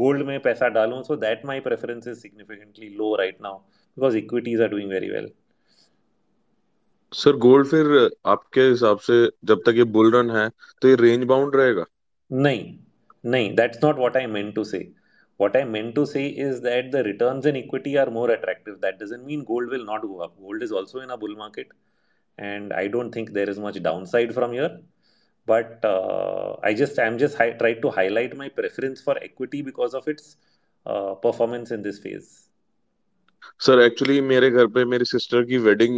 gold 0.00 0.26
में 0.30 0.38
पैसा 0.46 0.68
डालूं 0.78 1.02
so 1.10 1.16
that 1.24 1.44
my 1.52 1.58
preference 1.68 2.06
is 2.14 2.20
significantly 2.26 2.90
low 3.02 3.10
right 3.22 3.40
now 3.48 3.54
because 3.94 4.16
equities 4.22 4.60
are 4.66 4.70
doing 4.76 4.88
very 4.96 5.10
well 5.16 5.28
Sir, 7.11 7.35
gold 7.35 7.67
फिर 7.67 7.87
आपके 8.25 8.61
हिसाब 8.61 8.99
से 8.99 9.15
जब 9.45 9.61
तक 9.65 9.73
ये 9.77 9.83
बुल 9.95 10.11
रन 10.15 10.29
है 10.31 10.47
तो 10.81 10.87
ये 10.87 10.95
रेंज 10.95 11.23
बाउंड 11.23 11.55
रहेगा? 11.55 11.85
नहीं 12.31 12.77
नहीं 13.23 13.55
that's 13.55 13.83
not 13.83 13.97
what 13.97 14.17
I 14.17 14.25
meant 14.25 14.53
to 14.55 14.63
say 14.63 14.77
what 15.39 15.55
I 15.57 15.63
meant 15.63 15.93
to 15.95 16.05
say 16.05 16.25
is 16.27 16.61
that 16.61 16.91
the 16.91 17.03
returns 17.07 17.45
in 17.45 17.55
equity 17.55 17.95
are 17.95 18.09
more 18.09 18.31
attractive 18.31 18.73
that 18.75 19.03
doesn't 19.03 19.25
mean 19.25 19.41
gold 19.41 19.71
will 19.71 19.83
not 19.85 20.05
go 20.05 20.17
up 20.17 20.35
gold 20.41 20.63
is 20.63 20.73
also 20.73 21.01
in 21.03 21.09
a 21.09 21.15
bull 21.15 21.35
market 21.39 21.73
and 22.37 22.73
I 22.73 22.87
don't 22.87 23.15
think 23.15 23.29
there 23.29 23.49
is 23.49 23.59
much 23.59 23.77
downside 23.79 24.31
from 24.33 24.51
here 24.51 24.79
but 25.47 25.85
I 26.65 26.73
just 26.73 26.99
I 26.99 27.07
am 27.07 27.17
just 27.17 27.41
try 27.41 27.73
to 27.73 27.89
highlight 27.89 28.35
my 28.35 28.49
preference 28.55 29.03
for 29.05 29.19
equity 29.23 29.61
because 29.61 29.95
of 29.95 30.09
its 30.09 30.35
performance 30.85 31.71
in 31.71 31.81
this 31.81 32.01
phase 32.03 32.50
sir 33.59 33.79
actually 33.79 34.19
मेरे 34.21 34.49
घर 34.51 34.67
पे 34.67 34.85
मेरी 34.85 35.05
sister 35.05 35.43
की 35.43 35.57
wedding 35.57 35.97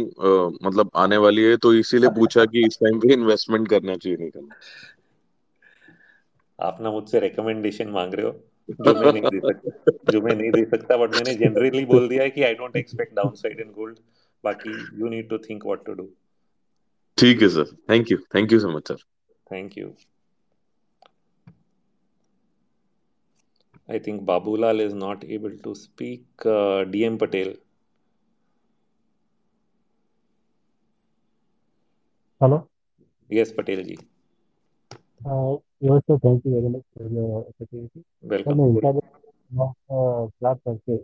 मतलब 0.64 0.90
आने 0.96 1.16
वाली 1.16 1.44
है 1.44 1.56
तो 1.56 1.72
इसीलिए 1.74 2.10
पूछा 2.16 2.44
कि 2.44 2.66
इस 2.66 2.78
टाइम 2.80 2.98
पे 3.00 3.12
इन्वेस्टमेंट 3.12 3.68
करना 3.68 3.96
चाहिए 3.96 4.18
नहीं 4.18 4.30
करना 4.30 4.54
आप 6.58 6.78
ना 6.80 6.90
मुझसे 6.90 7.20
रिकमेंडेशन 7.20 7.88
मांग 7.90 8.14
रहे 8.14 8.26
हो 8.26 8.32
जो 8.68 8.94
मैं 8.94 9.12
नहीं 9.12 9.22
दे 9.30 9.40
सकता 9.40 10.12
जो 10.12 10.20
मैं 10.20 10.34
नहीं 10.34 10.50
दे 10.50 10.64
सकता 10.66 10.96
बट 10.96 11.14
मैंने 11.14 11.34
जनरली 11.34 11.84
बोल 11.84 12.08
दिया 12.08 12.22
है 12.22 12.30
कि 12.30 12.42
I 12.42 12.54
don't 12.54 12.76
expect 12.76 13.14
downside 13.16 13.60
in 13.60 13.72
gold 13.72 13.98
बाकी 14.44 14.70
you 15.00 15.08
need 15.08 15.28
to 15.28 15.38
think 15.38 15.66
what 15.66 15.84
to 15.86 15.92
do 15.92 16.08
ठीक 17.18 17.42
है 17.42 17.48
sir 17.48 17.74
thank 17.90 18.10
you 18.10 18.18
thank 18.34 18.52
you 18.52 18.60
so 18.60 18.76
much 18.76 18.88
sir 18.88 19.02
thank 19.52 19.78
you 19.78 19.94
I 23.88 23.98
think 23.98 24.24
Babulal 24.24 24.80
is 24.80 24.94
not 24.94 25.24
able 25.24 25.56
to 25.58 25.74
speak. 25.74 26.24
Uh, 26.40 26.84
DM 26.84 27.18
Patel. 27.18 27.54
Hello. 32.40 32.68
Yes, 33.30 33.52
Patel 33.52 33.82
ji. 33.84 33.98
Uh, 35.24 35.56
yes, 35.80 36.00
sir. 36.06 36.18
Thank 36.22 36.44
you 36.44 36.52
very 36.52 36.68
much 36.68 36.82
for 36.96 37.08
your 37.08 37.46
opportunity. 37.48 38.04
Welcome. 38.22 38.58
मैं 38.58 38.68
insta 38.68 40.28
class 40.40 40.58
करके 40.66 40.96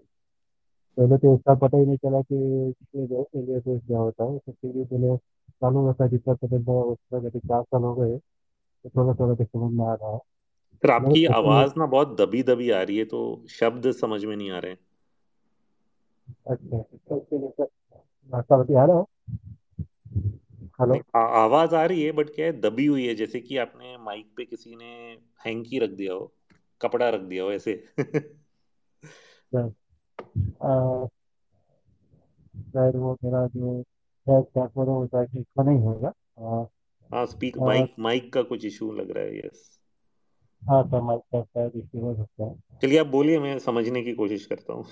पहले 0.99 1.17
तो 1.19 1.35
इसका 1.35 1.55
पता 1.55 1.79
ही 1.79 1.87
नहीं 1.87 1.97
चला 1.97 2.21
कि 2.23 2.37
India 2.37 3.59
से 3.59 3.79
क्या 3.79 3.99
होता 3.99 4.25
है 4.25 4.39
तो 4.39 4.53
फिर 4.53 4.73
मैंने 4.93 5.17
चालू 5.17 5.89
रखा 5.91 6.07
जितना 6.07 6.35
पता 6.35 6.59
था 6.59 6.81
उसका 6.93 7.19
जब 7.29 7.39
चार 7.39 7.63
साल 7.63 7.83
हो 7.83 7.95
गए 7.95 8.17
तो 8.19 8.91
थोड़ा 8.97 9.15
थोड़ा 9.21 9.35
तो 9.35 9.45
समझ 9.45 9.73
में 9.73 9.85
आ 9.87 9.95
रहा 9.95 10.13
है 10.13 10.19
सर 10.83 10.91
आपकी 10.91 11.25
आवाज़ 11.27 11.73
ना 11.79 11.87
बहुत 11.87 12.21
दबी 12.21 12.43
दबी 12.43 12.71
आ 12.71 12.83
रही 12.83 12.99
है 12.99 13.05
तो 13.05 13.47
शब्द 13.51 13.93
समझ 13.93 14.25
में 14.25 14.37
नहीं 14.37 14.51
आ 14.51 14.59
रहे 14.59 14.73
अच्छा 16.51 16.85
हेलो? 20.81 21.03
आवाज़ 21.17 21.75
आ 21.75 21.85
रही 21.85 22.03
है 22.03 22.13
बट 22.13 22.31
क्या 22.31 22.47
है 22.47 22.61
दबी 22.61 22.87
हुई 22.87 23.07
है 23.07 23.15
जैसे 23.15 23.41
कि 23.41 23.57
आपने 23.57 23.99
माइक 23.99 24.33
पे 24.37 24.45
किसी 24.45 24.77
ने 24.77 25.19
हैंकी 25.47 25.79
रख 25.79 25.91
दिया 25.91 26.13
हो 26.13 26.33
कपड़ा 26.81 27.09
रख 27.09 27.21
दिया 27.21 27.45
हो 27.45 27.53
ऐसे। 27.53 27.85
शायद 32.57 32.97
वो 32.97 33.19
मेरा 33.25 33.47
जो 33.47 33.85
है 34.29 34.43
शायद 34.43 35.37
इसका 35.37 35.63
नहीं 35.63 35.79
होगा। 35.79 36.13
हाँ 37.13 37.27
स्पीक 37.27 37.57
माइक 37.57 37.95
माइक 37.99 38.33
का 38.33 38.43
कुछ 38.43 38.65
इशू 38.65 38.93
लग 38.93 39.11
रहा 39.11 39.25
है 39.25 39.39
यस 39.39 39.80
हाँ 40.63 40.83
माइक 41.03 41.21
का 41.35 41.43
शायद 41.43 41.73
इश्यू 41.77 42.03
हो 42.03 42.15
सकता 42.15 42.45
है। 42.45 42.55
चलिए 42.83 42.99
आप 42.99 43.07
बोलिए 43.07 43.39
मैं 43.39 43.59
समझने 43.59 44.03
की 44.03 44.13
कोशिश 44.15 44.47
करता 44.47 44.73
हूँ। 44.73 44.85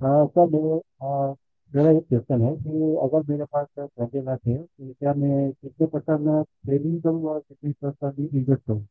हाँ 0.00 0.26
सर 0.26 0.46
मेरे 0.50 0.80
मेरा 1.72 1.90
एक 1.90 2.04
क्वेश्चन 2.08 2.42
है 2.42 2.54
कि 2.56 2.96
अगर 3.02 3.22
मेरे 3.30 3.44
पास 3.44 3.66
ट्वेंटी 3.78 4.22
लाख 4.22 4.40
है 4.46 4.56
तो 4.56 4.92
क्या 4.92 5.14
मैं 5.14 5.50
कितने 5.52 5.86
परसेंट 5.86 6.46
सेविंग 6.46 7.00
करूँ 7.02 7.28
और 7.30 7.40
कितने 7.40 7.72
परसेंट 7.82 8.34
इन्वेस्ट 8.34 8.62
करूँ? 8.66 8.86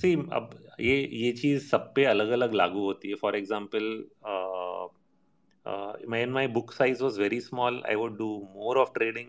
सी 0.00 0.14
अब 0.32 0.50
ये 0.80 0.96
ये 1.14 1.32
चीज़ 1.32 1.68
सब 1.68 1.92
पे 1.96 2.04
अलग 2.04 2.30
अलग 2.30 2.54
लागू 2.54 2.84
होती 2.84 3.08
है। 3.08 3.14
For 3.22 3.36
example 3.36 3.92
when 6.12 6.32
my 6.32 6.42
book 6.46 6.72
size 6.72 7.00
was 7.00 7.16
very 7.18 7.38
small. 7.40 7.76
I 7.90 7.94
would 7.96 8.16
do 8.18 8.26
more 8.54 8.76
of 8.78 8.92
trading. 8.94 9.28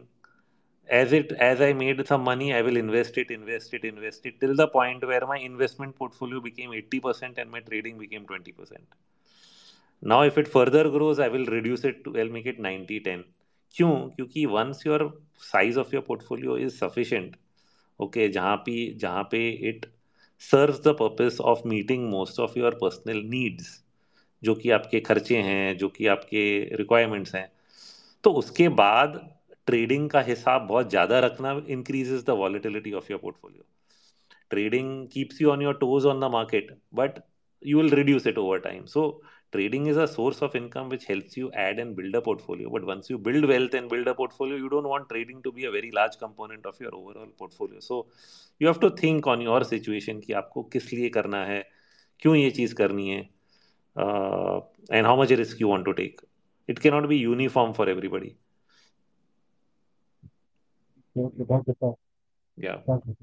As 0.89 1.11
it 1.13 1.31
as 1.33 1.61
i 1.61 1.73
made 1.73 2.05
some 2.07 2.23
money 2.23 2.53
i 2.53 2.61
will 2.61 2.77
invest 2.77 3.17
it 3.17 3.31
invest 3.31 3.73
it 3.73 3.83
invest 3.83 4.25
it 4.25 4.39
till 4.39 4.55
the 4.55 4.67
point 4.67 5.05
where 5.05 5.25
my 5.25 5.37
investment 5.37 5.95
portfolio 5.95 6.39
became 6.39 6.73
80% 6.73 7.37
and 7.37 7.49
my 7.51 7.59
trading 7.59 7.97
became 7.97 8.25
20% 8.25 8.81
now 10.01 10.21
if 10.21 10.37
it 10.37 10.47
further 10.47 10.89
grows 10.89 11.19
i 11.19 11.27
will 11.27 11.45
reduce 11.45 11.83
it 11.83 12.03
to 12.03 12.17
i'll 12.17 12.29
make 12.29 12.45
it 12.45 12.59
90 12.59 12.99
10 12.99 13.23
क्यों 13.75 13.91
क्योंकि 14.15 14.45
once 14.47 14.85
your 14.85 15.13
size 15.37 15.77
of 15.77 15.91
your 15.93 16.01
portfolio 16.01 16.55
is 16.55 16.77
sufficient 16.77 17.35
okay 18.01 18.29
जहाँ 18.29 18.55
पे 18.57 18.93
जहाँ 18.99 19.23
पे 19.31 19.41
it 19.69 19.85
serves 20.37 20.79
the 20.79 20.93
purpose 20.93 21.39
of 21.39 21.65
meeting 21.65 22.09
most 22.11 22.39
of 22.39 22.55
your 22.55 22.71
personal 22.71 23.23
needs 23.23 23.81
जो 24.43 24.55
कि 24.55 24.69
आपके 24.69 24.99
खर्चे 24.99 25.37
हैं 25.37 25.77
जो 25.77 25.89
कि 25.89 26.07
आपके 26.07 26.75
रिक्वायरमेंट्स 26.75 27.35
हैं 27.35 27.51
तो 28.23 28.31
उसके 28.31 28.69
बाद 28.69 29.34
ट्रेडिंग 29.67 30.09
का 30.09 30.21
हिसाब 30.21 30.61
बहुत 30.61 30.89
ज़्यादा 30.89 31.19
रखना 31.19 31.61
increase 31.67 32.13
is 32.13 32.25
the 32.25 32.29
volatility 32.29 32.93
of 32.93 33.11
your 33.11 33.19
portfolio 33.19 33.63
trading 34.49 35.07
keeps 35.07 35.41
you 35.41 35.49
on 35.51 35.61
your 35.61 35.73
toes 35.73 36.05
on 36.05 36.19
the 36.19 36.23
market 36.23 36.77
but 36.93 37.19
you 37.65 37.77
will 37.77 37.89
reduce 37.89 38.27
it 38.27 38.37
over 38.37 38.59
time 38.59 38.85
so 38.85 39.23
trading 39.51 39.87
is 39.87 39.99
a 39.99 40.05
source 40.05 40.43
of 40.43 40.57
income 40.57 40.89
which 40.89 41.05
helps 41.09 41.37
you 41.37 41.51
add 41.55 41.79
and 41.79 41.95
build 41.95 42.15
a 42.15 42.19
portfolio 42.19 42.69
but 42.69 42.83
once 42.83 43.11
you 43.11 43.17
build 43.17 43.45
wealth 43.45 43.75
and 43.75 43.89
build 43.89 44.09
a 44.09 44.13
portfolio 44.13 44.57
you 44.57 44.67
don't 44.67 44.85
want 44.85 45.07
trading 45.09 45.43
to 45.43 45.51
be 45.51 45.65
a 45.65 45.69
very 45.69 45.91
large 45.93 46.15
component 46.15 46.65
of 46.67 46.83
your 46.83 46.93
overall 46.93 47.31
portfolio 47.39 47.79
so 47.79 48.07
you 48.61 48.69
have 48.69 48.79
to 48.81 48.89
think 49.03 49.27
on 49.27 49.41
your 49.41 49.63
situation 49.63 50.19
कि 50.19 50.33
आपको 50.33 50.63
किस 50.63 50.93
लिए 50.93 51.09
करना 51.09 51.45
है, 51.45 51.63
क्यों 52.19 52.35
ये 52.35 52.51
चीज़ 52.51 52.75
करनी 52.75 53.09
है 53.09 53.19
and 54.91 55.05
how 55.05 55.21
much 55.21 55.31
risk 55.31 55.61
you 55.61 55.67
want 55.67 55.85
to 55.85 55.91
take 55.91 56.21
it 56.69 56.79
के 56.79 56.91
not 56.91 57.05
be 57.05 57.15
uniform 57.15 57.73
for 57.73 57.89
everybody 57.89 58.35
Yeah. 61.15 62.77
thank 62.85 63.03
you. 63.05 63.15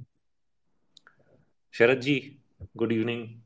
Sharad 1.73 2.03
ji, 2.03 2.39
good 2.77 2.93
evening. 2.93 3.43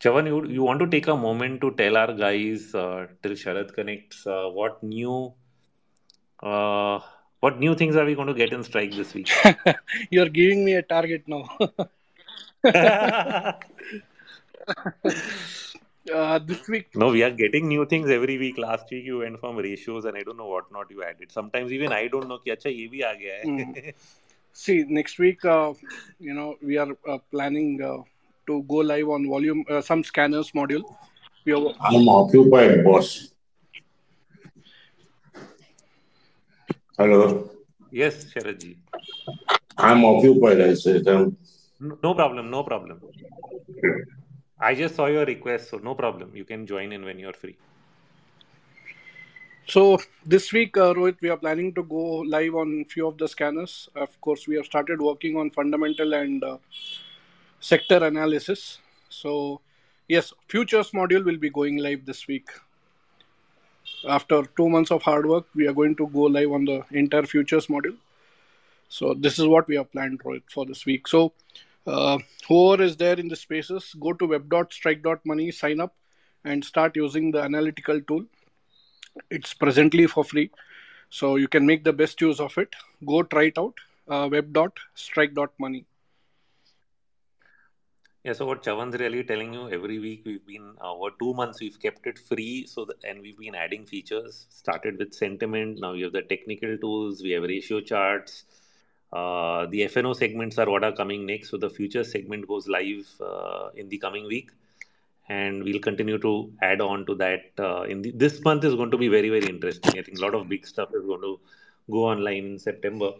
Chavan, 0.00 0.26
you, 0.26 0.46
you 0.46 0.62
want 0.62 0.80
to 0.80 0.86
take 0.88 1.06
a 1.06 1.16
moment 1.16 1.60
to 1.60 1.70
tell 1.72 1.96
our 1.96 2.12
guys 2.12 2.74
uh, 2.74 3.06
till 3.22 3.32
Sharad 3.32 3.72
connects 3.74 4.26
uh, 4.26 4.48
what 4.48 4.82
new 4.82 5.32
uh, 6.42 7.00
what 7.40 7.58
new 7.60 7.74
things 7.74 7.96
are 7.96 8.04
we 8.04 8.14
going 8.14 8.28
to 8.28 8.34
get 8.34 8.52
in 8.52 8.64
strike 8.64 8.90
this 8.92 9.14
week? 9.14 9.30
You're 10.10 10.28
giving 10.28 10.64
me 10.64 10.74
a 10.74 10.82
target 10.82 11.24
now. 11.26 11.48
uh, 16.14 16.38
this 16.38 16.68
week. 16.68 16.88
No, 16.94 17.10
we 17.10 17.22
are 17.22 17.30
getting 17.30 17.68
new 17.68 17.86
things 17.86 18.10
every 18.10 18.38
week. 18.38 18.58
Last 18.58 18.90
week 18.90 19.04
you 19.04 19.18
went 19.18 19.40
from 19.40 19.56
ratios 19.56 20.04
and 20.04 20.16
I 20.16 20.22
don't 20.22 20.36
know 20.36 20.46
what 20.46 20.70
not 20.72 20.90
you 20.90 21.02
added. 21.02 21.30
Sometimes 21.30 21.72
even 21.72 21.92
I 21.92 22.08
don't 22.08 22.28
know. 22.28 22.38
Ki, 22.38 22.50
Acha, 22.52 22.76
ye 22.76 22.88
bhi 22.88 23.02
aa 23.04 23.14
gaya 23.14 23.38
hai. 23.42 23.48
mm. 23.48 23.94
See, 24.52 24.84
next 24.88 25.18
week, 25.18 25.44
uh, 25.44 25.74
you 26.18 26.32
know, 26.32 26.56
we 26.62 26.78
are 26.78 26.88
uh, 27.06 27.18
planning 27.30 27.82
uh, 27.82 27.98
to 28.46 28.62
go 28.62 28.76
live 28.76 29.10
on 29.10 29.28
volume 29.28 29.64
uh, 29.68 29.82
some 29.82 30.02
scanners 30.02 30.52
module. 30.52 30.82
We 31.44 31.52
are... 31.52 31.74
I'm 31.80 32.08
occupied, 32.08 32.82
boss. 32.82 33.34
Hello. 36.98 37.50
Yes, 37.90 38.24
Sharadji. 38.24 38.76
I'm 39.76 40.04
occupied. 40.04 40.62
I 40.62 40.72
said. 40.74 41.06
Um... 41.06 41.36
No 41.78 42.14
problem, 42.14 42.50
no 42.50 42.62
problem. 42.62 43.00
I 44.58 44.74
just 44.74 44.94
saw 44.94 45.06
your 45.06 45.26
request, 45.26 45.70
so 45.70 45.78
no 45.78 45.94
problem. 45.94 46.34
You 46.34 46.44
can 46.44 46.66
join 46.66 46.92
in 46.92 47.04
when 47.04 47.18
you're 47.18 47.34
free. 47.34 47.56
So 49.68 49.98
this 50.24 50.52
week, 50.52 50.76
uh, 50.76 50.94
Rohit, 50.94 51.16
we 51.20 51.28
are 51.28 51.36
planning 51.36 51.74
to 51.74 51.82
go 51.82 52.20
live 52.20 52.54
on 52.54 52.84
few 52.84 53.06
of 53.06 53.18
the 53.18 53.28
scanners. 53.28 53.88
Of 53.94 54.18
course, 54.20 54.46
we 54.46 54.54
have 54.56 54.64
started 54.64 55.02
working 55.02 55.36
on 55.36 55.50
fundamental 55.50 56.14
and 56.14 56.42
uh, 56.42 56.58
sector 57.60 58.02
analysis. 58.04 58.78
So 59.08 59.60
yes, 60.08 60.32
futures 60.48 60.92
module 60.92 61.24
will 61.24 61.36
be 61.36 61.50
going 61.50 61.76
live 61.78 62.06
this 62.06 62.26
week. 62.26 62.48
After 64.08 64.44
two 64.56 64.68
months 64.68 64.90
of 64.90 65.02
hard 65.02 65.26
work, 65.26 65.46
we 65.54 65.66
are 65.66 65.74
going 65.74 65.96
to 65.96 66.06
go 66.08 66.22
live 66.22 66.52
on 66.52 66.64
the 66.64 66.84
entire 66.92 67.24
futures 67.24 67.66
module. 67.66 67.96
So 68.88 69.14
this 69.14 69.38
is 69.38 69.46
what 69.46 69.66
we 69.66 69.76
have 69.76 69.90
planned, 69.90 70.20
Rohit, 70.20 70.42
for 70.48 70.64
this 70.64 70.86
week. 70.86 71.08
So 71.08 71.32
uh, 71.86 72.18
whoever 72.48 72.82
is 72.82 72.96
there 72.96 73.18
in 73.18 73.28
the 73.28 73.36
spaces, 73.36 73.94
go 74.00 74.12
to 74.12 74.26
web.strike.money, 74.26 75.50
sign 75.50 75.80
up, 75.80 75.94
and 76.44 76.64
start 76.64 76.96
using 76.96 77.30
the 77.30 77.40
analytical 77.40 78.00
tool. 78.02 78.24
It's 79.30 79.54
presently 79.54 80.06
for 80.06 80.24
free, 80.24 80.50
so 81.10 81.36
you 81.36 81.48
can 81.48 81.64
make 81.66 81.84
the 81.84 81.92
best 81.92 82.20
use 82.20 82.40
of 82.40 82.56
it. 82.58 82.74
Go 83.04 83.22
try 83.22 83.44
it 83.44 83.58
out. 83.58 83.74
Uh, 84.08 84.28
web.strike.money. 84.30 85.86
Yeah, 88.26 88.32
so 88.32 88.44
what 88.44 88.64
Chavan's 88.64 88.98
really 88.98 89.22
telling 89.22 89.54
you, 89.54 89.70
every 89.70 90.00
week 90.00 90.22
we've 90.26 90.44
been, 90.44 90.74
uh, 90.80 90.92
over 90.92 91.10
two 91.16 91.32
months, 91.32 91.60
we've 91.60 91.78
kept 91.80 92.08
it 92.08 92.18
free. 92.18 92.66
So, 92.66 92.88
and 93.04 93.20
we've 93.20 93.38
been 93.38 93.54
adding 93.54 93.86
features. 93.86 94.46
Started 94.50 94.98
with 94.98 95.14
sentiment. 95.14 95.78
Now 95.80 95.92
we 95.92 96.02
have 96.02 96.12
the 96.12 96.22
technical 96.22 96.76
tools, 96.76 97.22
we 97.22 97.30
have 97.30 97.44
ratio 97.44 97.80
charts. 97.80 98.44
Uh, 99.12 99.66
the 99.66 99.82
FNO 99.82 100.16
segments 100.16 100.58
are 100.58 100.68
what 100.68 100.84
are 100.84 100.92
coming 100.92 101.26
next. 101.26 101.50
So, 101.50 101.56
the 101.56 101.70
future 101.70 102.04
segment 102.04 102.46
goes 102.48 102.66
live 102.68 103.06
uh, 103.20 103.68
in 103.74 103.88
the 103.88 103.98
coming 103.98 104.26
week. 104.26 104.50
And 105.28 105.64
we'll 105.64 105.80
continue 105.80 106.18
to 106.18 106.52
add 106.62 106.80
on 106.80 107.04
to 107.06 107.14
that. 107.16 107.50
Uh, 107.58 107.82
in 107.82 108.02
the, 108.02 108.12
this 108.12 108.42
month 108.44 108.64
is 108.64 108.74
going 108.74 108.90
to 108.92 108.98
be 108.98 109.08
very, 109.08 109.28
very 109.28 109.46
interesting. 109.46 109.98
I 109.98 110.02
think 110.02 110.18
a 110.18 110.20
lot 110.20 110.34
of 110.34 110.48
big 110.48 110.66
stuff 110.66 110.90
is 110.94 111.04
going 111.04 111.22
to 111.22 111.40
go 111.90 112.04
online 112.04 112.44
in 112.44 112.58
September. 112.58 113.12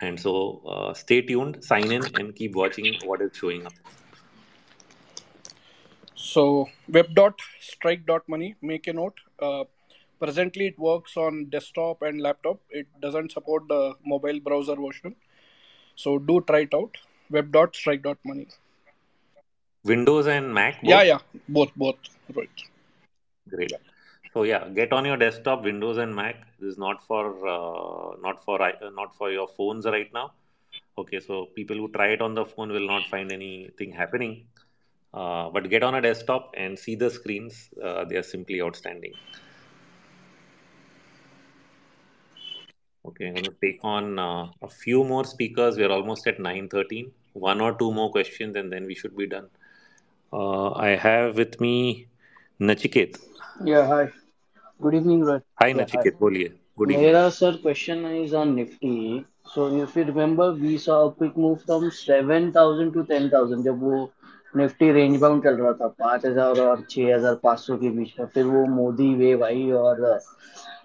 And 0.00 0.18
so, 0.18 0.62
uh, 0.66 0.94
stay 0.94 1.22
tuned, 1.22 1.62
sign 1.62 1.92
in, 1.92 2.02
and 2.16 2.34
keep 2.34 2.54
watching 2.54 2.96
what 3.04 3.20
is 3.20 3.30
showing 3.36 3.66
up. 3.66 3.72
So 6.14 6.68
web.strike.money, 6.88 8.56
make 8.62 8.86
a 8.86 8.92
note. 8.92 9.18
Presently, 10.20 10.66
it 10.66 10.78
works 10.78 11.16
on 11.16 11.46
desktop 11.46 12.02
and 12.02 12.20
laptop. 12.20 12.60
It 12.70 12.86
doesn't 13.00 13.32
support 13.32 13.66
the 13.68 13.94
mobile 14.04 14.40
browser 14.40 14.76
version. 14.76 15.16
So 15.96 16.18
do 16.18 16.42
try 16.46 16.60
it 16.60 16.74
out. 16.74 16.96
Web.strike.money. 17.30 18.48
Windows 19.84 20.26
and 20.26 20.52
Mac 20.52 20.82
both? 20.82 20.90
Yeah, 20.90 21.02
yeah, 21.02 21.18
both, 21.48 21.70
both. 21.74 21.96
Right. 22.34 22.50
Great. 23.48 23.72
So 24.34 24.42
yeah, 24.42 24.68
get 24.68 24.92
on 24.92 25.04
your 25.04 25.16
desktop, 25.16 25.64
Windows 25.64 25.96
and 25.96 26.14
Mac. 26.14 26.36
This 26.58 26.72
is 26.72 26.78
not 26.78 27.02
for 27.06 27.24
uh, 27.48 28.16
not 28.22 28.44
for 28.44 28.60
uh, 28.62 28.90
not 28.94 29.16
for 29.16 29.30
your 29.30 29.48
phones 29.48 29.86
right 29.86 30.12
now. 30.12 30.32
Okay, 30.98 31.18
so 31.18 31.46
people 31.56 31.76
who 31.76 31.88
try 31.88 32.08
it 32.08 32.20
on 32.20 32.34
the 32.34 32.44
phone 32.44 32.70
will 32.70 32.86
not 32.86 33.06
find 33.06 33.32
anything 33.32 33.90
happening. 33.90 34.44
Uh, 35.12 35.48
but 35.50 35.68
get 35.70 35.82
on 35.82 35.94
a 35.94 36.00
desktop 36.00 36.54
and 36.56 36.78
see 36.78 36.94
the 36.94 37.10
screens. 37.10 37.70
Uh, 37.82 38.04
they 38.04 38.16
are 38.16 38.22
simply 38.22 38.60
outstanding. 38.62 39.12
Okay, 43.05 43.27
I'm 43.27 43.33
going 43.35 43.45
to 43.45 43.55
take 43.61 43.79
on 43.83 44.17
uh, 44.19 44.47
a 44.61 44.67
few 44.67 45.03
more 45.03 45.23
speakers. 45.25 45.77
We 45.77 45.83
are 45.83 45.91
almost 45.91 46.27
at 46.27 46.39
9:13. 46.39 47.11
One 47.33 47.61
or 47.61 47.73
two 47.77 47.91
more 47.93 48.09
questions, 48.11 48.55
and 48.55 48.71
then 48.71 48.85
we 48.85 48.95
should 48.95 49.15
be 49.17 49.27
done. 49.27 49.47
Uh, 50.33 50.71
I 50.71 50.89
have 50.95 51.37
with 51.37 51.59
me 51.61 52.07
Nachiket. 52.59 53.19
Yeah, 53.63 53.85
hi. 53.87 54.09
Good 54.81 54.95
evening, 54.95 55.21
Rohit. 55.21 55.43
Hi, 55.61 55.67
Yeah, 55.67 55.73
hi. 55.73 55.83
Nachiket. 55.83 56.17
बोलिए. 56.19 56.51
Good 56.77 56.91
evening. 56.91 57.05
Mera 57.05 57.31
sir 57.31 57.57
question 57.67 58.05
is 58.23 58.33
on 58.33 58.55
Nifty. 58.55 59.25
So 59.53 59.67
if 59.83 59.95
you 59.95 60.03
remember, 60.05 60.51
we 60.53 60.77
saw 60.77 61.07
a 61.07 61.11
quick 61.11 61.37
move 61.37 61.61
from 61.61 61.89
7,000 61.91 62.93
to 62.93 63.03
10,000 63.13 63.63
जब 63.63 63.81
वो 63.89 63.99
Nifty 64.57 64.91
range 64.91 65.19
bound 65.21 65.43
चल 65.43 65.55
रहा 65.61 65.71
था 65.79 65.87
पाँच 66.01 66.25
हजार 66.25 66.59
और 66.65 66.81
छह 66.89 67.13
हजार 67.15 67.35
पाँच 67.43 67.59
सौ 67.59 67.77
के 67.77 67.89
बीच 67.95 68.13
में 68.19 68.25
फिर 68.33 68.45
वो 68.45 68.65
मोदी 68.75 69.13
वेव 69.15 69.43
आई 69.45 69.69
और 69.79 70.03
अ, 70.03 70.17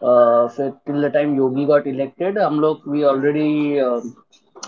फिर 0.01 0.69
till 0.85 1.07
the 1.07 1.11
time 1.13 1.35
Yogi 1.38 1.65
got 1.65 1.88
elected 1.88 2.39
हम 2.39 2.59
लोग 2.59 2.89
we 2.91 3.03
already 3.03 3.80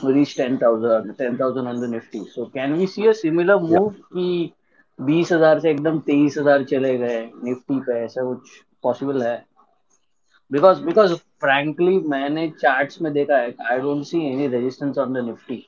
reach 0.06 0.36
ten 0.38 0.58
thousand 0.58 1.14
ten 1.18 1.38
thousand 1.38 1.68
on 1.68 1.82
the 1.82 1.90
Nifty 1.92 2.24
so 2.30 2.46
can 2.54 2.74
we 2.74 2.88
see 2.88 3.08
a 3.08 3.12
similar 3.22 3.56
Yeah. 3.56 3.70
Move 3.70 3.90
कि 3.90 4.54
बीस 5.00 5.32
हज़ार 5.32 5.60
से 5.60 5.70
एकदम 5.72 6.00
तेईस 6.06 6.38
हज़ार 6.38 6.64
चले 6.64 6.98
गए 6.98 7.20
निफ्टी 7.44 7.80
पे 7.80 8.00
ऐसा 8.04 8.24
कुछ 8.24 8.52
पॉसिबल 8.84 9.22
है 9.24 9.38
बिकॉज़ 10.52 10.84
बिकॉज़ 10.84 11.14
फ्रैंकली 11.14 11.98
मैंने 12.10 12.48
चार्ट्स 12.60 13.02
में 13.02 13.12
देखा 13.14 13.38
है 13.38 13.54
I 13.72 13.80
don't 13.80 14.04
see 14.06 14.26
any 14.28 14.48
resistance 14.48 14.98
on 14.98 15.14
the 15.14 15.26
Nifty 15.26 15.64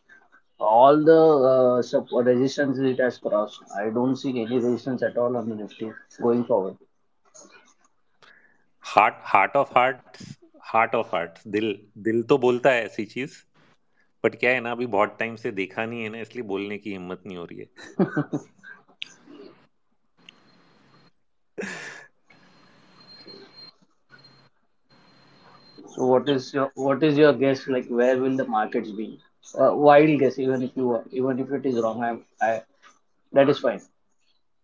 all 0.61 1.03
the 1.03 1.18
uh, 1.49 1.81
sub 1.81 2.07
resistance 2.11 2.80
it 2.80 2.99
has 2.99 3.18
crossed. 3.18 3.61
I 3.76 3.90
don't 3.90 4.15
see 4.15 4.41
any 4.41 4.56
resistance 4.56 5.03
at 5.03 5.18
all 5.18 5.38
on 5.38 5.49
the 5.49 5.56
Nifty 5.56 5.91
going 6.22 6.44
forward. 6.44 6.77
Heart 8.84 9.16
heart 9.24 9.56
of 9.56 9.72
heart 9.78 10.18
heart 10.64 10.96
of 10.96 11.16
heart 11.16 11.40
दिल 11.48 11.78
दिल 11.98 12.22
तो 12.30 12.38
बोलता 12.38 12.72
है 12.72 12.84
ऐसी 12.86 13.06
चीज़ 13.06 13.38
but 14.24 14.36
क्या 14.40 14.52
है 14.52 14.60
ना 14.60 14.72
अभी 14.72 14.86
बहुत 14.98 15.16
टाइम 15.20 15.36
से 15.36 15.52
देखा 15.52 15.86
नहीं 15.86 16.04
है 16.04 16.10
ना 16.10 16.20
इसलिए 16.22 16.44
बोलने 16.54 16.78
की 16.78 16.92
हिम्मत 16.92 17.24
नहीं 17.28 17.38
हो 17.38 17.46
रही 17.46 17.60
है 17.60 17.68
So 25.96 26.06
what 26.06 26.30
is 26.30 26.54
your 26.54 26.72
what 26.76 27.04
is 27.04 27.18
your 27.18 27.34
guess? 27.34 27.68
Like 27.68 27.88
where 27.88 28.18
will 28.18 28.38
the 28.38 28.46
markets 28.46 28.92
be? 28.92 29.20
Uh, 29.56 29.72
wild 29.76 30.20
guess, 30.20 30.38
even 30.40 30.62
if 30.62 30.72
you 30.76 31.04
even 31.12 31.40
if 31.40 31.52
it 31.52 31.66
is 31.66 31.80
wrong, 31.82 32.04
I'm 32.04 32.26
I 32.42 32.62
that 33.34 33.50
is 33.50 33.60
fine. 33.60 33.82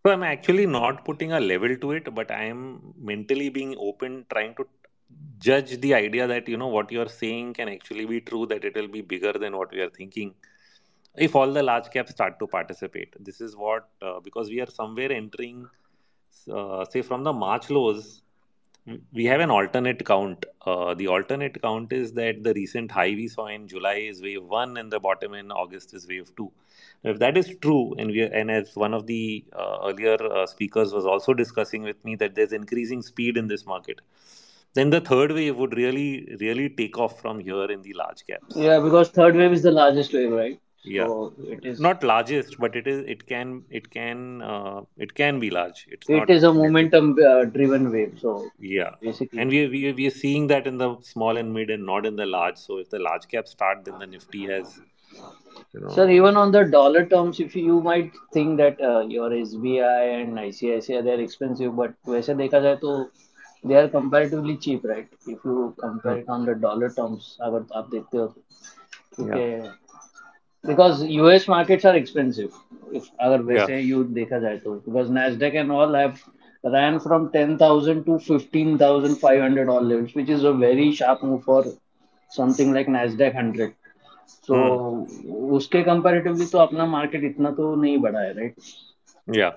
So 0.06 0.12
I'm 0.12 0.22
actually 0.22 0.68
not 0.68 1.04
putting 1.04 1.32
a 1.32 1.40
level 1.40 1.76
to 1.78 1.92
it, 1.94 2.14
but 2.14 2.30
I 2.30 2.44
am 2.44 2.94
mentally 2.96 3.50
being 3.50 3.76
open, 3.80 4.24
trying 4.32 4.54
to 4.54 4.68
judge 5.40 5.82
the 5.82 5.96
idea 5.96 6.28
that 6.28 6.48
you 6.48 6.58
know 6.58 6.68
what 6.68 6.92
you're 6.92 7.10
saying 7.10 7.56
can 7.56 7.68
actually 7.70 8.06
be 8.06 8.22
true, 8.22 8.46
that 8.46 8.64
it 8.64 8.76
will 8.76 8.88
be 8.88 9.02
bigger 9.02 9.34
than 9.34 9.58
what 9.58 9.72
we 9.72 9.82
are 9.82 9.90
thinking. 9.90 10.36
If 11.18 11.36
all 11.36 11.52
the 11.52 11.64
large 11.64 11.90
caps 11.90 12.12
start 12.12 12.38
to 12.38 12.46
participate, 12.46 13.16
this 13.20 13.42
is 13.42 13.56
what 13.56 13.90
uh, 14.00 14.20
because 14.20 14.50
we 14.50 14.62
are 14.62 14.70
somewhere 14.70 15.12
entering, 15.12 15.68
uh, 16.54 16.86
say 16.86 17.02
from 17.02 17.24
the 17.24 17.34
March 17.34 17.72
lows, 17.72 18.22
we 19.12 19.26
have 19.26 19.42
an 19.42 19.50
alternate 19.50 20.06
count. 20.06 20.46
Uh, 20.68 20.94
the 20.94 21.08
alternate 21.08 21.60
count 21.64 21.92
is 21.92 22.14
that 22.14 22.44
the 22.44 22.54
recent 22.54 22.92
high 22.92 23.16
we 23.16 23.28
saw 23.28 23.48
in 23.48 23.68
July 23.68 23.96
is 23.96 24.22
wave 24.22 24.44
one, 24.44 24.78
and 24.78 24.92
the 24.92 25.00
bottom 25.00 25.34
in 25.34 25.52
August 25.52 25.96
is 25.96 26.08
wave 26.08 26.30
two. 26.38 26.52
If 27.04 27.20
that 27.20 27.38
is 27.38 27.56
true, 27.62 27.94
and 27.98 28.10
we 28.10 28.24
and 28.24 28.50
as 28.50 28.76
one 28.76 28.94
of 28.94 29.06
the 29.06 29.46
uh, 29.54 29.78
earlier 29.86 30.18
uh, 30.32 30.46
speakers 30.48 30.94
was 30.94 31.06
also 31.06 31.34
discussing 31.34 31.84
with 31.84 32.04
me 32.04 32.16
that 32.16 32.36
there's 32.36 32.52
increasing 32.54 33.02
speed 33.02 33.38
in 33.38 33.48
this 33.48 33.66
market, 33.66 34.02
then 34.74 34.90
the 34.90 35.02
third 35.02 35.32
wave 35.32 35.56
would 35.58 35.76
really 35.76 36.36
really 36.40 36.70
take 36.70 36.98
off 36.98 37.20
from 37.22 37.40
here 37.40 37.66
in 37.66 37.82
the 37.82 37.94
large 37.94 38.26
caps. 38.26 38.56
Yeah, 38.56 38.80
because 38.80 39.10
third 39.10 39.36
wave 39.36 39.52
is 39.52 39.62
the 39.62 39.72
largest 39.72 40.14
wave, 40.14 40.32
right? 40.32 40.60
yeah 40.86 41.06
So 41.06 41.34
it 41.40 41.66
is 41.66 41.80
not 41.80 42.04
largest 42.04 42.58
but 42.60 42.76
it 42.76 42.88
is 42.88 43.00
it 43.14 43.26
can 43.28 43.64
it 43.70 43.90
can 43.90 44.42
uh, 44.42 44.82
it 44.98 45.14
can 45.16 45.40
be 45.40 45.50
large 45.50 45.88
it's 45.90 46.10
it 46.10 46.18
not 46.18 46.30
is 46.30 46.44
a 46.44 46.54
momentum 46.54 47.18
uh, 47.28 47.46
driven 47.46 47.92
wave. 47.92 48.18
So 48.22 48.50
yeah 48.60 48.92
basically, 49.02 49.42
and 49.42 49.50
we, 49.50 49.68
we 49.68 49.94
we 49.94 50.08
are 50.08 50.18
seeing 50.24 50.48
that 50.48 50.68
in 50.68 50.78
the 50.78 50.98
small 51.02 51.38
and 51.38 51.54
mid 51.54 51.70
and 51.70 51.86
not 51.86 52.06
in 52.06 52.16
the 52.16 52.26
large 52.26 52.58
so 52.58 52.78
if 52.78 52.90
the 52.90 53.00
large 53.00 53.28
cap 53.28 53.48
start 53.48 53.86
then 53.86 54.00
the 54.00 54.08
nifty 54.08 54.46
has 54.46 54.80
you 55.73 55.81
know 55.81 55.89
sir, 55.91 56.09
even 56.11 56.37
on 56.37 56.53
the 56.53 56.65
dollar 56.65 57.07
terms, 57.07 57.41
if 57.41 57.55
you 57.57 57.81
might 57.81 58.13
think 58.33 58.57
that 58.59 58.81
uh, 58.81 59.01
your 59.01 59.31
SBI 59.31 60.23
and 60.23 60.39
ICICI 60.39 61.03
they 61.05 61.13
are 61.13 61.21
expensive, 61.21 61.77
but 61.77 61.95
वैसे 62.09 62.35
देखा 62.35 62.61
जाए 62.61 62.77
तो 62.85 62.95
they 63.65 63.75
are 63.75 63.89
comparatively 63.89 64.57
cheap, 64.57 64.85
right? 64.85 65.09
If 65.27 65.45
you 65.45 65.75
compare 65.81 66.19
it 66.19 66.29
on 66.29 66.47
the 66.47 66.55
dollar 66.55 66.91
terms, 66.91 67.37
अगर 67.43 67.67
आप 67.79 67.91
देखते 67.91 68.19
हो 68.19 68.35
yeah 69.19 69.27
क्योंकि 69.27 69.79
because 70.67 71.03
US 71.05 71.49
markets 71.49 71.85
are 71.85 71.97
expensive. 71.97 72.53
If 72.93 73.09
अगर 73.21 73.43
yeah 73.43 73.67
वैसे 73.67 73.83
you 73.89 74.05
देखा 74.15 74.39
जाए 74.39 74.59
तो 74.65 74.77
because 74.85 75.11
Nasdaq 75.11 75.61
and 75.63 75.73
all 75.73 75.95
have 75.95 76.23
ran 76.73 77.01
from 77.01 77.31
10,000 77.33 78.05
to 78.05 78.19
15,500 78.19 79.69
all 79.69 79.81
levels, 79.81 80.15
which 80.15 80.29
is 80.29 80.45
a 80.45 80.53
very 80.53 80.93
sharp 80.93 81.23
move 81.23 81.43
for 81.45 81.65
something 82.31 82.73
like 82.73 82.87
Nasdaq 82.87 83.35
100. 83.35 83.75
So 84.28 84.58
hmm 84.58 84.78
उसके 85.58 85.84
comparatively 85.90 86.48
तो 86.52 86.58
अपना 86.68 86.86
market 86.96 87.24
इतना 87.32 87.52
तो 87.62 87.76
नहीं 87.82 87.98
बढ़ा 88.08 88.20
है, 88.20 88.34
right? 88.42 88.54
yeah 89.32 89.54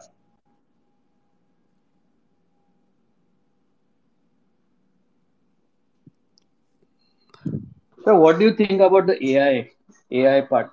So 8.04 8.16
what 8.20 8.38
do 8.38 8.44
you 8.46 8.54
think 8.54 8.80
about 8.80 9.06
the 9.06 9.16
AI 9.30 9.70
AI 10.10 10.40
part? 10.42 10.70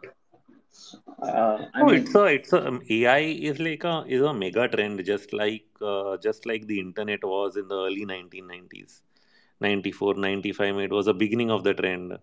Uh, 1.21 1.65
I 1.73 1.81
No, 1.81 1.89
mean, 1.89 1.99
it's 1.99 2.15
a 2.15 2.23
it's 2.25 2.53
a 2.53 2.67
um, 2.67 2.81
AI 2.89 3.19
is 3.49 3.59
like 3.59 3.83
a 3.83 4.03
is 4.07 4.21
a 4.21 4.33
mega 4.33 4.67
trend, 4.67 5.03
just 5.05 5.33
like 5.33 5.65
uh, 5.81 6.17
just 6.17 6.45
like 6.45 6.67
the 6.67 6.79
internet 6.79 7.23
was 7.23 7.55
in 7.57 7.67
the 7.67 7.75
early 7.85 8.05
1990s, 8.05 9.01
94, 9.61 10.15
95. 10.15 10.77
It 10.77 10.91
was 10.91 11.05
the 11.05 11.13
beginning 11.13 11.51
of 11.51 11.63
the 11.63 11.73
trend. 11.73 12.17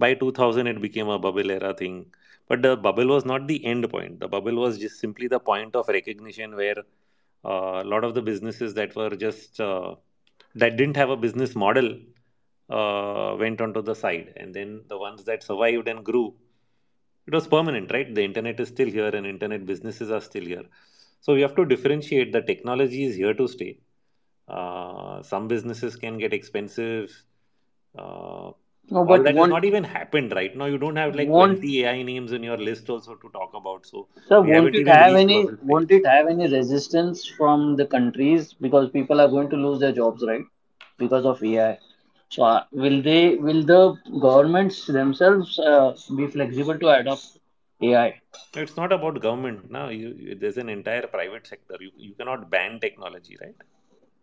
By 0.00 0.14
2000, 0.14 0.66
it 0.66 0.80
became 0.80 1.08
a 1.08 1.18
bubble 1.18 1.50
era 1.50 1.74
thing. 1.74 2.06
But 2.48 2.62
the 2.62 2.76
bubble 2.76 3.06
was 3.06 3.24
not 3.24 3.46
the 3.46 3.64
end 3.64 3.88
point. 3.90 4.20
The 4.20 4.28
bubble 4.28 4.56
was 4.56 4.78
just 4.78 4.98
simply 4.98 5.28
the 5.28 5.40
point 5.40 5.76
of 5.76 5.88
recognition 5.88 6.56
where 6.56 6.78
uh, 7.44 7.82
a 7.82 7.86
lot 7.94 8.04
of 8.04 8.14
the 8.14 8.22
businesses 8.22 8.74
that 8.74 8.96
were 8.96 9.10
just 9.10 9.60
uh, 9.60 9.94
that 10.56 10.76
didn't 10.76 10.96
have 10.96 11.10
a 11.10 11.16
business 11.16 11.54
model 11.54 11.96
uh, 12.68 13.36
went 13.38 13.60
onto 13.60 13.82
the 13.82 13.94
side, 13.94 14.32
and 14.36 14.54
then 14.54 14.82
the 14.88 14.98
ones 14.98 15.24
that 15.24 15.42
survived 15.42 15.88
and 15.88 16.04
grew 16.04 16.34
it 17.26 17.34
was 17.34 17.46
permanent 17.46 17.92
right 17.92 18.14
the 18.14 18.24
internet 18.28 18.58
is 18.64 18.68
still 18.68 18.90
here 18.98 19.12
and 19.18 19.26
internet 19.26 19.64
businesses 19.66 20.10
are 20.10 20.20
still 20.20 20.46
here 20.52 20.64
so 21.20 21.34
we 21.34 21.42
have 21.42 21.54
to 21.54 21.64
differentiate 21.72 22.32
the 22.32 22.42
technology 22.42 23.04
is 23.04 23.14
here 23.16 23.34
to 23.34 23.46
stay 23.46 23.78
uh, 24.48 25.22
some 25.22 25.46
businesses 25.48 25.96
can 25.96 26.18
get 26.18 26.32
expensive 26.32 27.10
no, 28.90 29.04
all 29.04 29.22
but 29.22 29.24
that 29.24 29.36
has 29.36 29.52
won't 29.52 29.64
even 29.64 29.84
happened 29.84 30.32
right 30.38 30.56
now 30.56 30.66
you 30.66 30.78
don't 30.78 30.96
have 30.96 31.14
like 31.14 31.34
won't 31.34 31.60
20 31.60 31.72
ai 31.84 32.02
names 32.02 32.32
in 32.32 32.42
your 32.42 32.58
list 32.58 32.88
also 32.90 33.14
to 33.14 33.28
talk 33.38 33.54
about 33.54 33.86
so 33.86 34.06
sir 34.28 34.38
won't 34.50 34.74
it 34.78 34.86
have 34.92 35.14
any 35.20 35.38
won't 35.70 35.90
it 35.96 36.04
have 36.10 36.26
any 36.32 36.46
resistance 36.54 37.24
from 37.38 37.76
the 37.80 37.86
countries 37.94 38.52
because 38.66 38.88
people 38.96 39.20
are 39.20 39.28
going 39.28 39.48
to 39.50 39.56
lose 39.56 39.80
their 39.80 39.92
jobs, 39.92 40.24
right? 40.26 40.44
Because 40.98 41.24
of 41.26 41.42
AI. 41.42 41.78
So 42.28 42.44
uh, 42.44 42.64
will 42.72 43.00
they 43.02 43.36
will 43.36 43.62
the 43.72 43.82
governments 44.28 44.86
themselves 44.86 45.58
uh, 45.58 45.94
be 46.16 46.26
flexible 46.26 46.78
to 46.78 46.88
adopt 47.00 47.38
AI? 47.82 48.14
it's 48.62 48.76
not 48.76 48.92
about 48.96 49.20
government 49.26 49.70
now 49.76 49.86
there's 50.40 50.58
an 50.62 50.68
entire 50.68 51.06
private 51.16 51.46
sector 51.46 51.76
you, 51.80 51.90
you 51.96 52.14
cannot 52.14 52.50
ban 52.50 52.78
technology 52.80 53.36
right 53.40 53.56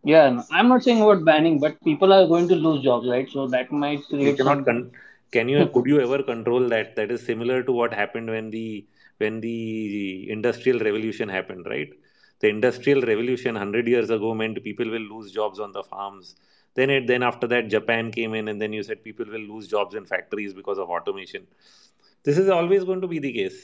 Yeah, 0.04 0.42
I'm 0.52 0.70
not 0.70 0.84
saying 0.84 1.02
about 1.02 1.26
banning, 1.26 1.60
but 1.60 1.84
people 1.84 2.14
are 2.14 2.28
going 2.28 2.48
to 2.50 2.56
lose 2.56 2.84
jobs, 2.84 3.08
right? 3.08 3.30
So 3.30 3.48
that 3.48 3.72
might 3.72 4.02
you 4.12 4.34
cannot 4.34 4.60
some. 4.60 4.66
con- 4.66 4.92
can 5.32 5.50
you 5.50 5.68
could 5.74 5.86
you 5.88 6.00
ever 6.02 6.24
control 6.24 6.68
that 6.70 6.96
that 6.96 7.12
is 7.12 7.26
similar 7.26 7.64
to 7.64 7.72
what 7.72 7.94
happened 7.94 8.30
when 8.30 8.50
the 8.52 8.86
when 9.18 9.40
the 9.42 10.30
industrial 10.30 10.80
revolution 10.88 11.30
happened 11.30 11.66
right 11.74 11.92
the 12.40 12.50
industrial 12.50 13.02
revolution 13.02 13.56
100 13.56 13.88
years 13.88 14.10
ago 14.10 14.34
meant 14.34 14.64
people 14.64 14.90
will 14.96 15.08
lose 15.16 15.32
jobs 15.32 15.60
on 15.60 15.72
the 15.72 15.84
farms 15.84 16.36
then 16.76 16.90
it 16.90 17.08
then 17.08 17.24
after 17.24 17.48
that 17.48 17.68
japan 17.76 18.12
came 18.12 18.34
in 18.34 18.48
and 18.48 18.62
then 18.62 18.74
you 18.74 18.84
said 18.84 19.04
people 19.04 19.26
will 19.36 19.48
lose 19.54 19.68
jobs 19.68 19.96
in 19.96 20.06
factories 20.06 20.54
because 20.54 20.78
of 20.78 20.90
automation 20.90 21.48
this 22.24 22.38
is 22.38 22.50
always 22.50 22.84
going 22.84 23.02
to 23.02 23.08
be 23.16 23.20
the 23.20 23.34
case 23.34 23.62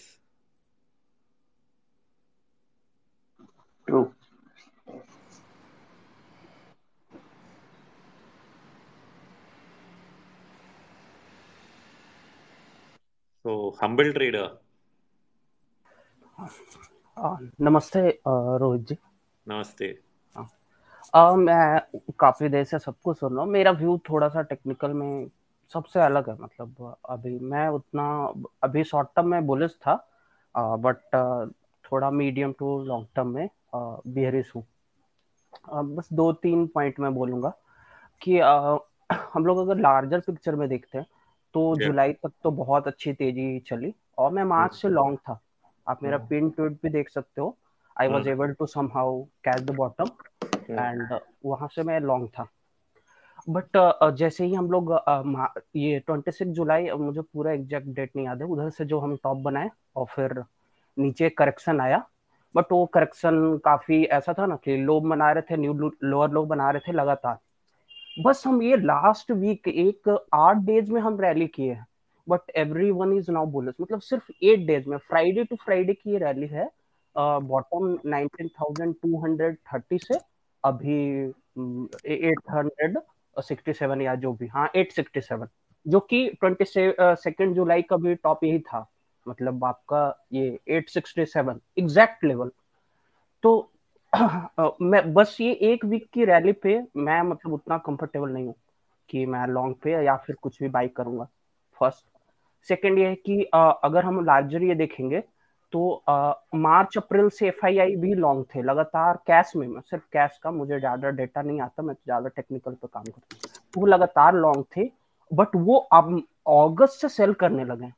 True. 3.87 4.13
So 13.45 13.75
humble 13.81 14.11
trader. 14.13 14.49
नमस्ते 17.61 17.99
रोहित 18.27 18.87
जी 18.87 18.95
हाँ। 20.35 20.47
आ, 21.13 21.35
मैं 21.35 22.01
काफ़ी 22.19 22.49
देर 22.49 22.63
से 22.63 22.79
सबको 22.79 23.13
सुन 23.13 23.33
रहा 23.33 23.43
हूँ 23.43 23.51
मेरा 23.51 23.71
view 23.71 23.97
थोड़ा 24.09 24.29
सा 24.29 24.41
टेक्निकल 24.41 24.93
में 24.93 25.27
सबसे 25.73 25.99
अलग 25.99 26.29
है 26.29 26.35
मतलब 26.41 26.95
अभी 27.09 27.37
मैं 27.39 27.67
उतना 27.67 28.05
अभी 28.63 28.83
शॉर्ट 28.83 29.09
टर्म 29.15 29.27
में 29.27 29.45
बुलिस 29.45 29.75
था 29.77 29.93
आ, 30.55 30.75
बट 30.75 30.97
थोड़ा 31.85 32.11
मीडियम 32.11 32.53
टू 32.59 32.83
लॉन्ग 32.83 33.07
टर्म 33.15 33.27
में 33.27 33.49
बियरिश 33.75 34.51
हूँ 34.55 34.65
बस 35.95 36.09
दो 36.13 36.31
तीन 36.33 36.65
पॉइंट 36.67 36.99
मैं 36.99 37.13
बोलूँगा 37.13 37.53
कि 38.21 38.39
आ, 38.39 38.77
हम 39.33 39.45
लोग 39.45 39.57
अगर 39.57 39.77
लार्जर 39.77 40.19
पिक्चर 40.19 40.55
में 40.55 40.67
देखते 40.69 40.97
हैं 40.97 41.05
तो 41.53 41.73
yeah. 41.73 41.85
जुलाई 41.85 42.13
तक 42.13 42.31
तो 42.43 42.51
बहुत 42.51 42.87
अच्छी 42.87 43.13
तेज़ी 43.13 43.59
चली 43.59 43.93
और 44.17 44.31
मैं 44.31 44.43
मार्च 44.43 44.75
से 44.75 44.89
लॉन्ग 44.89 45.17
था। 45.17 45.39
आप 45.87 46.03
मेरा 46.03 46.17
Hmm. 46.17 46.29
पिन 46.29 46.49
ट्वीट 46.49 46.77
भी 46.83 46.89
देख 46.89 47.09
सकते 47.09 47.41
हो। 47.41 47.55
I 48.01 48.07
was 48.07 48.23
Hmm. 48.23 48.31
Able 48.31 48.53
to 48.53 48.65
somehow 48.93 49.21
catch 49.43 49.61
the 49.61 49.75
bottom 49.75 50.05
Hmm. 50.05 50.79
And 50.79 51.19
वहाँ 51.45 51.67
से 51.67 51.83
मैं 51.83 51.99
लॉन्ग 51.99 52.27
था। 52.29 52.47
बट 53.49 53.77
uh, 53.77 54.11
जैसे 54.11 54.45
ही 54.45 54.53
हम 54.53 54.71
लोग 54.71 54.91
uh, 54.91 55.47
ये 55.75 55.99
ट्वेंटी 55.99 56.31
सिक्स 56.31 56.51
जुलाई 56.51 56.89
मुझे 56.91 57.21
पूरा 57.21 57.51
एग्जैक्ट 57.51 57.87
डेट 57.87 58.15
नहीं 58.15 58.25
याद 58.25 58.41
है। 58.41 58.47
उधर 58.47 58.69
से 58.69 58.85
जो 58.85 58.99
हम 58.99 59.15
टॉप 59.23 59.37
बनाए 59.37 59.69
और 59.95 60.05
फिर 60.05 60.43
नीचे 60.97 61.29
करेक्शन 61.29 61.81
आया। 61.81 62.03
बट 62.55 62.71
वो 62.71 62.85
करेक्शन 62.85 63.57
काफ़ी 63.65 64.03
ऐसा 64.05 64.33
था 64.33 64.45
ना 64.45 64.55
कि 64.55 64.75
लो 64.77 64.99
बना 65.01 65.31
रहे 65.31 65.41
थे 65.41 65.57
न्यू 65.57 65.73
लोअर 66.03 66.31
लो 66.31 66.45
बना 66.45 66.69
रहे 66.71 66.81
थे 66.87 66.91
लगातार। 66.91 67.37
बस 68.17 68.43
हम 68.47 68.61
ये 68.63 68.75
लास्ट 68.77 69.31
वीक 69.31 69.67
एक 69.67 70.09
आठ 70.33 70.57
डेज़ 70.65 70.91
में 70.91 70.99
हम 71.01 71.19
रैली 71.21 71.47
किए 71.47 71.71
हैं। 71.71 71.85
But 72.27 72.51
everyone 72.91 73.13
is 73.17 73.31
now 73.31 73.45
bullish 73.51 73.75
मतलब 73.81 73.99
सिर्फ़ 74.01 74.31
एट 74.43 74.65
डेज़ 74.67 74.89
में 74.89 74.97
फ्राइडे 74.97 75.43
टू 75.43 75.55
फ्राइडे 75.63 75.93
की 75.93 76.11
ये 76.11 76.17
रैली 76.19 76.47
है 76.47 76.69
बॉटम 77.15 77.97
हंड्रेड 79.23 79.57
थर्टी 79.73 79.97
से, 79.97 80.19
अभी 80.63 80.95
एट 82.07 82.39
हंड्रेड 82.51 82.97
सिक्सटी 83.35 83.73
सेवन 83.73 84.01
या 84.01 84.15
जो 84.15 84.33
भी 84.33 84.47
हाँ 84.47 84.69
एट 84.75 84.91
सिक्सटी 84.91 85.21
सेवन 85.21 85.47
जो 85.85 85.99
कि 85.99 86.27
ट्वेंटी 86.39 86.65
सेकेंड 86.67 87.55
जुलाई 87.55 87.81
का 87.81 87.97
भी 87.97 88.15
टॉप 88.15 88.43
यही 88.43 88.59
था। 88.59 88.87
मतलब 89.25 89.65
आपका 89.65 90.07
ये 90.33 90.59
eight 90.67 90.89
sixty 90.89 91.25
seven 91.25 91.59
exact 91.79 92.23
level 92.25 92.51
तो 93.43 93.71
मैं 94.13 95.01
बस 95.13 95.37
ये 95.41 95.51
एक 95.63 95.85
वीक 95.85 96.07
की 96.13 96.25
रैली 96.25 96.51
पे 96.63 96.77
मैं 96.97 97.21
मतलब 97.23 97.53
उतना 97.53 97.77
कंफर्टेबल 97.77 98.29
नहीं 98.29 98.45
हूँ 98.45 98.55
कि 99.09 99.25
मैं 99.25 99.45
लॉन्ग 99.47 99.75
पे 99.83 99.91
या 100.05 100.15
फिर 100.17 100.35
कुछ 100.41 100.59
भी 100.61 100.69
बाई 100.69 100.87
करूँगा 100.89 101.27
फ़र्स्ट 101.81 102.05
सेकंड 102.67 102.99
ये 102.99 103.07
है 103.07 103.15
कि 103.17 103.43
अ, 103.45 103.57
अगर 103.83 104.05
हम 104.05 104.23
लार्जर 104.25 104.63
ये 104.63 104.75
देखेंगे 104.75 105.21
तो 105.73 105.89
अ, 106.09 106.43
मार्च 106.57 106.97
अप्रैल 106.97 107.29
से 107.31 107.47
एफआईआई 107.47 107.95
भी 107.97 108.13
लॉन्ग 108.15 108.45
थे 108.55 108.61
लगातार 108.63 109.17
कैश 109.27 109.51
में 109.55 109.67
मैं 109.67 109.81
सिर्फ़ 109.81 110.03
कैश 110.13 110.37
का 110.43 110.51
मुझे 110.51 110.79
ज़्यादा 110.79 111.09
डेटा 111.11 111.41
नहीं 111.41 111.61
आता 111.61 111.83
मैं 111.83 111.93
ज़्यादा 111.95 112.29
टेक्निकल 112.31 112.73
पे 112.73 112.87
काम 112.87 113.03
करता 113.03 113.27
हूँ। 113.31 113.39
तो 113.75 113.79
वो 113.81 113.85
लगातार 113.87 114.35
लॉन्ग 114.35 114.65
थे 114.77 114.89
बट 115.31 115.55
वो 115.57 115.77
अब 115.93 116.15
अगस्त 116.49 117.01
से 117.01 117.09
सेल 117.09 117.33
करने 117.35 117.65
लगे 117.65 117.91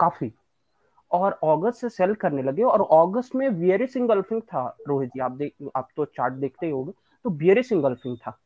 काफ़ी। 0.00 0.30
और 1.12 1.32
अगस्त 1.32 1.80
से 1.80 1.88
सेल 1.88 2.14
करने 2.14 2.42
लगे 2.42 2.62
और 2.62 2.80
अगस्त 2.80 3.34
में 3.34 3.48
वियरी 3.48 3.86
सिंगल्फिंग 3.86 4.42
था, 4.42 4.76
रोहित 4.88 5.10
जी, 5.10 5.20
आप 5.20 5.32
देख, 5.32 5.52
आप 5.76 5.88
तो 5.96 6.04
चार्ट 6.04 6.34
देखते 6.34 6.66
ही 6.66 6.72
होंगे। 6.72 6.92
तो 7.24 7.30
वियरी 7.30 7.62
सिंगल्फिंग 7.62 8.16
था। 8.16 8.38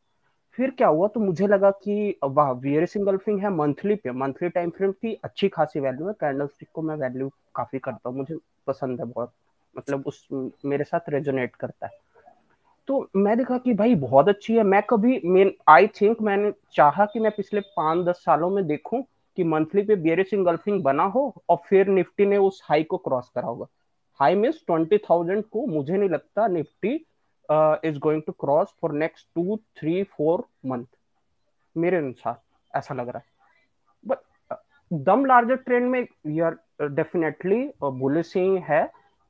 फिर 0.51 0.69
क्या 0.69 0.87
हुआ? 0.87 1.07
तो 1.07 1.19
मुझे 1.19 1.47
लगा 1.47 1.71
कि, 1.71 2.19
वाह 2.23 2.51
वियरी 2.51 2.85
सिंगल्फिंग 2.85 3.39
है 3.39 3.49
मंथली 3.49 3.95
पे। 3.95 4.11
मंथली 4.11 4.49
टाइम 4.49 4.69
फ्रेम 4.69 4.91
की 4.91 5.19
अच्छी 5.23 5.49
खासी 5.49 5.79
वैल्यू 5.79 6.07
है। 6.07 6.13
कैंडल 6.13 6.47
स्टिक 6.47 6.69
को 6.73 6.81
मैं 6.81 6.95
वैल्यू 6.95 7.31
काफ़ी 7.55 7.79
करता 7.79 8.09
हूँ। 8.09 8.17
मुझे 8.17 8.37
पसंद 8.67 8.99
है 8.99 9.05
बहुत। 9.05 9.31
मतलब 9.77 10.03
उस, 10.05 10.27
मेरे 10.65 10.83
साथ 10.83 10.99
रेजोनेट 11.09 11.55
करता 11.55 11.85
है। 11.85 11.91
तो 12.87 13.09
मैं 13.15 13.37
देखा 13.37 13.57
कि 13.57 13.73
भाई, 13.73 13.95
बहुत 13.95 14.29
अच्छी 14.29 14.55
है। 14.55 14.63
मैं 14.63 14.83
कभी, 14.83 15.21
मैं 15.25 15.51
आई 15.67 15.87
थिंक 15.87 16.21
मैंने 16.21 16.53
चाहा 16.73 17.05
कि 17.05 17.19
मैं 17.19 17.31
पिछले 17.31 17.59
पाँच 17.59 18.05
दस 18.05 18.15
सालों 18.15 18.49
में 18.49 18.67
देखूँ 18.67 19.03
कि 19.37 19.43
मंथली 19.43 19.81
पे 19.83 19.95
बियरिश 19.97 20.33
इंगल्फिंग 20.33 20.81
बना 20.83 21.03
हो 21.05 21.33
और 21.49 21.57
फिर 21.69 21.87
निफ्टी 21.89 22.25
ने 22.25 22.37
उस 22.39 22.61
हाई 22.65 22.83
को 22.83 22.97
क्रॉस 22.99 23.29
करा 23.35 23.47
होगा। 23.47 23.67
हाई 24.19 24.35
मीन्स 24.35 24.61
ट्वेंटी 24.67 24.97
थाउज़ेंड 24.99 25.43
को 25.43 25.65
मुझे 25.67 25.97
नहीं 25.97 26.09
लगता 26.09 26.47
Nifty 26.47 26.93
is 27.85 27.97
going 27.99 28.21
to 28.21 28.31
cross 28.39 28.73
for 28.81 28.93
next 28.93 29.27
two 29.35 29.57
three 29.77 30.01
four 30.11 30.43
month 30.65 30.85
मेरे 31.75 31.97
अनुसार 31.97 32.39
ऐसा 32.73 32.93
लग 32.93 33.09
रहा 33.09 33.17
है। 33.17 33.25
बट 34.03 34.57
दम 34.91 35.25
लार्जर 35.25 35.55
ट्रेंड 35.57 35.89
में 35.91 36.05
वी 36.27 36.39
आर 36.39 36.57
डेफिनेटली 36.81 37.63
बुलिश 37.83 38.35
ही 38.37 38.57
है 38.69 38.85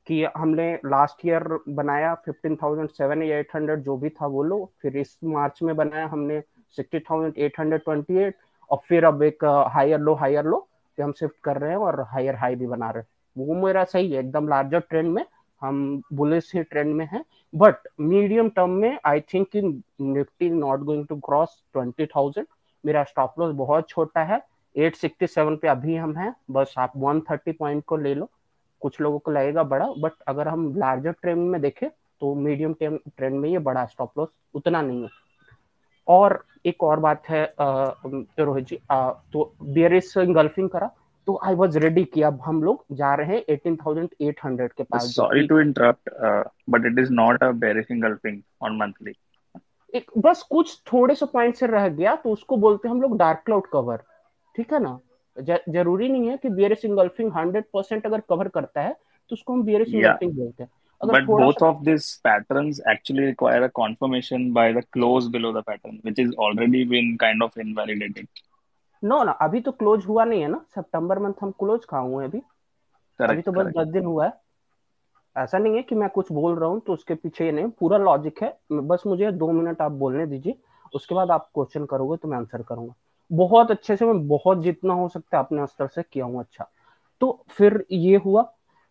कि 0.06 0.22
हमने 0.36 0.72
लास्ट 0.86 1.26
ईयर 1.26 1.46
बनाया 1.68 2.14
फिफ्टीन 2.24 2.56
थाउज़ेंड 2.56 2.88
सेवन 2.88 3.22
या 3.22 3.38
एट 3.38 3.54
हंड्रेड 3.54 3.82
जो 3.82 3.96
भी 3.96 4.08
था 4.10 4.26
वो 4.26 4.42
लो। 4.42 4.58
फिर 4.82 4.96
इस 4.96 5.18
मार्च 5.24 5.62
में 5.62 5.74
बनाया 5.76 6.06
हमने 6.06 6.40
sixty 6.76 6.98
thousand 7.00 7.38
eight 7.38 7.58
hundred 7.60 7.82
twenty 7.84 8.18
eight 8.24 8.36
और 8.70 8.80
फिर 8.88 9.04
अब 9.04 9.22
एक 9.22 9.44
हायर 9.72 10.00
लो 10.00 10.14
हायर 10.14 10.44
लो 10.44 10.66
पे 10.98 11.02
हम 11.02 11.12
शिफ्ट 11.12 11.36
कर 11.44 11.58
रहे 11.58 11.70
हैं 11.70 11.76
और 11.78 12.00
हायर 12.10 12.34
हाई 12.34 12.54
भी 12.54 12.66
बना 12.66 12.90
रहे 12.90 13.02
हैं। 13.02 13.46
वो 13.46 13.54
मेरा 13.56 13.84
सही 13.84 14.10
है, 14.10 14.20
एकदम 14.20 14.48
लार्जर 14.48 14.80
ट्रेंड 14.80 15.12
में 15.14 15.24
हम 15.62 16.02
बुलिस 16.12 16.52
ही 16.54 16.62
ट्रेंड 16.62 16.94
में 16.94 17.04
हैं। 17.12 17.24
बट 17.54 17.88
मीडियम 18.00 18.48
टर्म 18.48 18.70
में 18.72 18.98
I 19.06 19.20
think 19.32 19.56
in 19.56 19.82
Nifty 20.02 20.50
not 20.50 20.80
going 20.80 21.06
to 21.06 21.16
cross 21.18 21.62
twenty 21.72 22.06
thousand 22.06 22.46
मेरा 22.84 23.02
स्टॉप 23.04 23.34
लॉस 23.38 23.54
बहुत 23.56 23.88
छोटा 23.88 24.22
है 24.24 24.40
867 24.74 25.56
पे 25.58 25.68
अभी 25.68 25.96
हम 25.96 26.16
हैं। 26.16 26.34
बस 26.50 26.74
आप 26.78 26.92
130 26.96 27.52
पॉइंट 27.58 27.84
को 27.84 27.96
ले 27.96 28.14
लो। 28.14 28.28
कुछ 28.82 29.00
लोगों 29.00 29.18
को 29.18 29.30
लगेगा 29.30 29.62
बड़ा 29.64 29.86
बट 29.98 30.12
अगर 30.28 30.48
हम 30.48 30.74
लार्जर 30.76 31.12
ट्रेंड 31.12 31.38
में 31.50 31.60
देखें 31.60 31.88
तो 31.88 32.34
मीडियम 32.34 32.74
ट्रेंड 32.82 33.34
में 33.34 33.48
ये 33.48 33.58
बड़ा 33.60 33.84
स्टॉप 33.86 34.18
लॉस 34.18 34.28
उतना 34.54 34.82
नहीं 34.82 35.02
है। 35.02 35.08
और 36.08 36.44
एक 36.66 36.82
और 36.82 37.00
बात 37.00 37.28
है 37.28 37.54
रोहित 38.38 38.64
जी 38.64 38.80
आ, 38.90 39.10
तो 39.10 39.54
बियरिस 39.62 40.16
इंगल्फिंग 40.16 40.70
करा 40.70 40.90
तो 41.26 41.40
आई 41.44 41.54
वाज 41.54 41.76
रेडी 41.76 42.04
कि 42.04 42.22
अब 42.22 42.40
हम 42.40 42.62
लोग 42.62 42.84
जा 42.92 43.14
रहे 43.14 43.36
हैं 43.36 43.44
18800 43.44 44.72
के 44.76 44.82
पास 44.82 45.02
sorry 45.02 45.46
to 45.46 45.60
interrupt 45.60 46.10
but 46.70 46.86
it 46.86 46.98
is 46.98 47.12
not 47.12 47.42
a 47.42 47.50
bearish 47.50 47.90
engulfing 47.90 48.42
on 48.62 48.76
monthly 48.76 49.12
एक 49.94 50.10
बस 50.18 50.42
कुछ 50.42 50.82
थोड़े 50.92 51.14
से 51.14 51.26
पॉइंट 51.26 51.54
से 51.54 51.66
रह 51.66 51.88
गया 51.88 52.16
तो 52.16 52.30
उसको 52.30 52.56
बोलते 52.56 52.88
हैं 52.88 52.94
हम 52.94 53.02
लोग 53.02 53.18
डार्क 53.18 53.42
क्लाउड 53.44 53.66
कवर 53.66 53.96
ठीक 54.56 54.72
है 54.72 54.80
ना? 54.80 54.98
ज, 55.40 55.58
ज़रूरी 55.68 56.08
नहीं 56.08 56.28
है 56.28 56.36
कि 56.36 56.48
बियरिस 56.48 56.84
इंगल्फिंग 56.84 57.32
100% 57.32 58.06
अगर 58.06 58.20
कवर 58.20 58.48
करता 58.48 58.80
है 58.80 58.92
तो 59.28 59.32
उसको 59.32 59.52
हम 59.52 59.62
बियरिस 59.62 59.88
इंगल्फिंग 59.88 60.32
बोलते 60.32 60.62
हैं। 60.62 60.70
But 61.00 61.26
both 61.26 61.62
of 61.62 61.84
these 61.84 62.18
patterns 62.24 62.80
actually 62.86 63.24
require 63.24 63.64
a 63.64 63.70
confirmation 63.70 64.52
by 64.52 64.72
the 64.72 64.82
close 64.96 65.28
below 65.28 65.52
the 65.52 65.62
pattern 65.62 65.98
which 66.02 66.18
is 66.18 66.32
already 66.34 66.84
been 66.84 67.16
kind 67.18 67.42
of 67.42 67.56
invalidated. 67.58 68.26
No 69.02 69.22
ना 69.24 69.32
अभी 69.42 69.60
तो 69.60 69.72
क्लोज 69.72 70.04
हुआ 70.06 70.24
नहीं 70.24 70.40
है 70.42 70.48
ना। 70.48 70.64
सितंबर 70.74 71.18
मंथ 71.18 71.42
हम 71.42 71.50
क्लोज 71.58 71.84
कहाँ 71.84 72.02
हुए 72.04 72.24
अभी? 72.24 72.38
Correct, 72.38 73.30
अभी 73.30 73.42
तो 73.42 73.52
बस 73.52 73.66
दस 73.76 73.88
दिन 73.92 74.04
हुआ 74.04 74.26
है। 74.26 74.32
ऐसा 75.36 75.58
नहीं 75.58 75.76
है 75.76 75.82
कि 75.82 75.94
मैं 75.94 76.08
कुछ 76.10 76.32
बोल 76.32 76.54
रहा 76.58 76.68
हूँ 76.68 76.80
तो 76.86 76.92
उसके 76.92 77.14
पीछे 77.14 77.44
ये 77.44 77.52
नहीं 77.52 77.68
पूरा 77.80 77.98
लॉजिक 77.98 78.42
है। 78.42 78.56
बस 78.72 79.02
मुझे 79.06 79.32
दो 79.32 79.50
मिनट 79.52 79.80
आप 79.82 79.92
बोलने 79.92 80.26
दीजिए 80.26 80.56
उसके 80.94 81.14
बाद 81.14 81.30
आप 81.30 81.48
क्वेश्चन 81.54 81.84
करोगे 81.86 82.16
तो 82.16 82.28
मैं 82.28 82.36
आंसर 82.38 82.62
करूँगा। 82.62 82.94
बहुत 83.30 83.70
अच्छे 83.70 83.96
से 83.96 84.06
मैं 84.06 84.26
बहुत 84.28 84.62
जितना 84.62 84.94
हो 84.94 85.08
सकता 85.08 85.36
है 85.38 85.44
अपने 85.44 85.66
स्तर 85.66 85.86
से 85.86 86.02
किया 86.02 86.24
हूँ 86.24 86.40
अच्छा। 86.40 86.70
तो 87.20 87.44
फिर 87.48 87.84
ये 87.92 88.16
हुआ 88.16 88.42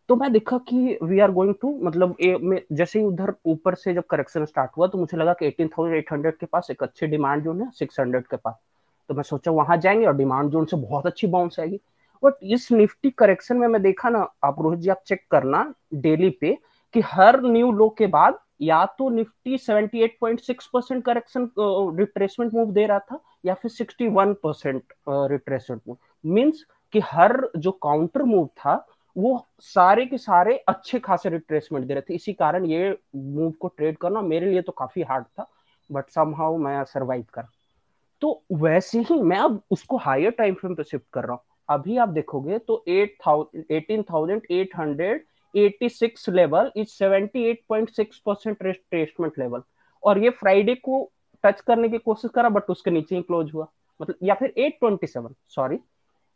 तो 0.09 0.15
मैं 0.15 0.31
देखा 0.33 0.57
कि 0.69 0.97
वी 1.03 1.19
आर 1.19 1.31
गोइंग 1.31 1.53
टू 1.61 1.69
मतलब 1.83 2.15
ए, 2.21 2.37
में 2.41 2.61
जैसे 2.71 2.99
ही 2.99 3.05
उधर 3.05 3.33
ऊपर 3.45 3.75
से 3.75 3.93
जब 3.93 4.03
करेक्शन 4.09 4.45
स्टार्ट 4.45 4.71
हुआ 4.77 4.87
तो 4.87 4.97
मुझे 4.97 5.17
लगा 5.17 5.33
कि 5.33 5.51
18,800 5.51 6.31
के 6.39 6.45
पास 6.45 6.67
एक 6.71 6.83
अच्छी 6.83 7.07
डिमांड 7.07 7.43
जोन 7.43 7.61
है 7.61 7.69
600 7.71 8.21
के 8.31 8.37
पास। 8.37 8.55
तो 9.09 9.13
मैं 9.13 9.23
सोचा 9.23 9.51
वहाँ 9.51 9.77
जाएँगे 9.77 10.05
और 10.05 10.15
डिमांड 10.17 10.49
जोन 10.51 10.65
से 10.65 10.77
बहुत 10.77 11.05
अच्छी 11.05 11.27
बाउंस 11.27 11.59
आएगी। 11.59 11.79
बट 12.23 12.33
इस 12.43 12.71
निफ्टी 12.71 13.09
करेक्शन 13.09 13.57
में 13.57 13.67
मैं 13.67 13.81
देखा 13.81 14.09
ना 14.09 14.27
आप 14.43 14.61
रोहित 14.61 14.79
जी 14.79 14.89
आप 14.89 15.01
चेक 15.07 15.25
करना 15.31 15.73
डेली 15.93 16.29
पे 16.41 16.57
कि 16.93 17.01
हर 17.05 17.41
न्यू 17.43 17.71
लो 17.71 17.89
के 17.97 18.07
बाद 18.07 18.39
या 18.61 18.85
तो 18.99 19.09
Nifty 19.09 19.57
78.6 19.57 20.67
percent 20.73 21.03
correction 21.05 21.49
retracement 21.99 22.53
move 22.53 22.71
दे 22.71 22.85
रहा 22.85 22.99
था 22.99 23.19
या 23.45 23.53
फिर 23.53 23.71
61 23.71 24.33
परसेंट 24.43 24.93
रिट्रेसमेंट 25.09 25.81
मूव 25.87 25.97
मीन्स 26.25 26.63
कि 26.93 26.99
हर 27.03 27.49
जो 27.57 27.71
काउंटर 27.71 28.23
मूव 28.23 28.45
था 28.57 28.75
वो 29.15 29.45
सारे 29.61 30.05
के 30.05 30.17
सारे 30.17 30.57
अच्छे 30.67 30.99
खासे 30.99 31.29
रिट्रेसमेंट 31.29 31.85
दे 31.87 31.93
रहे 31.93 32.01
थे। 32.01 32.15
इसी 32.15 32.33
कारण 32.33 32.65
ये 32.65 32.97
मूव 33.15 33.51
को 33.51 33.67
ट्रेड 33.67 33.97
करना 33.97 34.21
मेरे 34.21 34.51
लिए 34.51 34.61
तो 34.61 34.71
काफ़ी 34.71 35.01
हार्ड 35.01 35.25
था 35.25 35.47
बट 35.89 36.09
समहाउ 36.09 36.57
मैं 36.57 36.83
सरवाइव 36.83 37.25
कर। 37.33 37.43
तो 38.21 38.41
वैसे 38.53 38.99
ही 38.99 39.21
मैं 39.21 39.37
अब 39.37 39.61
उसको 39.71 39.97
हायर 39.97 40.31
टाइम 40.31 40.53
फ्रेम 40.53 40.75
पे 40.75 40.83
शिफ्ट 40.83 41.05
कर 41.13 41.23
रहा 41.23 41.33
हूँ। 41.33 41.41
अभी 41.69 41.97
आप 41.97 42.09
देखोगे 42.09 42.57
तो 42.59 42.83
eight 42.87 43.17
thousand 43.21 44.41
level 46.29 46.71
is 46.77 46.87
seventy 46.87 47.43
eight 47.49 47.61
point 47.69 47.89
six 47.89 48.17
percent 48.25 48.63
retracement 48.63 49.39
level 49.39 49.61
और 50.03 50.19
ये 50.19 50.29
फ्राइडे 50.31 50.75
को 50.75 51.09
टच 51.43 51.61
करने 51.61 51.89
की 51.89 51.97
कोशिश 51.97 52.31
करा 52.35 52.49
बट 52.49 52.69
उसके 52.69 52.91
नीचे 52.91 53.15
ही 53.15 53.21
क्लोज 53.21 53.51
हुआ। 53.53 53.67
मतलब 53.99 54.15
या 54.23 54.33
फिर 54.33 54.53
eight 54.57 54.77
twenty 54.79 55.07
seven 55.07 55.35
sorry 55.47 55.77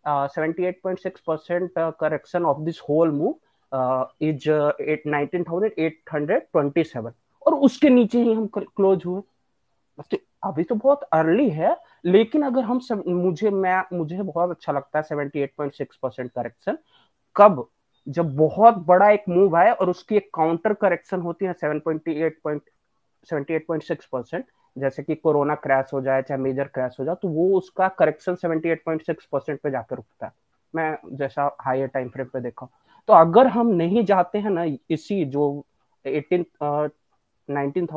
78.6% 0.08 1.78
uh, 1.78 1.92
correction 1.92 2.46
of 2.46 2.66
this 2.66 2.90
whole 2.90 3.12
move 3.12 3.36
uh, 3.72 4.06
is 4.22 4.48
uh, 4.48 4.72
19,827 5.08 7.14
और 7.48 7.54
उसके 7.54 7.90
नीचे 7.90 8.22
ही 8.22 8.34
हम 8.34 8.50
क्लोज 8.56 9.06
हुए। 9.06 9.22
अभी 10.44 10.64
तो 10.64 10.76
बहुत 10.76 11.04
अर्ली 11.04 11.50
है 11.50 11.78
लेकिन 12.06 12.42
अगर 12.42 12.62
हम 12.62 12.80
सब 12.80 13.04
मुझे 13.08 13.50
मैं 13.50 13.98
मुझे 13.98 14.22
बहुत 14.22 14.50
अच्छा 14.50 14.72
लगता 14.72 15.00
है 15.00 15.06
78.6 15.06 15.96
परसेंट 15.96 16.32
करेक्शन 16.32 16.78
कब? 17.36 17.70
जब 18.08 18.36
बहुत 18.36 18.78
बड़ा 18.78 19.10
एक 19.10 19.24
मूव 19.30 19.56
आए 19.56 19.72
और 19.72 19.90
उसकी 19.90 20.16
एक 20.16 20.30
काउंटर 20.34 20.74
करेक्शन 20.74 21.22
होती 21.22 21.46
है 21.46 21.54
7.8 21.54 24.02
परसेंट 24.12 24.46
जैसे 24.80 25.04
कि 25.04 25.16
कोरोना 25.16 25.56
क्रैश 25.58 25.94
हो 25.94 26.02
जाए, 26.02 26.22
चाहे 26.22 26.42
मेजर 26.42 26.68
क्रैश 26.68 26.96
हो 27.00 27.06
जाए 27.06 27.16
तो 27.22 27.28
वो 27.30 27.48
उसका 27.58 27.88
करेक्शन 28.00 28.36
78.6 28.36 29.26
परसेंट 29.32 29.60
पे 29.62 29.72
जाकर 29.72 29.96
रुकता 29.96 30.26
है। 30.26 30.32
मैं 30.74 30.98
जैसा 31.18 31.50
हायर 31.62 31.88
टाइम 31.88 32.10
फ्रेम 32.10 32.28
पे 32.28 32.40
देखा। 32.42 32.68
तो 33.10 33.14
अगर 33.14 33.48
हम 33.48 33.68
नहीं 33.68 34.04
जाते 34.06 34.40
हैं 34.40 34.50
ना 34.52 34.64
इसी 34.90 35.24
जो 35.28 35.66
एटीन 36.06 36.46
नाइनटीन 37.48 37.88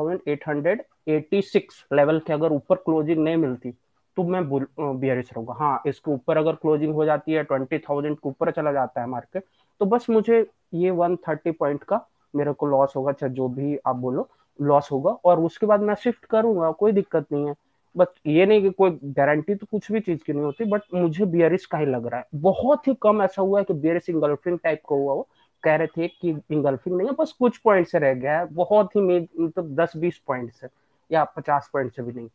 लेवल 1.93 2.19
के 2.19 2.33
अगर 2.33 2.51
ऊपर 2.51 2.75
क्लोजिंग 2.77 3.23
नहीं 3.23 3.37
मिलती 3.37 3.71
तो 4.17 4.23
मैं 4.23 4.43
बियरिश 4.49 5.29
रहूँगा। 5.33 5.53
हाँ 5.59 5.81
इसके 5.87 6.11
ऊपर 6.11 6.37
अगर 6.37 6.55
क्लोजिंग 6.55 6.93
हो 6.93 7.05
जाती 7.05 7.33
है 7.33 7.43
ट्वेंटी 7.43 7.77
थाउज़ेंड 7.79 8.15
के 8.17 8.29
ऊपर 8.29 8.51
चला 8.51 8.71
जाता 8.71 9.01
है 9.01 9.07
मार्केट 9.09 9.43
तो 9.81 9.85
बस 9.85 10.09
मुझे 10.09 10.45
ये 10.73 10.91
वन 10.91 11.15
थर्टी 11.27 11.51
पॉइंट 11.51 11.83
का 11.83 11.99
मेरे 12.33 12.53
को 12.53 12.65
लॉस 12.67 12.93
होगा, 12.95 13.11
चाहे 13.11 13.33
जो 13.33 13.47
भी 13.47 13.77
आप 13.85 13.95
बोलो। 13.95 14.29
लॉस 14.59 14.89
होगा 14.91 15.11
और 15.25 15.39
उसके 15.39 15.65
बाद 15.65 15.81
मैं 15.81 15.95
शिफ्ट 15.95 16.25
करूँगा, 16.25 16.71
कोई 16.71 16.91
दिक्कत 16.91 17.25
नहीं 17.31 17.47
है। 17.47 17.53
बट 17.95 18.07
ये 18.27 18.45
नहीं 18.45 18.61
कि 18.61 18.69
कोई 18.69 18.99
गारंटी 19.05 19.55
तो 19.55 19.65
कुछ 19.71 19.91
भी 19.91 19.99
चीज़ 19.99 20.19
की 20.25 20.33
नहीं 20.33 20.43
होती 20.43 20.65
बट 20.65 20.81
मुझे 20.93 21.25
बियरिश 21.25 21.65
का 21.65 21.77
ही 21.77 21.85
लग 21.85 22.05
रहा 22.07 22.19
है। 22.19 22.25
बहुत 22.41 22.87
ही 22.87 22.93
कम 23.01 23.21
ऐसा 23.21 23.41
हुआ 23.41 23.59
है 23.59 23.65
कि 23.65 23.73
बियरिश 23.73 24.09
इंगल्फिंग 24.09 24.57
टाइप 24.63 24.81
का 24.89 24.95
हुआ 24.95 25.13
वो 25.13 25.27
कह 25.63 25.75
रहे 25.75 25.87
थे 25.87 26.07
कि 26.07 26.29
इंगल्फिंग 26.29 26.95
नहीं 26.97 27.07
है, 27.07 27.15
बस 27.19 27.31
कुछ 27.39 27.57
पॉइंट 27.57 27.87
से 27.87 27.99
रह 27.99 28.13
गया 28.13 28.39
है। 28.39 28.45
बहुत 28.53 28.95
ही 28.95 29.01
मतलब 29.01 29.75
दस 29.75 29.93
बीस 29.97 30.17
पॉइंट 30.27 30.51
से 30.51 30.67
या 31.11 31.23
पचास 31.37 31.69
पॉइंट 31.73 31.95
से 31.95 32.03
भी 32.03 32.11
नहीं। 32.13 32.27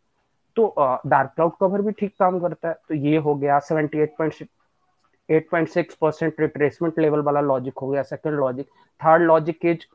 तो 0.57 0.75
डार्क 1.07 1.33
क्लाउड 1.35 1.53
कवर 1.61 1.83
भी 1.83 1.93
ठीक 1.93 2.15
काम 2.21 2.39
करता 2.41 2.69
है। 2.69 2.75
तो 2.89 2.95
ये 2.95 3.17
हो 3.17 3.35
गया 3.35 3.59
seventy 3.61 3.99
eight 3.99 4.15
point 4.19 4.47
eight 5.29 5.49
point 5.51 5.69
six 5.69 5.95
percent 5.95 6.41
retracement 6.41 6.99
level 6.99 7.21
वाला 7.23 7.41
लॉजिक 7.41 7.79
हो 7.79 7.89
गया 7.89 8.03
second 8.03 8.35
logic 8.35 8.67
third 9.01 9.23
logic 9.23 9.65
is 9.65 9.87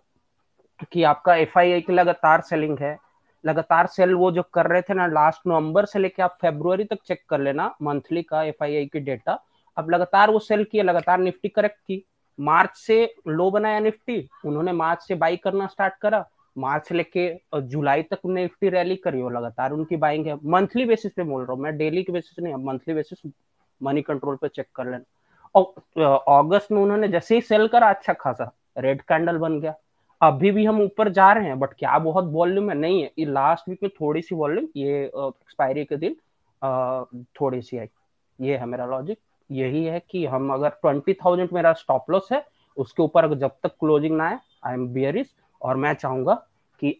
कि 0.92 1.04
आपका 1.04 1.36
एफ़ 1.36 1.58
की 1.58 1.94
लगातार 1.94 2.42
सेलिंग 2.42 2.78
है। 2.80 2.98
लगातार 3.44 3.88
सेल 3.88 4.14
वो 4.16 4.32
जो 4.32 4.44
कर 4.54 4.68
रहे 4.68 4.82
थे 4.82 4.94
ना 4.94 5.06
लास्ट 5.08 5.48
नवंबर 5.48 5.86
से 5.86 6.00
लेके 6.00 6.22
आप 6.24 6.38
फेब्रुवरी 6.42 6.84
तक 6.84 7.00
चेक 7.08 7.24
कर 7.30 7.40
लेना 7.40 7.74
मंथली 7.82 8.22
का 8.24 8.44
एफआईआई 8.44 8.86
की 8.86 9.00
डेटा 9.00 9.40
अब 9.78 9.90
लगातार 9.90 10.32
वो 10.32 10.40
सेल 10.40 10.64
किया, 10.64 10.84
लगातार 10.84 11.20
निफ्टी 11.20 11.50
करेक्ट 11.50 11.78
की। 11.78 12.04
मार्च 12.40 12.76
से 12.78 13.04
लो 13.28 13.50
बनाया 13.52 13.80
निफ्टी 13.80 14.28
उन्होंने 14.46 14.72
मार्च 14.74 15.02
से 15.02 15.16
बाई 15.16 15.38
करना 15.38 15.68
स्टार्ट 15.68 15.94
करा। 16.02 16.26
मार्च 16.56 16.92
लेके 16.92 17.30
जुलाई 17.62 18.04
तक 18.04 18.20
निफ्टी 18.26 18.70
रैली 18.70 18.96
करी 18.96 19.22
हो 19.22 19.30
लगातार 19.30 19.72
उनकी 19.72 19.98
बाइंग 19.98 20.28
है। 20.28 20.38
मंथली 20.46 20.86
बेसिस 20.86 21.12
पे 21.14 21.24
बोल 21.24 21.42
रहा 21.42 21.54
हूँ 21.54 21.62
मैं 21.62 21.78
डेली 21.78 22.04
के 22.04 22.12
बेसिस 22.12 22.40
नहीं 22.40 22.54
मंथली 22.66 22.94
बेसिस 22.94 23.32
मनी 23.82 24.02
कंट्रोल 24.02 24.36
पे 24.36 24.48
चेक 24.48 24.68
कर 24.76 24.86
लेना। 24.86 25.04
और 25.56 26.22
अगस्त 26.30 26.72
में 26.72 26.82
उन्होंने 26.82 27.08
जैसे 27.08 27.36
ही 27.36 27.42
सेल 27.42 27.68
करा 27.68 27.90
अच्छा 27.90 28.14
खासा 28.14 28.52
रेड 28.78 29.02
कैंडल 29.02 29.38
बन 29.38 29.60
गया। 29.60 29.74
अभी 30.24 30.52
भी 30.52 30.66
हम 30.66 30.82
ऊपर 30.82 31.10
जा 31.10 31.32
रहे 31.34 31.46
हैं 31.46 31.60
बट 31.60 31.74
क्या 31.74 31.98
बहुत 32.00 32.26
वॉल्यूम 32.26 32.70
है? 32.70 32.76
नहीं 32.78 33.02
है। 33.04 33.12
ये 33.20 33.26
लास्ट 33.26 33.70
वीक 33.70 33.80
में 33.84 33.90
थोड़ी 33.92 34.22
सी 34.22 34.36
वॉल्यूम 34.36 34.68
ये 34.76 35.04
एक्सपायरी 35.06 35.84
के 35.86 35.98
दिन 35.98 36.16
थोड़ी 37.42 37.62
सी 37.62 37.78
आई 37.78 37.88
ये 38.40 38.58
है 38.58 38.66
मेरा 38.66 38.86
लॉजिक 38.86 39.18
यही 39.50 39.84
है 39.86 40.02
कि 40.10 40.26
हम 40.26 40.54
अगर 40.54 40.70
ट्वेंटी 40.72 41.14
थाउज़ेंड 41.16 41.50
मेरा 41.54 41.74
स्टॉप 41.74 42.10
लॉस 42.12 42.30
है, 42.32 42.44
उसके 42.78 43.04
ऊपर 43.04 43.34
जब 43.36 43.52
तक 43.64 43.72
क्लोजिंग 43.80 44.16
ना 44.18 44.28
आए 44.28 44.38
आई 44.66 44.74
एम 44.74 44.88
बियरिस 44.88 45.28
और 45.62 45.78
मैं 45.78 45.94
चाहूँगा 45.94 46.34
कि 46.82 47.00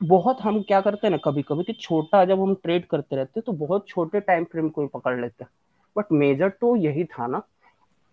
बहुत 0.00 0.40
हम 0.40 0.60
क्या 0.62 0.80
करते 0.80 1.06
हैं 1.06 1.10
ना 1.10 1.18
कभी 1.24 1.42
कभी 1.42 1.64
कि 1.64 1.72
छोटा 1.72 2.24
जब 2.24 2.40
हम 2.40 2.54
ट्रेड 2.54 2.86
करते 2.86 3.16
रहते 3.16 3.40
हैं 3.40 3.42
तो 3.46 3.52
बहुत 3.66 3.88
छोटे 3.88 4.20
टाइम 4.20 4.44
फ्रेम 4.44 4.68
को 4.68 4.86
पकड़ 4.86 5.18
लेते 5.20 5.44
हैं। 5.44 5.50
बट 5.96 6.12
मेजर 6.12 6.48
तो 6.60 6.74
यही 6.76 7.04
था 7.04 7.26
ना। 7.26 7.42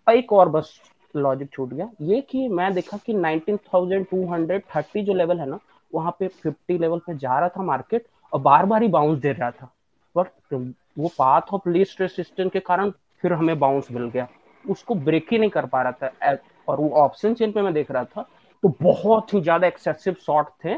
एक 0.07 0.33
और 0.33 0.49
बस 0.49 0.79
लॉजिक 1.15 1.49
छूट 1.53 1.73
गया। 1.73 1.89
ये 2.03 2.21
कि 2.21 2.47
मैं 2.49 2.73
देखा 2.73 2.97
कि 3.05 3.13
19,230 3.15 5.03
जो 5.03 5.13
लेवल 5.13 5.39
है 5.39 5.49
ना 5.49 5.59
वहाँ 5.93 6.15
पे 6.19 6.27
50 6.39 6.79
लेवल 6.79 6.99
पे 6.99 7.17
जा 7.17 7.39
रहा 7.39 7.49
था 7.49 7.63
मार्केट 7.63 8.05
और 8.33 8.39
बार 8.41 8.65
बार 8.65 8.81
ही 8.81 8.87
बाउंस 8.89 9.19
दे 9.19 9.31
रहा 9.31 9.51
था। 9.51 9.71
बट 10.15 10.27
वो 10.53 11.07
पाथ 11.17 11.53
ऑफ़ 11.53 11.69
लीस्ट 11.69 12.01
रेसिस्टेंस 12.01 12.51
के 12.51 12.59
कारण 12.61 12.89
फिर 13.23 13.33
हमें 13.33 13.57
बाउंस 13.59 13.87
मिल 13.91 14.09
गया। 14.09 14.27
उसको 14.65 14.95
ब्रेक 14.97 15.27
ही 15.31 15.37
नहीं 15.37 15.49
कर 15.49 15.65
पा 15.65 15.81
रहा 15.81 15.91
था। 15.91 16.37
और 16.67 16.79
वो 16.79 16.89
ऑप्शन 16.97 17.33
चेन 17.33 17.51
पे 17.51 17.61
मैं 17.61 17.73
देख 17.73 17.91
रहा 17.91 18.03
था 18.05 18.21
तो 18.63 18.69
बहुत 18.81 19.33
ही 19.33 19.41
ज़्यादा 19.41 19.67
एक्सेसिव 19.67 20.15
शॉर्ट 20.25 20.47
थे 20.65 20.73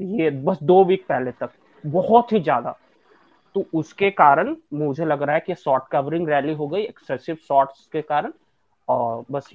ये 0.00 0.30
बस 0.44 0.58
दो 0.62 0.84
वीक 0.84 1.04
पहले 1.08 1.30
तक। 1.32 1.50
बहुत 1.84 2.32
ही 2.32 2.40
ज़्यादा। 2.40 2.74
तो 3.56 3.64
उसके 3.74 4.10
कारण 4.12 4.54
मुझे 4.74 5.04
लग 5.04 5.22
रहा 5.22 5.34
है 5.34 5.42
कि 5.46 5.54
शॉर्ट 5.54 5.84
कवरिंग 5.92 6.28
रैली 6.28 6.52
हो 6.54 6.66
गई 6.68 6.82
एक्सेसिव 6.82 7.36
शॉर्ट्स 7.48 7.86
के 7.92 8.02
कारण। 8.02 8.32
और 8.89 9.25
बस 9.31 9.49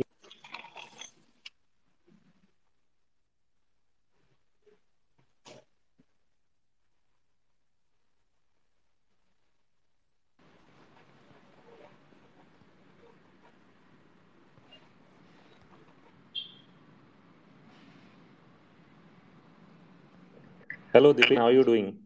Hello, 20.95 21.12
Dipin. 21.12 21.39
How 21.39 21.47
are 21.49 21.53
you 21.53 21.65
doing? 21.65 21.99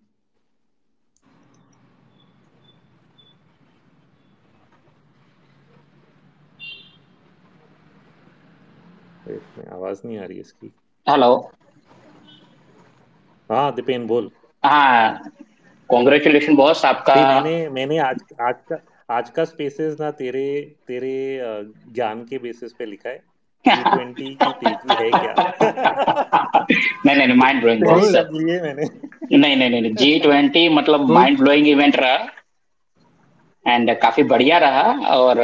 आवाज़ 9.94 10.08
नहीं 10.08 10.18
आ 10.20 10.26
रही 10.26 10.40
इसकी। 10.40 10.72
हेलो 11.08 11.32
हाँ 13.50 13.72
दीपेन 13.76 14.08
बोल। 14.08 14.30
हाँ 14.64 15.32
कॉन्ग्रेचुलेशन 15.90 16.56
बॉस 16.56 16.86
आपका 16.86 17.16
मैंने 17.16 17.70
मैंने 17.70 17.98
आज 18.00 18.22
आज 18.42 18.56
का 18.72 18.78
आज 19.10 19.30
का 19.30 19.44
स्पेसेस 19.46 19.98
ना 20.02 20.12
तेरे 20.12 20.46
तेरे 20.88 21.16
ज्ञान 21.94 22.24
के 22.30 22.38
बेसिस 22.38 22.74
पे 22.74 22.86
लिखा 22.86 23.10
है। 23.10 23.22
ट्वेंटी 23.66 24.30
की 24.44 24.52
तेज़ी 24.54 25.04
है 25.04 25.10
क्या? 25.10 25.34
नहीं 27.06 27.16
नहीं 27.16 27.38
माइंड 27.38 27.62
ब्लोइंग 27.62 27.84
लिए 28.40 28.62
मैंने। 28.62 28.86
नहीं 29.38 29.56
नहीं 29.58 29.70
नहीं 29.70 29.94
जी 29.96 30.20
ट्वेंटी 30.20 30.68
मतलब 30.70 31.10
माइंड 31.10 31.38
ब्लोइंग 31.40 31.68
इवेंट 31.68 31.96
रहा। 31.96 32.16
एंड 33.66 33.98
काफ़ी 34.00 34.24
बढ़िया 34.24 34.58
रहा 34.58 34.82
और 35.18 35.42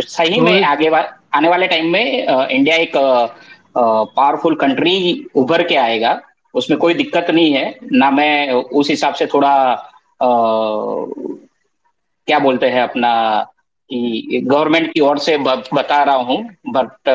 सही 0.00 0.40
में 0.40 0.62
आगे 0.64 0.88
वा, 0.90 1.00
आने 1.34 1.48
वाले 1.48 1.66
टाइम 1.66 1.92
में 1.92 2.26
इंडिया 2.48 2.76
एक 2.76 2.96
पावरफुल 3.78 4.54
कंट्री 4.54 5.26
उभर 5.34 5.62
के 5.62 5.76
आएगा 5.76 6.20
उसमें 6.54 6.78
कोई 6.78 6.94
दिक्कत 6.94 7.26
नहीं 7.30 7.52
है 7.52 7.74
ना 7.92 8.10
मैं 8.10 8.52
उस 8.52 8.90
हिसाब 8.90 9.14
से 9.14 9.26
थोड़ा 9.26 9.50
आ, 9.50 10.28
क्या 12.28 12.38
बोलते 12.38 12.66
हैं 12.66 12.82
अपना 12.82 13.12
कि 13.90 14.40
गवर्नमेंट 14.44 14.92
की 14.92 15.00
ओर 15.00 15.18
से 15.18 15.36
बता 15.38 16.02
रहा 16.02 16.16
हूँ 16.16 16.50
बट 16.68 17.10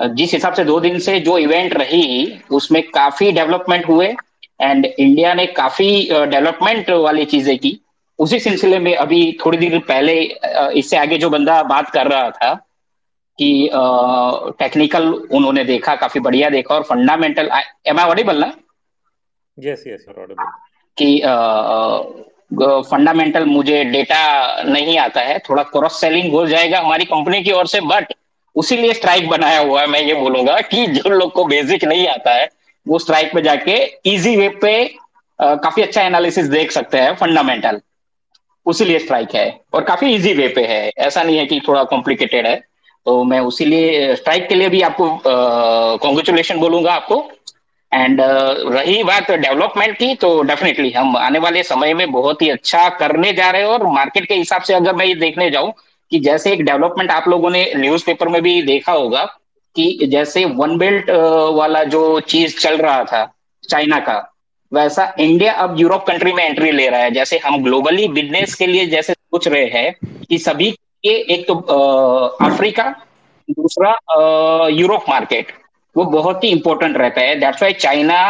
जिस 0.00 0.32
हिसाब 0.32 0.52
से 0.54 0.64
दो 0.64 0.80
दिन 0.80 0.98
से 0.98 1.20
जो 1.20 1.38
इवेंट 1.38 1.74
रही 1.74 2.38
उसमें 2.50 2.82
काफ़ी 2.90 3.32
डेवलपमेंट 3.32 3.88
हुए 3.88 4.14
एंड 4.60 4.86
इंडिया 4.86 5.34
ने 5.34 5.46
काफ़ी 5.46 6.08
डेवलपमेंट 6.12 6.90
वाली 6.90 7.24
चीज़ें 7.24 7.58
की। 7.58 7.80
उसी 8.18 8.38
सिलसिले 8.38 8.78
में 8.78 8.94
अभी 8.96 9.38
थोड़ी 9.46 9.58
देर 9.58 9.78
पहले 9.78 10.20
इससे 10.78 10.96
आगे 10.96 11.18
जो 11.18 11.30
बंदा 11.30 11.62
बात 11.62 11.90
कर 11.90 12.06
रहा 12.06 12.30
था 12.30 12.52
कि 13.38 13.70
टेक्निकल 14.58 15.08
उन्होंने 15.32 15.64
देखा 15.64 15.94
काफ़ी 15.96 16.20
बढ़िया 16.20 16.48
देखा 16.50 16.74
और 16.74 16.82
फंडामेंटल 16.82 17.50
एम 17.86 17.98
आई 18.00 18.06
ऑडिबल 18.06 18.38
ना? 18.38 18.52
यस 19.58 19.84
यस 19.86 20.06
ऑडिबल 20.08 20.50
कि 20.98 21.20
फंडामेंटल 22.90 23.44
मुझे 23.46 23.82
डेटा 23.84 24.62
नहीं 24.62 24.98
आता 24.98 25.20
है 25.20 25.38
थोड़ा 25.38 25.62
क्रॉस 25.62 26.00
सेलिंग 26.00 26.32
हो 26.32 26.46
जाएगा 26.46 26.78
हमारी 26.80 27.04
कंपनी 27.04 27.42
की 27.42 27.52
ओर 27.52 27.66
से 27.66 27.80
बट 27.80 28.12
उसी 28.56 28.76
लिए 28.76 28.92
स्ट्राइक 28.94 29.28
बनाया 29.28 29.58
हुआ 29.60 29.80
है 29.80 29.86
मैं 29.86 30.00
ये 30.00 30.14
बोलूँगा 30.14 30.60
कि 30.60 30.86
जो 30.86 31.10
लोग 31.10 31.32
को 31.32 31.44
बेसिक 31.44 31.84
नहीं 31.84 32.06
आता 32.08 32.34
है 32.34 32.48
वो 32.86 32.98
स्ट्राइक 32.98 33.32
पे 33.34 33.42
जाके 33.42 33.76
इजी 34.06 34.36
वे 34.36 34.48
पे 34.62 34.72
आ, 35.38 35.54
काफ़ी 35.54 35.82
अच्छा 35.82 36.02
एनालिसिस 36.02 36.46
देख 36.46 36.70
सकते 36.72 36.98
हैं 36.98 37.14
फंडामेंटल 37.14 37.80
उसी 38.66 38.84
लिए 38.84 38.98
स्ट्राइक 38.98 39.34
है 39.34 39.60
और 39.74 39.84
काफ़ी 39.84 40.14
इजी 40.14 40.32
वे 40.34 40.48
पे 40.48 40.64
है। 40.66 40.90
ऐसा 40.98 41.22
नहीं 41.22 41.38
है 41.38 41.46
कि 41.46 41.60
थोड़ा 41.68 41.84
कॉम्प्लिकेटेड 41.84 42.46
है। 42.46 42.60
तो 43.06 43.22
मैं 43.24 43.40
उसी 43.40 43.64
लिए 43.64 44.14
स्ट्राइक 44.16 44.48
के 44.48 44.54
लिए 44.54 44.68
भी 44.68 44.80
आपको 44.82 45.08
कॉन्ग्रेचुलेशन 45.98 46.58
बोलूँगा 46.60 46.92
आपको। 46.92 47.22
एंड 47.92 48.20
uh, 48.20 48.74
रही 48.74 49.02
बात 49.04 49.30
डेवलपमेंट 49.30 49.96
की 49.98 50.14
तो 50.14 50.40
डेफिनेटली 50.42 50.90
हम 50.90 51.16
आने 51.16 51.38
वाले 51.38 51.62
समय 51.62 51.94
में 51.94 52.10
बहुत 52.12 52.42
ही 52.42 52.48
अच्छा 52.48 52.88
करने 52.88 53.32
जा 53.32 53.50
रहे 53.50 53.62
हैं 53.62 53.68
और 53.68 53.86
मार्केट 53.86 54.26
के 54.26 54.34
हिसाब 54.34 54.62
से 54.62 54.74
अगर 54.74 54.94
मैं 54.94 55.06
ये 55.06 55.14
देखने 55.14 55.50
जाऊँ 55.50 55.72
कि 56.12 56.18
जैसे 56.20 56.52
एक 56.52 56.62
डेवलपमेंट 56.64 57.10
आप 57.10 57.28
लोगों 57.28 57.50
ने 57.50 57.64
न्यूज़पेपर 57.76 58.28
में 58.28 58.40
भी 58.42 58.62
देखा 58.62 58.92
होगा 58.92 59.24
कि 59.76 60.06
जैसे 60.10 60.44
वन 60.44 60.76
बेल्ट 60.78 61.10
वाला 61.54 61.82
जो 61.84 62.20
चीज़ 62.20 62.58
चल 62.58 62.76
रहा 62.76 63.04
था 63.04 63.24
चाइना 63.68 63.98
का 64.00 64.16
वैसा 64.72 65.14
इंडिया 65.20 65.52
अब 65.52 65.80
यूरोप 65.80 66.04
कंट्री 66.06 66.32
में 66.32 66.44
एंट्री 66.44 66.70
ले 66.72 66.88
रहा 66.88 67.00
है। 67.00 67.10
जैसे 67.10 67.38
हम 67.38 67.62
ग्लोबली 67.62 68.08
बिज़नेस 68.08 68.54
के 68.54 68.66
लिए 68.66 68.86
जैसे 68.86 69.12
सोच 69.12 69.48
रहे 69.48 69.64
हैं 69.64 69.94
कि 70.28 70.38
सभी 70.38 70.70
के 71.04 71.14
एक 71.34 71.46
तो 71.48 71.54
अफ्रीका, 72.42 72.84
दूसरा 73.48 74.68
यूरोप 74.70 75.04
मार्केट। 75.08 75.52
वो 75.96 76.04
बहुत 76.06 76.44
ही 76.44 76.48
इंपॉर्टेंट 76.48 76.96
रहता 76.96 77.20
है। 77.20 77.38
दैट्स 77.40 77.62
वाई 77.62 77.72
चाइना 77.74 78.20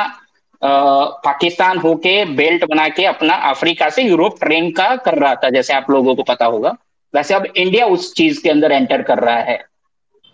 पाकिस्तान 0.63 1.79
होके 1.79 2.25
बेल्ट 2.37 2.65
बना 2.65 2.89
के 2.89 3.05
अपना 3.05 3.35
अफ्रीका 3.51 3.89
से 3.89 4.03
यूरोप 4.03 4.39
ट्रेन 4.41 4.71
का 4.71 4.95
कर 4.97 5.19
रहा 5.19 5.35
था, 5.35 5.51
जैसे 5.51 5.75
आप 5.75 5.91
लोगों 5.91 6.15
को 6.15 6.23
पता 6.23 6.47
होगा। 6.47 6.77
वैसे 7.15 7.35
अब 7.35 7.47
इंडिया 7.47 7.87
उस 7.87 8.13
चीज़ 8.15 8.43
के 8.43 8.51
अंदर 8.51 8.73
एंटर 8.73 9.03
कर 9.03 9.19
रहा 9.19 9.39
है। 9.41 9.59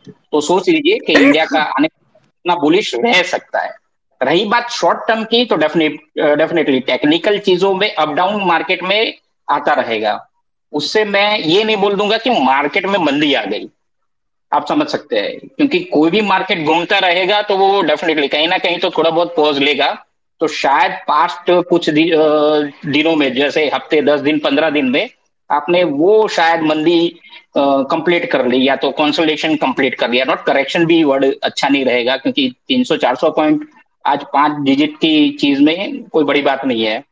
तो 0.06 0.40
सोच 0.40 0.68
लीजिए 0.68 0.98
कि 0.98 1.12
इंडिया 1.14 1.44
का 1.44 1.60
आने 1.60 1.86
इतना 1.86 2.54
बुलिश 2.54 2.94
रह 2.96 3.22
सकता 3.24 3.60
है। 3.60 3.74
रही 4.20 4.44
बात 4.44 4.70
शॉर्ट 4.70 4.98
टर्म 5.08 5.24
की 5.24 5.44
तो 5.44 5.56
डेफिनेट 5.56 5.98
डेफिनेटली 6.38 6.80
टेक्निकल 6.82 7.38
चीज़ों 7.38 7.74
में 7.74 7.92
अप 7.94 8.08
डाउन 8.08 8.44
मार्केट 8.46 8.82
में 8.82 9.14
आता 9.48 9.72
रहेगा। 9.72 10.14
उससे 10.72 11.04
मैं 11.04 11.38
ये 11.38 11.64
नहीं 11.64 11.76
बोल 11.76 11.94
दूँगा 11.96 12.16
कि 12.18 12.30
मार्केट 12.30 12.86
में 12.86 12.98
मंदी 12.98 13.32
आ 13.34 13.44
गई। 13.44 13.68
आप 14.52 14.66
समझ 14.68 14.86
सकते 14.88 15.18
हैं। 15.18 15.38
क्योंकि 15.38 15.78
कोई 15.84 16.10
भी 16.10 16.20
मार्केट 16.22 16.64
घूमता 16.64 16.98
रहेगा 16.98 17.40
तो 17.42 17.56
वो 17.56 17.80
डेफिनेटली 17.82 18.28
कहीं 18.28 18.48
ना 18.48 18.58
कहीं 18.58 18.78
तो 18.78 18.90
थोड़ा 18.90 19.10
बहुत 19.10 19.34
पॉज 19.36 19.58
लेगा। 19.58 19.92
तो 20.40 20.46
शायद 20.48 20.92
पास्ट 21.08 21.50
कुछ 21.68 21.88
दि, 21.90 22.10
दिनों 22.86 23.14
में 23.16 23.32
जैसे 23.34 23.64
हफ़्ते 23.74 24.00
दस 24.02 24.20
दिन 24.20 24.38
पंद्रह 24.38 24.70
दिन 24.70 24.90
में 24.90 25.08
आपने 25.50 25.82
वो 25.84 26.26
शायद 26.28 26.62
मंदी 26.62 27.08
कंप्लीट 27.58 28.30
कर 28.30 28.46
ली 28.46 28.66
या 28.68 28.76
तो 28.76 28.90
कंसोलिडेशन 28.90 29.54
कंप्लीट 29.56 29.94
कर 29.94 30.10
लिया। 30.10 30.24
नॉट 30.24 30.44
करेक्शन 30.44 30.84
भी 30.86 31.02
वर्ड 31.04 31.24
अच्छा 31.42 31.68
नहीं 31.68 31.84
रहेगा 31.84 32.16
क्योंकि 32.16 32.48
300-400 32.68 33.30
पॉइंट 33.30 33.68
आज 34.04 34.24
पाँच 34.32 34.60
डिजिट 34.64 34.96
की 34.96 35.30
चीज़ 35.40 35.62
में 35.62 36.02
कोई 36.04 36.24
बड़ी 36.24 36.42
बात 36.42 36.64
नहीं 36.64 36.84
है। 36.84 37.02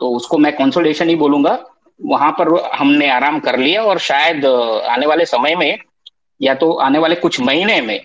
तो 0.00 0.08
उसको 0.16 0.38
मैं 0.38 0.52
कंसोलिडेशन 0.56 1.08
ही 1.08 1.14
बोलूँगा। 1.16 1.54
वहाँ 2.02 2.30
पर 2.38 2.48
हमने 2.74 3.08
आराम 3.10 3.38
कर 3.40 3.58
लिया 3.58 3.82
और 3.82 3.98
शायद 4.00 4.44
आने 4.44 5.06
वाले 5.06 5.26
समय 5.26 5.54
में 5.56 5.78
या 6.40 6.54
तो 6.54 6.72
आने 6.82 6.98
वाले 6.98 7.14
कुछ 7.14 7.40
महीने 7.40 7.80
में 7.80 8.00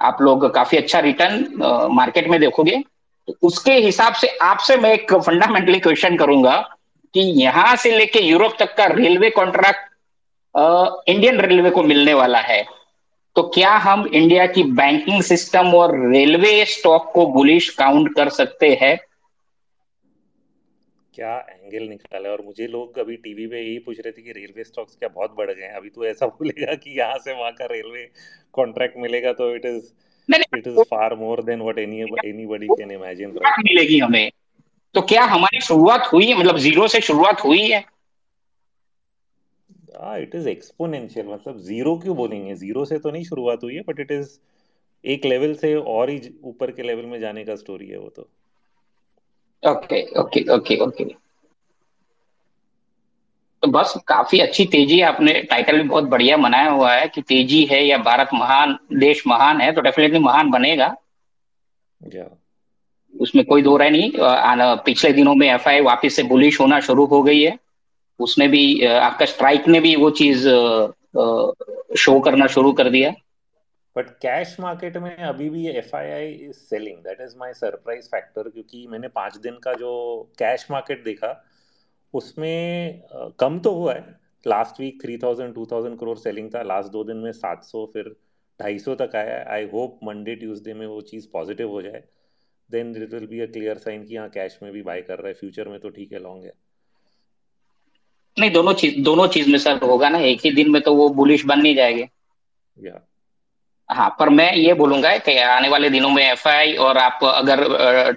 आप 0.00 0.22
लोग 0.22 0.52
काफ़ी 0.54 0.78
अच्छा 0.78 0.98
रिटर्न 1.00 1.88
मार्केट 1.92 2.28
में 2.28 2.38
देखोगे। 2.40 2.82
तो 3.28 3.34
उसके 3.42 3.72
हिसाब 3.74 4.14
से 4.14 4.28
आपसे 4.42 4.76
मैं 4.76 4.92
एक 4.92 5.12
फंडामेंटली 5.14 5.78
क्वेश्चन 5.80 6.16
करूँगा 6.16 6.56
कि 7.14 7.20
यहाँ 7.42 7.74
से 7.76 7.96
लेके 7.96 8.20
यूरोप 8.20 8.56
तक 8.58 8.74
का 8.76 8.86
रेलवे 8.86 9.30
कॉन्ट्रैक्ट 9.30 11.08
इंडियन 11.08 11.40
रेलवे 11.40 11.70
को 11.70 11.82
मिलने 11.82 12.14
वाला 12.14 12.38
है। 12.40 12.64
तो 13.36 13.42
क्या 13.54 13.70
हम 13.78 14.06
इंडिया 14.06 14.46
की 14.46 14.62
बैंकिंग 14.74 15.22
सिस्टम 15.22 15.74
और 15.74 15.98
रेलवे 16.10 16.64
स्टॉक 16.64 17.10
को 17.14 17.26
बुलिश 17.26 17.68
काउंट 17.70 18.14
कर 18.14 18.28
सकते 18.28 18.68
हैं? 18.82 18.96
क्या 21.16 21.36
एंगल 21.50 21.88
निकाला 21.88 22.30
और 22.30 22.40
मुझे 22.42 22.66
लोग 22.66 22.98
अभी 22.98 23.16
टीवी 23.16 23.46
पे 23.46 23.60
यही 23.60 23.78
पूछ 23.78 24.00
रहे 24.00 24.12
थे 24.12 24.22
कि 24.22 24.32
रेलवे 24.32 24.64
स्टॉक्स 24.64 24.96
क्या 24.96 25.08
बहुत 25.08 25.34
बढ़ 25.36 25.50
गए 25.50 25.62
हैं। 25.62 25.72
अभी 25.72 25.90
तो 25.90 26.04
ऐसा 26.04 26.26
बोलेगा 26.40 26.74
कि 26.74 26.98
यहाँ 26.98 27.18
से 27.18 27.32
वहाँ 27.32 27.52
का 27.52 27.66
रेलवे 27.66 28.08
कॉन्ट्रैक्ट 28.52 28.96
मिलेगा 28.96 29.32
तो 29.32 29.54
it 29.56 29.64
is 29.66 29.92
it 30.58 30.66
is 30.66 30.82
far 30.82 31.14
more 31.14 31.42
than 31.42 31.62
what 31.62 31.78
any 31.78 32.00
anybody 32.26 32.66
can 32.68 32.90
imagine 32.90 33.38
मिलेगी 33.58 33.98
हमें। 33.98 34.30
तो 34.94 35.00
क्या 35.02 35.24
हमारी 35.24 35.60
शुरुआत 35.60 36.08
हुई? 36.12 36.26
है 36.26 36.38
मतलब 36.38 36.58
ज़ीरो 36.58 36.88
से 36.88 37.00
शुरुआत 37.00 37.44
हुई 37.44 37.68
है? 37.70 37.84
इट 40.22 40.34
इज़ 40.34 40.48
एक्सपोनेंशियल 40.48 41.26
मतलब 41.26 41.58
ज़ीरो 41.58 41.96
क्यों 41.98 42.16
बोलेंगे? 42.16 42.54
ज़ीरो 42.54 42.84
से 42.84 42.98
तो 42.98 43.10
नहीं 43.10 43.24
शुरुआत 43.24 43.62
हुई 43.62 43.74
है 43.74 43.80
बट 43.80 44.00
इट 44.00 44.10
इज़ 44.12 44.38
एक 45.04 45.24
लेवल 45.24 45.54
से 45.54 45.74
और 45.74 46.10
ही 46.10 46.20
ऊपर 46.44 46.70
के 46.70 46.82
लेवल 46.82 47.06
में 47.06 47.18
जाने 47.20 47.44
का 47.44 47.56
स्टोरी 47.56 47.88
है 47.88 47.98
वो 47.98 48.08
तो। 48.08 48.28
Okay, 49.62 50.06
okay, 50.14 50.44
okay, 50.48 50.76
okay. 50.80 51.06
तो 53.62 53.68
बस 53.68 53.94
काफ़ी 54.08 54.38
अच्छी 54.40 54.64
तेज़ी 54.72 54.98
है 54.98 55.04
आपने 55.04 55.32
टाइटल 55.50 55.76
भी 55.76 55.88
बहुत 55.88 56.04
बढ़िया 56.04 56.36
बनाया 56.36 56.70
हुआ 56.70 56.92
है 56.92 57.08
कि 57.08 57.22
तेज़ी 57.22 57.64
है 57.66 57.82
या 57.86 57.98
भारत 57.98 58.28
महान 58.34 58.76
देश 58.94 59.22
महान 59.26 59.60
है 59.60 59.72
तो 59.72 59.80
डेफिनेटली 59.80 60.18
महान 60.18 60.50
बनेगा। 60.50 60.94
Yeah. 62.00 62.28
उसमें 63.14 63.44
कोई 63.44 63.62
दो 63.62 63.76
राय 63.76 63.90
नहीं 63.90 64.10
पिछले 64.84 65.12
दिनों 65.12 65.34
में 65.34 65.48
एफ़ 65.48 65.68
वापस 65.84 66.16
से 66.16 66.22
बुलिश 66.22 66.60
होना 66.60 66.80
शुरू 66.80 67.04
हो 67.06 67.22
गई 67.22 67.42
है। 67.42 67.58
उसने 68.20 68.48
भी 68.48 68.84
आपका 68.84 69.26
स्ट्राइक 69.26 69.68
ने 69.68 69.80
भी 69.80 69.96
वो 69.96 70.10
चीज़ 70.20 70.48
शो 71.98 72.18
करना 72.20 72.46
शुरू 72.46 72.72
कर 72.72 72.90
दिया। 72.90 73.12
बट 73.96 74.10
कैश 74.22 74.56
मार्केट 74.60 74.96
में 74.96 75.16
अभी 75.16 75.48
भी 75.50 75.66
F 75.68 75.94
I 75.96 76.10
I 76.10 76.32
is 76.32 76.56
selling 76.56 76.98
that 76.98 77.20
is 77.20 77.36
my 77.38 77.52
surprise 77.52 78.06
factor 78.06 78.48
क्योंकि 78.48 78.86
मैंने 78.86 79.08
पाँच 79.08 79.36
दिन 79.36 79.58
का 79.58 79.72
जो 79.74 79.92
कैश 80.38 80.66
मार्केट 80.70 81.04
देखा 81.04 81.30
उसमें 82.14 83.02
कम 83.40 83.58
तो 83.60 83.70
हुआ 83.70 83.94
है। 83.94 84.14
Last 84.46 84.80
week 84.80 85.00
three 85.02 85.16
thousand 85.18 85.54
two 85.54 85.66
thousand 85.66 85.98
crore 85.98 86.16
selling 86.18 86.50
था। 86.54 86.62
लास्ट 86.62 86.90
दो 86.92 87.04
दिन 87.04 87.16
में 87.16 87.32
सात 87.32 87.64
सौ 87.64 87.84
फिर 87.92 88.14
ढाई 88.60 88.78
सौ 88.78 88.94
तक 88.94 89.16
आया। 89.16 89.44
आई 89.54 89.68
होप 89.72 89.98
मंडे 90.04 90.34
ट्यूसडे 90.34 90.74
में 90.74 90.86
वो 90.86 91.00
चीज़ 91.00 91.26
पॉजिटिव 91.32 91.70
हो 91.70 91.82
जाए। 91.82 92.02
Then 92.70 92.94
it 92.96 93.12
will 93.14 93.26
be 93.26 93.40
a 93.40 93.46
clear 93.46 93.78
sign 93.78 94.04
कि 94.04 94.16
हाँ 94.16 94.28
कैश 94.28 94.58
में 94.62 94.72
भी 94.72 94.82
बाय 94.82 95.02
कर 95.02 95.18
रहा 95.18 95.28
है। 95.28 95.34
फ्यूचर 95.34 95.68
में 95.68 95.78
तो 95.80 95.88
ठीक 95.88 96.12
है 96.12 96.18
लॉन्ग 96.18 96.44
है। 96.44 96.52
नहीं 98.36 98.50
दोनों 98.50 98.72
चीज़ 98.74 99.00
दोनों 99.00 99.26
चीज़ 99.28 99.50
में 99.50 99.58
सर 99.58 99.82
होगा 99.82 100.08
ना। 100.08 100.18
एक 100.18 100.40
ही 100.44 100.50
दिन 100.50 100.70
में 100.70 100.80
तो 100.82 100.94
वो 100.94 101.08
बुलिश 101.14 101.44
बन 101.46 101.60
नहीं 101.60 101.74
जाएँगे। 101.74 102.08
या 102.76 103.00
हाँ 103.90 104.08
पर 104.18 104.28
मैं 104.28 104.52
ये 104.54 104.72
बोलूँगा 104.74 105.16
कि 105.18 105.36
आने 105.38 105.68
वाले 105.68 105.90
दिनों 105.90 106.08
में 106.10 106.22
एफ़ 106.22 106.48
और 106.80 106.98
आप 106.98 107.18
अगर 107.24 107.62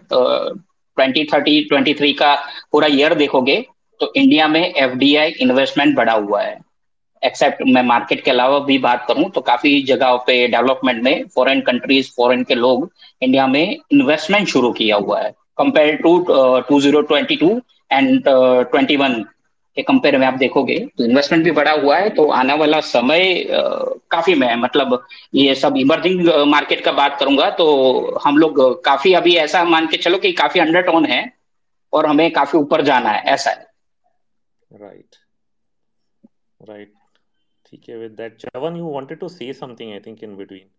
ट्वेंटी 0.07 1.23
थर्टी 1.33 1.61
ट्वेंटी 1.63 1.93
थ्री 1.93 2.13
का 2.13 2.33
पूरा 2.71 2.87
ईयर 2.91 3.13
देखोगे 3.15 3.55
तो 3.99 4.11
इंडिया 4.15 4.47
में 4.47 4.61
एफडीआई 4.61 5.29
इन्वेस्टमेंट 5.41 5.95
बढ़ा 5.95 6.13
हुआ 6.13 6.41
है। 6.41 6.57
एक्सेप्ट 7.23 7.61
मैं 7.67 7.81
मार्केट 7.83 8.23
के 8.23 8.31
अलावा 8.31 8.59
भी 8.65 8.77
बात 8.79 9.05
करूँ 9.07 9.29
तो 9.31 9.41
काफ़ी 9.41 9.81
जगहों 9.83 10.17
पे 10.27 10.47
डेवलपमेंट 10.47 11.03
में 11.03 11.23
फॉरेन 11.35 11.61
कंट्रीज़ 11.61 12.11
फॉरेन 12.17 12.43
के 12.43 12.55
लोग 12.55 12.89
इंडिया 13.21 13.47
में 13.47 13.75
इन्वेस्टमेंट 13.91 14.47
शुरू 14.47 14.71
किया 14.73 14.95
हुआ 14.97 15.19
है। 15.21 15.31
Compare 15.57 15.95
to 15.95 16.17
two 16.69 16.79
zero 16.81 17.01
twenty 17.01 17.35
two 17.35 17.49
and 17.91 18.21
twenty 18.25 18.95
one 18.97 19.23
के 19.77 19.81
कंपेयर 19.81 20.17
में 20.17 20.25
आप 20.27 20.33
देखोगे 20.33 20.77
तो 20.97 21.03
इन्वेस्टमेंट 21.05 21.43
भी 21.43 21.51
बढ़ा 21.51 21.71
हुआ 21.73 21.97
है 21.97 22.09
तो 22.09 22.25
आने 22.31 22.53
वाला 22.53 22.79
समय 22.81 23.33
काफ़ी 24.11 24.35
में 24.35 24.47
है 24.47 24.55
मतलब 24.59 24.97
ये 25.35 25.55
सब 25.55 25.77
इमर्जिंग 25.77 26.29
मार्केट 26.47 26.83
का 26.85 26.91
बात 26.91 27.19
करूँगा 27.19 27.49
तो 27.51 27.67
हम 28.25 28.37
लोग 28.37 28.61
काफ़ी 28.85 29.13
अभी 29.13 29.35
ऐसा 29.37 29.63
मान 29.65 29.87
के 29.87 29.97
चलो 29.97 30.17
कि 30.17 30.31
काफ़ी 30.33 30.59
अंडर 30.59 30.81
टोन 30.81 31.05
है, 31.05 31.21
और 31.93 32.05
हमें 32.05 32.31
काफ़ी 32.31 32.59
ऊपर 32.59 32.81
जाना 32.83 33.09
है, 33.09 33.23
ऐसा 33.23 33.49
है। 33.51 33.67
राइट 34.71 35.15
राइट 36.59 36.93
ठीक 37.65 37.89
है 37.89 37.97
with 37.97 38.11
that 38.11 38.35
Chavan 38.37 38.75
you 38.77 38.89
wanted 38.91 39.19
to 39.19 39.27
say 39.29 39.51
something 39.53 39.91
I 39.93 39.99
think 39.99 40.23
in 40.23 40.35
between 40.37 40.69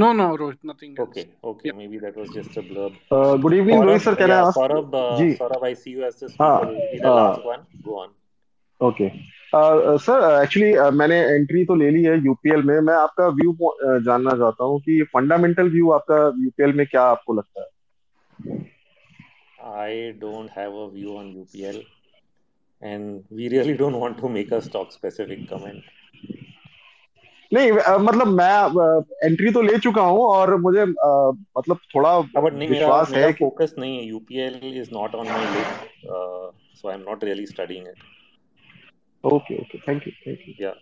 No, 0.00 0.12
no, 0.12 0.36
Rohit, 0.36 0.58
nothing 0.62 0.94
else. 0.98 1.08
Okay, 1.08 1.26
okay, 1.42 1.72
maybe 1.72 1.98
that 1.98 2.16
was 2.16 2.28
just 2.30 2.56
a 2.58 2.62
blurb. 2.62 2.96
Uh, 3.10 3.36
good 3.38 3.54
evening, 3.54 3.80
Rohit 3.80 4.02
sir. 4.02 4.14
Can 4.14 4.28
yeah, 4.28 4.44
I 4.44 4.48
ask? 4.48 4.58
Saurabh, 4.58 4.94
uh, 4.94 5.16
जी 5.18 5.38
Saurabh, 5.38 5.62
I 5.68 5.72
see 5.72 5.92
you 5.92 6.04
as 6.04 6.16
the 6.16 6.28
हाँ 6.40 6.60
speaker. 6.60 6.88
Be 6.92 6.98
the 6.98 7.12
last 7.18 7.44
one. 7.44 7.66
Go 7.82 7.98
on. 8.04 8.10
Okay 8.88 9.08
sir 10.04 10.24
actually 10.42 10.72
मैंने 10.96 11.18
entry 11.34 11.64
तो 11.64 11.74
ले 11.82 11.90
ली 11.90 12.02
है 12.04 12.16
UPL 12.24 12.62
में 12.70 12.80
मैं 12.88 12.94
आपका 12.94 13.28
view 13.38 13.52
जानना 14.04 14.30
चाहता 14.42 14.64
हूँ 14.64 14.80
कि 14.86 15.02
फंडामेंटल 15.12 15.70
व्यू 15.72 15.90
आपका 15.92 16.18
यूपीएल 16.44 16.72
में 16.76 16.86
क्या 16.86 17.02
आपको 17.12 17.34
लगता 17.34 17.60
है 17.62 18.64
I 19.76 20.14
don't 20.18 20.50
have 20.56 20.74
a 20.74 20.90
view 20.90 21.16
on 21.18 21.32
UPL, 21.34 21.78
and 22.82 23.24
we 23.30 23.48
really 23.48 23.76
don't 23.80 23.98
want 24.02 24.18
to 24.18 24.28
make 24.28 24.52
a 24.52 24.60
stock 24.66 24.92
specific 24.92 25.48
comment. 25.48 25.82
नहीं 27.54 27.72
मतलब 27.98 28.26
मैं 28.26 29.02
एंट्री 29.24 29.50
तो 29.50 29.62
ले 29.62 29.78
चुका 29.78 30.02
हूँ 30.02 30.20
और 30.20 30.56
मुझे 30.56 30.84
मतलब 30.84 31.78
थोड़ा 31.94 32.10
हाँ, 32.10 32.50
नहीं 32.50 32.68
विश्वास 32.68 33.10
मेरा 33.10 33.26
है 33.26 33.32
कि 33.32 33.44
फोकस 33.44 33.74
नहीं 33.78 33.98
है। 33.98 34.04
UPL 34.04 34.60
is 34.62 34.90
not 34.92 35.14
on 35.14 35.26
my 35.26 35.46
list 35.46 36.06
so 36.76 36.88
I 36.88 36.94
am 36.94 37.00
not 37.00 37.24
really 37.24 37.46
studying 37.46 37.86
it 37.86 37.94
okay 39.24 39.56
okay 39.56 39.78
thank 39.78 40.06
you 40.06 40.12
thank 40.26 40.48
you 40.48 40.54
Yeah. 40.66 40.74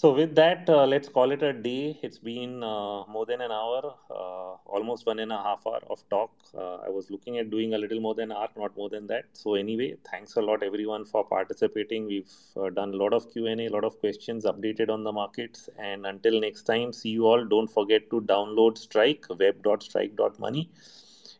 So 0.00 0.14
with 0.14 0.34
that, 0.36 0.66
uh, 0.66 0.86
let's 0.86 1.10
call 1.10 1.30
it 1.30 1.42
a 1.42 1.52
day. 1.52 1.98
It's 2.02 2.16
been 2.16 2.62
uh, 2.62 3.04
more 3.06 3.26
than 3.26 3.42
an 3.42 3.52
hour, 3.52 3.82
uh, 4.10 4.52
almost 4.74 5.04
one 5.04 5.18
and 5.18 5.30
a 5.30 5.36
half 5.36 5.66
hour 5.66 5.80
of 5.90 6.02
talk. 6.08 6.30
Uh, 6.56 6.76
I 6.76 6.88
was 6.88 7.10
looking 7.10 7.36
at 7.36 7.50
doing 7.50 7.74
a 7.74 7.78
little 7.78 8.00
more 8.00 8.14
than 8.14 8.30
an 8.30 8.38
hour, 8.38 8.48
not 8.56 8.74
more 8.78 8.88
than 8.88 9.06
that. 9.08 9.24
So 9.34 9.56
anyway, 9.56 9.96
thanks 10.10 10.36
a 10.36 10.40
lot 10.40 10.62
everyone 10.62 11.04
for 11.04 11.22
participating. 11.22 12.06
We've 12.06 12.32
uh, 12.56 12.70
done 12.70 12.94
a 12.94 12.96
lot 12.96 13.12
of 13.12 13.30
Q 13.30 13.44
and 13.48 13.60
A, 13.60 13.66
a 13.66 13.72
lot 13.74 13.84
of 13.84 14.00
questions, 14.00 14.46
updated 14.46 14.88
on 14.88 15.04
the 15.04 15.12
markets. 15.12 15.68
And 15.78 16.06
until 16.06 16.40
next 16.40 16.62
time, 16.62 16.94
see 16.94 17.10
you 17.10 17.26
all. 17.26 17.44
Don't 17.44 17.70
forget 17.70 18.08
to 18.08 18.22
download 18.22 18.78
Strike 18.78 19.26
web.strike.money. 19.28 20.70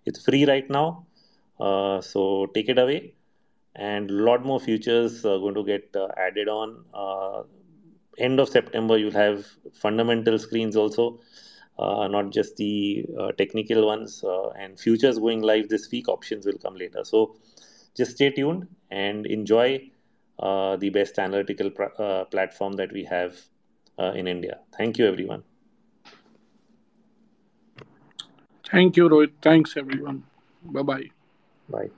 It's 0.04 0.22
free 0.22 0.44
right 0.44 0.68
now, 0.68 1.06
uh, 1.58 2.02
so 2.02 2.44
take 2.52 2.68
it 2.68 2.78
away. 2.78 3.14
And 3.74 4.10
a 4.10 4.22
lot 4.30 4.44
more 4.44 4.60
features 4.60 5.24
are 5.24 5.38
going 5.38 5.54
to 5.54 5.64
get 5.64 5.96
added 6.18 6.48
on. 6.48 6.84
End 8.18 8.40
of 8.40 8.48
September, 8.48 8.98
you'll 8.98 9.12
have 9.12 9.46
fundamental 9.72 10.38
screens 10.38 10.76
also, 10.76 11.20
uh, 11.78 12.06
not 12.08 12.30
just 12.30 12.56
the 12.56 13.06
uh, 13.18 13.32
technical 13.32 13.86
ones. 13.86 14.22
Uh, 14.24 14.50
and 14.50 14.78
futures 14.78 15.18
going 15.18 15.42
live 15.42 15.68
this 15.68 15.90
week, 15.90 16.08
options 16.08 16.46
will 16.46 16.58
come 16.58 16.76
later. 16.76 17.04
So 17.04 17.36
just 17.96 18.12
stay 18.12 18.30
tuned 18.30 18.68
and 18.90 19.26
enjoy 19.26 19.90
uh, 20.38 20.76
the 20.76 20.90
best 20.90 21.18
analytical 21.18 21.70
pr- 21.70 21.94
uh, 21.98 22.24
platform 22.24 22.74
that 22.74 22.92
we 22.92 23.04
have 23.04 23.36
uh, 23.98 24.12
in 24.12 24.26
India. 24.26 24.58
Thank 24.76 24.98
you, 24.98 25.06
everyone. 25.06 25.42
Thank 28.70 28.96
you, 28.96 29.08
Rohit. 29.08 29.32
Thanks, 29.42 29.76
everyone. 29.76 30.24
Bye 30.62 30.82
bye. 30.82 31.10
Bye. 31.68 31.90